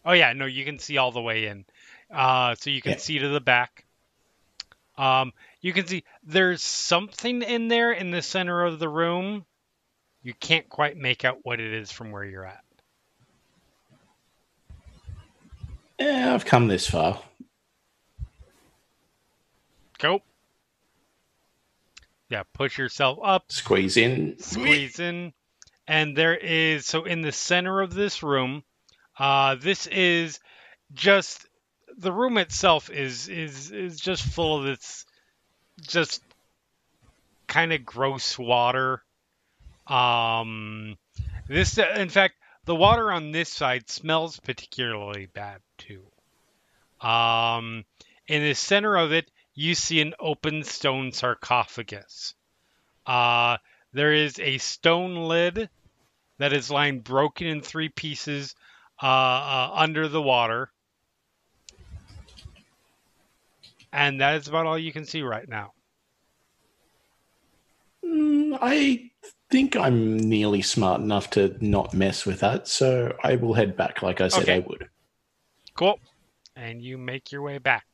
Oh 0.06 0.12
yeah, 0.14 0.34
no, 0.34 0.46
you 0.46 0.66
can 0.66 0.80
see 0.80 0.98
all 0.98 1.12
the 1.12 1.22
way 1.22 1.48
in. 1.48 1.66
Uh, 2.12 2.56
so 2.56 2.70
you 2.70 2.82
can 2.82 2.94
Yeah. 2.94 2.98
see 2.98 3.20
to 3.20 3.30
the 3.30 3.42
back. 3.42 3.86
Um, 4.98 5.34
you 5.62 5.74
can 5.74 5.88
see 5.88 6.04
there's 6.24 6.62
something 6.62 7.42
in 7.42 7.68
there 7.68 7.92
in 7.92 8.12
the 8.12 8.22
center 8.22 8.64
of 8.64 8.80
the 8.80 8.90
room. 8.90 9.46
You 10.22 10.34
can't 10.34 10.70
quite 10.70 10.98
make 10.98 11.26
out 11.26 11.40
what 11.44 11.60
it 11.60 11.74
is 11.74 11.92
from 11.92 12.12
where 12.12 12.24
you're 12.24 12.46
at. 12.46 12.64
Yeah, 16.00 16.34
I've 16.34 16.46
come 16.46 16.68
this 16.68 16.88
far. 16.90 17.22
Go. 20.00 20.22
Yeah, 22.30 22.44
push 22.54 22.78
yourself 22.78 23.20
up. 23.24 23.52
Squeeze 23.52 23.98
in. 23.98 24.38
squeeze 24.40 25.00
in 25.00 25.34
and 25.88 26.16
there 26.16 26.36
is 26.36 26.86
so 26.86 27.04
in 27.04 27.22
the 27.22 27.32
center 27.32 27.82
of 27.82 27.94
this 27.94 28.24
room 28.24 28.64
uh 29.18 29.56
this 29.56 29.88
is 29.88 30.40
just 30.94 31.48
the 31.98 32.12
room 32.12 32.38
itself 32.38 32.90
is 32.90 33.28
is 33.28 33.72
is 33.72 34.00
just 34.00 34.24
full 34.24 34.58
of 34.58 34.64
this 34.66 35.06
just 35.82 36.24
kind 37.48 37.74
of 37.74 37.86
gross 37.86 38.38
water. 38.38 39.04
Um 39.88 40.98
this 41.48 41.78
in 41.78 42.10
fact 42.10 42.36
the 42.66 42.76
water 42.76 43.12
on 43.12 43.32
this 43.32 43.50
side 43.50 43.90
smells 43.90 44.40
particularly 44.40 45.28
bad 45.28 45.62
too. 45.78 46.04
Um 47.06 47.86
in 48.28 48.42
the 48.42 48.56
center 48.56 48.96
of 48.96 49.12
it 49.12 49.30
you 49.54 49.76
see 49.76 50.02
an 50.02 50.14
open 50.20 50.64
stone 50.64 51.12
sarcophagus. 51.12 52.34
Uh 53.06 53.58
there 53.94 54.14
is 54.14 54.40
a 54.40 54.58
stone 54.58 55.16
lid 55.28 55.70
that 56.40 56.54
is 56.54 56.72
lying 56.72 57.00
broken 57.00 57.48
in 57.48 57.62
three 57.62 57.90
pieces 57.90 58.56
uh, 59.02 59.06
uh, 59.06 59.72
under 59.74 60.08
the 60.08 60.22
water. 60.22 60.70
And 63.92 64.22
that 64.22 64.36
is 64.36 64.48
about 64.48 64.66
all 64.66 64.78
you 64.78 64.92
can 64.92 65.06
see 65.06 65.22
right 65.22 65.48
now. 65.48 65.72
Mm, 68.04 68.58
I 68.62 69.12
think 69.52 69.76
I'm 69.76 70.18
nearly 70.18 70.64
smart 70.64 71.02
enough 71.02 71.30
to 71.32 71.56
not 71.62 71.94
mess 71.94 72.26
with 72.26 72.40
that, 72.40 72.68
so 72.68 73.16
I 73.24 73.36
will 73.36 73.54
head 73.54 73.78
back 73.78 74.02
like 74.02 74.20
I 74.20 74.28
said 74.28 74.44
Okay. 74.44 74.56
I 74.56 74.60
would. 74.60 74.90
Cool. 75.76 76.00
And 76.56 76.82
you 76.82 76.98
make 76.98 77.32
your 77.32 77.44
way 77.44 77.60
back. 77.60 77.93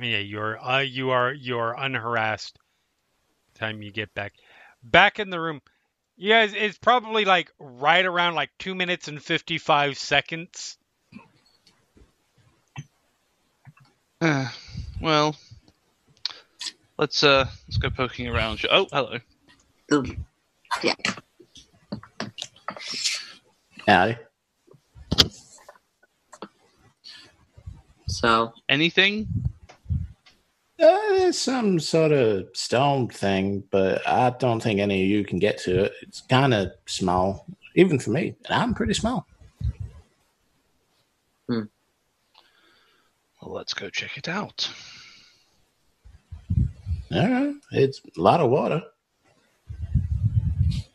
Yeah, 0.00 0.18
you're 0.18 0.62
uh, 0.62 0.80
you 0.80 1.10
are 1.10 1.32
you 1.32 1.58
are 1.58 1.78
unharassed. 1.78 2.58
Time 3.54 3.80
you 3.82 3.90
get 3.90 4.12
back, 4.14 4.34
back 4.82 5.18
in 5.18 5.30
the 5.30 5.40
room. 5.40 5.62
You 6.16 6.30
guys, 6.30 6.52
it's 6.54 6.78
probably 6.78 7.24
like 7.24 7.50
right 7.58 8.04
around 8.04 8.34
like 8.34 8.50
two 8.58 8.74
minutes 8.74 9.08
and 9.08 9.22
fifty 9.22 9.58
five 9.58 9.96
seconds. 9.96 10.76
Uh, 14.20 14.48
well, 15.00 15.36
let's 16.98 17.22
uh 17.22 17.46
let's 17.66 17.78
go 17.78 17.90
poking 17.90 18.28
around. 18.28 18.64
Oh, 18.70 18.86
hello. 18.92 19.18
Ooh. 19.94 20.16
Yeah. 20.82 20.94
Aye. 23.88 24.18
So 28.08 28.52
Anything? 28.68 29.28
Uh, 30.78 31.14
there's 31.16 31.38
some 31.38 31.80
sort 31.80 32.12
of 32.12 32.48
stone 32.52 33.08
thing, 33.08 33.64
but 33.70 34.06
I 34.06 34.30
don't 34.30 34.62
think 34.62 34.78
any 34.78 35.04
of 35.04 35.08
you 35.08 35.24
can 35.24 35.38
get 35.38 35.58
to 35.60 35.84
it. 35.84 35.92
It's 36.02 36.20
kind 36.22 36.52
of 36.52 36.72
small, 36.84 37.46
even 37.74 37.98
for 37.98 38.10
me. 38.10 38.34
And 38.46 38.62
I'm 38.62 38.74
pretty 38.74 38.94
small. 38.94 39.26
Well, 41.48 41.68
let's 43.42 43.74
go 43.74 43.88
check 43.88 44.18
it 44.18 44.28
out. 44.28 44.68
Yeah, 47.10 47.52
it's 47.70 48.02
a 48.16 48.20
lot 48.20 48.40
of 48.40 48.50
water. 48.50 48.82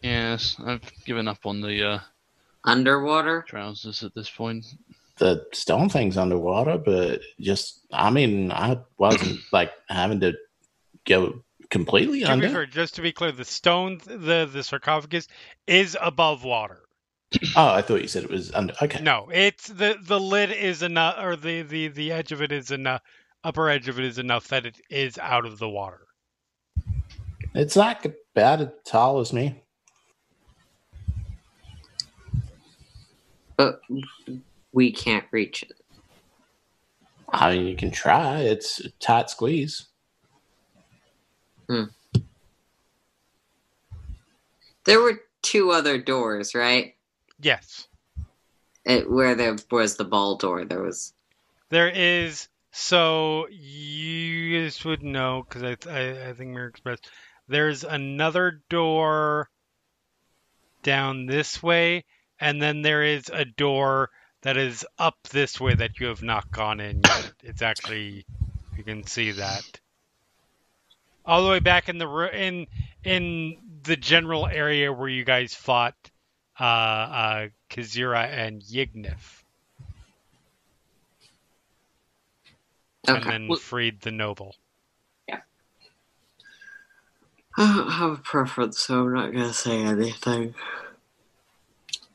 Yes, 0.01 0.57
I've 0.65 0.91
given 1.05 1.29
up 1.29 1.45
on 1.45 1.61
the 1.61 1.83
uh, 1.83 1.99
underwater. 2.65 3.45
trousers 3.47 4.03
at 4.03 4.13
this 4.13 4.29
point. 4.29 4.65
The 5.21 5.45
stone 5.53 5.87
thing's 5.87 6.17
underwater, 6.17 6.79
but 6.79 7.21
just, 7.39 7.85
I 7.93 8.09
mean, 8.09 8.51
I 8.51 8.79
wasn't 8.97 9.39
like 9.51 9.71
having 9.87 10.19
to 10.21 10.33
go 11.05 11.43
completely 11.69 12.21
To 12.21 12.31
under. 12.31 12.49
fair, 12.49 12.65
just 12.65 12.95
to 12.95 13.03
be 13.03 13.11
clear, 13.11 13.31
the 13.31 13.45
stone, 13.45 14.01
the 14.03 14.49
the 14.51 14.63
sarcophagus, 14.63 15.27
is 15.67 15.95
above 16.01 16.43
water. 16.43 16.79
Oh, 17.55 17.69
I 17.69 17.83
thought 17.83 18.01
you 18.01 18.07
said 18.07 18.23
it 18.23 18.31
was 18.31 18.51
under. 18.51 18.73
Okay. 18.81 18.99
No, 19.03 19.29
it's 19.31 19.67
the 19.67 19.95
the 20.01 20.19
lid 20.19 20.49
is 20.51 20.81
enough, 20.81 21.15
or 21.23 21.35
the 21.35 21.61
the 21.61 21.87
the 21.89 22.11
edge 22.11 22.31
of 22.31 22.41
it 22.41 22.51
is 22.51 22.71
enough. 22.71 23.01
Upper 23.43 23.69
edge 23.69 23.87
of 23.87 23.99
it 23.99 24.05
is 24.05 24.17
enough 24.17 24.47
that 24.47 24.65
it 24.65 24.81
is 24.89 25.19
out 25.19 25.45
of 25.45 25.59
the 25.59 25.69
water. 25.69 26.01
It's 27.53 27.75
like 27.75 28.05
about 28.35 28.61
as 28.61 28.69
tall 28.85 29.19
as 29.19 29.31
me. 29.33 29.61
But 33.55 33.81
we 34.71 34.91
can't 34.91 35.25
reach 35.31 35.63
it. 35.63 35.73
I 37.29 37.55
mean, 37.55 37.67
you 37.67 37.75
can 37.75 37.91
try. 37.91 38.39
It's 38.39 38.79
a 38.79 38.89
tight 38.99 39.29
squeeze. 39.29 39.87
Hmm. 41.67 41.85
There 44.83 44.99
were 44.99 45.21
two 45.41 45.71
other 45.71 45.97
doors, 45.97 46.53
right? 46.53 46.95
Yes. 47.39 47.87
It, 48.85 49.09
where 49.09 49.35
there 49.35 49.55
was 49.69 49.95
the 49.95 50.03
ball 50.03 50.35
door, 50.35 50.65
there 50.65 50.81
was. 50.81 51.13
There 51.69 51.89
is. 51.89 52.47
So 52.71 53.47
you 53.49 54.63
guys 54.63 54.83
would 54.85 55.03
know 55.03 55.45
because 55.47 55.63
I, 55.63 55.89
I 55.89 56.29
I 56.29 56.33
think 56.33 56.51
Mirror 56.51 56.67
Express. 56.67 56.99
There's 57.47 57.83
another 57.83 58.61
door 58.69 59.49
down 60.83 61.25
this 61.25 61.61
way, 61.61 62.05
and 62.39 62.61
then 62.61 62.81
there 62.81 63.03
is 63.03 63.29
a 63.31 63.45
door 63.45 64.09
that 64.41 64.57
is 64.57 64.85
up 64.97 65.15
this 65.29 65.59
way 65.59 65.75
that 65.75 65.99
you 65.99 66.07
have 66.07 66.23
not 66.23 66.51
gone 66.51 66.79
in 66.79 67.01
yet. 67.05 67.31
It's 67.43 67.61
actually 67.61 68.25
you 68.77 68.83
can 68.83 69.05
see 69.05 69.31
that 69.31 69.79
all 71.25 71.43
the 71.43 71.49
way 71.49 71.59
back 71.59 71.89
in 71.89 71.97
the 71.97 72.29
in 72.33 72.67
in 73.03 73.57
the 73.83 73.95
general 73.95 74.47
area 74.47 74.91
where 74.91 75.09
you 75.09 75.23
guys 75.23 75.53
fought 75.53 75.95
uh, 76.59 76.63
uh, 76.63 77.47
Kazira 77.69 78.27
and 78.27 78.61
Yignif, 78.61 79.43
and 83.07 83.23
then 83.23 83.47
Well- 83.47 83.59
freed 83.59 84.01
the 84.01 84.11
noble. 84.11 84.55
Yeah. 85.27 85.41
I 87.57 87.75
don't 87.75 87.91
have 87.91 88.11
a 88.11 88.17
preference, 88.17 88.79
so 88.79 89.01
I'm 89.01 89.13
not 89.13 89.31
gonna 89.31 89.53
say 89.53 89.81
anything. 89.81 90.53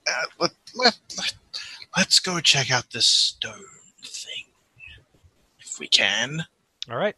Uh, 0.06 0.12
let, 0.38 0.50
let, 0.74 0.98
let, 1.18 1.34
let's 1.96 2.18
go 2.20 2.40
check 2.40 2.70
out 2.70 2.90
this 2.90 3.06
stone 3.06 3.64
thing. 4.02 4.44
If 5.58 5.78
we 5.80 5.88
can. 5.88 6.46
All 6.90 6.96
right. 6.96 7.16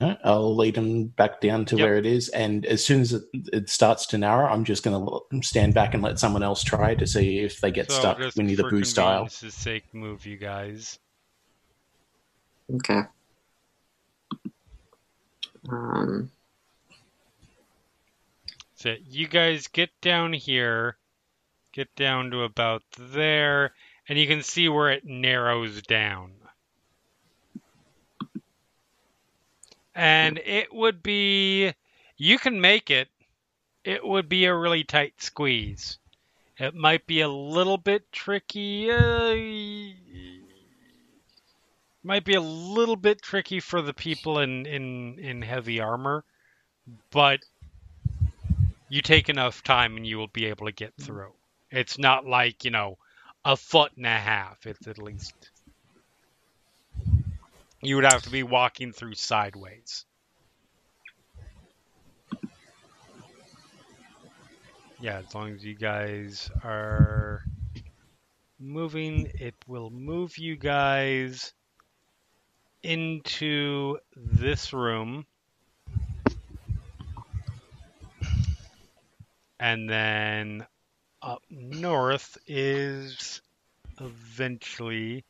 I'll 0.00 0.54
lead 0.54 0.74
them 0.74 1.06
back 1.06 1.40
down 1.40 1.64
to 1.66 1.76
Yep. 1.76 1.84
where 1.84 1.96
it 1.96 2.04
is, 2.04 2.28
and 2.28 2.66
as 2.66 2.84
soon 2.84 3.00
as 3.00 3.14
it, 3.14 3.22
it 3.32 3.70
starts 3.70 4.04
to 4.08 4.18
narrow, 4.18 4.46
I'm 4.46 4.62
just 4.64 4.82
going 4.82 5.06
to 5.32 5.42
stand 5.42 5.72
back 5.72 5.94
and 5.94 6.02
let 6.02 6.18
someone 6.18 6.42
else 6.42 6.62
try 6.62 6.94
to 6.94 7.06
see 7.06 7.38
if 7.38 7.62
they 7.62 7.70
get 7.70 7.90
So 7.90 8.00
stuck 8.00 8.18
just 8.18 8.36
Winnie 8.36 8.54
the 8.56 8.64
for 8.64 8.70
Pooh 8.70 8.84
style. 8.84 9.20
convenience's 9.20 9.54
sake, 9.54 9.84
move 9.94 10.26
you 10.26 10.36
guys. 10.36 10.98
Okay. 12.74 13.00
Um. 15.70 16.30
So 18.74 18.96
you 19.08 19.26
guys 19.28 19.66
get 19.66 19.88
down 20.02 20.34
here, 20.34 20.98
get 21.76 21.94
down 21.94 22.30
to 22.30 22.42
about 22.42 22.82
there, 22.98 23.74
and 24.08 24.18
you 24.18 24.26
can 24.26 24.42
see 24.42 24.66
where 24.66 24.90
it 24.90 25.04
narrows 25.04 25.82
down. 25.82 26.32
And 29.94 30.38
it 30.38 30.72
would 30.72 31.02
be, 31.02 31.74
you 32.16 32.38
can 32.38 32.62
make 32.62 32.90
it. 32.90 33.08
It 33.84 34.02
would 34.04 34.26
be 34.26 34.46
a 34.46 34.54
really 34.54 34.84
tight 34.84 35.20
squeeze. 35.20 35.98
It 36.58 36.74
might 36.74 37.06
be 37.06 37.20
a 37.20 37.28
little 37.28 37.76
bit 37.76 38.10
tricky. 38.10 38.90
Uh, 38.90 39.36
might 42.02 42.24
be 42.24 42.34
a 42.34 42.40
little 42.40 42.96
bit 42.96 43.20
tricky 43.20 43.60
for 43.60 43.82
the 43.82 43.92
people 43.92 44.38
in, 44.38 44.64
in, 44.64 45.18
in 45.18 45.42
heavy 45.42 45.80
armor, 45.80 46.24
but 47.10 47.40
you 48.88 49.02
take 49.02 49.28
enough 49.28 49.62
time 49.62 49.96
and 49.98 50.06
you 50.06 50.16
will 50.16 50.28
be 50.28 50.46
able 50.46 50.66
to 50.66 50.72
get 50.72 50.94
through. 50.98 51.32
It's 51.76 51.98
not 51.98 52.26
like, 52.26 52.64
you 52.64 52.72
know, 52.72 52.98
a 53.44 53.56
foot 53.56 53.92
and 53.96 54.06
a 54.06 54.10
half. 54.10 54.66
It's 54.66 54.88
at 54.88 54.98
least. 54.98 55.52
You 57.82 57.96
would 57.96 58.04
have 58.04 58.22
to 58.24 58.30
be 58.30 58.42
walking 58.42 58.92
through 58.92 59.14
sideways. 59.14 60.04
Yeah, 64.98 65.18
as 65.18 65.34
long 65.34 65.52
as 65.54 65.64
you 65.64 65.74
guys 65.74 66.50
are 66.62 67.48
moving, 68.58 69.30
it 69.40 69.54
will 69.66 69.90
move 69.90 70.36
you 70.38 70.56
guys 70.56 71.54
into 72.82 73.98
this 74.16 74.72
room. 74.72 75.26
And 79.60 79.88
then 79.90 80.66
up 81.26 81.42
north 81.50 82.38
is 82.46 83.40
eventually 84.00 85.24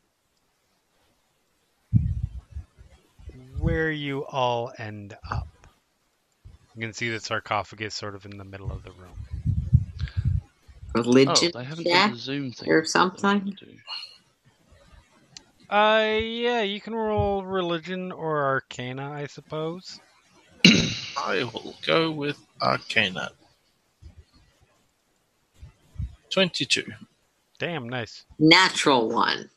where 3.58 3.90
you 3.90 4.24
all 4.26 4.72
end 4.78 5.16
up. 5.30 5.48
You 6.74 6.82
can 6.82 6.92
see 6.92 7.08
the 7.08 7.18
sarcophagus 7.18 7.94
sort 7.94 8.14
of 8.14 8.26
in 8.26 8.36
the 8.36 8.44
middle 8.44 8.70
of 8.70 8.82
the 8.82 8.90
room. 8.90 9.16
Religion 10.94 11.34
Oh, 11.34 11.58
they 11.58 11.64
haven't 11.64 11.84
the 11.84 12.16
Zoom 12.16 12.52
thing. 12.52 12.70
or 12.70 12.84
something? 12.84 13.56
Uh, 15.70 16.18
yeah, 16.20 16.62
you 16.62 16.80
can 16.80 16.94
roll 16.94 17.44
religion 17.44 18.12
or 18.12 18.44
arcana, 18.44 19.10
I 19.10 19.26
suppose. 19.26 19.98
I 21.16 21.44
will 21.44 21.74
go 21.86 22.10
with 22.10 22.38
Arcana. 22.60 23.30
22. 26.36 26.84
Damn, 27.58 27.88
nice. 27.88 28.26
Natural 28.38 29.08
one. 29.08 29.48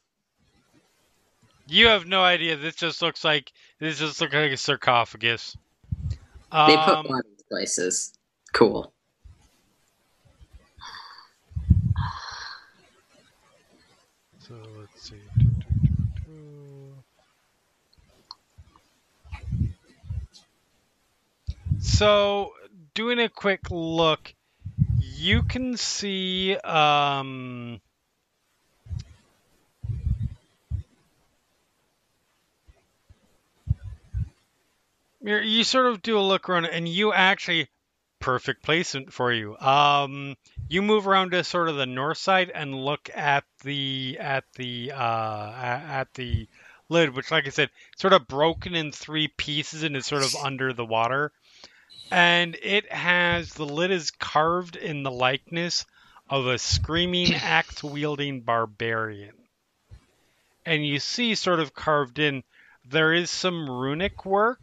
You 1.67 1.87
have 1.87 2.05
no 2.05 2.21
idea. 2.21 2.55
This 2.55 2.75
just 2.75 3.01
looks 3.01 3.25
like 3.25 3.51
this 3.79 3.99
just 3.99 4.21
looks 4.21 4.33
like 4.33 4.53
a 4.53 4.55
sarcophagus. 4.55 5.57
They 6.09 6.17
put 6.49 6.57
Um, 6.69 7.07
bodies 7.07 7.43
places. 7.49 8.13
Cool. 8.53 8.93
So 14.39 14.55
let's 14.77 15.01
see. 15.01 15.17
So, 21.81 22.53
doing 22.93 23.19
a 23.19 23.27
quick 23.27 23.69
look, 23.69 24.33
you 25.19 25.43
can 25.43 25.75
see 25.75 26.55
um, 26.57 27.81
you 35.21 35.63
sort 35.65 35.87
of 35.87 36.01
do 36.01 36.17
a 36.17 36.21
look 36.21 36.47
around 36.47 36.65
and 36.65 36.87
you 36.87 37.11
actually 37.11 37.67
perfect 38.19 38.63
placement 38.63 39.11
for 39.11 39.31
you. 39.33 39.57
Um, 39.57 40.35
you 40.69 40.81
move 40.81 41.07
around 41.07 41.31
to 41.31 41.43
sort 41.43 41.67
of 41.67 41.75
the 41.75 41.85
north 41.85 42.17
side 42.17 42.49
and 42.53 42.73
look 42.73 43.09
at 43.13 43.43
the 43.63 44.17
at 44.19 44.45
the 44.55 44.93
uh, 44.95 45.53
at 45.55 46.13
the 46.13 46.47
lid, 46.87 47.15
which, 47.15 47.29
like 47.31 47.45
I 47.45 47.49
said, 47.49 47.69
sort 47.97 48.13
of 48.13 48.27
broken 48.27 48.73
in 48.73 48.91
three 48.91 49.27
pieces 49.27 49.83
and 49.83 49.95
is 49.95 50.05
sort 50.05 50.23
of 50.23 50.35
under 50.35 50.73
the 50.73 50.85
water. 50.85 51.31
And 52.11 52.57
it 52.61 52.91
has 52.91 53.53
the 53.53 53.65
lid 53.65 53.91
is 53.91 54.11
carved 54.11 54.75
in 54.75 55.03
the 55.03 55.11
likeness 55.11 55.85
of 56.29 56.47
a 56.47 56.57
screaming 56.57 57.33
axe 57.35 57.83
wielding 57.83 58.41
barbarian. 58.41 59.35
And 60.65 60.85
you 60.85 60.99
see, 60.99 61.35
sort 61.35 61.59
of 61.59 61.73
carved 61.73 62.19
in, 62.19 62.43
there 62.85 63.13
is 63.13 63.29
some 63.29 63.69
runic 63.69 64.25
work. 64.25 64.59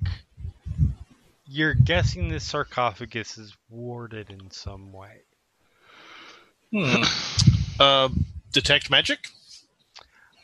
You're 1.46 1.74
guessing 1.74 2.28
this 2.28 2.44
sarcophagus 2.44 3.38
is 3.38 3.56
warded 3.68 4.30
in 4.30 4.50
some 4.50 4.92
way. 4.92 5.22
Hmm. 6.72 7.02
uh, 7.80 8.08
detect 8.52 8.90
magic? 8.90 9.30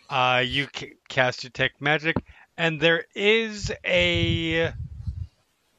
Uh, 0.09 0.43
you 0.45 0.67
ca- 0.67 0.95
cast 1.09 1.41
detect 1.41 1.81
magic, 1.81 2.17
and 2.57 2.81
there 2.81 3.07
is 3.15 3.73
a. 3.85 4.73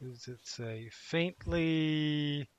Does 0.03 0.27
it 0.27 0.45
say? 0.45 0.89
Faintly. 0.91 2.49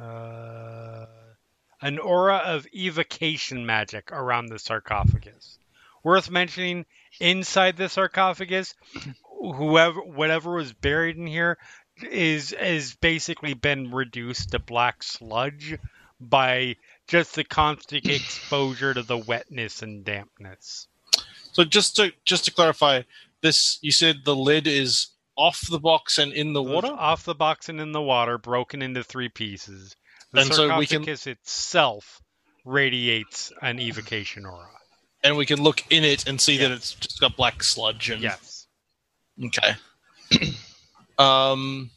Uh, 0.00 1.06
an 1.82 1.98
aura 1.98 2.36
of 2.38 2.66
evocation 2.74 3.66
magic 3.66 4.10
around 4.12 4.46
the 4.46 4.58
sarcophagus. 4.58 5.58
Worth 6.02 6.30
mentioning, 6.30 6.86
inside 7.20 7.76
the 7.76 7.90
sarcophagus, 7.90 8.74
whoever, 9.40 10.00
whatever 10.00 10.54
was 10.54 10.72
buried 10.72 11.18
in 11.18 11.26
here, 11.26 11.58
is 12.02 12.52
is 12.52 12.94
basically 12.94 13.52
been 13.52 13.90
reduced 13.90 14.52
to 14.52 14.58
black 14.58 15.02
sludge 15.02 15.76
by 16.18 16.76
just 17.08 17.34
the 17.34 17.44
constant 17.44 18.06
exposure 18.06 18.94
to 18.94 19.02
the 19.02 19.18
wetness 19.18 19.82
and 19.82 20.04
dampness. 20.04 20.88
So 21.52 21.64
just 21.64 21.96
to 21.96 22.12
just 22.24 22.44
to 22.46 22.50
clarify, 22.52 23.02
this 23.42 23.78
you 23.82 23.92
said 23.92 24.16
the 24.24 24.34
lid 24.36 24.66
is 24.66 25.08
off 25.36 25.60
the 25.68 25.78
box 25.80 26.18
and 26.18 26.32
in 26.32 26.52
the 26.52 26.62
water. 26.62 26.88
off 26.88 27.24
the 27.24 27.34
box 27.34 27.68
and 27.68 27.80
in 27.80 27.92
the 27.92 28.02
water, 28.02 28.38
broken 28.38 28.82
into 28.82 29.02
three 29.04 29.28
pieces. 29.28 29.96
The 30.32 30.40
And 30.40 30.52
so 30.54 30.78
we 30.78 30.86
can- 30.86 30.98
sarcophagus 31.04 31.26
itself 31.26 32.20
radiates 32.64 33.52
an 33.62 33.78
evocation 33.78 34.46
aura. 34.46 34.68
and 35.22 35.36
we 35.36 35.44
can 35.46 35.62
look 35.62 35.82
in 35.90 36.02
it 36.04 36.26
and 36.26 36.40
see 36.40 36.56
that 36.58 36.70
it's 36.70 36.94
just 36.94 37.20
got 37.20 37.36
black 37.36 37.62
sludge 37.62 38.10
and 38.10 38.22
Yes. 38.22 38.66
okay 39.44 39.74
um 41.18 41.90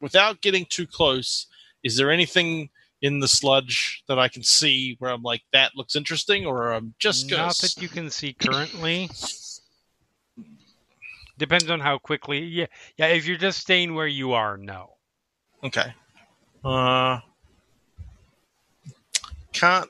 without 0.00 0.40
getting 0.40 0.66
too 0.66 0.86
close 0.86 1.46
is 1.82 1.96
there 1.96 2.10
anything 2.10 2.68
in 3.02 3.18
the 3.20 3.28
sludge 3.28 4.02
that 4.08 4.18
i 4.18 4.28
can 4.28 4.42
see 4.42 4.96
where 4.98 5.10
i'm 5.10 5.22
like 5.22 5.42
that 5.52 5.72
looks 5.74 5.96
interesting 5.96 6.44
or 6.46 6.72
i'm 6.72 6.94
just 6.98 7.28
gonna 7.30 7.42
Not 7.44 7.50
s- 7.50 7.74
that 7.74 7.82
you 7.82 7.88
can 7.88 8.10
see 8.10 8.32
currently. 8.34 9.08
Depends 11.38 11.70
on 11.70 11.80
how 11.80 11.96
quickly. 11.96 12.40
Yeah, 12.40 12.66
yeah. 12.98 13.06
If 13.06 13.26
you're 13.26 13.38
just 13.38 13.60
staying 13.60 13.94
where 13.94 14.06
you 14.06 14.32
are, 14.34 14.58
no. 14.58 14.90
okay 15.64 15.94
uh 16.62 17.18
can't 19.52 19.88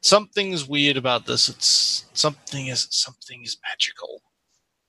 something's 0.00 0.66
weird 0.68 0.96
about 0.96 1.26
this 1.26 1.48
it's 1.48 2.06
something 2.12 2.66
is 2.66 2.88
something 2.90 3.42
is 3.44 3.56
magical 3.68 4.22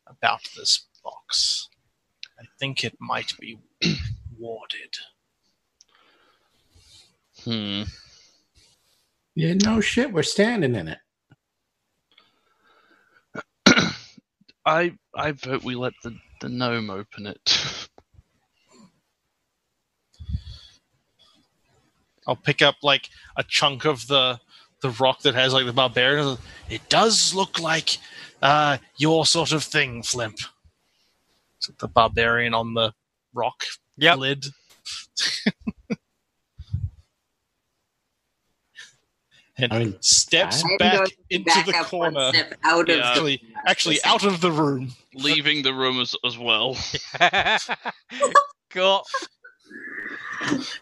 about 0.08 0.42
this 0.58 0.88
box 1.04 1.68
i 2.40 2.44
think 2.60 2.84
it 2.84 2.96
might 3.00 3.32
be 3.40 3.60
warded 4.40 4.96
Hmm. 7.44 7.84
Yeah, 9.36 9.54
no 9.64 9.80
shit. 9.82 10.12
We're 10.12 10.24
standing 10.24 10.76
in 10.76 10.90
it. 10.90 11.00
I 14.66 14.94
I 15.16 15.32
vote 15.32 15.64
we 15.64 15.76
let 15.76 15.94
the, 16.04 16.18
the 16.42 16.50
gnome 16.50 16.90
open 16.90 17.28
it. 17.28 17.40
I'll 22.28 22.36
pick 22.36 22.62
up 22.62 22.76
like 22.84 23.10
a 23.38 23.44
chunk 23.44 23.86
of 23.86 24.08
the 24.08 24.40
the 24.82 24.90
rock 24.92 25.22
that 25.22 25.36
has 25.36 25.54
like 25.54 25.66
the 25.66 25.74
barbarian. 25.74 26.38
It 26.70 26.88
does 26.90 27.34
look 27.34 27.60
like 27.60 27.98
uh, 28.42 28.78
your 28.98 29.26
sort 29.26 29.52
of 29.52 29.64
thing, 29.64 30.04
Flimp. 30.04 30.40
So 31.60 31.74
the 31.80 31.88
barbarian 31.88 32.54
on 32.54 32.74
the 32.74 32.94
rock 33.34 33.64
Yep. 33.98 34.18
lid. 34.18 34.46
and 39.58 39.74
I 39.74 39.80
mean, 39.80 39.96
steps 40.00 40.64
I'm 40.64 40.78
back 40.78 41.10
into 41.30 41.46
back 41.46 41.66
the 41.66 41.74
corner. 41.74 42.32
out 42.64 42.90
of 42.90 42.96
Yeah. 42.98 43.10
Actually, 43.10 43.42
actually 43.68 43.98
out 44.06 44.24
of 44.24 44.42
the 44.42 44.52
room. 44.52 44.94
Leaving 45.14 45.64
the 45.64 45.74
room 45.74 46.00
as, 46.00 46.16
as 46.26 46.38
well. 46.38 46.78
cool. 48.70 49.04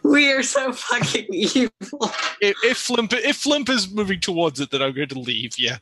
We 0.04 0.30
are 0.32 0.42
so 0.44 0.72
fucking 0.72 1.26
evil. 1.32 1.70
If, 2.40 2.56
if 2.64 2.78
Flimp 2.78 3.12
if 3.12 3.42
Flimp 3.42 3.68
is 3.68 3.90
moving 3.92 4.20
towards 4.20 4.60
it, 4.60 4.70
then 4.70 4.80
I'm 4.82 4.92
going 4.92 5.08
to 5.08 5.18
leave. 5.18 5.58
Yeah, 5.58 5.78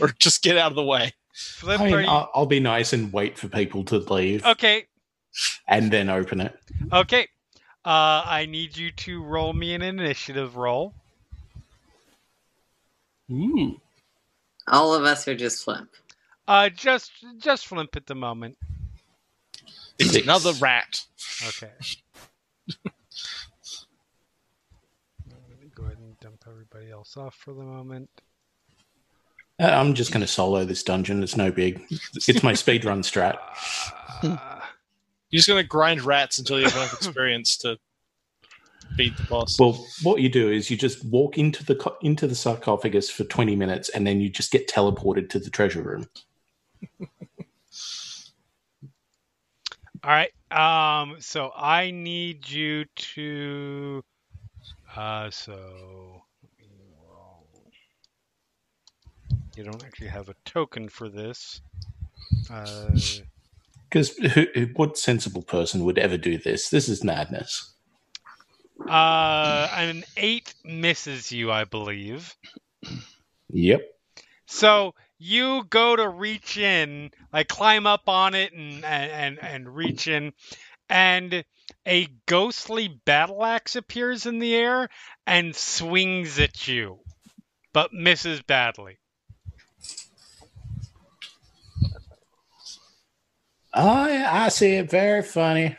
or 0.00 0.14
just 0.20 0.42
get 0.44 0.56
out 0.56 0.70
of 0.70 0.76
the 0.76 0.84
way. 0.84 1.12
Flimp, 1.34 1.80
I 1.80 1.84
mean, 1.90 2.00
you- 2.04 2.08
I'll, 2.10 2.30
I'll 2.34 2.46
be 2.46 2.60
nice 2.60 2.92
and 2.92 3.12
wait 3.12 3.36
for 3.36 3.48
people 3.48 3.84
to 3.86 3.98
leave 3.98 4.44
okay. 4.46 4.86
And 5.66 5.90
then 5.90 6.08
open 6.08 6.40
it. 6.40 6.58
Okay. 6.92 7.28
Uh, 7.84 8.22
I 8.24 8.46
need 8.48 8.76
you 8.76 8.90
to 8.92 9.22
roll 9.22 9.52
me 9.52 9.74
an 9.74 9.82
initiative 9.82 10.56
roll. 10.56 10.94
Ooh. 13.30 13.80
All 14.66 14.94
of 14.94 15.04
us 15.04 15.26
are 15.28 15.34
just 15.36 15.64
Flimp. 15.64 15.88
Uh, 16.46 16.70
just 16.70 17.12
just 17.38 17.66
flimp 17.66 17.94
at 17.94 18.06
the 18.06 18.14
moment. 18.14 18.56
It's 19.98 20.12
Six. 20.12 20.24
another 20.24 20.52
rat. 20.54 21.04
Okay. 21.46 21.70
Let 25.28 25.60
me 25.60 25.70
go 25.74 25.82
ahead 25.84 25.98
and 25.98 26.18
dump 26.20 26.44
everybody 26.48 26.90
else 26.90 27.18
off 27.18 27.34
for 27.34 27.52
the 27.52 27.62
moment. 27.62 28.08
Uh, 29.60 29.64
I'm 29.66 29.92
just 29.92 30.10
going 30.10 30.20
to 30.22 30.26
solo 30.26 30.64
this 30.64 30.82
dungeon. 30.82 31.22
It's 31.22 31.36
no 31.36 31.50
big. 31.50 31.84
It's 32.26 32.42
my 32.42 32.52
speedrun 32.52 33.02
strat. 33.04 33.38
Uh, 34.20 34.60
You're 35.30 35.38
just 35.38 35.48
going 35.48 35.62
to 35.62 35.68
grind 35.68 36.02
rats 36.02 36.38
until 36.38 36.58
you 36.58 36.64
have 36.64 36.76
enough 36.76 36.94
experience 36.94 37.56
to 37.58 37.76
beat 38.96 39.16
the 39.16 39.24
boss. 39.24 39.58
Well, 39.58 39.86
what 40.02 40.20
you 40.20 40.28
do 40.28 40.50
is 40.50 40.70
you 40.70 40.76
just 40.76 41.04
walk 41.06 41.38
into 41.38 41.64
the 41.64 41.74
co- 41.74 41.96
into 42.02 42.26
the 42.26 42.34
sarcophagus 42.34 43.10
for 43.10 43.24
20 43.24 43.56
minutes, 43.56 43.88
and 43.90 44.06
then 44.06 44.20
you 44.20 44.30
just 44.30 44.50
get 44.50 44.68
teleported 44.68 45.28
to 45.30 45.38
the 45.38 45.50
treasure 45.50 45.82
room. 45.82 46.08
all 47.00 47.06
right. 50.04 50.32
Um. 50.50 51.16
So 51.20 51.50
I 51.54 51.90
need 51.90 52.48
you 52.48 52.84
to. 53.14 54.02
Uh. 54.96 55.30
So. 55.30 56.22
let 56.42 56.58
me 56.58 56.66
roll. 57.06 57.46
You 59.56 59.64
don't 59.64 59.84
actually 59.84 60.08
have 60.08 60.30
a 60.30 60.34
token 60.46 60.88
for 60.88 61.08
this. 61.08 61.60
Uh. 62.50 62.88
Because 63.88 64.18
what 64.74 64.98
sensible 64.98 65.42
person 65.42 65.84
would 65.84 65.98
ever 65.98 66.18
do 66.18 66.36
this? 66.38 66.68
This 66.68 66.88
is 66.88 67.02
madness. 67.02 67.74
Uh. 68.86 69.68
An 69.72 70.04
eight 70.16 70.54
misses 70.64 71.32
you, 71.32 71.50
I 71.50 71.64
believe. 71.64 72.36
Yep. 73.50 73.82
So 74.46 74.94
you 75.18 75.64
go 75.68 75.96
to 75.96 76.08
reach 76.08 76.56
in, 76.56 77.10
like 77.32 77.48
climb 77.48 77.86
up 77.86 78.08
on 78.08 78.34
it 78.34 78.52
and 78.52 78.84
and 78.84 79.10
and, 79.10 79.38
and 79.42 79.76
reach 79.76 80.08
in, 80.08 80.32
and 80.88 81.44
a 81.86 82.08
ghostly 82.26 82.88
battle 82.88 83.44
axe 83.44 83.76
appears 83.76 84.26
in 84.26 84.38
the 84.38 84.54
air 84.54 84.88
and 85.26 85.54
swings 85.54 86.38
at 86.38 86.68
you, 86.68 87.00
but 87.72 87.92
misses 87.92 88.42
badly. 88.42 88.98
Oh, 93.74 94.08
yeah, 94.08 94.28
I 94.32 94.48
see 94.48 94.72
it. 94.76 94.90
Very 94.90 95.22
funny. 95.22 95.76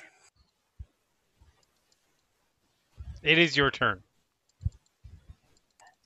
It 3.24 3.38
is 3.38 3.58
your 3.58 3.72
turn. 3.72 4.02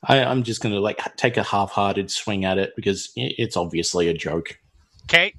I, 0.02 0.22
I'm 0.22 0.42
just 0.42 0.62
going 0.62 0.74
to 0.74 0.80
like 0.80 0.98
take 1.16 1.36
a 1.36 1.42
half-hearted 1.42 2.10
swing 2.10 2.44
at 2.44 2.58
it 2.58 2.74
because 2.76 3.12
it's 3.16 3.56
obviously 3.56 4.08
a 4.08 4.14
joke. 4.14 4.58
Okay. 5.04 5.34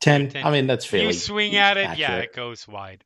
Ten. 0.00 0.30
Ten. 0.30 0.44
I 0.44 0.50
mean, 0.50 0.66
that's 0.66 0.84
fair. 0.84 1.04
you 1.04 1.12
swing 1.12 1.56
at 1.56 1.76
it, 1.76 1.98
yeah, 1.98 2.16
it 2.18 2.34
goes 2.34 2.66
wide. 2.66 3.02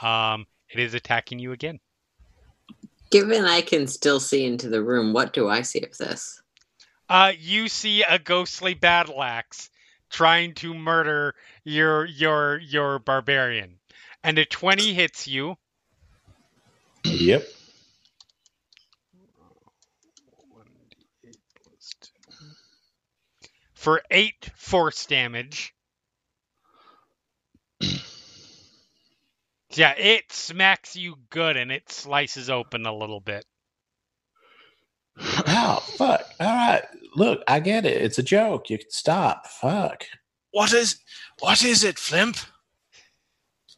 Um, 0.00 0.46
it 0.70 0.80
is 0.80 0.94
attacking 0.94 1.38
you 1.38 1.52
again. 1.52 1.78
Given 3.10 3.44
I 3.44 3.62
can 3.62 3.86
still 3.86 4.20
see 4.20 4.44
into 4.44 4.68
the 4.68 4.82
room, 4.82 5.12
what 5.12 5.32
do 5.32 5.48
I 5.48 5.62
see 5.62 5.80
of 5.82 5.96
this? 5.96 6.42
Uh, 7.08 7.32
you 7.38 7.68
see 7.68 8.02
a 8.02 8.18
ghostly 8.18 8.74
battle 8.74 9.22
axe 9.22 9.70
trying 10.10 10.54
to 10.54 10.74
murder 10.74 11.34
your 11.64 12.04
your 12.04 12.58
your 12.58 12.98
barbarian, 12.98 13.78
and 14.22 14.38
a 14.38 14.44
twenty 14.44 14.92
hits 14.92 15.26
you. 15.26 15.56
Yep. 17.04 17.46
For 23.74 24.02
eight 24.10 24.50
force 24.56 25.06
damage. 25.06 25.72
yeah, 29.70 29.92
it 29.96 30.30
smacks 30.32 30.96
you 30.96 31.16
good 31.30 31.56
and 31.56 31.70
it 31.70 31.90
slices 31.90 32.50
open 32.50 32.84
a 32.86 32.94
little 32.94 33.20
bit. 33.20 33.46
Oh 35.20 35.82
fuck! 35.96 36.22
All 36.40 36.46
right, 36.46 36.82
look, 37.16 37.42
I 37.48 37.60
get 37.60 37.84
it. 37.84 38.00
It's 38.02 38.18
a 38.18 38.22
joke. 38.22 38.70
You 38.70 38.78
can 38.78 38.90
stop. 38.90 39.46
Fuck. 39.46 40.04
What 40.52 40.72
is 40.72 40.98
what 41.40 41.64
is 41.64 41.82
it, 41.84 41.96
Flimp? 41.96 42.36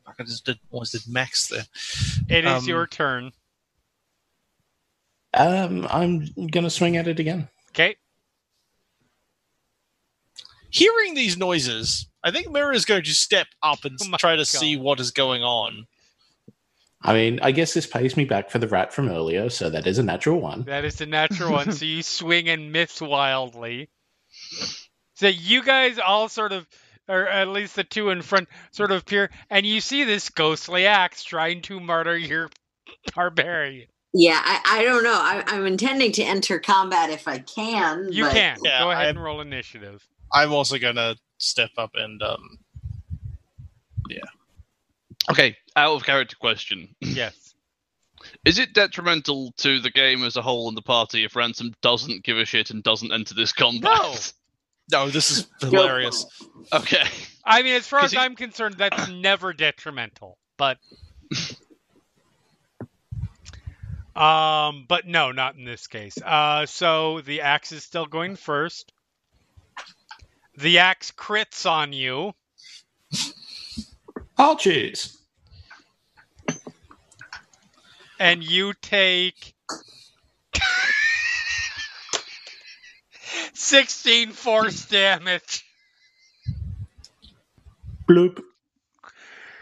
Fuck, 0.07 0.17
I 0.19 0.23
just 0.25 0.45
did 0.45 0.59
almost 0.71 0.93
did 0.93 1.03
Max 1.09 1.49
there. 1.49 1.65
It 2.29 2.45
is 2.45 2.63
Um, 2.63 2.69
your 2.69 2.87
turn. 2.87 3.33
Um, 5.33 5.87
I'm 5.91 6.27
gonna 6.51 6.71
swing 6.71 6.97
at 6.97 7.09
it 7.09 7.19
again. 7.21 7.49
Okay. 7.71 7.97
Hearing 10.71 11.15
these 11.15 11.37
noises, 11.37 12.07
I 12.23 12.31
think 12.31 12.51
Mirror 12.51 12.75
is 12.75 12.85
going 12.85 13.03
to 13.05 13.15
step 13.15 13.47
up 13.63 13.85
and 13.85 13.99
Oh 14.13 14.17
try 14.19 14.33
to 14.33 14.39
God. 14.43 14.47
see 14.47 14.77
what 14.77 15.01
is 15.01 15.11
going 15.11 15.43
on. 15.43 15.87
I 17.03 17.15
mean, 17.15 17.41
I 17.43 17.53
guess 17.53 17.73
this 17.73 17.87
pays 17.87 18.17
me 18.17 18.27
back 18.27 18.51
for 18.51 18.59
the 18.59 18.69
rat 18.69 18.93
from 18.93 19.09
earlier, 19.09 19.49
so 19.49 19.71
that 19.71 19.87
is 19.87 19.99
a 19.99 20.03
natural 20.03 20.41
one. 20.41 20.65
That 20.65 20.85
is 20.85 20.97
the 20.97 21.07
natural 21.07 21.53
one. 21.53 21.73
So 21.73 21.85
you 21.87 22.03
swing 22.03 22.49
and 22.49 22.73
miss 22.73 23.01
wildly. 23.01 23.89
So 25.15 25.29
you 25.29 25.63
guys 25.63 25.99
all 25.99 26.29
sort 26.29 26.53
of, 26.53 26.67
or 27.09 27.27
at 27.27 27.49
least 27.49 27.77
the 27.77 27.85
two 27.85 28.11
in 28.11 28.21
front, 28.23 28.49
sort 28.71 28.91
of 28.93 29.01
appear, 29.01 29.31
and 29.49 29.65
you 29.65 29.81
see 29.81 30.05
this 30.05 30.29
ghostly 30.29 30.87
axe 30.87 31.25
trying 31.25 31.63
to 31.63 31.81
murder 31.81 32.17
your 32.19 32.51
barbarian. 33.15 33.89
Yeah, 34.13 34.41
I, 34.43 34.61
I 34.81 34.85
don't 34.85 35.05
know. 35.05 35.15
I, 35.15 35.43
I'm 35.47 35.67
intending 35.67 36.13
to 36.13 36.23
enter 36.23 36.59
combat 36.59 37.11
if 37.11 37.27
I 37.29 37.39
can. 37.39 38.09
You 38.11 38.25
but- 38.25 38.33
can 38.35 38.59
Yeah, 38.63 38.81
go 38.81 38.91
ahead 38.91 39.07
I'm- 39.07 39.17
and 39.17 39.25
roll 39.25 39.41
initiative. 39.41 40.07
I'm 40.33 40.53
also 40.53 40.79
gonna 40.79 41.17
step 41.39 41.71
up 41.79 41.91
and 41.95 42.23
um. 42.23 42.59
Okay, 45.31 45.57
out 45.77 45.95
of 45.95 46.05
character 46.05 46.37
question. 46.37 46.95
Yes. 47.01 47.55
Is 48.45 48.59
it 48.59 48.75
detrimental 48.75 49.53
to 49.59 49.81
the 49.81 49.91
game 49.91 50.25
as 50.25 50.37
a 50.37 50.43
whole 50.43 50.69
and 50.69 50.77
the 50.77 50.83
party 50.83 51.25
if 51.25 51.35
Ransome 51.35 51.75
doesn't 51.81 52.23
give 52.23 52.37
a 52.37 52.45
shit 52.45 52.71
and 52.71 52.83
doesn't 52.83 53.13
enter 53.13 53.35
this 53.35 53.53
combat? 53.53 53.83
No, 53.83 54.15
no 55.07 55.11
this 55.11 55.31
is 55.31 55.47
hilarious. 55.61 56.27
Okay. 56.71 57.03
I 57.45 57.63
mean, 57.63 57.77
as 57.77 57.87
far 57.87 58.01
as 58.01 58.13
he- 58.13 58.19
I'm 58.19 58.37
concerned, 58.37 58.75
that's 58.77 59.09
never 59.11 59.55
detrimental. 59.55 60.37
But, 60.59 60.77
um, 64.15 64.85
but 64.87 65.07
no, 65.07 65.33
not 65.33 65.57
in 65.57 65.65
this 65.65 65.87
case. 65.87 66.19
Uh, 66.23 66.67
so 66.67 67.23
the 67.23 67.41
axe 67.41 67.73
is 67.73 67.83
still 67.85 68.05
going 68.07 68.37
first. 68.37 68.93
The 70.59 70.81
axe 70.81 71.11
crits 71.11 71.65
on 71.71 71.95
you. 71.95 72.35
I'll 74.37 74.57
choose. 74.57 75.20
And 78.21 78.45
you 78.45 78.75
take 78.83 79.55
16 83.55 84.33
force 84.33 84.87
damage. 84.87 85.65
Bloop. 88.09 88.43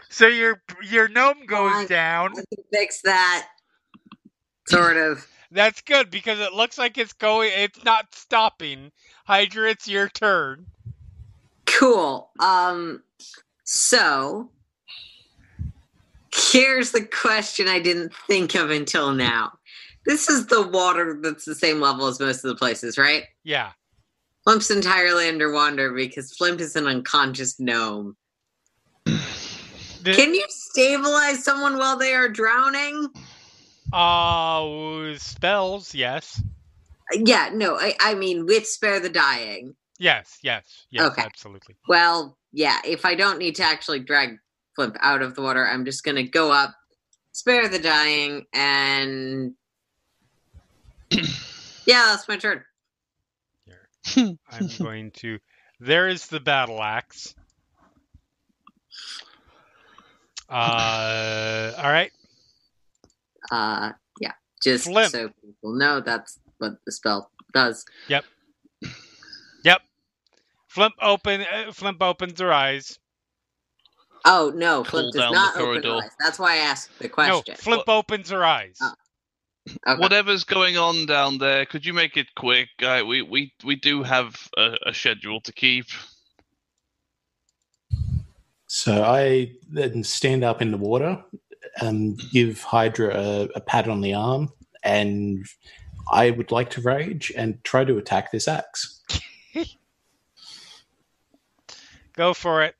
So 0.09 0.27
your 0.27 0.61
your 0.83 1.07
gnome 1.07 1.45
goes 1.45 1.71
Fine. 1.71 1.87
down. 1.87 2.31
I 2.31 2.43
can 2.53 2.63
fix 2.71 3.01
that. 3.03 3.47
Sort 4.67 4.97
of. 4.97 5.25
That's 5.51 5.81
good 5.81 6.11
because 6.11 6.39
it 6.39 6.53
looks 6.53 6.77
like 6.77 6.97
it's 6.97 7.13
going. 7.13 7.51
It's 7.55 7.83
not 7.83 8.13
stopping. 8.13 8.91
Hydra, 9.25 9.69
it's 9.69 9.87
your 9.87 10.09
turn. 10.09 10.65
Cool. 11.65 12.29
Um, 12.39 13.03
so 13.63 14.49
here's 16.39 16.91
the 16.91 17.03
question 17.05 17.67
I 17.67 17.79
didn't 17.79 18.13
think 18.27 18.55
of 18.55 18.69
until 18.69 19.13
now. 19.13 19.51
This 20.05 20.29
is 20.29 20.47
the 20.47 20.67
water 20.67 21.19
that's 21.21 21.45
the 21.45 21.55
same 21.55 21.79
level 21.79 22.07
as 22.07 22.19
most 22.19 22.43
of 22.43 22.49
the 22.49 22.55
places, 22.55 22.97
right? 22.97 23.23
Yeah. 23.43 23.71
Flimp's 24.47 24.71
entirely 24.71 25.27
underwater 25.27 25.91
because 25.93 26.33
Flimp 26.33 26.59
is 26.61 26.75
an 26.75 26.87
unconscious 26.87 27.59
gnome. 27.59 28.15
The- 29.05 30.13
Can 30.15 30.33
you 30.33 30.45
stabilize 30.47 31.43
someone 31.43 31.77
while 31.77 31.97
they 31.97 32.13
are 32.13 32.29
drowning? 32.29 33.09
uh 33.91 35.17
spells? 35.17 35.93
Yes. 35.95 36.41
Yeah, 37.11 37.49
no, 37.53 37.75
I, 37.75 37.95
I 37.99 38.13
mean 38.13 38.45
with 38.45 38.67
spare 38.67 38.99
the 38.99 39.09
dying. 39.09 39.75
Yes. 39.97 40.37
Yes. 40.43 40.85
Yes. 40.91 41.11
Okay. 41.11 41.23
Absolutely. 41.23 41.75
Well, 41.87 42.37
yeah, 42.53 42.79
if 42.85 43.03
I 43.03 43.15
don't 43.15 43.39
need 43.39 43.55
to 43.55 43.63
actually 43.63 43.99
drag 43.99 44.37
Flimp 44.79 44.95
out 45.01 45.21
of 45.21 45.35
the 45.35 45.41
water, 45.41 45.67
I'm 45.67 45.83
just 45.83 46.05
gonna 46.05 46.23
go 46.23 46.53
up, 46.53 46.73
spare 47.33 47.67
the 47.67 47.79
dying, 47.79 48.45
and 48.53 49.53
yeah, 51.11 52.05
that's 52.05 52.29
my 52.29 52.37
turn. 52.37 52.63
I'm 54.15 54.69
going 54.81 55.11
to. 55.17 55.39
There 55.81 56.07
is 56.07 56.27
the 56.27 56.39
battle 56.39 56.81
axe. 56.81 57.35
Uh, 60.49 61.73
all 61.77 61.91
right. 61.91 62.13
Uh, 63.51 63.91
yeah, 64.21 64.31
just 64.63 64.85
Flimp. 64.85 65.11
so 65.11 65.27
people 65.43 65.75
know 65.75 65.99
that's 65.99 66.39
what 66.59 66.75
the 66.85 66.93
spell 66.93 67.31
does. 67.53 67.83
Yep. 68.07 68.23
Yep. 69.65 69.81
Flimp 70.69 70.93
open. 71.01 71.41
Uh, 71.41 71.73
Flimp 71.73 72.01
opens 72.01 72.39
her 72.39 72.53
eyes. 72.53 72.97
Oh 74.25 74.51
no, 74.55 74.83
Flimp 74.83 75.13
does 75.13 75.21
down 75.21 75.33
not 75.33 75.53
the 75.53 75.61
open 75.61 75.81
corridor. 75.81 76.03
eyes. 76.05 76.11
That's 76.19 76.39
why 76.39 76.53
I 76.53 76.57
asked 76.57 76.97
the 76.99 77.09
question. 77.09 77.35
No, 77.35 77.41
question. 77.41 77.55
Flimp 77.55 77.89
opens 77.89 78.29
her 78.29 78.43
eyes. 78.43 78.77
Oh. 78.81 78.93
Okay. 79.87 80.01
Whatever's 80.01 80.43
going 80.43 80.77
on 80.77 81.05
down 81.05 81.37
there, 81.37 81.65
could 81.65 81.85
you 81.85 81.93
make 81.93 82.17
it 82.17 82.27
quick? 82.35 82.69
Uh, 82.81 83.03
we, 83.05 83.21
we, 83.21 83.53
we 83.63 83.75
do 83.75 84.01
have 84.01 84.35
a, 84.57 84.75
a 84.87 84.93
schedule 84.95 85.41
to 85.41 85.53
keep. 85.53 85.85
So 88.65 89.03
I 89.03 89.51
then 89.69 90.03
stand 90.03 90.43
up 90.43 90.63
in 90.63 90.71
the 90.71 90.77
water, 90.77 91.23
and 91.77 92.19
give 92.31 92.61
Hydra 92.63 93.15
a, 93.15 93.49
a 93.55 93.61
pat 93.61 93.87
on 93.87 94.01
the 94.01 94.13
arm, 94.13 94.51
and 94.83 95.45
I 96.11 96.31
would 96.31 96.51
like 96.51 96.69
to 96.71 96.81
rage 96.81 97.31
and 97.35 97.63
try 97.63 97.83
to 97.83 97.97
attack 97.97 98.31
this 98.31 98.47
axe. 98.47 99.01
Go 102.13 102.33
for 102.33 102.63
it. 102.63 102.75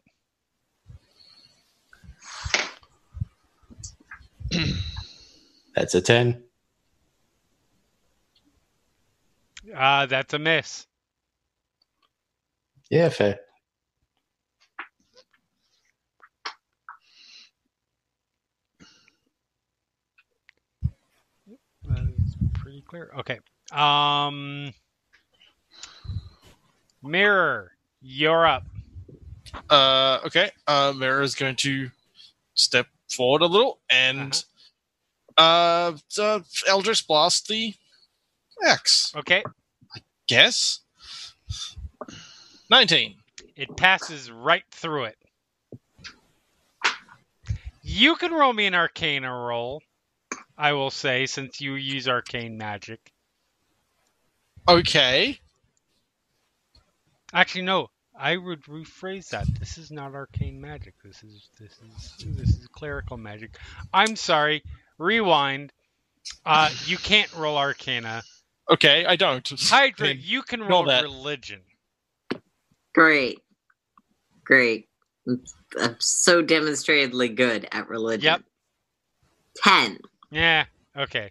That's 5.75 5.95
a 5.95 6.01
10. 6.01 6.43
Uh, 9.75 10.05
that's 10.07 10.33
a 10.33 10.39
miss. 10.39 10.87
Yeah, 12.89 13.09
fair. 13.09 13.39
That 21.87 21.99
is 21.99 22.35
pretty 22.53 22.81
clear. 22.81 23.11
Okay. 23.19 23.39
Um, 23.71 24.73
mirror, 27.03 27.71
you're 28.01 28.47
up. 28.47 28.63
Uh, 29.69 30.19
okay. 30.25 30.51
Uh, 30.67 30.93
Mirror 30.95 31.21
is 31.21 31.35
going 31.35 31.55
to 31.57 31.91
step 32.55 32.87
forward 33.09 33.41
a 33.41 33.47
little 33.47 33.79
and 33.89 34.43
uh, 35.37 35.93
uh 36.17 36.39
Eldritch 36.67 37.07
blast 37.07 37.47
the 37.47 37.73
X. 38.65 39.13
Okay. 39.15 39.43
I 39.95 39.99
guess. 40.27 40.79
Nineteen. 42.69 43.15
It 43.55 43.75
passes 43.75 44.31
right 44.31 44.63
through 44.71 45.05
it. 45.05 45.17
You 47.81 48.15
can 48.15 48.31
roll 48.31 48.53
me 48.53 48.67
an 48.67 48.75
Arcana 48.75 49.33
roll, 49.33 49.81
I 50.57 50.73
will 50.73 50.91
say, 50.91 51.25
since 51.25 51.59
you 51.59 51.73
use 51.73 52.07
arcane 52.07 52.57
magic. 52.57 53.11
Okay. 54.67 55.39
Actually, 57.33 57.63
no. 57.63 57.89
I 58.19 58.35
would 58.37 58.63
rephrase 58.63 59.29
that. 59.29 59.47
This 59.59 59.77
is 59.77 59.91
not 59.91 60.13
arcane 60.13 60.59
magic. 60.59 60.93
This 61.03 61.23
is 61.23 61.49
this 61.59 61.71
is 62.19 62.35
this 62.37 62.49
is 62.49 62.67
clerical 62.67 63.15
magic. 63.17 63.57
I'm 63.93 64.15
sorry. 64.17 64.61
Rewind. 64.97 65.71
Uh, 66.45 66.69
you 66.85 66.97
can't 66.97 67.33
roll 67.33 67.57
Arcana. 67.57 68.23
Okay. 68.69 69.05
I 69.05 69.15
don't. 69.15 69.47
Hydra, 69.49 70.07
Then 70.07 70.19
you 70.21 70.41
can 70.43 70.59
roll 70.59 70.69
roll 70.69 70.85
that. 70.87 71.03
religion. 71.03 71.61
Great, 72.93 73.39
great. 74.43 74.87
I'm- 75.27 75.43
I'm 75.79 75.95
so 75.99 76.43
demonstratedly 76.43 77.35
good 77.35 77.67
at 77.71 77.87
religion. 77.87 78.23
Yep. 78.25 78.43
Ten. 79.63 79.99
Yeah. 80.31 80.65
Okay. 80.97 81.29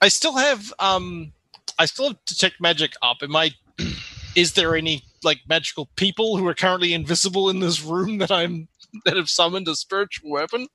I 0.00 0.08
still 0.08 0.36
have 0.36 0.72
um. 0.78 1.32
I 1.78 1.86
still 1.86 2.08
have 2.08 2.24
detect 2.24 2.60
magic 2.60 2.92
up. 3.02 3.18
Am 3.22 3.34
I? 3.34 3.50
Is 4.38 4.52
there 4.52 4.76
any 4.76 5.02
like 5.24 5.40
magical 5.48 5.88
people 5.96 6.36
who 6.36 6.46
are 6.46 6.54
currently 6.54 6.94
invisible 6.94 7.50
in 7.50 7.58
this 7.58 7.82
room 7.82 8.18
that 8.18 8.30
I'm 8.30 8.68
that 9.04 9.16
have 9.16 9.28
summoned 9.28 9.66
a 9.66 9.74
spiritual 9.74 10.30
weapon 10.30 10.68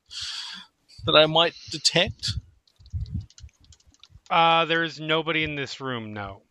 that 1.06 1.15
I 1.15 1.27
might 1.27 1.53
detect? 1.72 2.31
Uh, 4.30 4.65
there 4.65 4.84
is 4.84 4.99
nobody 4.99 5.45
in 5.45 5.56
this 5.56 5.80
room. 5.80 6.11
No. 6.11 6.41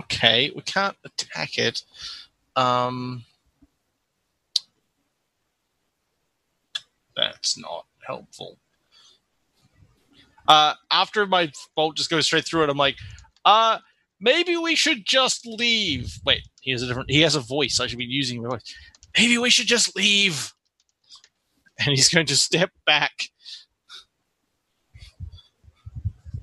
Okay, 0.00 0.52
we 0.54 0.60
can't 0.60 0.96
attack 1.02 1.56
it. 1.56 1.82
Um, 2.56 3.24
that's 7.16 7.56
not 7.56 7.86
helpful. 8.06 8.58
Uh, 10.46 10.74
after 10.90 11.26
my 11.26 11.50
bolt 11.74 11.96
just 11.96 12.10
goes 12.10 12.26
straight 12.26 12.44
through 12.44 12.64
it, 12.64 12.68
I'm 12.68 12.76
like, 12.76 12.96
uh, 13.46 13.78
maybe 14.20 14.58
we 14.58 14.76
should 14.76 15.06
just 15.06 15.46
leave. 15.46 16.18
Wait, 16.26 16.42
he 16.60 16.72
has 16.72 16.82
a 16.82 16.86
different. 16.86 17.10
He 17.10 17.22
has 17.22 17.34
a 17.36 17.40
voice. 17.40 17.80
I 17.80 17.86
should 17.86 17.98
be 17.98 18.04
using 18.04 18.42
my 18.42 18.50
voice. 18.50 18.74
Maybe 19.16 19.38
we 19.38 19.48
should 19.50 19.68
just 19.68 19.96
leave. 19.96 20.52
And 21.78 21.90
he's 21.90 22.08
going 22.08 22.26
to 22.28 22.36
step 22.36 22.70
back. 22.86 23.12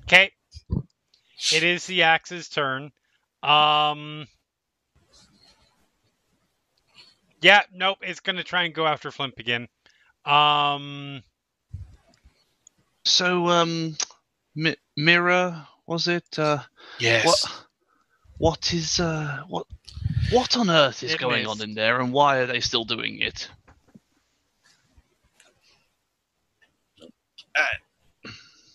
Okay. 0.04 0.32
It 1.52 1.62
is 1.64 1.86
the 1.86 2.04
axe's 2.04 2.48
turn. 2.48 2.92
Um. 3.42 4.28
Yeah, 7.42 7.62
nope. 7.72 7.98
It's 8.02 8.20
gonna 8.20 8.44
try 8.44 8.62
and 8.64 8.74
go 8.74 8.86
after 8.86 9.10
Flimp 9.10 9.38
again. 9.40 9.68
Um, 10.24 11.22
So, 13.04 13.48
um, 13.48 13.96
Mi- 14.54 14.76
Mirror, 14.96 15.66
was 15.86 16.08
it? 16.08 16.38
Uh, 16.38 16.58
Yes. 16.98 17.24
What? 17.26 17.66
What 18.38 18.74
is 18.74 19.00
uh 19.00 19.42
what? 19.48 19.66
What 20.30 20.56
on 20.56 20.70
earth 20.70 21.02
is 21.02 21.14
It 21.14 21.20
going 21.20 21.44
missed. 21.44 21.60
on 21.62 21.68
in 21.70 21.74
there, 21.74 22.00
and 22.00 22.12
why 22.12 22.38
are 22.38 22.46
they 22.46 22.60
still 22.60 22.84
doing 22.84 23.20
it? 23.20 23.48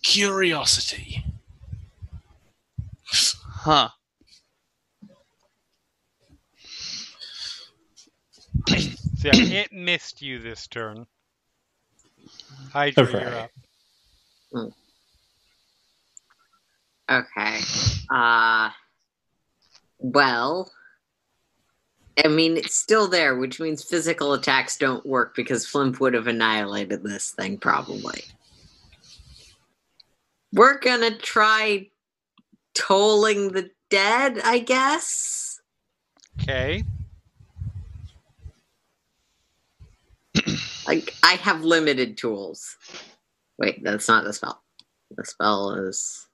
Curiosity. 0.04 1.24
Huh? 3.62 3.90
so 8.68 9.28
yeah, 9.34 9.34
it 9.36 9.72
missed 9.74 10.22
you 10.22 10.40
this 10.40 10.68
turn. 10.68 11.06
Hydra, 12.72 13.10
you're 13.12 13.20
Alright. 13.22 13.50
up. 14.56 14.74
Okay. 17.10 17.60
Uh 18.14 18.70
well 19.98 20.72
I 22.24 22.28
mean 22.28 22.58
it's 22.58 22.76
still 22.76 23.08
there, 23.08 23.36
which 23.38 23.60
means 23.60 23.84
physical 23.84 24.34
attacks 24.34 24.78
don't 24.78 25.06
work 25.06 25.36
because 25.36 25.66
Flimp 25.66 26.00
would 26.00 26.14
have 26.14 26.28
annihilated 26.28 27.04
this 27.04 27.32
thing 27.32 27.58
probably. 27.58 28.24
We're 30.54 30.80
gonna 30.80 31.18
try 31.18 31.90
tolling 32.74 33.52
the 33.52 33.72
dead, 33.90 34.40
I 34.44 34.60
guess. 34.60 35.60
Okay. 36.42 36.84
Like 40.88 41.14
I 41.22 41.34
have 41.34 41.64
limited 41.64 42.18
tools. 42.18 42.76
Wait, 43.60 43.84
that's 43.84 44.08
not 44.08 44.24
the 44.24 44.34
spell. 44.34 44.64
The 45.16 45.24
spell 45.24 45.74
is 45.74 46.29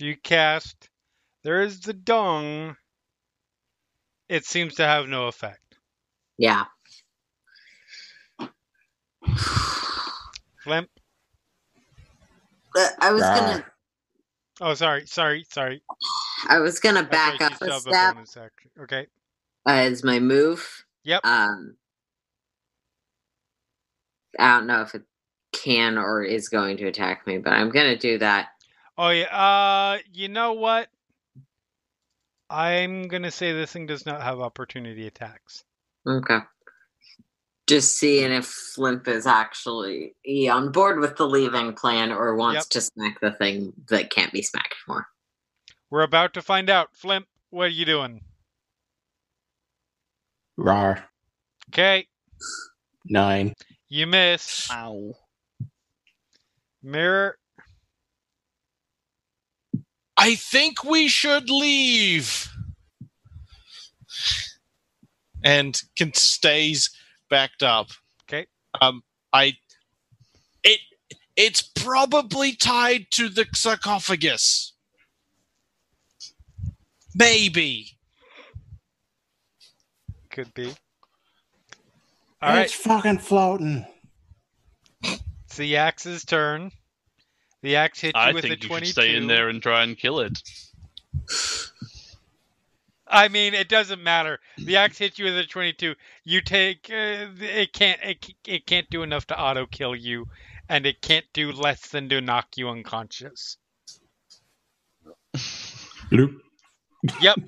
So 0.00 0.06
you 0.06 0.16
cast. 0.16 0.88
There 1.44 1.60
is 1.60 1.80
the 1.80 1.92
dong. 1.92 2.76
It 4.30 4.46
seems 4.46 4.76
to 4.76 4.86
have 4.86 5.08
no 5.08 5.26
effect. 5.26 5.76
yeah. 6.38 6.64
Flimp. 10.64 10.88
Uh, 12.74 12.88
I 13.00 13.12
was 13.12 13.22
Rah. 13.22 13.34
gonna 13.34 13.66
Oh, 14.62 14.72
sorry, 14.72 15.06
sorry, 15.06 15.44
sorry. 15.50 15.82
I 16.48 16.60
was 16.60 16.80
gonna 16.80 17.02
back 17.02 17.42
up 17.42 17.60
a 17.60 17.70
step 17.82 17.82
bonus 18.00 18.38
action. 18.38 18.70
Okay. 18.80 19.06
as 19.66 20.02
my 20.02 20.18
move. 20.18 20.86
Yep. 21.04 21.24
Um 21.24 21.76
I 24.38 24.56
don't 24.56 24.66
know 24.66 24.80
if 24.80 24.94
it 24.94 25.02
can 25.52 25.98
or 25.98 26.22
is 26.22 26.48
going 26.48 26.78
to 26.78 26.86
attack 26.86 27.26
me, 27.26 27.36
but 27.36 27.52
I'm 27.52 27.68
gonna 27.68 27.98
do 27.98 28.16
that. 28.18 28.48
Oh 29.02 29.08
yeah. 29.08 29.34
Uh, 29.34 29.98
you 30.12 30.28
know 30.28 30.52
what? 30.52 30.88
I'm 32.50 33.08
gonna 33.08 33.30
say 33.30 33.52
this 33.54 33.72
thing 33.72 33.86
does 33.86 34.04
not 34.04 34.20
have 34.20 34.40
opportunity 34.40 35.06
attacks. 35.06 35.64
Okay. 36.06 36.40
Just 37.66 37.96
seeing 37.96 38.30
if 38.30 38.44
Flimp 38.44 39.08
is 39.08 39.26
actually 39.26 40.14
on 40.50 40.70
board 40.70 40.98
with 40.98 41.16
the 41.16 41.26
leaving 41.26 41.72
plan 41.72 42.12
or 42.12 42.34
wants 42.36 42.66
Yep. 42.66 42.68
to 42.68 42.80
smack 42.82 43.20
the 43.20 43.30
thing 43.32 43.72
that 43.88 44.10
can't 44.10 44.32
be 44.34 44.42
smacked 44.42 44.74
more. 44.86 45.06
We're 45.88 46.02
about 46.02 46.34
to 46.34 46.42
find 46.42 46.68
out. 46.68 46.90
Flimp, 46.94 47.26
what 47.48 47.64
are 47.64 47.68
you 47.68 47.86
doing? 47.86 48.20
Rar. 50.58 51.08
Okay, 51.70 52.06
Nine. 53.06 53.54
you 53.88 54.06
miss. 54.06 54.70
Ow! 54.70 55.14
Mirror. 56.82 57.38
I 60.20 60.34
think 60.34 60.84
we 60.84 61.08
should 61.08 61.48
leave. 61.48 62.52
And 65.42 65.80
can 65.96 66.12
stays 66.12 66.90
backed 67.30 67.62
up. 67.62 67.88
Okay. 68.24 68.46
Um, 68.82 69.02
I 69.32 69.54
it 70.62 70.80
it's 71.36 71.62
probably 71.62 72.52
tied 72.54 73.06
to 73.12 73.30
the 73.30 73.46
sarcophagus. 73.54 74.74
Maybe. 77.14 77.96
Could 80.30 80.52
be. 80.52 80.74
All 82.42 82.50
right, 82.54 82.64
It's 82.66 82.74
fucking 82.74 83.18
floating. 83.20 83.86
it's 85.02 85.56
the 85.56 85.78
axe's 85.78 86.26
turn. 86.26 86.72
The 87.62 87.76
axe 87.76 88.00
hit 88.00 88.14
you 88.14 88.20
I 88.20 88.32
with 88.32 88.44
a 88.44 88.48
think 88.48 88.62
you 88.62 88.68
22. 88.68 88.86
should 88.86 88.92
stay 88.92 89.14
in 89.14 89.26
there 89.26 89.48
and 89.48 89.62
try 89.62 89.82
and 89.82 89.96
kill 89.96 90.20
it. 90.20 90.38
I 93.06 93.28
mean, 93.28 93.54
it 93.54 93.68
doesn't 93.68 94.02
matter. 94.02 94.38
The 94.56 94.76
axe 94.76 94.98
hits 94.98 95.18
you 95.18 95.26
with 95.26 95.36
a 95.36 95.44
22. 95.44 95.94
You 96.24 96.40
take 96.40 96.88
uh, 96.90 97.26
it 97.40 97.72
can't 97.72 98.00
it, 98.02 98.26
it 98.46 98.66
can't 98.66 98.88
do 98.88 99.02
enough 99.02 99.26
to 99.26 99.38
auto 99.38 99.66
kill 99.66 99.96
you, 99.96 100.26
and 100.68 100.86
it 100.86 101.02
can't 101.02 101.26
do 101.32 101.52
less 101.52 101.88
than 101.88 102.08
to 102.08 102.20
knock 102.20 102.56
you 102.56 102.68
unconscious. 102.68 103.56
Bloop. 106.10 106.36
Yep. 107.20 107.40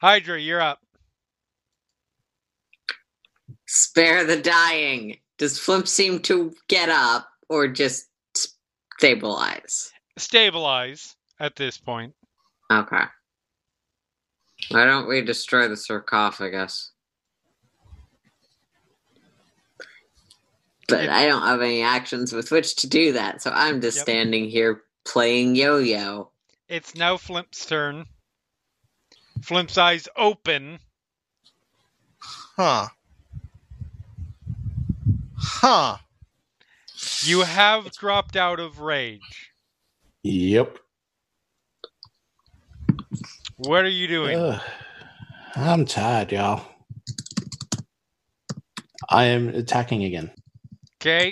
Hydra, 0.00 0.40
you're 0.40 0.60
up. 0.60 0.80
Spare 3.66 4.24
the 4.24 4.36
dying. 4.36 5.18
Does 5.38 5.58
Flimp 5.58 5.86
seem 5.86 6.20
to 6.20 6.52
get 6.68 6.88
up 6.88 7.28
or 7.48 7.68
just 7.68 8.08
stabilize? 9.02 9.92
Stabilize 10.16 11.16
at 11.40 11.56
this 11.56 11.76
point. 11.76 12.14
Okay. 12.70 13.02
Why 14.70 14.84
don't 14.84 15.08
we 15.08 15.22
destroy 15.22 15.66
the 15.66 15.76
sarcophagus? 15.76 16.92
But 20.86 21.08
I 21.08 21.26
don't 21.26 21.42
have 21.42 21.60
any 21.62 21.82
actions 21.82 22.32
with 22.32 22.52
which 22.52 22.76
to 22.76 22.86
do 22.86 23.12
that, 23.14 23.42
so 23.42 23.50
I'm 23.52 23.80
just 23.80 23.96
Yep. 23.98 24.04
standing 24.04 24.48
here 24.48 24.84
playing 25.04 25.56
yo 25.56 25.78
yo. 25.78 26.30
It's 26.68 26.94
now 26.94 27.16
Flimp's 27.16 27.66
turn. 27.66 28.06
Flimp's 29.42 29.78
eyes 29.78 30.08
open. 30.16 30.78
Huh. 32.20 32.88
Huh. 35.36 35.96
You 37.24 37.42
have 37.42 37.92
dropped 37.92 38.36
out 38.36 38.58
of 38.58 38.80
rage. 38.80 39.52
Yep. 40.24 40.78
What 43.56 43.84
are 43.84 43.88
you 43.88 44.08
doing? 44.08 44.36
Ugh. 44.36 44.60
I'm 45.54 45.84
tired, 45.84 46.32
y'all. 46.32 46.64
I 49.08 49.24
am 49.26 49.48
attacking 49.50 50.04
again. 50.04 50.32
Okay. 51.00 51.30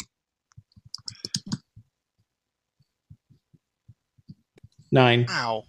Nine. 4.92 5.26
Ow. 5.28 5.64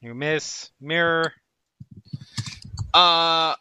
You 0.00 0.14
miss. 0.14 0.70
Mirror. 0.80 1.32
Uh, 2.94 3.54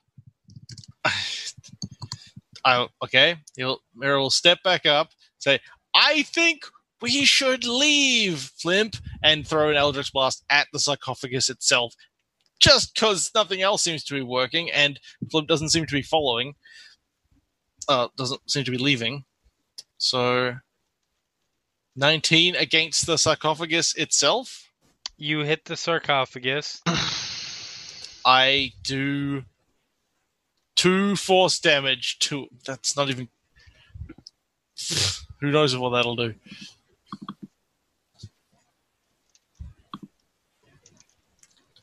I, 2.66 2.88
okay. 3.04 3.38
He'll 3.56 3.80
Mirror 3.96 4.20
will 4.20 4.30
step 4.32 4.58
back 4.64 4.86
up, 4.86 5.12
say, 5.38 5.60
"I 5.94 6.24
think 6.24 6.66
we 7.02 7.24
should 7.24 7.64
leave, 7.64 8.52
Flimp," 8.60 8.98
and 9.24 9.48
throw 9.48 9.70
an 9.70 9.78
Eldritch 9.78 10.12
Blast 10.12 10.44
at 10.50 10.68
the 10.74 10.80
sarcophagus 10.80 11.50
itself, 11.50 11.94
just 12.60 12.96
because 12.96 13.32
nothing 13.36 13.62
else 13.62 13.84
seems 13.84 14.04
to 14.06 14.16
be 14.16 14.22
working, 14.24 14.72
and 14.72 15.00
Flimp 15.32 15.48
doesn't 15.48 15.70
seem 15.70 15.86
to 15.86 15.94
be 15.94 16.02
following. 16.02 16.56
Uh, 17.88 18.08
doesn't 18.18 18.50
seem 18.50 18.64
to 18.64 18.72
be 18.72 18.80
leaving. 18.80 19.26
So, 19.98 20.56
nineteen 21.96 22.56
against 22.56 23.06
the 23.06 23.18
sarcophagus 23.18 23.94
itself. 23.96 24.72
You 25.18 25.42
hit 25.42 25.66
the 25.66 25.78
sarcophagus. 25.78 26.82
I 28.26 28.72
do 28.84 29.44
two 30.76 31.16
force 31.16 31.60
damage 31.60 32.20
to 32.20 32.48
that's 32.66 32.96
not 32.98 33.10
even 33.10 33.28
who 35.40 35.52
knows 35.52 35.76
what 35.78 35.92
that'll 35.92 36.16
do. 36.16 36.34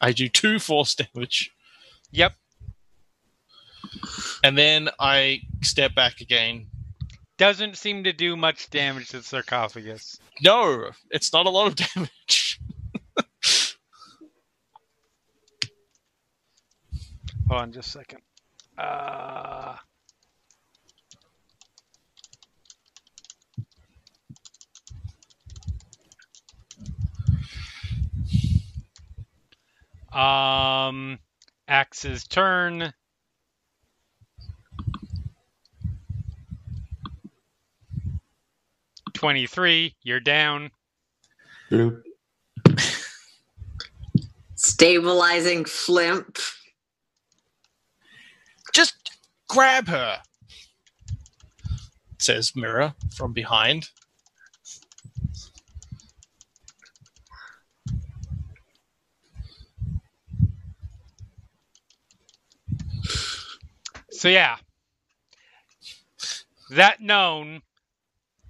I 0.01 0.13
do 0.13 0.29
two 0.29 0.59
force 0.59 0.95
damage 0.95 1.51
Yep. 2.11 2.35
and 4.45 4.59
then 4.59 4.89
I 4.99 5.41
step 5.63 5.95
back 5.95 6.21
again. 6.21 6.67
Doesn't 7.39 7.77
seem 7.77 8.05
to 8.05 8.13
do 8.13 8.37
much 8.37 8.69
damage 8.71 9.09
to 9.09 9.19
the 9.19 9.23
sarcophagus. 9.23 10.19
No, 10.43 10.91
it's 11.11 11.33
not 11.33 11.47
a 11.47 11.51
lot 11.51 11.67
of 11.69 11.77
damage. 11.77 12.61
Hold 17.49 17.63
on 17.63 17.73
just 17.73 17.89
a 17.89 17.93
second. 17.93 18.21
Uh, 18.79 19.77
um, 30.17 31.19
Axe's 31.69 32.27
turn. 32.27 32.93
Twenty-three. 39.13 39.95
You're 40.03 40.19
down. 40.19 40.71
Bloop. 41.71 42.03
Stabilizing 44.57 45.65
Flimp. 45.65 46.39
Just 48.73 49.13
grab 49.49 49.89
her, 49.89 50.21
says 52.19 52.57
Mirror 52.57 52.95
from 53.15 53.33
behind. 53.33 53.91
So 64.11 64.29
yeah. 64.29 64.57
That 66.71 67.01
known, 67.01 67.63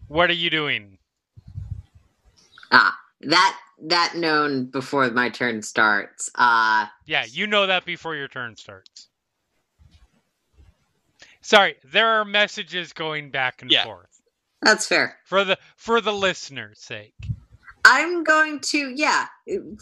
what 0.07 0.31
are 0.31 0.35
you 0.35 0.51
doing? 0.51 0.99
Ah, 2.71 2.97
that 3.23 3.59
that 3.85 4.15
known 4.15 4.67
before 4.67 5.11
my 5.11 5.29
turn 5.29 5.63
starts. 5.63 6.31
Uh 6.35 6.87
Yeah, 7.07 7.25
you 7.25 7.47
know 7.47 7.67
that 7.67 7.85
before 7.85 8.15
your 8.15 8.29
turn 8.29 8.57
starts. 8.57 9.09
Sorry, 11.43 11.77
there 11.85 12.09
are 12.09 12.25
messages 12.25 12.93
going 12.93 13.31
back 13.31 13.63
and 13.63 13.71
Yeah. 13.71 13.85
forth 13.85 14.21
that's 14.63 14.87
fair. 14.87 15.19
for 15.25 15.45
the 15.45 15.59
for 15.77 16.01
the 16.01 16.13
listener's 16.13 16.81
sake. 16.81 17.15
I'm 17.85 18.23
going 18.23 18.61
to, 18.61 18.93
yeah. 18.95 19.27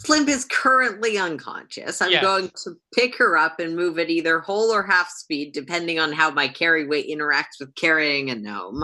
Flimp 0.03 0.27
is 0.27 0.45
currently 0.45 1.19
unconscious. 1.19 2.01
I'm 2.01 2.09
Yes. 2.09 2.23
going 2.23 2.49
to 2.63 2.71
pick 2.95 3.15
her 3.17 3.37
up 3.37 3.59
and 3.59 3.75
move 3.75 3.99
at 3.99 4.09
either 4.09 4.39
whole 4.39 4.71
or 4.73 4.81
half 4.81 5.07
speed, 5.11 5.53
depending 5.53 5.99
on 5.99 6.11
how 6.11 6.31
my 6.31 6.47
carry 6.47 6.87
weight 6.87 7.07
interacts 7.07 7.59
with 7.59 7.75
carrying 7.75 8.31
a 8.31 8.35
gnome. 8.35 8.83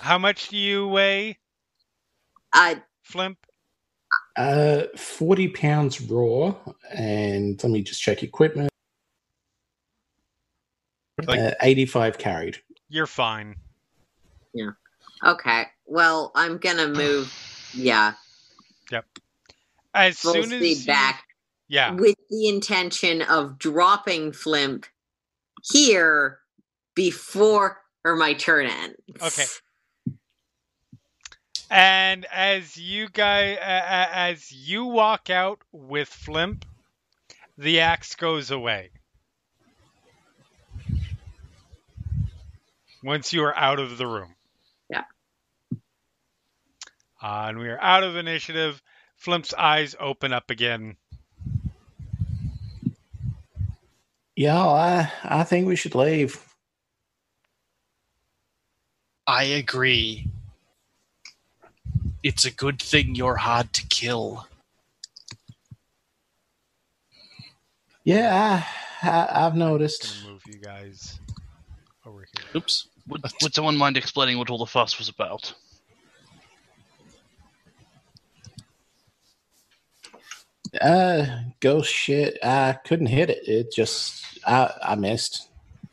How 0.00 0.18
much 0.18 0.48
do 0.48 0.56
you 0.56 0.88
weigh, 0.88 1.38
Uh, 2.52 2.74
Flimp? 3.04 3.36
Uh, 4.36 4.84
40 4.96 5.46
pounds 5.48 6.00
raw. 6.00 6.54
And 6.90 7.62
let 7.62 7.70
me 7.70 7.82
just 7.82 8.02
check 8.02 8.24
equipment. 8.24 8.70
Like- 11.26 11.40
uh, 11.40 11.54
85 11.60 12.18
carried. 12.18 12.58
You're 12.88 13.06
fine. 13.06 13.56
Yeah. 14.54 14.70
Okay. 15.24 15.64
Well, 15.86 16.30
I'm 16.34 16.58
gonna 16.58 16.88
move. 16.88 17.32
Yeah, 17.74 18.14
Yep. 18.90 19.04
As 19.94 20.18
full 20.18 20.32
soon 20.32 20.44
as 20.44 20.48
speed 20.58 20.78
you- 20.78 20.86
back 20.86 21.24
yeah, 21.68 21.92
with 21.92 22.16
the 22.30 22.48
intention 22.48 23.20
of 23.22 23.58
dropping 23.58 24.32
Flimp 24.32 24.86
here 25.70 26.38
before 26.94 27.82
or 28.04 28.16
my 28.16 28.32
turn 28.32 28.66
ends. 28.66 28.96
Okay. 29.20 29.44
And 31.70 32.24
as 32.32 32.78
you 32.78 33.08
guys, 33.10 33.58
as 33.60 34.50
you 34.50 34.86
walk 34.86 35.28
out 35.28 35.60
with 35.72 36.08
Flimp, 36.08 36.64
the 37.58 37.80
axe 37.80 38.14
goes 38.14 38.50
away. 38.50 38.90
Once 43.02 43.32
you 43.32 43.42
are 43.44 43.56
out 43.56 43.78
of 43.78 43.98
the 43.98 44.06
room. 44.06 44.34
Yeah. 44.90 45.04
Uh, 47.22 47.46
and 47.48 47.58
we 47.58 47.68
are 47.68 47.80
out 47.80 48.02
of 48.04 48.16
initiative. 48.16 48.82
Flimp's 49.16 49.54
eyes 49.54 49.96
open 49.98 50.32
up 50.32 50.50
again. 50.50 50.96
Yeah, 54.36 54.64
I, 54.64 55.12
I 55.24 55.44
think 55.44 55.66
we 55.66 55.74
should 55.76 55.96
leave. 55.96 56.44
I 59.26 59.44
agree. 59.44 60.28
It's 62.22 62.44
a 62.44 62.50
good 62.52 62.80
thing 62.80 63.14
you're 63.14 63.36
hard 63.36 63.72
to 63.74 63.86
kill. 63.88 64.46
Yeah, 68.04 68.62
I, 69.02 69.08
I, 69.08 69.46
I've 69.46 69.56
noticed. 69.56 70.24
move 70.24 70.42
you 70.46 70.58
guys 70.60 71.18
over 71.20 71.26
here. 71.26 71.27
Oops. 72.54 72.88
Would, 73.08 73.22
would 73.42 73.54
someone 73.54 73.76
mind 73.76 73.96
explaining 73.96 74.38
what 74.38 74.50
all 74.50 74.58
the 74.58 74.66
fuss 74.66 74.98
was 74.98 75.08
about? 75.08 75.52
Uh, 80.80 81.26
ghost 81.60 81.92
shit. 81.92 82.38
I 82.42 82.76
couldn't 82.84 83.06
hit 83.06 83.30
it. 83.30 83.48
It 83.48 83.72
just, 83.72 84.24
I, 84.46 84.70
I 84.82 84.94
missed. 84.94 85.48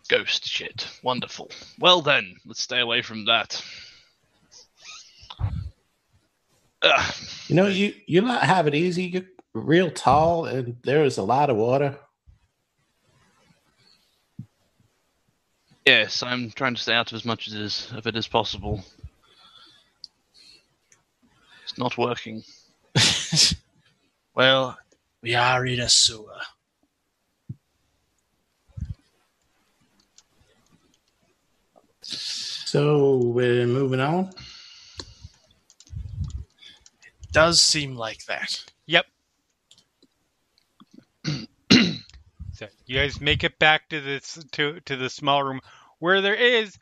Ghost 0.10 0.46
shit. 0.46 0.88
Wonderful. 1.02 1.50
Well 1.80 2.02
then, 2.02 2.36
let's 2.46 2.62
stay 2.62 2.80
away 2.80 3.02
from 3.02 3.26
that. 3.26 3.64
Ugh. 6.82 7.16
You 7.48 7.56
know, 7.56 7.68
you 7.68 7.94
you 8.06 8.22
not 8.22 8.44
have 8.44 8.68
it 8.68 8.76
easy. 8.76 9.06
You're 9.06 9.24
real 9.54 9.90
tall, 9.90 10.46
and 10.46 10.76
there 10.84 11.04
is 11.04 11.18
a 11.18 11.24
lot 11.24 11.50
of 11.50 11.56
water. 11.56 11.98
Yes, 15.86 16.24
I'm 16.24 16.50
trying 16.50 16.74
to 16.74 16.82
stay 16.82 16.96
out 16.96 17.12
of 17.12 17.16
as 17.16 17.26
much 17.26 17.48
as 17.48 17.54
it 17.54 17.62
is, 17.62 17.92
of 17.96 18.08
it 18.08 18.16
as 18.16 18.28
possible. 18.28 18.84
It's 21.64 21.78
not 21.78 21.96
working. 21.96 22.44
well, 24.36 24.80
we 25.22 25.36
are 25.36 25.64
in 25.68 25.80
a 25.80 25.90
sewer. 25.90 26.42
So 32.02 33.18
we're 33.18 33.68
moving 33.68 34.00
on. 34.00 34.32
It 37.00 37.32
does 37.32 37.62
seem 37.62 37.96
like 37.96 38.26
that. 38.26 38.64
Yep. 38.88 39.06
So 42.56 42.68
you 42.86 42.98
guys 42.98 43.22
make 43.22 43.44
it 43.44 43.60
back 43.60 43.90
to 43.90 44.02
this 44.02 44.44
to 44.54 44.80
to 44.82 44.96
the 44.96 45.10
small 45.10 45.44
room 45.44 45.62
where 46.00 46.22
there 46.22 46.36
is. 46.36 46.78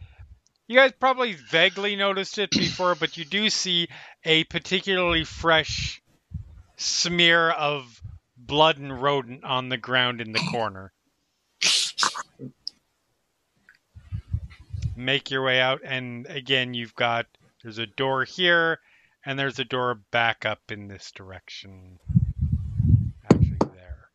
You 0.68 0.78
guys 0.78 0.94
probably 0.98 1.34
vaguely 1.34 1.96
noticed 1.96 2.38
it 2.38 2.52
before, 2.52 2.96
but 2.96 3.18
you 3.18 3.26
do 3.26 3.50
see 3.50 3.90
a 4.24 4.46
particularly 4.46 5.26
fresh 5.26 6.02
smear 6.78 7.50
of 7.50 8.02
blood 8.38 8.78
and 8.78 9.02
rodent 9.02 9.44
on 9.44 9.70
the 9.70 9.78
ground 9.78 10.22
in 10.22 10.32
the 10.32 10.40
corner. 10.52 10.94
Make 14.96 15.32
your 15.32 15.44
way 15.44 15.60
out, 15.60 15.82
and 15.84 16.28
again, 16.28 16.74
you've 16.74 16.96
got 16.96 17.26
there's 17.64 17.78
a 17.78 17.88
door 17.88 18.26
here, 18.26 18.80
and 19.26 19.40
there's 19.40 19.60
a 19.60 19.64
door 19.64 19.96
back 20.12 20.46
up 20.46 20.60
in 20.70 20.88
this 20.88 21.12
direction. 21.12 21.98
Actually, 23.26 23.58
there. 23.74 24.10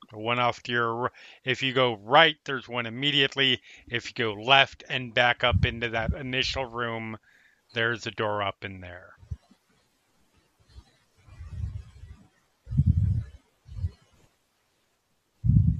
The 0.00 0.03
One 0.14 0.38
off 0.38 0.62
to 0.64 0.72
your. 0.72 1.12
If 1.44 1.62
you 1.62 1.72
go 1.72 1.94
right, 2.04 2.36
there's 2.44 2.68
one 2.68 2.86
immediately. 2.86 3.60
If 3.88 4.08
you 4.08 4.14
go 4.14 4.40
left 4.40 4.84
and 4.88 5.12
back 5.12 5.44
up 5.44 5.64
into 5.64 5.88
that 5.90 6.12
initial 6.14 6.66
room, 6.66 7.18
there's 7.72 8.06
a 8.06 8.10
door 8.10 8.42
up 8.42 8.64
in 8.64 8.80
there. 8.80 9.14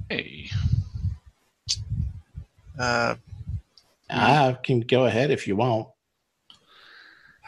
Hey. 0.09 0.49
Uh, 2.77 3.15
I 4.09 4.57
can 4.61 4.81
go 4.81 5.05
ahead 5.05 5.31
if 5.31 5.47
you 5.47 5.55
want. 5.55 5.87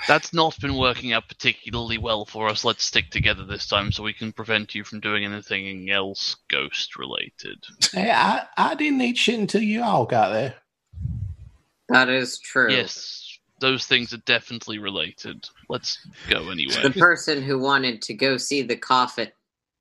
That's 0.08 0.34
not 0.34 0.60
been 0.60 0.78
working 0.78 1.14
out 1.14 1.28
particularly 1.28 1.98
well 1.98 2.26
for 2.26 2.48
us. 2.48 2.64
Let's 2.64 2.84
stick 2.84 3.10
together 3.10 3.46
this 3.46 3.68
time 3.68 3.92
so 3.92 4.04
we 4.04 4.14
can 4.14 4.32
prevent 4.32 4.76
you 4.76 4.84
from 4.84 5.00
doing 5.00 5.26
anything 5.26 5.90
else 5.90 6.36
ghost 6.50 6.98
related. 6.98 7.64
Hey, 7.92 8.12
I, 8.12 8.46
I 8.58 8.76
didn't 8.76 9.02
eat 9.02 9.18
shit 9.18 9.40
until 9.40 9.62
you 9.62 9.84
all 9.84 10.06
got 10.06 10.30
there. 10.30 10.56
That 11.90 12.10
is 12.10 12.40
true. 12.40 12.72
Yes, 12.72 13.40
those 13.60 13.86
things 13.86 14.14
are 14.14 14.18
definitely 14.18 14.78
related. 14.78 15.48
Let's 15.70 16.06
go 16.30 16.50
anyway. 16.50 16.84
The 16.84 16.92
person 16.92 17.42
who 17.42 17.60
wanted 17.60 18.02
to 18.04 18.14
go 18.14 18.38
see 18.38 18.62
the 18.62 18.76
coffin 18.76 19.32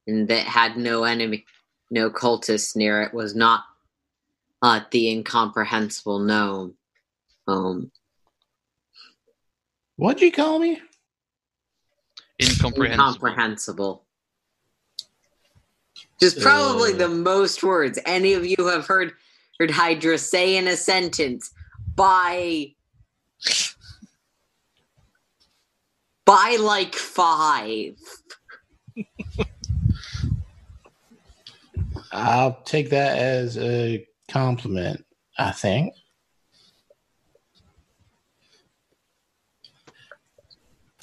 and 0.07 0.29
that 0.29 0.47
had 0.47 0.77
no 0.77 1.05
enemy, 1.05 1.45
no 1.91 2.11
cultists 2.11 2.77
near 2.77 3.03
it 3.03 3.13
was 3.13 3.35
not 3.35 3.65
uh, 4.63 4.81
the 4.91 5.11
incomprehensible 5.11 6.21
gnome. 6.21 6.75
Um, 7.49 7.91
What'd 9.97 10.21
you 10.23 10.31
call 10.33 10.59
me? 10.59 10.81
Incomprehensible. 12.41 13.07
incomprehensible. 13.07 14.05
Just 16.21 16.41
probably 16.41 16.93
Uh. 16.93 16.97
the 16.97 17.09
most 17.09 17.63
words 17.63 17.99
any 18.05 18.35
of 18.35 18.45
you 18.45 18.67
have 18.67 18.87
heard 18.87 19.13
heard 19.59 19.71
Hydra 19.71 20.19
say 20.19 20.57
in 20.57 20.69
a 20.69 20.77
sentence 20.77 21.51
by 21.95 22.75
by 26.27 26.57
like 26.61 26.95
five. 26.95 27.97
I'll 32.13 32.61
take 32.63 32.91
that 32.91 33.19
as 33.19 33.57
a 33.59 34.07
compliment. 34.31 35.05
I 35.39 35.53
think. 35.53 35.95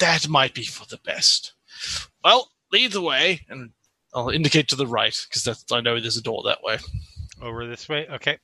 That 0.04 0.28
might 0.28 0.54
be 0.54 0.64
for 0.66 0.86
the 0.86 0.98
best. 0.98 1.54
Well, 2.24 2.50
lead 2.74 2.92
the 2.92 3.02
way, 3.02 3.42
and 3.48 3.72
I'll 4.14 4.30
indicate 4.30 4.68
to 4.70 4.76
the 4.76 4.86
right 4.88 5.18
because 5.30 5.44
that's 5.46 5.64
I 5.72 5.80
know 5.80 6.00
there's 6.00 6.18
a 6.18 6.22
door 6.22 6.44
that 6.46 6.62
way. 6.62 6.78
Over 7.42 7.66
this 7.68 7.88
way. 7.88 8.06
Okay. 8.10 8.38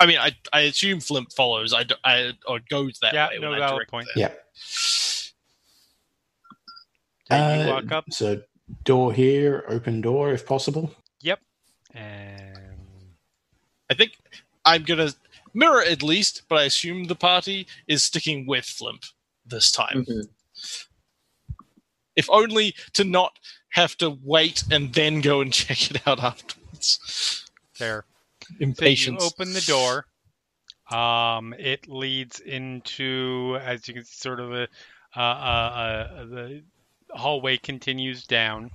I 0.00 0.06
mean, 0.06 0.18
I 0.18 0.32
I 0.52 0.60
assume 0.62 0.98
Flimp 1.00 1.32
follows. 1.32 1.72
I, 1.72 1.84
d- 1.84 1.94
I 2.04 2.32
or 2.46 2.58
goes 2.68 2.98
that 3.00 3.14
Yeah, 3.14 3.28
way. 3.28 3.38
no 3.38 3.50
when 3.50 3.62
I 3.62 3.66
valid 3.66 3.76
direct 3.78 3.90
point. 3.92 4.08
there. 4.14 4.30
Yeah. 4.30 4.34
So 7.24 7.34
you 7.36 7.40
Uh, 7.40 7.66
walk 7.68 7.92
up. 7.92 8.04
So 8.12 8.42
door 8.84 9.12
here, 9.12 9.64
open 9.68 10.00
door 10.00 10.32
if 10.32 10.44
possible. 10.46 10.94
Yep. 11.20 11.40
And 11.94 13.14
I 13.90 13.94
think 13.94 14.12
I'm 14.64 14.82
gonna 14.84 15.12
mirror 15.54 15.82
at 15.82 16.02
least, 16.02 16.42
but 16.48 16.58
I 16.58 16.64
assume 16.64 17.04
the 17.04 17.14
party 17.16 17.66
is 17.86 18.02
sticking 18.04 18.46
with 18.46 18.64
Flimp 18.64 19.04
this 19.48 19.70
time. 19.72 20.04
Mhm. 20.04 20.28
If 22.16 22.28
only 22.30 22.74
to 22.94 23.04
not 23.04 23.38
have 23.70 23.96
to 23.98 24.10
wait 24.22 24.64
and 24.70 24.92
then 24.92 25.20
go 25.20 25.40
and 25.40 25.52
check 25.60 25.90
it 25.90 26.06
out 26.06 26.22
afterwards. 26.22 27.44
there. 27.78 28.04
So 28.48 28.84
you 28.84 29.16
open 29.20 29.52
the 29.52 29.60
door. 29.60 30.06
Um, 30.90 31.54
it 31.58 31.86
leads 31.86 32.40
into, 32.40 33.58
as 33.60 33.86
you 33.86 33.94
can 33.94 34.04
see, 34.04 34.16
sort 34.16 34.40
of 34.40 34.52
a, 34.52 34.68
uh, 35.14 35.20
uh, 35.20 35.22
uh, 35.22 36.24
the 36.24 36.62
hallway 37.10 37.58
continues 37.58 38.24
down. 38.24 38.70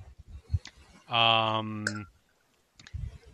Um, 1.08 2.06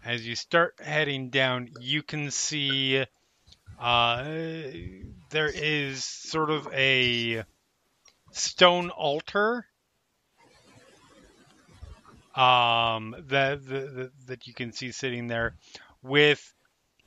as 0.04 0.26
you 0.26 0.34
start 0.34 0.74
heading 0.82 1.28
down, 1.28 1.70
you 1.80 2.02
can 2.02 2.30
see 2.30 3.04
uh, 3.78 4.24
there 5.30 5.50
is 5.52 6.04
sort 6.04 6.50
of 6.50 6.68
a 6.72 7.44
stone 8.32 8.90
altar 8.90 9.66
um, 12.34 13.16
that, 13.28 13.66
that 13.66 14.10
that 14.26 14.46
you 14.46 14.54
can 14.54 14.72
see 14.72 14.92
sitting 14.92 15.26
there 15.26 15.54
with 16.02 16.54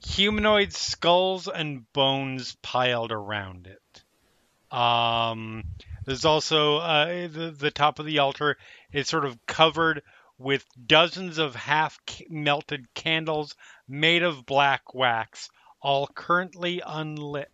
humanoid 0.06 0.74
skulls 0.74 1.48
and 1.48 1.92
bones 1.94 2.58
piled 2.62 3.12
around 3.12 3.68
it. 3.68 4.76
Um, 4.76 5.64
there's 6.06 6.26
also 6.26 6.78
uh, 6.78 7.28
the 7.28 7.56
the 7.58 7.72
top 7.72 8.00
of 8.00 8.06
the 8.06 8.20
altar 8.20 8.58
is 8.92 9.08
sort 9.08 9.26
of 9.26 9.46
covered 9.46 10.02
with 10.38 10.66
dozens 10.86 11.38
of 11.38 11.56
half 11.56 12.00
melted 12.30 12.94
candles 12.94 13.56
made 13.88 14.24
of 14.24 14.46
black 14.46 14.94
wax, 14.94 15.50
all 15.82 16.08
currently 16.08 16.82
unlit. 16.86 17.52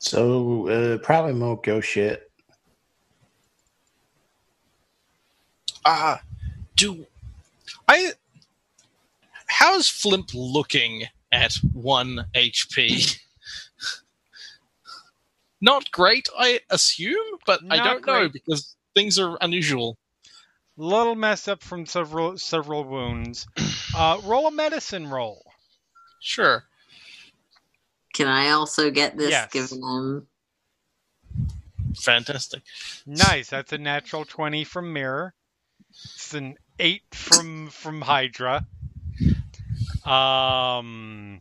So 0.00 0.66
uh, 0.68 0.98
probably 0.98 1.34
more 1.34 1.60
go 1.60 1.80
shit. 1.80 2.30
Ah, 5.84 6.22
do 6.74 7.06
I? 7.86 8.12
How's 9.46 9.88
Flimp 9.88 10.30
looking 10.34 11.04
at 11.30 11.54
one 11.74 12.24
HP? 12.34 13.18
Not 15.60 15.90
great, 15.90 16.28
I 16.38 16.60
assume, 16.70 17.36
but 17.44 17.60
I 17.68 17.76
don't 17.76 18.06
know 18.06 18.30
because 18.30 18.76
things 18.94 19.18
are 19.18 19.36
unusual. 19.42 19.98
Little 20.78 21.14
messed 21.14 21.46
up 21.46 21.62
from 21.62 21.84
several 21.84 22.38
several 22.38 22.84
wounds. 22.84 23.46
Uh, 23.92 24.20
roll 24.22 24.46
a 24.46 24.52
medicine 24.52 25.08
roll. 25.08 25.44
Sure. 26.20 26.62
Can 28.20 28.28
I 28.28 28.50
also 28.50 28.90
get 28.90 29.16
this 29.16 29.30
Yes. 29.30 29.50
given 29.50 29.80
them? 29.80 30.26
Fantastic. 31.96 32.62
Nice. 33.06 33.48
That's 33.48 33.72
a 33.72 33.78
natural 33.78 34.26
20 34.26 34.64
from 34.64 34.92
Mirror. 34.92 35.32
It's 36.14 36.34
an 36.34 36.56
8 36.78 37.00
from 37.12 37.70
from 37.70 38.02
Hydra. 38.02 38.66
Um 40.04 41.40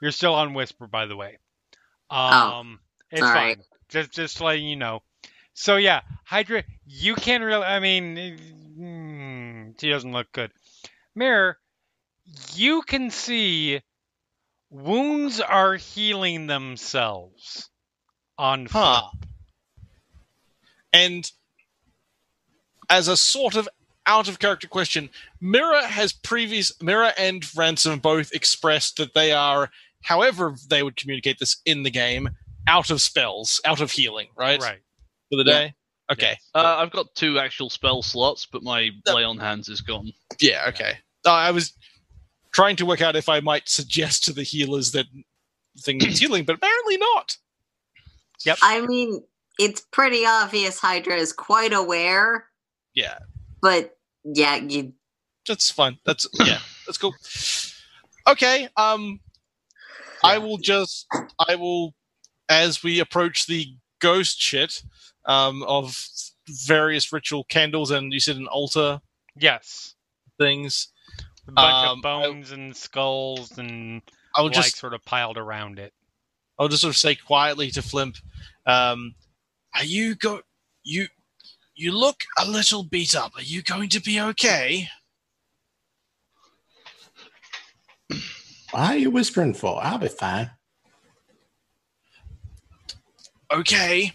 You're 0.00 0.10
still 0.10 0.34
on 0.34 0.54
Whisper 0.54 0.88
by 0.88 1.06
the 1.06 1.14
way. 1.14 1.38
Um 2.10 2.80
it's 3.12 3.20
sorry. 3.20 3.54
fine. 3.54 3.62
Just 3.88 4.10
just 4.10 4.40
letting 4.40 4.66
you 4.66 4.74
know. 4.74 5.04
So 5.54 5.76
yeah, 5.76 6.00
Hydra, 6.24 6.64
you 6.84 7.14
can't 7.14 7.44
really 7.44 7.64
I 7.64 7.78
mean 7.78 8.16
mm, 8.76 9.80
she 9.80 9.88
doesn't 9.88 10.10
look 10.12 10.32
good. 10.32 10.50
Mirror, 11.14 11.58
you 12.54 12.82
can 12.82 13.10
see 13.12 13.82
wounds 14.72 15.40
are 15.40 15.74
healing 15.76 16.46
themselves 16.46 17.68
on 18.38 18.66
Huh. 18.66 19.02
Flimp. 19.10 19.26
And 20.92 21.30
as 22.90 23.08
a 23.08 23.16
sort 23.16 23.54
of 23.54 23.68
out 24.06 24.28
of 24.28 24.38
character 24.38 24.66
question, 24.66 25.10
Mirror 25.40 25.82
has 25.86 26.12
previous 26.12 26.72
Mirror 26.82 27.12
and 27.18 27.44
Ransome 27.56 28.00
both 28.00 28.32
expressed 28.32 28.96
that 28.96 29.14
they 29.14 29.32
are, 29.32 29.70
however 30.02 30.56
they 30.68 30.82
would 30.82 30.96
communicate 30.96 31.38
this 31.38 31.58
in 31.64 31.82
the 31.82 31.90
game, 31.90 32.30
out 32.66 32.90
of 32.90 33.00
spells, 33.00 33.60
out 33.64 33.80
of 33.80 33.90
healing, 33.92 34.28
right? 34.36 34.60
Right. 34.60 34.80
For 35.30 35.36
the 35.42 35.50
Yeah. 35.50 35.58
day? 35.58 35.74
Okay. 36.10 36.30
Yes. 36.30 36.50
Uh, 36.54 36.76
I've 36.78 36.90
got 36.90 37.14
two 37.14 37.38
actual 37.38 37.70
spell 37.70 38.02
slots, 38.02 38.46
but 38.50 38.62
my 38.62 38.90
Uh, 39.06 39.14
lay 39.14 39.24
on 39.24 39.38
hands 39.38 39.68
is 39.68 39.80
gone. 39.80 40.12
Yeah, 40.40 40.64
okay. 40.68 40.98
Uh, 41.24 41.32
I 41.32 41.50
was 41.52 41.72
trying 42.52 42.76
to 42.76 42.86
work 42.86 43.00
out 43.00 43.16
if 43.16 43.28
I 43.28 43.40
might 43.40 43.68
suggest 43.68 44.24
to 44.24 44.32
the 44.32 44.42
healers 44.42 44.92
that 44.92 45.06
thing 45.78 45.98
needs 45.98 46.18
healing, 46.20 46.44
but 46.44 46.56
apparently 46.56 46.96
not. 46.98 47.36
Yep. 48.44 48.58
I 48.62 48.80
mean, 48.86 49.22
it's 49.58 49.80
pretty 49.92 50.24
obvious 50.26 50.78
Hydra 50.78 51.14
is 51.14 51.32
quite 51.32 51.72
aware, 51.72 52.46
Yeah, 52.94 53.18
but 53.60 53.96
yeah, 54.24 54.56
you 54.56 54.92
that's 55.46 55.70
fine. 55.70 55.98
That's 56.04 56.26
yeah, 56.34 56.58
that's 56.86 56.98
cool. 56.98 57.14
Okay, 58.26 58.68
um 58.76 59.20
I 60.24 60.38
will 60.38 60.58
just 60.58 61.06
I 61.38 61.54
will 61.56 61.94
as 62.48 62.82
we 62.82 63.00
approach 63.00 63.46
the 63.46 63.66
ghost 64.00 64.40
shit 64.40 64.82
um 65.26 65.62
of 65.64 65.96
various 66.48 67.12
ritual 67.12 67.44
candles 67.44 67.90
and 67.92 68.12
you 68.12 68.20
said 68.20 68.36
an 68.36 68.48
altar 68.48 69.00
Yes. 69.36 69.94
things. 70.38 70.88
A 71.48 71.52
bunch 71.52 71.88
Um, 71.88 71.98
of 71.98 72.02
bones 72.02 72.50
and 72.52 72.76
skulls 72.76 73.58
and 73.58 74.02
I 74.36 74.40
will 74.40 74.48
like 74.48 74.56
just 74.56 74.76
sort 74.76 74.94
of 74.94 75.04
piled 75.04 75.36
around 75.36 75.78
it. 75.78 75.92
I'll 76.58 76.68
just 76.68 76.82
sort 76.82 76.94
of 76.94 76.98
say 76.98 77.14
quietly 77.16 77.70
to 77.72 77.82
Flimp, 77.82 78.16
um, 78.66 79.14
are 79.74 79.84
you 79.84 80.14
go 80.14 80.42
you 80.84 81.08
you 81.74 81.92
look 81.92 82.20
a 82.38 82.46
little 82.46 82.84
beat 82.84 83.14
up. 83.16 83.32
Are 83.36 83.42
you 83.42 83.62
going 83.62 83.88
to 83.90 84.00
be 84.00 84.20
okay? 84.20 84.88
Why 88.70 88.86
are 88.94 88.96
you 88.96 89.10
whispering 89.10 89.54
for? 89.54 89.82
I'll 89.82 89.98
be 89.98 90.08
fine. 90.08 90.50
Okay. 93.52 94.12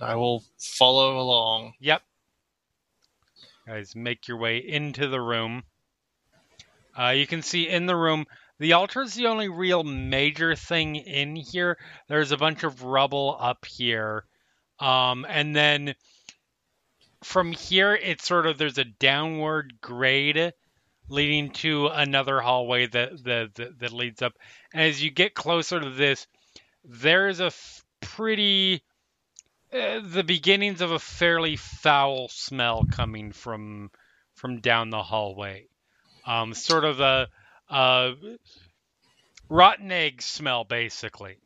I 0.00 0.16
will 0.16 0.44
follow 0.58 1.18
along. 1.18 1.74
Yep. 1.80 2.02
Guys, 3.66 3.94
make 3.94 4.26
your 4.26 4.36
way 4.36 4.58
into 4.58 5.08
the 5.08 5.20
room. 5.20 5.62
Uh, 6.98 7.10
you 7.10 7.26
can 7.26 7.42
see 7.42 7.68
in 7.68 7.86
the 7.86 7.96
room, 7.96 8.26
the 8.58 8.74
altar 8.74 9.02
is 9.02 9.14
the 9.14 9.26
only 9.26 9.48
real 9.48 9.82
major 9.82 10.54
thing 10.54 10.96
in 10.96 11.36
here. 11.36 11.78
There's 12.08 12.32
a 12.32 12.36
bunch 12.36 12.64
of 12.64 12.82
rubble 12.82 13.36
up 13.38 13.64
here. 13.64 14.24
Um, 14.78 15.26
and 15.28 15.54
then 15.54 15.94
from 17.24 17.52
here, 17.52 17.94
it's 17.94 18.26
sort 18.26 18.46
of 18.46 18.58
there's 18.58 18.78
a 18.78 18.84
downward 18.84 19.74
grade 19.80 20.52
leading 21.08 21.50
to 21.50 21.88
another 21.88 22.40
hallway 22.40 22.86
that, 22.86 23.24
that, 23.24 23.54
that, 23.54 23.78
that 23.78 23.92
leads 23.92 24.22
up. 24.22 24.32
And 24.72 24.82
as 24.82 25.02
you 25.02 25.10
get 25.10 25.34
closer 25.34 25.80
to 25.80 25.90
this, 25.90 26.26
there's 26.84 27.40
a 27.40 27.46
f- 27.46 27.84
pretty 28.00 28.82
uh, 29.72 30.00
the 30.04 30.24
beginnings 30.24 30.82
of 30.82 30.90
a 30.90 30.98
fairly 30.98 31.56
foul 31.56 32.28
smell 32.28 32.84
coming 32.90 33.32
from 33.32 33.90
from 34.34 34.60
down 34.60 34.90
the 34.90 35.02
hallway. 35.02 35.66
Um, 36.26 36.54
sort 36.54 36.84
of 36.84 37.00
a, 37.00 37.28
a 37.68 38.14
rotten 39.48 39.90
egg 39.90 40.22
smell, 40.22 40.64
basically. 40.64 41.36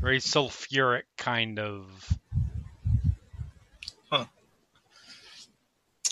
Very 0.00 0.18
sulfuric 0.18 1.04
kind 1.16 1.58
of. 1.58 2.18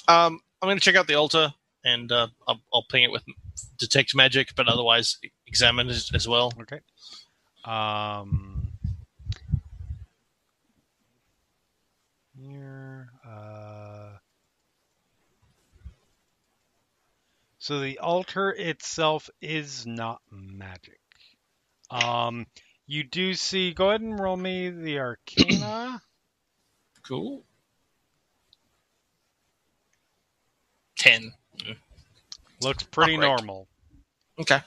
Um, 0.08 0.40
I'm 0.60 0.66
going 0.66 0.76
to 0.76 0.80
check 0.82 0.96
out 0.96 1.06
the 1.06 1.14
altar 1.14 1.54
and 1.84 2.10
uh, 2.10 2.28
I'll, 2.46 2.60
I'll 2.72 2.86
ping 2.90 3.04
it 3.04 3.12
with 3.12 3.22
detect 3.78 4.14
magic, 4.14 4.54
but 4.56 4.68
otherwise 4.68 5.18
examine 5.46 5.88
it 5.88 6.10
as 6.14 6.26
well. 6.28 6.52
Okay. 6.60 6.80
Um. 7.64 8.72
Here. 12.36 13.10
Uh. 13.26 13.99
So 17.70 17.78
the 17.78 18.00
altar 18.00 18.50
itself 18.50 19.30
is 19.40 19.86
not 19.86 20.20
magic. 20.28 20.98
Um, 21.88 22.48
you 22.88 23.04
do 23.04 23.32
see. 23.34 23.72
Go 23.74 23.90
ahead 23.90 24.00
and 24.00 24.18
roll 24.18 24.36
me 24.36 24.70
the 24.70 24.98
Arcana. 24.98 26.02
Cool. 27.06 27.44
Ten. 30.98 31.32
Looks 32.60 32.82
pretty 32.82 33.16
Not 33.16 33.20
great. 33.20 33.46
normal. 33.46 33.68
Okay. 34.40 34.60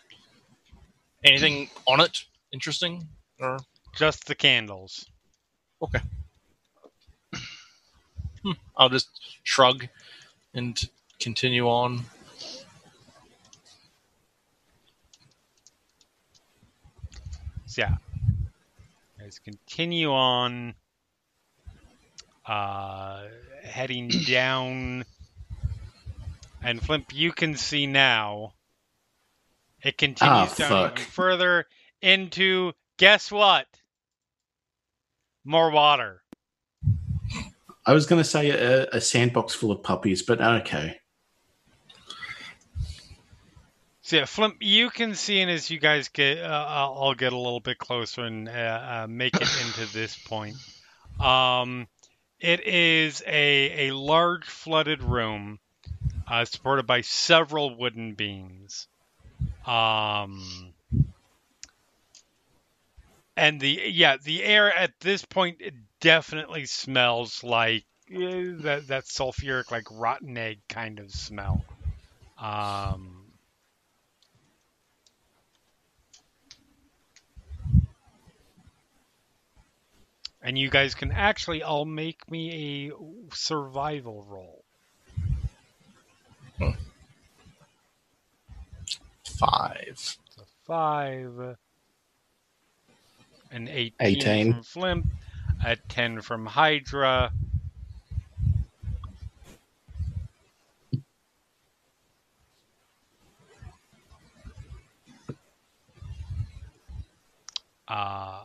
Anything 1.25 1.69
on 1.85 1.99
it 1.99 2.23
interesting? 2.53 3.05
Or 3.37 3.59
Just 3.97 4.27
the 4.27 4.35
candles. 4.35 5.05
okay. 5.81 5.99
Hmm, 8.43 8.51
I'll 8.77 8.87
just 8.89 9.09
shrug 9.43 9.89
and 10.53 10.81
continue 11.19 11.67
on. 11.67 12.05
Yeah. 17.77 17.95
Let's 19.19 19.39
continue 19.39 20.11
on. 20.11 20.75
Uh, 22.45 23.23
heading 23.63 24.07
down. 24.27 25.05
And 26.61 26.81
Flimp, 26.81 27.13
you 27.13 27.31
can 27.31 27.55
see 27.55 27.87
now. 27.87 28.53
It 29.81 29.97
continues 29.97 30.59
Ah, 30.59 30.89
down 30.89 30.95
further 30.95 31.65
into 32.01 32.71
guess 32.97 33.31
what? 33.31 33.67
More 35.43 35.71
water. 35.71 36.21
I 37.85 37.91
was 37.93 38.05
going 38.05 38.21
to 38.21 38.27
say 38.29 38.49
a, 38.49 38.87
a 38.91 39.01
sandbox 39.01 39.53
full 39.53 39.71
of 39.71 39.83
puppies, 39.83 40.21
but 40.21 40.41
okay. 40.41 40.99
So 44.05 44.17
yeah, 44.17 44.25
Flimp, 44.25 44.57
you 44.59 44.89
can 44.89 45.15
see, 45.15 45.39
and 45.39 45.49
as 45.49 45.69
you 45.69 45.79
guys 45.79 46.09
get, 46.09 46.39
uh, 46.39 46.65
I'll 46.67 47.13
get 47.13 47.31
a 47.31 47.37
little 47.37 47.61
bit 47.61 47.77
closer 47.77 48.25
and 48.25 48.49
uh, 48.49 48.51
uh, 48.51 49.07
make 49.09 49.33
it 49.33 49.47
into 49.65 49.91
this 49.93 50.17
point. 50.17 50.57
Um, 51.21 51.87
it 52.37 52.67
is 52.67 53.23
a 53.25 53.87
a 53.87 53.95
large 53.95 54.43
flooded 54.43 55.01
room, 55.01 55.57
uh, 56.27 56.43
supported 56.43 56.85
by 56.85 56.99
several 56.99 57.77
wooden 57.77 58.13
beams. 58.15 58.89
Um, 59.65 60.73
and 63.37 63.57
the 63.61 63.83
yeah, 63.87 64.17
the 64.21 64.43
air 64.43 64.77
at 64.77 64.99
this 64.99 65.23
point 65.23 65.61
it 65.61 65.75
definitely 66.01 66.65
smells 66.65 67.41
like 67.41 67.85
eh, 68.11 68.51
that 68.57 68.87
that 68.87 69.05
sulfuric, 69.05 69.71
like 69.71 69.87
rotten 69.89 70.37
egg 70.37 70.59
kind 70.67 70.99
of 70.99 71.09
smell. 71.09 71.63
Um, 72.37 73.22
And 80.43 80.57
you 80.57 80.69
guys 80.69 80.93
can 80.93 81.11
actually 81.11 81.63
all 81.63 81.85
make 81.85 82.29
me 82.29 82.89
a 82.91 83.33
survival 83.33 84.25
roll. 84.27 84.65
Five. 89.39 89.97
So 89.97 90.43
five, 90.67 91.57
an 93.51 93.67
18, 93.67 93.93
18. 93.99 94.53
from 94.53 94.63
Flimp, 94.63 95.05
a 95.65 95.75
10 95.75 96.21
from 96.21 96.45
Hydra. 96.45 97.31
Uh, 107.87 108.43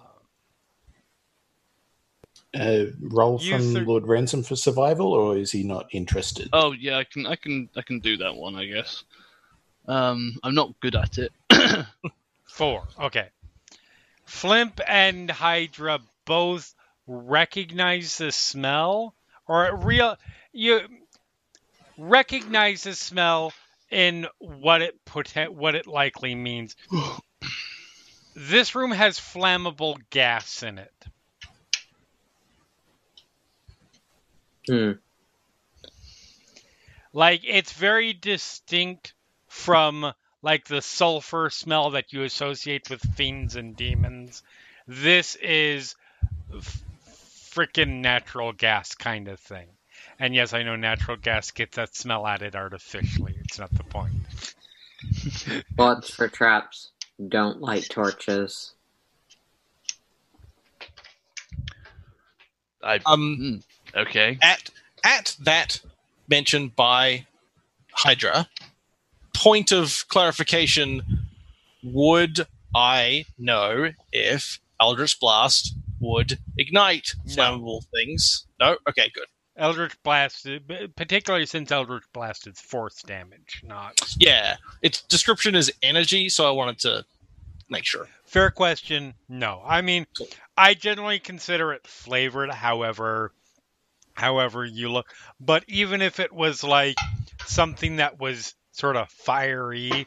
Uh, 2.59 2.87
roll 3.01 3.41
You 3.41 3.53
from 3.53 3.75
thir- 3.75 3.85
Lord 3.85 4.07
Ransome 4.07 4.43
for 4.43 4.57
survival, 4.57 5.13
or 5.13 5.37
is 5.37 5.53
he 5.53 5.63
not 5.63 5.87
interested? 5.93 6.49
Oh 6.53 6.73
yeah, 6.73 6.99
I 6.99 7.05
can 7.05 7.27
I 7.27 7.37
can 7.37 7.69
I 7.77 7.83
can 7.83 8.01
do 8.01 8.17
that 8.19 8.35
one, 8.35 8.57
I 8.57 8.67
guess. 8.67 9.05
Um, 9.87 10.37
I'm 10.43 10.55
not 10.55 10.79
good 10.81 10.95
at 10.95 11.19
it. 11.19 11.33
Four. 12.47 12.87
Okay. 13.01 13.29
Flimp 14.27 14.81
and 14.87 15.31
Hydra 15.31 16.01
both 16.27 16.75
recognize 17.07 18.19
the 18.19 18.31
smell, 18.31 19.15
or 19.47 19.75
real 19.77 20.17
you 20.53 20.81
recognize 21.97 22.83
the 22.83 22.95
smell 22.95 23.53
in 23.91 24.27
what 24.39 24.83
it 24.83 25.05
poten- 25.05 25.51
what 25.51 25.75
it 25.75 25.87
likely 25.87 26.35
means. 26.35 26.77
this 28.37 28.75
room 28.75 28.91
has 28.91 29.19
flammable 29.19 29.99
gas 30.11 30.63
in 30.63 30.79
it. 30.79 30.93
Hmm. 34.69 34.93
Like 37.13 37.41
it's 37.45 37.73
very 37.73 38.13
distinct 38.13 39.15
from 39.49 40.13
like 40.43 40.67
the 40.67 40.83
sulfur 40.83 41.51
smell 41.51 41.91
that 41.91 42.13
you 42.13 42.23
associate 42.23 42.91
with 42.91 43.01
fiends 43.17 43.57
and 43.57 43.77
demons. 43.77 44.43
This 44.87 45.35
is 45.37 45.97
f- 46.55 46.83
freaking 47.51 48.01
natural 48.01 48.53
gas 48.53 48.95
kind 48.95 49.29
of 49.29 49.41
thing. 49.41 49.69
And 50.21 50.35
yes, 50.35 50.53
I 50.53 50.63
know 50.63 50.77
natural 50.77 51.17
gas 51.17 51.51
gets 51.51 51.77
that 51.77 51.95
smell 51.95 52.27
added 52.27 52.55
artificially. 52.55 53.35
It's 53.41 53.59
not 53.59 53.73
the 53.75 53.85
point. 53.85 54.15
Watch 55.79 56.13
for 56.13 56.29
traps. 56.29 56.91
Don't 57.29 57.61
light 57.61 57.89
torches. 57.91 58.75
I 62.83 63.01
Um, 63.07 63.63
okay. 63.95 64.39
at 64.43 64.71
at 65.05 65.37
that 65.41 65.81
mentioned 66.29 66.75
by 66.77 67.27
Hydra, 67.93 68.49
point 69.35 69.73
of 69.73 70.05
clarification: 70.09 71.03
Would 71.83 72.47
I 72.75 73.25
know 73.39 73.91
if 74.13 74.61
Eldritch 74.81 75.19
Blast 75.21 75.75
would 76.01 76.39
ignite 76.57 77.15
No. 77.25 77.33
flammable 77.35 77.83
things? 77.95 78.47
No. 78.61 78.77
Okay, 78.89 79.11
good. 79.15 79.27
Eldritch 79.57 80.01
Blast, 80.05 80.47
particularly 80.95 81.45
since 81.45 81.73
Eldritch 81.73 82.05
Blast 82.13 82.47
is 82.47 82.61
force 82.61 83.03
damage, 83.03 83.63
not. 83.65 84.01
Yeah, 84.17 84.57
its 84.83 85.03
description 85.03 85.57
is 85.57 85.73
energy, 85.83 86.29
so 86.29 86.47
I 86.47 86.53
wanted 86.53 86.79
to 86.81 87.05
make 87.69 87.85
sure. 87.85 88.07
Fair 88.25 88.53
question. 88.53 89.15
No, 89.29 89.61
I 89.67 89.81
mean, 89.81 90.07
Cool. 90.17 90.29
I 90.57 90.75
generally 90.75 91.19
consider 91.19 91.73
it 91.73 91.89
flavored. 91.89 92.51
However, 92.53 93.33
however 94.19 94.65
you 94.65 94.91
look, 94.91 95.07
but 95.41 95.65
even 95.69 96.03
if 96.03 96.19
it 96.21 96.33
was 96.33 96.65
like 96.65 96.97
something 97.47 97.97
that 97.97 98.19
was 98.19 98.55
sort 98.73 98.97
of 98.97 99.09
fiery, 99.11 100.07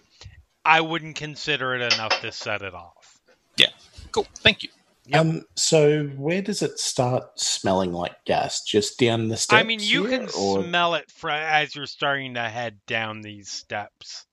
I 0.65 0.81
wouldn't 0.81 1.15
consider 1.15 1.75
it 1.75 1.93
enough 1.93 2.19
to 2.21 2.31
set 2.31 2.61
it 2.61 2.73
off. 2.73 3.19
Yeah. 3.57 3.69
Cool. 4.11 4.27
Thank 4.39 4.63
you. 4.63 4.69
Yep. 5.07 5.19
Um, 5.21 5.43
so 5.55 6.03
where 6.17 6.41
does 6.41 6.61
it 6.61 6.77
start 6.79 7.23
smelling 7.39 7.91
like 7.91 8.23
gas? 8.25 8.61
Just 8.63 8.99
down 8.99 9.29
the 9.29 9.37
steps? 9.37 9.59
I 9.59 9.63
mean, 9.63 9.79
you 9.81 10.05
here, 10.05 10.19
can 10.19 10.29
or- 10.37 10.63
smell 10.63 10.95
it 10.95 11.09
fr- 11.09 11.31
as 11.31 11.75
you're 11.75 11.87
starting 11.87 12.35
to 12.35 12.41
head 12.41 12.79
down 12.85 13.21
these 13.21 13.49
steps 13.49 14.25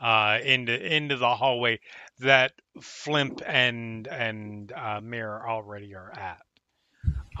uh, 0.00 0.38
into 0.42 0.74
into 0.94 1.16
the 1.16 1.34
hallway 1.34 1.80
that 2.20 2.52
Flimp 2.80 3.42
and 3.46 4.06
and 4.06 4.72
uh, 4.72 5.00
Mirror 5.02 5.48
already 5.48 5.94
are 5.94 6.12
at. 6.16 6.40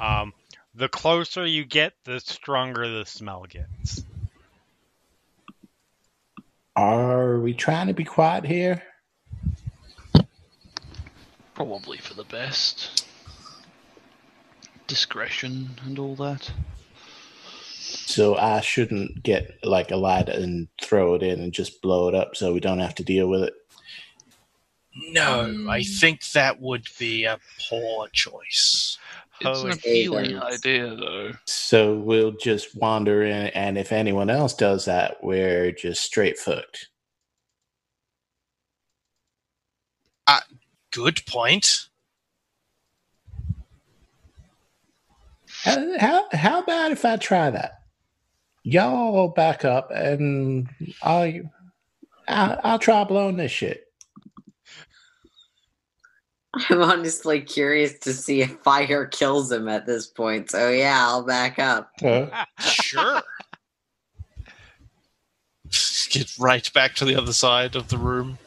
Um, 0.00 0.32
the 0.78 0.88
closer 0.88 1.44
you 1.44 1.64
get, 1.64 1.92
the 2.04 2.20
stronger 2.20 2.88
the 2.88 3.04
smell 3.04 3.46
gets. 3.48 4.04
Are 6.76 7.40
we 7.40 7.52
trying 7.52 7.88
to 7.88 7.94
be 7.94 8.04
quiet 8.04 8.44
here? 8.44 8.84
Probably 11.54 11.98
for 11.98 12.14
the 12.14 12.22
best. 12.24 13.04
Discretion 14.86 15.70
and 15.84 15.98
all 15.98 16.14
that. 16.14 16.52
So 17.80 18.36
I 18.36 18.60
shouldn't 18.60 19.24
get 19.24 19.58
like 19.64 19.90
a 19.90 19.96
ladder 19.96 20.32
and 20.32 20.68
throw 20.80 21.14
it 21.14 21.24
in 21.24 21.40
and 21.40 21.52
just 21.52 21.82
blow 21.82 22.08
it 22.08 22.14
up 22.14 22.36
so 22.36 22.52
we 22.52 22.60
don't 22.60 22.78
have 22.78 22.94
to 22.96 23.04
deal 23.04 23.26
with 23.26 23.42
it. 23.42 23.54
No, 25.10 25.66
I 25.68 25.82
think 25.82 26.30
that 26.30 26.60
would 26.60 26.86
be 26.98 27.24
a 27.24 27.38
poor 27.68 28.08
choice. 28.08 28.97
It's 29.40 29.64
an 29.64 29.70
Oh, 29.70 29.72
appealing 29.72 30.32
Havens. 30.32 30.42
idea, 30.42 30.96
though. 30.96 31.32
So 31.46 31.96
we'll 31.96 32.32
just 32.32 32.76
wander 32.76 33.22
in, 33.24 33.48
and 33.48 33.78
if 33.78 33.92
anyone 33.92 34.30
else 34.30 34.54
does 34.54 34.86
that, 34.86 35.18
we're 35.22 35.72
just 35.72 36.02
straight 36.04 36.38
fucked. 36.38 36.88
Uh, 40.26 40.40
good 40.92 41.22
point. 41.26 41.88
Uh, 45.66 45.98
how, 45.98 46.28
how, 46.32 46.38
how 46.38 46.60
about 46.62 46.92
if 46.92 47.04
I 47.04 47.16
try 47.16 47.50
that? 47.50 47.72
Y'all 48.64 49.28
back 49.28 49.64
up, 49.64 49.90
and 49.92 50.68
I, 51.02 51.42
I, 52.28 52.58
I'll 52.64 52.78
try 52.80 53.04
blowing 53.04 53.38
this 53.38 53.52
shit. 53.52 53.84
I'm 56.70 56.82
honestly 56.82 57.40
curious 57.40 57.98
to 58.00 58.12
see 58.12 58.42
if 58.42 58.50
fire 58.60 59.06
kills 59.06 59.50
him 59.52 59.68
at 59.68 59.86
this 59.86 60.06
point. 60.06 60.50
So 60.50 60.70
yeah, 60.70 60.96
I'll 60.98 61.24
back 61.24 61.58
up. 61.58 61.90
Uh, 62.02 62.26
Sure. 62.58 63.22
Get 66.10 66.32
right 66.38 66.72
back 66.72 66.94
to 66.96 67.04
the 67.04 67.16
other 67.16 67.32
side 67.32 67.76
of 67.76 67.88
the 67.88 67.98
room. 67.98 68.38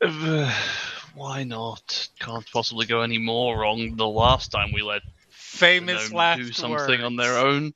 Uh, 0.00 0.52
Why 1.14 1.42
not? 1.42 2.08
Can't 2.20 2.46
possibly 2.52 2.86
go 2.86 3.02
any 3.02 3.18
more 3.18 3.58
wrong. 3.58 3.96
The 3.96 4.06
last 4.06 4.52
time 4.52 4.70
we 4.72 4.82
let 4.82 5.02
Famous 5.30 6.12
last 6.12 6.38
do 6.38 6.52
something 6.52 7.02
on 7.02 7.16
their 7.16 7.36
own. 7.38 7.72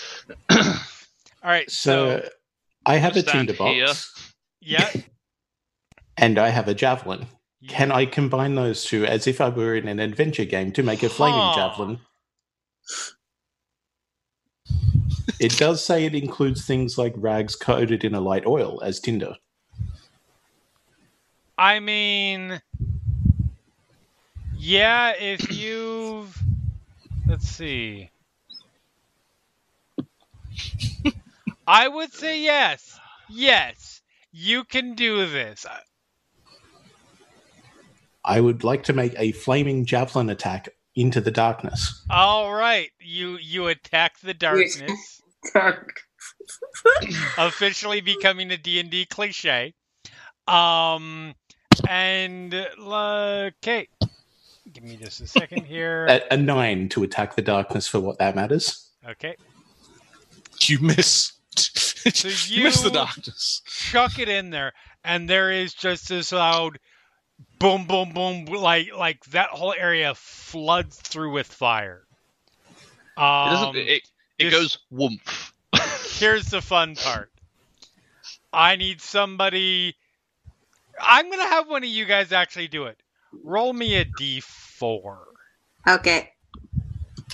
All 0.50 0.58
right. 1.44 1.70
so 1.70 2.20
So, 2.20 2.28
I 2.84 2.96
have 2.96 3.16
a 3.16 3.20
stand 3.20 3.48
tinderbox, 3.48 4.12
here. 4.60 4.78
yeah. 4.78 5.02
and 6.16 6.38
I 6.38 6.48
have 6.48 6.66
a 6.66 6.74
javelin. 6.74 7.26
Can 7.68 7.92
I 7.92 8.06
combine 8.06 8.54
those 8.54 8.84
two 8.84 9.04
as 9.04 9.26
if 9.26 9.40
I 9.40 9.48
were 9.50 9.74
in 9.74 9.86
an 9.88 10.00
adventure 10.00 10.44
game 10.44 10.72
to 10.72 10.82
make 10.82 11.02
a 11.02 11.08
flaming 11.08 11.50
Huh. 11.50 11.54
javelin? 11.54 12.00
It 15.40 15.56
does 15.56 15.84
say 15.84 16.04
it 16.04 16.14
includes 16.14 16.66
things 16.66 16.98
like 16.98 17.14
rags 17.16 17.56
coated 17.56 18.04
in 18.04 18.14
a 18.14 18.20
light 18.20 18.46
oil 18.46 18.82
as 18.82 19.00
tinder. 19.00 19.36
I 21.58 21.80
mean, 21.80 22.60
yeah, 24.58 25.12
if 25.18 25.52
you've. 25.52 26.36
Let's 27.26 27.48
see. 27.48 28.10
I 31.66 31.88
would 31.88 32.12
say 32.12 32.40
yes. 32.42 32.98
Yes. 33.30 34.02
You 34.32 34.64
can 34.64 34.94
do 34.94 35.26
this. 35.28 35.66
I 38.24 38.40
would 38.40 38.64
like 38.64 38.82
to 38.84 38.92
make 38.92 39.14
a 39.18 39.32
flaming 39.32 39.84
javelin 39.86 40.28
attack 40.30 40.68
into 40.94 41.20
the 41.20 41.30
darkness. 41.30 42.04
All 42.10 42.52
right. 42.52 42.90
You 43.00 43.38
you 43.38 43.68
attack 43.68 44.20
the 44.20 44.34
darkness. 44.34 45.22
officially 47.38 48.00
becoming 48.00 48.50
a 48.50 48.56
D&D 48.56 49.06
cliche. 49.06 49.74
Um 50.46 51.34
and 51.88 52.52
okay. 52.54 53.88
Give 54.72 54.84
me 54.84 54.96
just 54.96 55.20
a 55.20 55.26
second 55.26 55.64
here. 55.64 56.06
A, 56.08 56.34
a 56.34 56.36
nine 56.36 56.88
to 56.90 57.02
attack 57.02 57.34
the 57.36 57.42
darkness 57.42 57.88
for 57.88 58.00
what 58.00 58.18
that 58.18 58.36
matters. 58.36 58.90
Okay. 59.08 59.34
You 60.62 60.78
miss. 60.80 61.32
you 62.50 62.62
miss 62.64 62.80
the 62.82 62.88
you- 62.88 62.94
darkness. 62.94 63.62
chuck 63.66 64.18
it 64.18 64.28
in 64.28 64.50
there, 64.50 64.72
and 65.04 65.28
there 65.28 65.50
is 65.50 65.72
just 65.72 66.08
this 66.08 66.32
loud 66.32 66.78
boom, 67.60 67.86
boom, 67.86 68.12
boom, 68.12 68.46
like 68.46 68.92
like 68.96 69.24
that 69.26 69.50
whole 69.50 69.74
area 69.76 70.14
floods 70.16 70.96
through 70.96 71.32
with 71.32 71.46
fire. 71.46 72.02
It 73.16 73.20
Um, 73.20 73.50
doesn't. 73.50 73.76
It, 73.76 74.02
it 74.38 74.50
goes 74.50 74.78
woomph. 74.90 75.52
here's 76.18 76.46
the 76.46 76.60
fun 76.60 76.96
part. 76.96 77.30
I 78.52 78.74
need 78.76 79.00
somebody. 79.00 79.94
I'm 81.00 81.30
gonna 81.30 81.44
have 81.44 81.68
one 81.68 81.84
of 81.84 81.88
you 81.88 82.04
guys 82.06 82.32
actually 82.32 82.68
do 82.68 82.84
it. 82.86 82.98
Roll 83.44 83.72
me 83.72 83.94
a 83.96 84.04
d4. 84.04 85.18
Okay. 85.88 86.32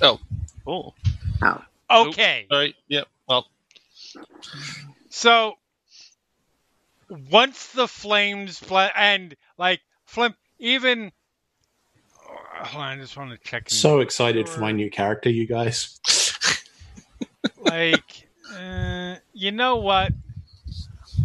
oh, 0.02 0.20
Oh. 0.66 0.92
Oh. 1.42 2.08
Okay. 2.08 2.46
All 2.50 2.58
right. 2.58 2.74
Yep. 2.88 3.06
Well, 3.28 3.46
So 5.10 5.55
once 7.08 7.68
the 7.68 7.86
flames 7.88 8.58
fla- 8.58 8.92
and 8.94 9.34
like 9.58 9.80
flim 10.06 10.34
even 10.58 11.12
oh, 12.28 12.64
hold 12.64 12.84
on, 12.84 12.98
I 12.98 13.00
just 13.00 13.16
want 13.16 13.30
to 13.30 13.38
check. 13.38 13.64
and- 13.64 13.72
So 13.72 14.00
excited 14.00 14.48
for 14.48 14.60
my 14.60 14.72
new 14.72 14.90
character, 14.90 15.28
you 15.30 15.46
guys. 15.46 16.00
like 17.60 18.28
uh, 18.54 19.16
you 19.32 19.52
know 19.52 19.76
what? 19.76 20.12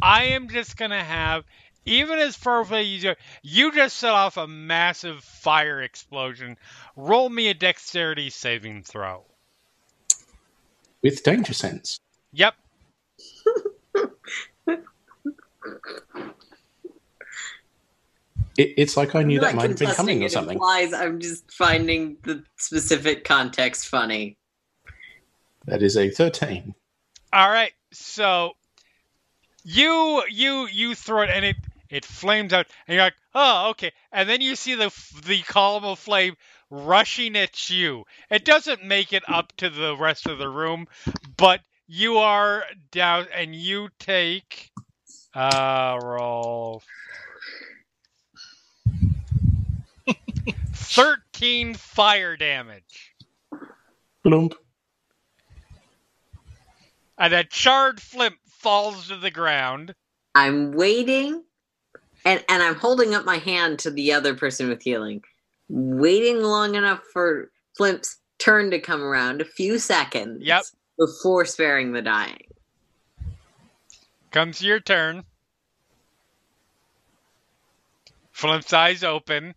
I 0.02 0.24
am 0.26 0.50
just 0.50 0.76
gonna 0.78 1.04
have 1.04 1.44
even 1.86 2.20
as 2.20 2.36
far 2.36 2.60
away 2.62 2.82
as 2.96 3.04
you 3.04 3.16
you 3.42 3.72
just 3.74 3.98
set 3.98 4.12
off 4.12 4.38
a 4.38 4.48
massive 4.48 5.24
fire 5.24 5.82
explosion. 5.82 6.58
Roll 6.96 7.30
me 7.30 7.48
a 7.50 7.54
dexterity 7.54 8.30
saving 8.30 8.84
throw. 8.84 9.24
With 11.02 11.24
danger 11.24 11.54
sense. 11.54 12.00
Yep. 12.34 12.54
It, 18.58 18.74
it's 18.78 18.98
like 18.98 19.16
I 19.16 19.24
knew 19.24 19.38
I'm 19.38 19.42
that 19.42 19.56
not 19.56 19.56
might 19.56 19.70
have 19.70 19.80
been 19.80 19.92
coming 19.92 20.24
or 20.24 20.30
something. 20.30 20.56
implies 20.56 20.94
I'm 20.94 21.20
just 21.20 21.52
finding 21.52 22.18
the 22.24 22.44
specific 22.58 23.24
context 23.24 23.88
funny. 23.88 24.38
That 25.66 25.82
is 25.82 25.96
a 25.96 26.10
13. 26.10 26.74
All 27.34 27.50
right, 27.50 27.72
so 27.94 28.52
you 29.64 30.24
you 30.30 30.68
you 30.68 30.96
throw 30.96 31.22
it 31.22 31.30
and 31.30 31.46
it 31.46 31.56
it 31.90 32.06
flames 32.06 32.52
out 32.52 32.68
and 32.88 32.96
you're 32.96 33.04
like, 33.04 33.16
oh 33.34 33.70
okay, 33.72 33.92
and 34.12 34.28
then 34.28 34.42
you 34.42 34.56
see 34.56 34.76
the 34.76 34.92
the 35.26 35.42
column 35.44 35.86
of 35.86 36.00
flame 36.00 36.36
rushing 36.70 37.38
at 37.38 37.70
you. 37.70 38.04
It 38.30 38.44
doesn't 38.44 38.84
make 38.84 39.14
it 39.14 39.24
up 39.30 39.54
to 39.58 39.70
the 39.70 39.96
rest 39.96 40.28
of 40.28 40.40
the 40.40 40.50
room, 40.50 40.88
but 41.38 41.62
you 41.88 42.18
are 42.18 42.64
down 42.92 43.28
and 43.34 43.56
you 43.56 43.90
take 44.00 44.72
uh 45.34 45.98
roll 46.02 46.84
thirteen 50.92 51.74
fire 51.74 52.36
damage. 52.38 53.16
Blump. 54.26 54.54
Uh, 54.54 54.56
and 57.18 57.34
a 57.34 57.44
charred 57.44 58.00
Flimp 58.00 58.38
falls 58.48 59.08
to 59.08 59.18
the 59.18 59.32
ground. 59.32 59.94
I'm 60.36 60.72
waiting 60.72 61.44
and 62.26 62.44
and 62.50 62.64
I'm 62.64 62.76
holding 62.76 63.14
up 63.14 63.26
my 63.26 63.38
hand 63.38 63.80
to 63.80 63.92
the 63.92 64.14
other 64.14 64.36
person 64.36 64.70
with 64.70 64.82
healing. 64.82 65.24
Waiting 65.70 66.42
long 66.42 66.76
enough 66.76 67.02
for 67.14 67.52
Flimp's 67.78 68.18
turn 68.40 68.72
to 68.72 68.80
come 68.80 69.02
around, 69.02 69.42
a 69.42 69.46
few 69.46 69.80
seconds. 69.80 70.42
Yep. 70.44 70.64
Before 70.98 71.46
sparing 71.46 71.94
the 71.94 72.02
dying. 72.02 72.46
Comes 74.32 74.62
your 74.62 74.80
turn. 74.80 75.24
Flimp's 78.32 78.74
eyes 78.74 79.04
open. 79.04 79.56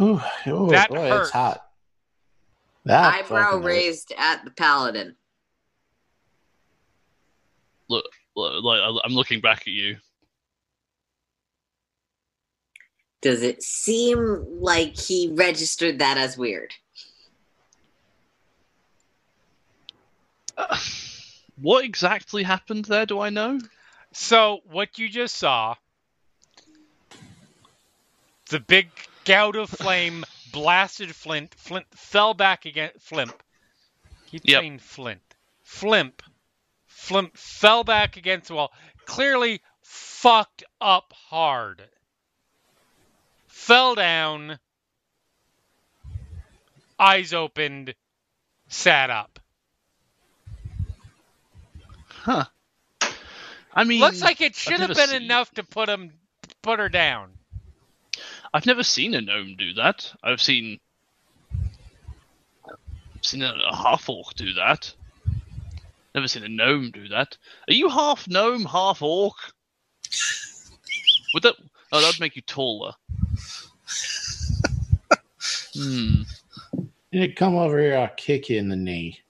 Oh, 0.00 0.26
oh 0.46 0.70
That 0.70 0.88
boy, 0.90 1.08
hurts. 1.08 1.28
it's 1.28 1.30
hot. 1.32 1.66
That 2.84 3.14
Eyebrow 3.14 3.44
fucking 3.44 3.62
hurt. 3.62 3.66
raised 3.68 4.12
at 4.16 4.44
the 4.44 4.50
paladin. 4.50 5.16
look, 7.88 8.04
look, 8.34 8.64
like 8.64 8.80
I- 8.80 9.00
I'm 9.04 9.12
looking 9.12 9.40
back 9.40 9.62
at 9.62 9.66
you. 9.68 9.98
Does 13.20 13.42
it 13.42 13.62
seem 13.62 14.44
like 14.60 14.96
he 14.98 15.30
registered 15.32 15.98
that 16.00 16.16
as 16.18 16.36
weird? 16.38 16.72
Uh, 20.56 20.76
what 21.60 21.84
exactly 21.84 22.42
happened 22.42 22.86
there? 22.86 23.06
Do 23.06 23.20
I 23.20 23.30
know? 23.30 23.60
So, 24.12 24.60
what 24.70 24.98
you 24.98 25.08
just 25.08 25.36
saw, 25.36 25.74
the 28.50 28.60
big 28.60 28.88
gout 29.24 29.56
of 29.56 29.70
flame 29.70 30.24
blasted 30.52 31.14
Flint. 31.14 31.54
Flint 31.54 31.86
fell 31.94 32.34
back 32.34 32.64
against 32.64 33.00
Flimp. 33.00 33.42
Keep 34.26 34.42
Yep. 34.44 34.60
saying 34.60 34.78
Flint. 34.78 35.34
Flimp. 35.62 36.22
Flimp 36.86 37.36
fell 37.36 37.84
back 37.84 38.16
against 38.16 38.48
the 38.48 38.54
wall. 38.54 38.72
Clearly 39.06 39.60
fucked 39.82 40.62
up 40.80 41.12
hard. 41.12 41.88
Fell 43.48 43.94
down. 43.94 44.58
Eyes 46.98 47.32
opened. 47.32 47.94
Sat 48.68 49.10
up. 49.10 49.40
Huh. 52.06 52.44
I 53.74 53.84
mean, 53.84 54.00
Looks 54.00 54.22
like 54.22 54.40
it 54.40 54.54
should 54.54 54.80
have 54.80 54.94
been 54.94 55.14
enough 55.14 55.50
to 55.54 55.64
put 55.64 55.88
him, 55.88 56.12
put 56.62 56.78
her 56.78 56.88
down. 56.88 57.32
I've 58.54 58.66
never 58.66 58.82
seen 58.82 59.14
a 59.14 59.20
gnome 59.20 59.56
do 59.56 59.74
that. 59.74 60.12
I've 60.22 60.42
seen 60.42 60.78
I've 63.22 63.22
seen 63.22 63.42
a, 63.42 63.54
a 63.70 63.74
half 63.74 64.08
orc 64.08 64.34
do 64.34 64.52
that. 64.54 64.92
Never 66.14 66.28
seen 66.28 66.44
a 66.44 66.48
gnome 66.48 66.90
do 66.90 67.08
that. 67.08 67.38
Are 67.68 67.72
you 67.72 67.88
half 67.88 68.28
gnome, 68.28 68.64
half 68.64 69.00
orc? 69.00 69.36
Would 71.34 71.44
that? 71.44 71.54
Oh, 71.90 72.00
that'd 72.00 72.20
make 72.20 72.36
you 72.36 72.42
taller. 72.42 72.92
hmm. 75.74 76.22
Yeah, 77.10 77.26
come 77.36 77.56
over 77.56 77.78
here. 77.78 77.96
I'll 77.96 78.08
kick 78.16 78.48
you 78.48 78.58
in 78.58 78.68
the 78.68 78.76
knee. 78.76 79.20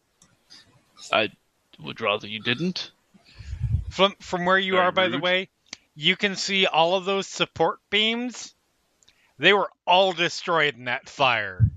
I 1.12 1.30
would 1.80 2.00
rather 2.00 2.26
you 2.26 2.40
didn't. 2.40 2.90
From 3.90 4.14
from 4.20 4.44
where 4.44 4.58
you 4.58 4.72
Very 4.72 4.84
are, 4.84 4.92
by 4.92 5.08
the 5.08 5.18
way, 5.18 5.48
you 5.94 6.16
can 6.16 6.34
see 6.34 6.66
all 6.66 6.94
of 6.94 7.04
those 7.04 7.26
support 7.26 7.78
beams. 7.90 8.54
They 9.42 9.52
were 9.52 9.68
all 9.88 10.12
destroyed 10.12 10.76
in 10.76 10.84
that 10.84 11.08
fire. 11.08 11.68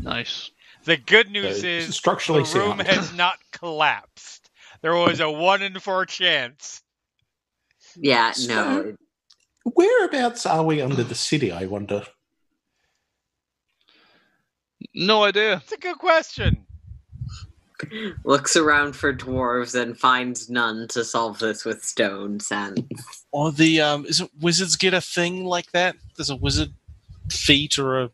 Nice. 0.00 0.50
The 0.84 0.96
good 0.96 1.30
news 1.30 1.62
Uh, 1.62 1.66
is 1.66 1.94
structurally 1.94 2.44
the 2.44 2.58
room 2.60 2.78
sound. 2.78 2.88
has 2.88 3.12
not 3.14 3.36
collapsed. 3.52 4.50
There 4.80 4.94
was 4.96 5.20
a 5.20 5.30
one 5.30 5.60
in 5.60 5.78
four 5.80 6.06
chance. 6.06 6.80
Yeah, 7.94 8.30
So- 8.30 8.46
no. 8.54 8.96
Whereabouts 9.64 10.46
are 10.46 10.64
we 10.64 10.80
under 10.80 11.04
the 11.04 11.14
city? 11.14 11.52
I 11.52 11.66
wonder. 11.66 12.04
No 14.94 15.24
idea. 15.24 15.56
It's 15.62 15.72
a 15.72 15.76
good 15.76 15.98
question. 15.98 16.66
Looks 18.24 18.56
around 18.56 18.94
for 18.94 19.12
dwarves 19.12 19.80
and 19.80 19.98
finds 19.98 20.48
none 20.50 20.88
to 20.88 21.04
solve 21.04 21.38
this 21.38 21.64
with 21.64 21.84
stones 21.84 22.48
and 22.50 22.88
Or 23.32 23.52
the 23.52 23.80
um, 23.80 24.06
is 24.06 24.20
it 24.20 24.30
wizards 24.40 24.76
get 24.76 24.94
a 24.94 25.00
thing 25.00 25.44
like 25.44 25.70
that? 25.72 25.96
There's 26.16 26.30
a 26.30 26.36
wizard 26.36 26.72
feat 27.30 27.78
or 27.78 28.02
a 28.02 28.10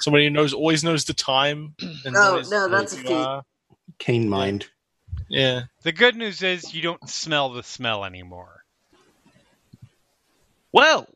somebody 0.00 0.24
who 0.24 0.30
knows 0.30 0.52
always 0.52 0.82
knows 0.84 1.04
the 1.04 1.14
time. 1.14 1.74
And 2.04 2.12
No, 2.14 2.40
no, 2.50 2.68
that's 2.68 2.92
a 2.94 2.96
you 2.96 3.02
feat. 3.02 3.12
are. 3.12 3.44
Keen 3.98 4.28
mind. 4.28 4.66
Yeah. 5.28 5.62
The 5.82 5.92
good 5.92 6.16
news 6.16 6.42
is 6.42 6.74
you 6.74 6.82
don't 6.82 7.08
smell 7.08 7.50
the 7.52 7.62
smell 7.62 8.04
anymore. 8.04 8.64
Well, 10.72 11.06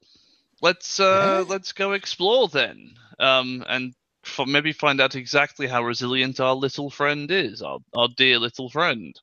let's 0.62 1.00
uh, 1.00 1.44
Yeah. 1.46 1.52
let's 1.52 1.72
go 1.72 1.92
explore 1.92 2.48
then, 2.48 2.94
um, 3.18 3.64
and 3.68 3.94
f- 4.26 4.46
maybe 4.46 4.72
find 4.72 5.00
out 5.00 5.14
exactly 5.14 5.66
how 5.66 5.82
resilient 5.84 6.40
our 6.40 6.55
little 6.55 6.90
friend 6.90 7.30
is, 7.30 7.62
our 7.62 7.78
our 7.94 8.08
dear 8.16 8.38
little 8.38 8.68
friend. 8.68 9.18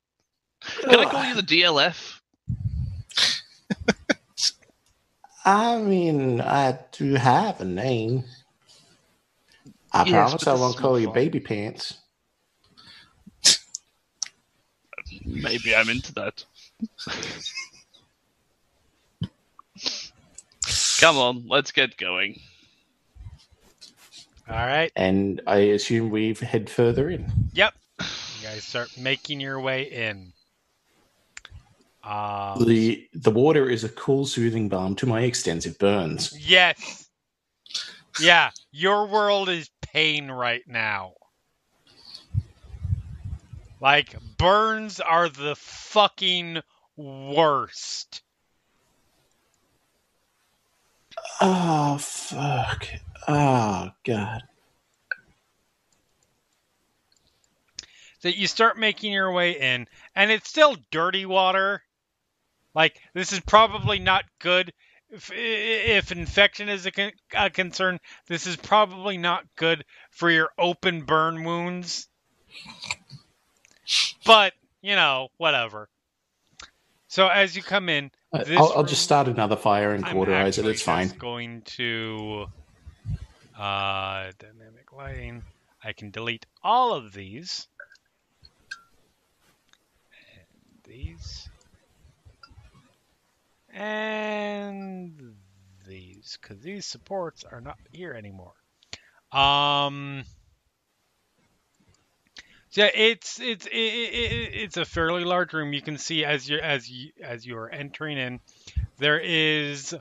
Can 0.90 0.99
I 0.99 1.06
call 1.06 1.25
you 1.25 1.35
the 1.35 1.43
DLF? 1.43 2.19
I 5.45 5.77
mean, 5.80 6.40
I 6.41 6.80
do 6.93 7.15
have 7.15 7.59
a 7.61 7.65
name. 7.65 8.23
I 9.91 10.06
Yes, 10.06 10.06
promise 10.06 10.48
I 10.48 10.53
won't 10.53 10.77
call 10.77 10.99
you 10.99 11.07
fun. 11.07 11.14
baby 11.14 11.40
pants. 11.40 11.98
Maybe 15.25 15.75
I'm 15.75 15.90
into 15.90 16.14
that. 16.14 16.43
Come 20.99 21.17
on, 21.17 21.48
let's 21.48 21.72
get 21.72 21.98
going. 21.98 22.40
All 24.49 24.55
right. 24.55 24.91
And 24.95 25.41
I 25.47 25.57
assume 25.57 26.09
we 26.09 26.33
head 26.33 26.69
further 26.69 27.09
in. 27.09 27.31
Yep. 27.53 27.73
You 28.41 28.49
guys 28.49 28.63
start 28.65 28.89
making 28.97 29.39
your 29.39 29.61
way 29.61 29.83
in. 29.83 30.33
Um, 32.03 32.65
The 32.65 33.07
the 33.13 33.31
water 33.31 33.69
is 33.69 33.85
a 33.85 33.89
cool, 33.89 34.25
soothing 34.25 34.67
balm 34.67 34.95
to 34.97 35.05
my 35.05 35.22
extensive 35.22 35.80
burns. 35.80 36.33
yes. 36.38 37.07
Yeah, 38.19 38.51
your 38.72 39.07
world 39.07 39.47
is 39.47 39.69
pain 39.81 40.30
right 40.30 40.61
now. 40.67 41.13
Like, 43.80 44.13
burns 44.38 44.99
are 44.99 45.30
the 45.30 45.55
fucking 45.55 46.59
worst. 46.97 48.22
Oh 51.39 51.97
fuck! 51.97 52.88
Oh 53.27 53.90
god! 54.06 54.43
that 58.24 58.38
you 58.38 58.48
start 58.48 58.77
making 58.80 59.14
your 59.14 59.32
way 59.32 59.52
in, 59.52 59.88
and 60.16 60.32
it's 60.32 60.50
still 60.50 60.76
dirty 60.92 61.26
water. 61.26 61.84
Like 62.74 63.00
this 63.14 63.32
is 63.32 63.40
probably 63.42 64.00
not 64.00 64.24
good. 64.40 64.74
If, 65.11 65.30
if 65.32 66.11
infection 66.11 66.69
is 66.69 66.88
a, 66.88 66.92
con- 66.92 67.11
a 67.35 67.50
concern, 67.52 68.00
this 68.27 68.48
is 68.48 68.56
probably 68.56 69.18
not 69.18 69.45
good 69.56 69.85
for 70.10 70.32
your 70.32 70.50
open 70.58 71.02
burn 71.02 71.43
wounds. 71.43 72.08
But 74.26 74.53
you 74.82 74.95
know, 74.95 75.27
whatever. 75.38 75.88
So 77.10 77.27
as 77.27 77.56
you 77.56 77.61
come 77.61 77.90
in, 77.90 78.10
I'll, 78.34 78.42
I'll 78.58 78.76
room- 78.77 78.88
just 78.88 79.03
start 79.03 79.27
another 79.27 79.56
fire 79.56 79.93
and 79.93 80.03
cauterize 80.03 80.58
it. 80.58 80.66
It's 80.66 80.82
fine. 80.82 81.10
Going 81.19 81.61
to 81.77 82.48
uh, 83.57 84.32
dynamic 84.40 84.91
lighting. 84.95 85.43
I 85.83 85.93
can 85.93 86.11
delete 86.11 86.45
all 86.64 86.93
of 86.93 87.14
these. 87.14 87.67
And 90.35 90.83
these. 90.83 91.49
And 93.73 95.35
these, 95.88 96.38
because 96.41 96.61
these 96.61 96.85
supports 96.85 97.43
are 97.43 97.61
not 97.61 97.77
here 97.91 98.14
anymore. 98.14 98.53
Um. 99.32 100.23
Yeah, 102.75 102.90
it's 102.93 103.40
it's 103.40 103.67
it, 103.67 103.72
it, 103.72 104.49
it's 104.53 104.77
a 104.77 104.85
fairly 104.85 105.23
large 105.25 105.53
room. 105.53 105.73
You 105.73 105.82
can 105.82 105.99
see 105.99 106.25
as 106.25 106.49
you 106.49 106.57
as 106.57 106.90
you 106.90 107.11
as 107.22 107.45
you 107.45 107.56
are 107.57 107.69
entering 107.69 108.17
in, 108.17 108.40
there 108.98 109.19
is 109.19 109.95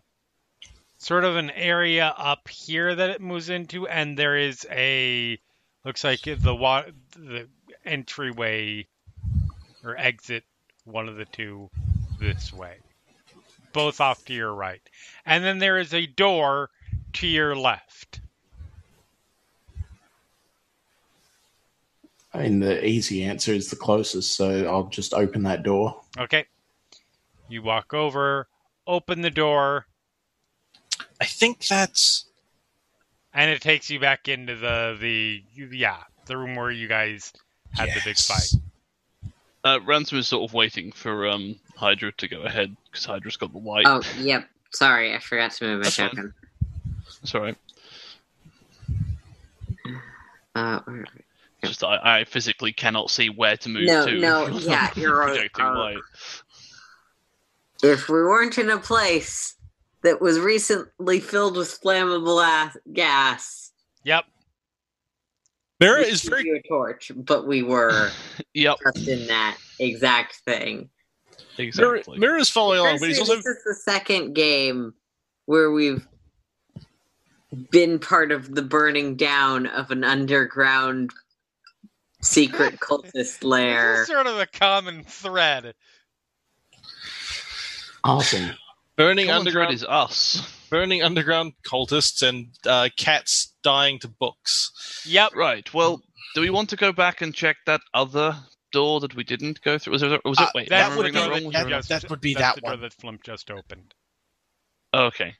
sort 1.02 1.24
of 1.24 1.34
an 1.36 1.50
area 1.50 2.14
up 2.16 2.48
here 2.48 2.94
that 2.94 3.10
it 3.10 3.20
moves 3.20 3.48
into, 3.48 3.89
and 3.89 4.16
there 4.16 4.36
is 4.36 4.64
a 4.70 5.39
looks 5.84 6.05
like 6.05 6.22
the 6.22 6.55
wa- 6.55 6.84
the 7.16 7.48
entryway 7.84 8.86
or 9.82 9.97
exit, 9.97 10.44
one 10.84 11.08
of 11.08 11.16
the 11.16 11.24
two, 11.24 11.68
this 12.20 12.52
way, 12.52 12.76
both 13.72 14.00
off 14.00 14.24
to 14.24 14.32
your 14.32 14.55
right, 14.55 14.82
and 15.26 15.42
then 15.42 15.58
there 15.58 15.78
is 15.78 15.92
a 15.92 16.06
door 16.06 16.70
to 17.14 17.26
your 17.26 17.56
left. 17.56 18.20
I 22.32 22.44
mean, 22.44 22.60
the 22.60 22.86
easy 22.86 23.24
answer 23.24 23.52
is 23.52 23.68
the 23.68 23.76
closest, 23.76 24.36
so 24.36 24.66
I'll 24.66 24.86
just 24.86 25.12
open 25.14 25.42
that 25.42 25.64
door. 25.64 26.00
Okay, 26.16 26.47
you 27.48 27.60
walk 27.60 27.92
over, 27.92 28.47
open 28.86 29.20
the 29.20 29.31
door, 29.31 29.86
I 31.23 31.26
think 31.26 31.67
that's 31.68 32.25
and 33.33 33.49
it 33.51 33.62
takes 33.62 33.89
you 33.91 34.01
back 34.01 34.28
into 34.28 34.57
the 34.57 34.97
the 35.01 35.42
yeah 35.70 35.99
the 36.26 36.36
room 36.36 36.57
where 36.57 36.70
you 36.70 36.89
guys 36.89 37.33
had 37.73 37.89
the 37.91 38.01
big 38.05 38.17
fight. 38.17 38.52
Uh, 39.65 39.78
Ransome 39.84 40.18
is 40.18 40.26
sort 40.26 40.42
of 40.49 40.52
waiting 40.55 40.91
for 40.91 41.28
um, 41.28 41.55
Hydra 41.76 42.10
to 42.12 42.26
go 42.28 42.42
ahead 42.42 42.75
because 42.91 43.05
Hydra's 43.05 43.36
got 43.36 43.52
the 43.52 43.59
light. 43.59 43.84
Oh, 43.86 44.02
yep. 44.18 44.49
Sorry, 44.73 45.15
I 45.15 45.20
forgot 45.20 45.52
to 45.52 45.65
move 45.65 45.78
my 45.78 45.83
That's 45.84 45.97
fine. 45.97 46.09
token. 46.10 46.34
That's 47.20 47.34
all 47.36 47.41
right. 47.42 47.57
Uh, 50.55 50.81
where- 50.84 51.05
Just 51.65 51.84
I, 51.84 52.20
I 52.20 52.25
physically 52.25 52.73
cannot 52.73 53.09
see 53.10 53.28
where 53.31 53.57
to 53.59 53.68
move 53.68 53.86
No, 53.86 54.07
to. 54.07 54.18
no, 54.18 54.49
yeah, 54.49 54.91
you're 54.97 55.17
right. 55.17 55.28
projecting 55.36 55.65
Uh, 55.65 55.78
light. 55.78 55.99
if 57.84 58.09
we 58.09 58.17
weren't 58.17 58.59
in 58.59 58.68
a 58.70 58.78
place 58.78 59.55
that 60.02 60.20
was 60.20 60.39
recently 60.40 61.20
filled 61.20 61.56
with 61.56 61.81
flammable 61.81 62.42
a- 62.42 62.72
gas, 62.92 63.70
Yep. 64.05 64.24
Mirror 65.81 65.98
we 65.98 66.05
is 66.06 66.22
could 66.22 66.31
very 66.31 66.50
a 66.58 66.62
torch, 66.68 67.10
but 67.16 67.47
we 67.47 67.62
were 67.62 68.10
Yep, 68.55 68.76
just 68.94 69.08
in 69.08 69.26
that 69.28 69.56
exact 69.78 70.36
thing. 70.44 70.89
Mirror, 71.58 71.97
exactly. 71.97 72.18
Mirror's 72.18 72.48
following 72.48 72.81
along, 72.81 72.98
but 73.00 73.08
he's 73.08 73.18
also 73.18 73.36
this 73.36 73.47
is 73.47 73.64
the 73.64 73.74
second 73.74 74.34
game 74.34 74.94
where 75.47 75.70
we've 75.72 76.06
been 77.70 77.98
part 77.98 78.32
of 78.32 78.55
the 78.55 78.62
burning 78.62 79.16
down 79.16 79.66
of 79.66 79.90
an 79.90 80.05
underground 80.05 81.10
secret 82.22 82.78
cultist 82.81 83.42
lair. 83.44 84.06
sort 84.06 84.26
of 84.26 84.39
a 84.39 84.47
common 84.47 85.02
thread. 85.05 85.74
Awesome. 88.05 88.50
Burning 88.96 89.26
Common 89.28 89.50
thread 89.52 89.68
underground, 89.68 89.74
is 89.74 89.84
us. 89.84 90.66
burning 90.70 91.02
underground 91.02 91.52
cultists 91.66 92.26
and 92.26 92.48
uh, 92.66 92.88
cats 92.96 93.52
dying 93.62 93.98
to 94.00 94.08
books. 94.08 95.02
Yep. 95.06 95.34
Right. 95.34 95.72
Well, 95.72 96.02
do 96.34 96.40
we 96.40 96.50
want 96.50 96.70
to 96.70 96.76
go 96.76 96.92
back 96.92 97.20
and 97.22 97.34
check 97.34 97.56
that 97.66 97.80
other 97.94 98.36
door 98.70 99.00
that 99.00 99.14
we 99.14 99.24
didn't 99.24 99.62
go 99.62 99.78
through? 99.78 99.92
Was 99.92 100.02
there? 100.02 100.18
Was 100.24 100.38
it? 100.38 100.42
Uh, 100.44 100.48
Wait, 100.54 100.68
That's 100.68 100.86
am 100.90 100.92
I 100.92 100.96
would 100.96 101.04
be- 101.06 101.10
that 101.12 101.18
door 101.26 101.30
wrong? 101.30 101.42
that, 101.42 101.44
Was 101.44 101.52
that- 101.54 101.68
there- 101.68 101.78
just, 101.78 101.88
that 101.88 102.10
would 102.10 102.20
be 102.20 102.34
that's 102.34 102.42
that 102.42 102.54
the 102.56 102.60
door 102.62 102.70
one. 102.72 102.80
that 102.80 102.92
Flimp 102.94 103.22
just 103.24 103.50
opened. 103.50 103.94
Okay. 104.94 105.34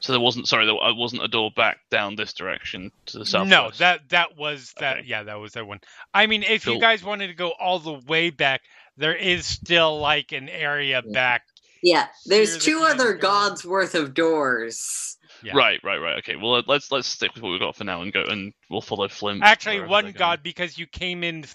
So 0.00 0.12
there 0.12 0.20
wasn't. 0.20 0.46
Sorry, 0.46 0.66
there 0.66 0.74
uh, 0.76 0.94
wasn't 0.94 1.22
a 1.24 1.28
door 1.28 1.50
back 1.56 1.78
down 1.90 2.16
this 2.16 2.34
direction 2.34 2.92
to 3.06 3.18
the 3.18 3.24
south. 3.26 3.48
No, 3.48 3.70
that 3.78 4.08
that 4.10 4.36
was 4.36 4.74
that. 4.78 4.98
Okay. 4.98 5.06
Yeah, 5.08 5.22
that 5.24 5.40
was 5.40 5.54
that 5.54 5.66
one. 5.66 5.80
I 6.12 6.26
mean, 6.26 6.42
if 6.42 6.66
you 6.66 6.78
guys 6.78 7.02
wanted 7.02 7.28
to 7.28 7.34
go 7.34 7.52
all 7.58 7.78
the 7.78 7.94
way 8.06 8.28
back, 8.28 8.60
there 8.98 9.16
is 9.16 9.46
still 9.46 9.98
like 9.98 10.32
an 10.32 10.50
area 10.50 11.02
Yeah. 11.04 11.12
back. 11.12 11.42
Yeah, 11.86 12.08
there's 12.26 12.48
Here, 12.50 12.58
the 12.58 12.64
two 12.64 12.78
other 12.84 12.96
commander- 13.14 13.18
gods 13.18 13.64
worth 13.64 13.94
of 13.94 14.12
doors. 14.12 15.16
Yeah. 15.44 15.52
Right, 15.54 15.78
right, 15.84 15.98
right. 15.98 16.18
Okay. 16.18 16.34
Well, 16.34 16.62
let's 16.66 16.90
let's 16.90 17.06
stick 17.06 17.32
with 17.34 17.42
what 17.44 17.50
we've 17.50 17.60
got 17.60 17.76
for 17.76 17.84
now 17.84 18.02
and 18.02 18.12
go 18.12 18.24
and 18.24 18.52
we'll 18.70 18.80
follow 18.80 19.06
Flimp. 19.06 19.42
Actually, 19.44 19.80
one 19.80 20.04
they're 20.04 20.12
going. 20.12 20.18
god 20.18 20.42
because 20.42 20.76
you 20.78 20.86
came 20.88 21.22
in 21.22 21.42
th- 21.42 21.54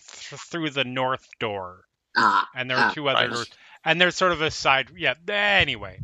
through 0.50 0.69
the 0.69 0.85
north 0.85 1.27
door, 1.40 1.84
Ah, 2.16 2.48
and 2.56 2.69
there 2.69 2.77
are 2.77 2.90
Ah, 2.92 2.93
two 2.93 3.10
other 3.10 3.27
right. 3.27 3.34
doors, 3.34 3.50
and 3.84 4.00
there's 4.00 4.16
sort 4.16 4.32
of 4.32 4.42
a 4.42 4.51
side. 4.51 4.90
Yeah. 4.95 5.16
Anyway, 5.27 6.00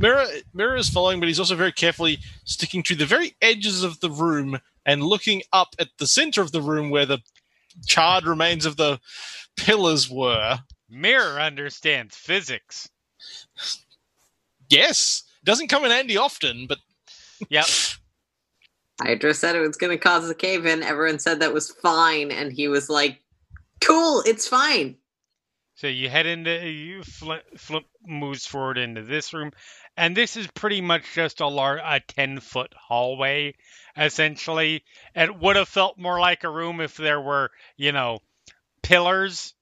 Mirror 0.00 0.26
Mirror 0.52 0.76
is 0.76 0.90
following, 0.90 1.18
but 1.20 1.28
he's 1.28 1.40
also 1.40 1.54
very 1.54 1.72
carefully 1.72 2.18
sticking 2.44 2.82
to 2.82 2.94
the 2.94 3.06
very 3.06 3.34
edges 3.40 3.82
of 3.84 4.00
the 4.00 4.10
room 4.10 4.58
and 4.84 5.02
looking 5.02 5.42
up 5.54 5.68
at 5.78 5.88
the 5.98 6.06
center 6.06 6.42
of 6.42 6.52
the 6.52 6.60
room 6.60 6.90
where 6.90 7.06
the 7.06 7.20
charred 7.86 8.24
remains 8.26 8.66
of 8.66 8.76
the 8.76 9.00
pillars 9.56 10.10
were. 10.10 10.58
Mirror 10.90 11.40
understands 11.40 12.14
physics. 12.16 12.88
Yes, 14.68 15.22
doesn't 15.44 15.68
come 15.68 15.84
in 15.84 15.90
handy 15.90 16.16
often, 16.16 16.66
but 16.66 16.78
Yep. 17.48 17.66
Hydra 19.00 19.34
said 19.34 19.56
it 19.56 19.60
was 19.60 19.76
going 19.76 19.96
to 19.96 20.02
cause 20.02 20.28
a 20.28 20.34
cave 20.34 20.64
in. 20.66 20.82
Everyone 20.82 21.18
said 21.18 21.40
that 21.40 21.52
was 21.52 21.70
fine, 21.70 22.30
and 22.30 22.52
he 22.52 22.68
was 22.68 22.88
like, 22.88 23.22
"Cool, 23.80 24.22
it's 24.24 24.48
fine." 24.48 24.96
So 25.74 25.86
you 25.86 26.08
head 26.08 26.24
into 26.24 26.66
you 26.66 27.02
flip, 27.02 27.44
flip 27.58 27.84
moves 28.06 28.46
forward 28.46 28.78
into 28.78 29.02
this 29.02 29.34
room, 29.34 29.52
and 29.96 30.16
this 30.16 30.36
is 30.36 30.46
pretty 30.48 30.80
much 30.80 31.02
just 31.14 31.40
a 31.40 31.46
lar- 31.46 31.82
a 31.84 32.00
ten 32.00 32.40
foot 32.40 32.72
hallway, 32.74 33.54
essentially. 33.96 34.82
It 35.14 35.38
would 35.38 35.56
have 35.56 35.68
felt 35.68 35.98
more 35.98 36.18
like 36.18 36.44
a 36.44 36.50
room 36.50 36.80
if 36.80 36.96
there 36.96 37.20
were, 37.20 37.50
you 37.76 37.92
know, 37.92 38.20
pillars, 38.82 39.52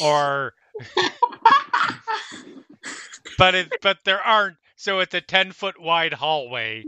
or 0.00 0.54
but 3.38 3.54
it 3.54 3.72
but 3.82 3.98
there 4.04 4.20
aren't. 4.20 4.56
So 4.76 5.00
it's 5.00 5.14
a 5.14 5.20
ten 5.20 5.52
foot 5.52 5.80
wide 5.80 6.12
hallway 6.12 6.84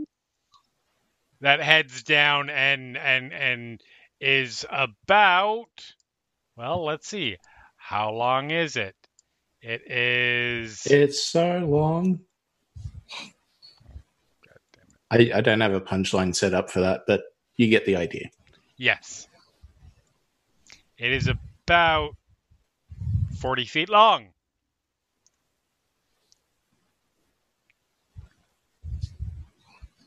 that 1.41 1.61
heads 1.61 2.03
down 2.03 2.49
and 2.49 2.97
and 2.97 3.33
and 3.33 3.81
is 4.19 4.65
about 4.69 5.93
well, 6.57 6.85
let's 6.85 7.07
see. 7.07 7.37
How 7.75 8.11
long 8.11 8.51
is 8.51 8.75
it? 8.75 8.95
It 9.61 9.89
is 9.89 10.85
It's 10.85 11.23
so 11.23 11.59
long. 11.59 12.19
I, 15.11 15.31
I 15.35 15.41
don't 15.41 15.61
have 15.61 15.73
a 15.73 15.81
punchline 15.81 16.35
set 16.35 16.53
up 16.53 16.69
for 16.69 16.79
that, 16.81 17.01
but 17.07 17.21
you 17.57 17.67
get 17.67 17.85
the 17.85 17.95
idea. 17.95 18.29
yes. 18.77 19.27
It 20.97 21.11
is 21.11 21.27
about 21.27 22.15
40 23.39 23.65
feet 23.65 23.89
long. 23.89 24.27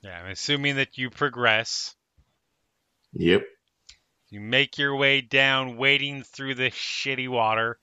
Yeah, 0.09 0.20
I'm 0.20 0.31
assuming 0.31 0.77
that 0.77 0.97
you 0.97 1.11
progress. 1.11 1.95
Yep. 3.12 3.45
You 4.31 4.41
make 4.41 4.78
your 4.78 4.97
way 4.97 5.20
down, 5.20 5.77
wading 5.77 6.23
through 6.23 6.55
the 6.55 6.70
shitty 6.70 7.28
water. 7.28 7.78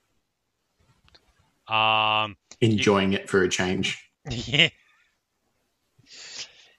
Um, 1.67 2.35
Enjoying 2.61 3.13
it 3.13 3.29
for 3.29 3.43
a 3.43 3.49
change. 3.49 4.01
Yeah. 4.31 4.69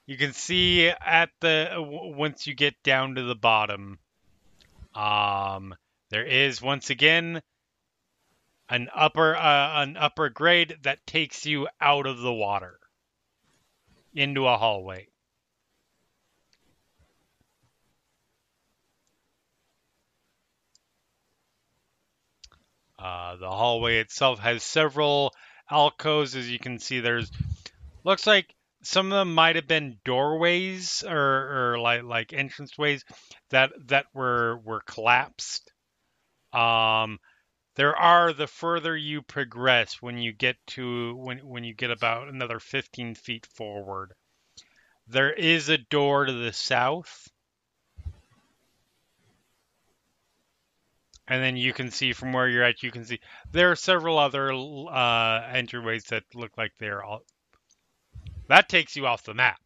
You 0.05 0.17
can 0.17 0.33
see 0.33 0.89
at 0.89 1.29
the 1.39 1.75
once 1.77 2.45
you 2.45 2.53
get 2.53 2.75
down 2.83 3.15
to 3.15 3.23
the 3.23 3.35
bottom, 3.35 3.99
um, 4.93 5.73
there 6.09 6.25
is 6.25 6.61
once 6.61 6.89
again 6.89 7.41
an 8.67 8.89
upper 8.93 9.33
uh, 9.33 9.81
an 9.81 9.95
upper 9.95 10.27
grade 10.27 10.79
that 10.83 11.07
takes 11.07 11.45
you 11.45 11.69
out 11.79 12.05
of 12.05 12.19
the 12.19 12.33
water 12.33 12.79
into 14.13 14.45
a 14.45 14.57
hallway. 14.57 15.07
Uh, 22.99 23.35
the 23.35 23.49
hallway 23.49 23.99
itself 23.99 24.39
has 24.39 24.63
several 24.63 25.33
alcoves, 25.69 26.35
as 26.35 26.49
you 26.49 26.59
can 26.59 26.79
see. 26.79 26.99
There's 26.99 27.31
looks 28.03 28.25
like 28.25 28.53
some 28.83 29.11
of 29.11 29.17
them 29.17 29.33
might 29.33 29.55
have 29.55 29.67
been 29.67 29.99
doorways 30.05 31.03
or, 31.03 31.73
or 31.73 31.79
like 31.79 32.03
like 32.03 32.29
entranceways 32.29 33.03
that 33.49 33.71
that 33.87 34.05
were 34.13 34.57
were 34.63 34.81
collapsed. 34.81 35.71
Um, 36.53 37.19
there 37.75 37.95
are 37.95 38.33
the 38.33 38.47
further 38.47 38.97
you 38.97 39.21
progress 39.21 40.01
when 40.01 40.17
you 40.17 40.33
get 40.33 40.55
to 40.67 41.15
when 41.15 41.39
when 41.39 41.63
you 41.63 41.75
get 41.75 41.91
about 41.91 42.29
another 42.29 42.59
15 42.59 43.13
feet 43.15 43.45
forward. 43.45 44.13
There 45.07 45.31
is 45.31 45.69
a 45.69 45.77
door 45.77 46.25
to 46.25 46.33
the 46.33 46.53
south. 46.53 47.27
And 51.27 51.43
then 51.43 51.57
you 51.57 51.73
can 51.73 51.91
see 51.91 52.13
from 52.13 52.31
where 52.31 52.47
you're 52.47 52.63
at, 52.63 52.83
you 52.83 52.91
can 52.91 53.03
see 53.03 53.19
there 53.51 53.71
are 53.71 53.75
several 53.75 54.17
other 54.17 54.51
uh, 54.51 54.53
entryways 54.53 56.05
that 56.07 56.23
look 56.33 56.51
like 56.57 56.71
they're 56.79 57.03
all. 57.03 57.23
That 58.47 58.69
takes 58.69 58.95
you 58.95 59.05
off 59.07 59.23
the 59.23 59.33
map. 59.33 59.59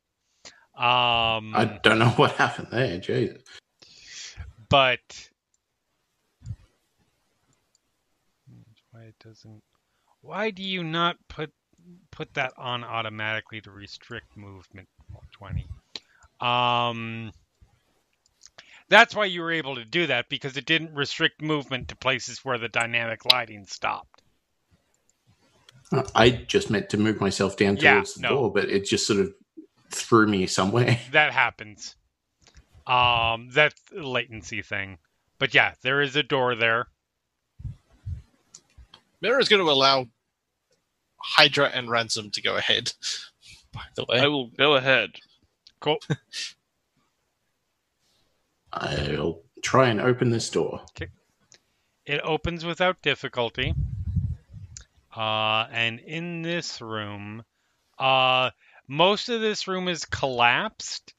Um, 0.76 1.54
I 1.56 1.80
don't 1.84 2.00
know 2.00 2.10
what 2.16 2.32
happened 2.32 2.70
there. 2.72 2.98
Jesus. 2.98 3.44
but 4.70 5.30
why 8.92 9.02
it 9.04 9.16
doesn't? 9.24 9.62
Why 10.22 10.50
do 10.50 10.64
you 10.64 10.84
not 10.84 11.18
put 11.28 11.52
put 12.12 12.34
that 12.36 12.54
on 12.58 12.84
automatically 12.84 13.62
to 13.62 13.72
restrict 13.72 14.36
movement? 14.36 14.88
Twenty. 15.32 15.68
Um, 16.40 17.32
that's 18.92 19.16
why 19.16 19.24
you 19.24 19.42
were 19.42 19.54
able 19.54 19.76
to 19.76 19.86
do 19.86 20.06
that 20.08 20.28
because 20.28 20.58
it 20.58 20.66
didn't 20.66 20.94
restrict 20.94 21.42
movement 21.42 21.88
to 21.88 21.96
places 21.96 22.44
where 22.44 22.58
the 22.58 22.68
dynamic 22.68 23.24
lighting 23.32 23.66
stopped. 23.66 24.22
I 26.14 26.30
just 26.30 26.70
meant 26.70 26.90
to 26.90 26.98
move 26.98 27.22
myself 27.22 27.56
down 27.56 27.78
Yeah, 27.78 27.94
towards 27.94 28.16
the 28.16 28.24
no. 28.24 28.30
door, 28.30 28.54
but 28.54 28.66
it 28.70 28.86
just 28.86 29.08
sort 29.08 29.22
of 29.22 29.34
threw 29.90 30.28
me 30.28 30.46
somewhere. 30.46 31.00
That 31.12 31.32
happens. 31.32 31.96
Um, 32.86 33.50
that's 33.52 33.82
a 33.98 34.02
latency 34.02 34.62
thing. 34.62 34.98
But 35.40 35.54
yeah, 35.54 35.74
there 35.84 36.02
is 36.02 36.16
a 36.18 36.24
door 36.24 36.56
there. 36.56 36.88
Mirror 39.22 39.40
is 39.40 39.50
going 39.50 39.64
to 39.64 39.72
allow 39.72 40.08
Hydra 41.18 41.68
and 41.74 41.90
Ransome 41.90 42.32
to 42.32 42.42
go 42.42 42.58
ahead. 42.58 42.92
By 43.74 43.84
the 43.96 44.06
way, 44.10 44.20
I 44.20 44.28
will 44.28 44.48
go 44.50 44.76
ahead. 44.76 45.12
Cool. 45.80 46.00
I'll 48.74 49.42
try 49.62 49.90
and 49.90 50.00
open 50.02 50.30
this 50.30 50.50
door. 50.50 50.82
It 52.06 52.22
opens 52.24 52.66
without 52.66 53.02
difficulty. 53.02 53.74
Uh, 55.16 55.68
and 55.72 56.00
in 56.00 56.42
this 56.42 56.82
room, 56.82 57.44
uh, 58.00 58.52
most 58.88 59.30
of 59.30 59.42
this 59.42 59.68
room 59.68 59.88
is 59.88 60.06
collapsed. 60.06 61.14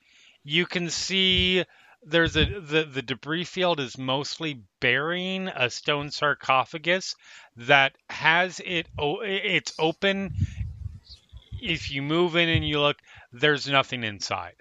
You 0.44 0.66
can 0.66 0.90
see 0.90 1.64
there's 2.04 2.36
a 2.36 2.44
the, 2.44 2.84
the 2.84 3.02
debris 3.02 3.44
field 3.44 3.78
is 3.78 3.96
mostly 3.96 4.60
burying 4.80 5.48
a 5.48 5.70
stone 5.70 6.10
sarcophagus 6.10 7.14
that 7.56 7.92
has 8.10 8.60
it 8.64 8.88
o- 8.98 9.20
it's 9.20 9.72
open. 9.78 10.34
If 11.60 11.92
you 11.92 12.02
move 12.02 12.34
in 12.34 12.48
and 12.48 12.66
you 12.66 12.80
look, 12.80 12.96
there's 13.32 13.68
nothing 13.68 14.02
inside. 14.02 14.56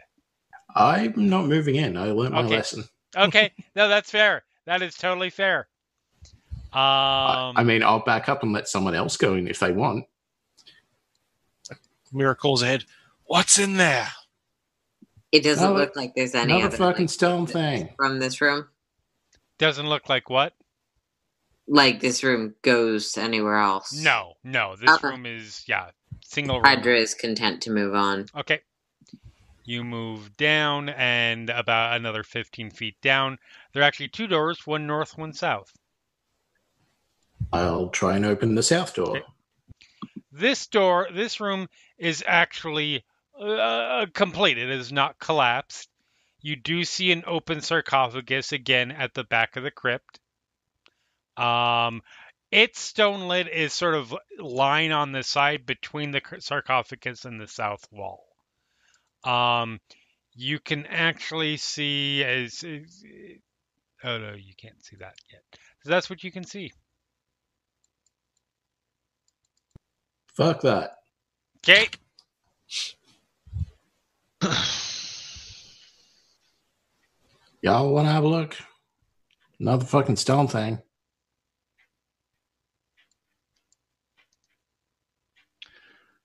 I'm 0.76 1.30
not 1.30 1.46
moving 1.48 1.76
in. 1.76 1.98
I 1.98 2.12
learned 2.12 2.34
my 2.34 2.42
Okay. 2.44 2.56
lesson. 2.58 2.84
Okay, 3.18 3.52
no, 3.76 3.90
that's 3.90 4.10
fair. 4.10 4.44
That 4.66 4.82
is 4.82 4.96
totally 4.96 5.30
fair. 5.30 5.68
Um, 6.72 6.80
I, 6.80 7.54
I 7.58 7.64
mean, 7.66 7.84
I'll 7.84 8.00
back 8.00 8.30
up 8.30 8.42
and 8.42 8.54
let 8.54 8.70
someone 8.70 8.96
else 8.96 9.18
go 9.18 9.34
in 9.36 9.50
if 9.50 9.60
they 9.60 9.74
want. 9.74 10.06
Miracles 12.14 12.42
calls 12.42 12.62
ahead. 12.62 12.86
What's 13.26 13.60
in 13.60 13.76
there? 13.76 14.08
It 15.34 15.44
doesn't 15.44 15.62
Another- 15.66 15.80
look 15.80 15.96
like 15.98 16.14
there's 16.16 16.36
any 16.36 16.54
Another 16.54 16.68
other 16.68 16.78
fucking 16.78 17.04
like, 17.08 17.10
stone 17.10 17.48
thing. 17.48 17.94
from 17.98 18.20
this 18.20 18.40
room. 18.40 18.70
doesn't 19.58 19.90
look 19.90 20.08
like 20.08 20.30
what? 20.30 20.54
Like 21.68 22.00
this 22.00 22.24
room 22.24 22.56
goes 22.62 23.18
anywhere 23.18 23.58
else. 23.58 23.92
No, 23.94 24.36
no. 24.46 24.78
This 24.78 24.90
Okay. 24.90 25.08
room 25.10 25.26
is 25.26 25.64
yeah, 25.68 25.92
single 26.24 26.58
room. 26.62 26.66
Hydra 26.66 26.98
is 26.98 27.14
content 27.14 27.62
to 27.64 27.72
move 27.72 27.94
on. 27.94 28.28
Okay. 28.38 28.62
You 29.64 29.84
move 29.84 30.36
down 30.38 30.90
and 30.90 31.50
about 31.50 31.96
another 31.96 32.24
15 32.24 32.72
feet 32.72 32.96
down. 33.02 33.38
There 33.74 33.84
are 33.84 33.86
actually 33.86 34.10
two 34.10 34.28
doors, 34.28 34.66
one 34.66 34.88
north, 34.88 35.18
one 35.18 35.34
south. 35.34 35.72
I'll 37.54 37.90
try 37.90 38.16
and 38.16 38.26
open 38.26 38.56
the 38.56 38.64
south 38.64 38.96
door. 38.96 39.18
Okay. 39.18 39.26
This 40.32 40.68
door, 40.68 41.08
this 41.14 41.40
room 41.40 41.68
is 41.98 42.24
actually 42.26 43.04
uh, 43.40 44.06
complete. 44.14 44.58
It 44.58 44.70
is 44.70 44.92
not 44.92 45.20
collapsed. 45.20 45.90
You 46.42 46.56
do 46.56 46.84
see 46.84 47.12
an 47.12 47.24
open 47.28 47.62
sarcophagus 47.62 48.52
again 48.52 48.92
at 48.92 49.14
the 49.14 49.24
back 49.24 49.58
of 49.58 49.64
the 49.64 49.72
crypt. 49.72 50.20
Um, 51.38 52.02
its 52.50 52.80
stone 52.80 53.28
lid 53.28 53.48
is 53.48 53.74
sort 53.74 53.96
of 53.96 54.16
lying 54.40 54.92
on 54.92 55.12
the 55.12 55.24
side 55.24 55.66
between 55.66 56.12
the 56.12 56.22
sarcophagus 56.40 57.26
and 57.26 57.40
the 57.40 57.48
south 57.48 57.88
wall. 57.92 58.31
Um, 59.24 59.80
you 60.34 60.60
can 60.60 60.86
actually 60.88 61.58
see 61.58 62.24
as, 62.24 62.64
as 62.64 63.04
oh 64.04 64.18
no, 64.18 64.34
you 64.34 64.54
can't 64.58 64.84
see 64.84 64.96
that 64.98 65.16
yet. 65.32 65.44
So 65.84 65.90
that's 65.90 66.10
what 66.10 66.24
you 66.24 66.32
can 66.32 66.44
see. 66.44 66.72
Fuck 70.34 70.62
that. 70.62 70.98
Okay. 71.58 71.90
Y'all 77.62 77.94
want 77.94 78.08
to 78.08 78.12
have 78.12 78.24
a 78.24 78.28
look? 78.28 78.58
Another 79.60 79.86
fucking 79.86 80.16
stone 80.16 80.48
thing. 80.48 80.82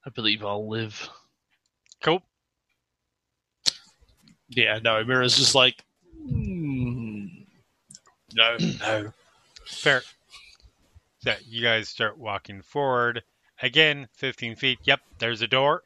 I 0.07 0.10
believe 0.10 0.44
I'll 0.44 0.66
live. 0.66 1.10
Cool. 2.02 2.23
Yeah, 4.49 4.78
no, 4.83 5.02
Mirror's 5.05 5.36
just 5.36 5.55
like, 5.55 5.84
"Hmm, 6.28 7.26
no, 8.34 8.57
no. 8.81 9.12
Fair. 9.66 10.02
So 11.18 11.34
you 11.44 11.62
guys 11.62 11.89
start 11.89 12.18
walking 12.18 12.62
forward. 12.62 13.23
Again, 13.62 14.08
15 14.12 14.55
feet. 14.57 14.78
Yep, 14.84 15.00
there's 15.18 15.42
a 15.42 15.47
door. 15.47 15.83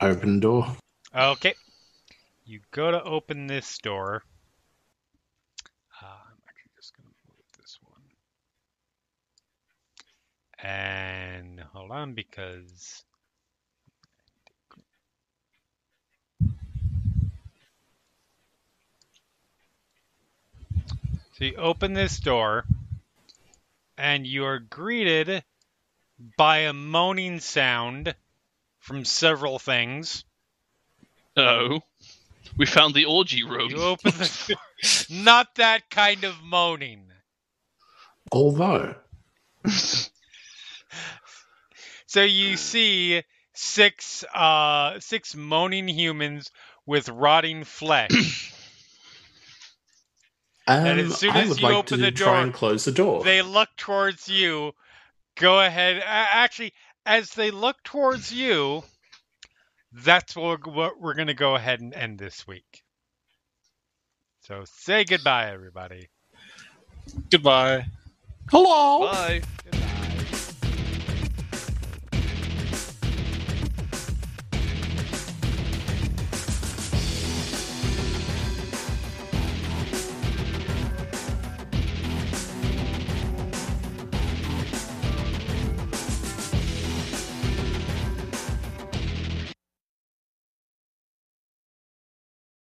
Open 0.00 0.40
door. 0.40 0.76
Okay. 1.14 1.54
You 2.44 2.60
go 2.70 2.90
to 2.90 3.02
open 3.02 3.46
this 3.46 3.78
door. 3.78 4.22
Uh, 6.02 6.06
I'm 6.06 6.38
actually 6.48 6.72
just 6.76 6.96
going 6.96 7.08
to 7.08 7.28
move 7.28 7.46
this 7.58 7.78
one. 7.82 8.02
And 10.62 11.60
hold 11.72 11.90
on 11.90 12.14
because. 12.14 13.04
So 21.40 21.46
you 21.46 21.56
open 21.56 21.94
this 21.94 22.20
door, 22.20 22.66
and 23.96 24.26
you 24.26 24.44
are 24.44 24.58
greeted 24.58 25.42
by 26.36 26.58
a 26.58 26.74
moaning 26.74 27.40
sound 27.40 28.14
from 28.78 29.06
several 29.06 29.58
things. 29.58 30.24
Oh, 31.38 31.80
we 32.58 32.66
found 32.66 32.94
the 32.94 33.06
orgy 33.06 33.42
room. 33.42 33.70
You 33.70 33.82
open 33.84 34.12
the 34.18 34.56
not 35.08 35.54
that 35.54 35.88
kind 35.88 36.24
of 36.24 36.42
moaning. 36.42 37.06
Although, 38.30 38.96
So 42.06 42.22
you 42.22 42.58
see 42.58 43.22
six 43.54 44.24
uh 44.34 45.00
six 45.00 45.34
moaning 45.34 45.88
humans 45.88 46.50
with 46.84 47.08
rotting 47.08 47.64
flesh. 47.64 48.52
um, 50.66 50.86
as 50.86 51.18
soon 51.18 51.30
I 51.30 51.42
as 51.42 51.48
would 51.48 51.60
you 51.60 51.64
like 51.64 51.76
open 51.76 51.98
to 51.98 52.04
the 52.04 52.10
try 52.10 52.26
door, 52.26 52.42
and 52.42 52.54
close 52.54 52.84
the 52.84 52.92
door. 52.92 53.24
they 53.24 53.42
look 53.42 53.68
towards 53.76 54.28
you. 54.28 54.72
Go 55.36 55.60
ahead. 55.60 56.02
Actually, 56.04 56.72
as 57.06 57.30
they 57.30 57.50
look 57.50 57.82
towards 57.82 58.32
you, 58.32 58.82
that's 59.92 60.36
what 60.36 60.66
we're, 60.66 60.72
what 60.72 61.00
we're 61.00 61.14
going 61.14 61.28
to 61.28 61.34
go 61.34 61.54
ahead 61.54 61.80
and 61.80 61.94
end 61.94 62.18
this 62.18 62.46
week. 62.46 62.82
So 64.42 64.64
say 64.66 65.04
goodbye, 65.04 65.50
everybody. 65.50 66.08
Goodbye. 67.30 67.86
Hello. 68.50 69.10
Bye. 69.10 69.42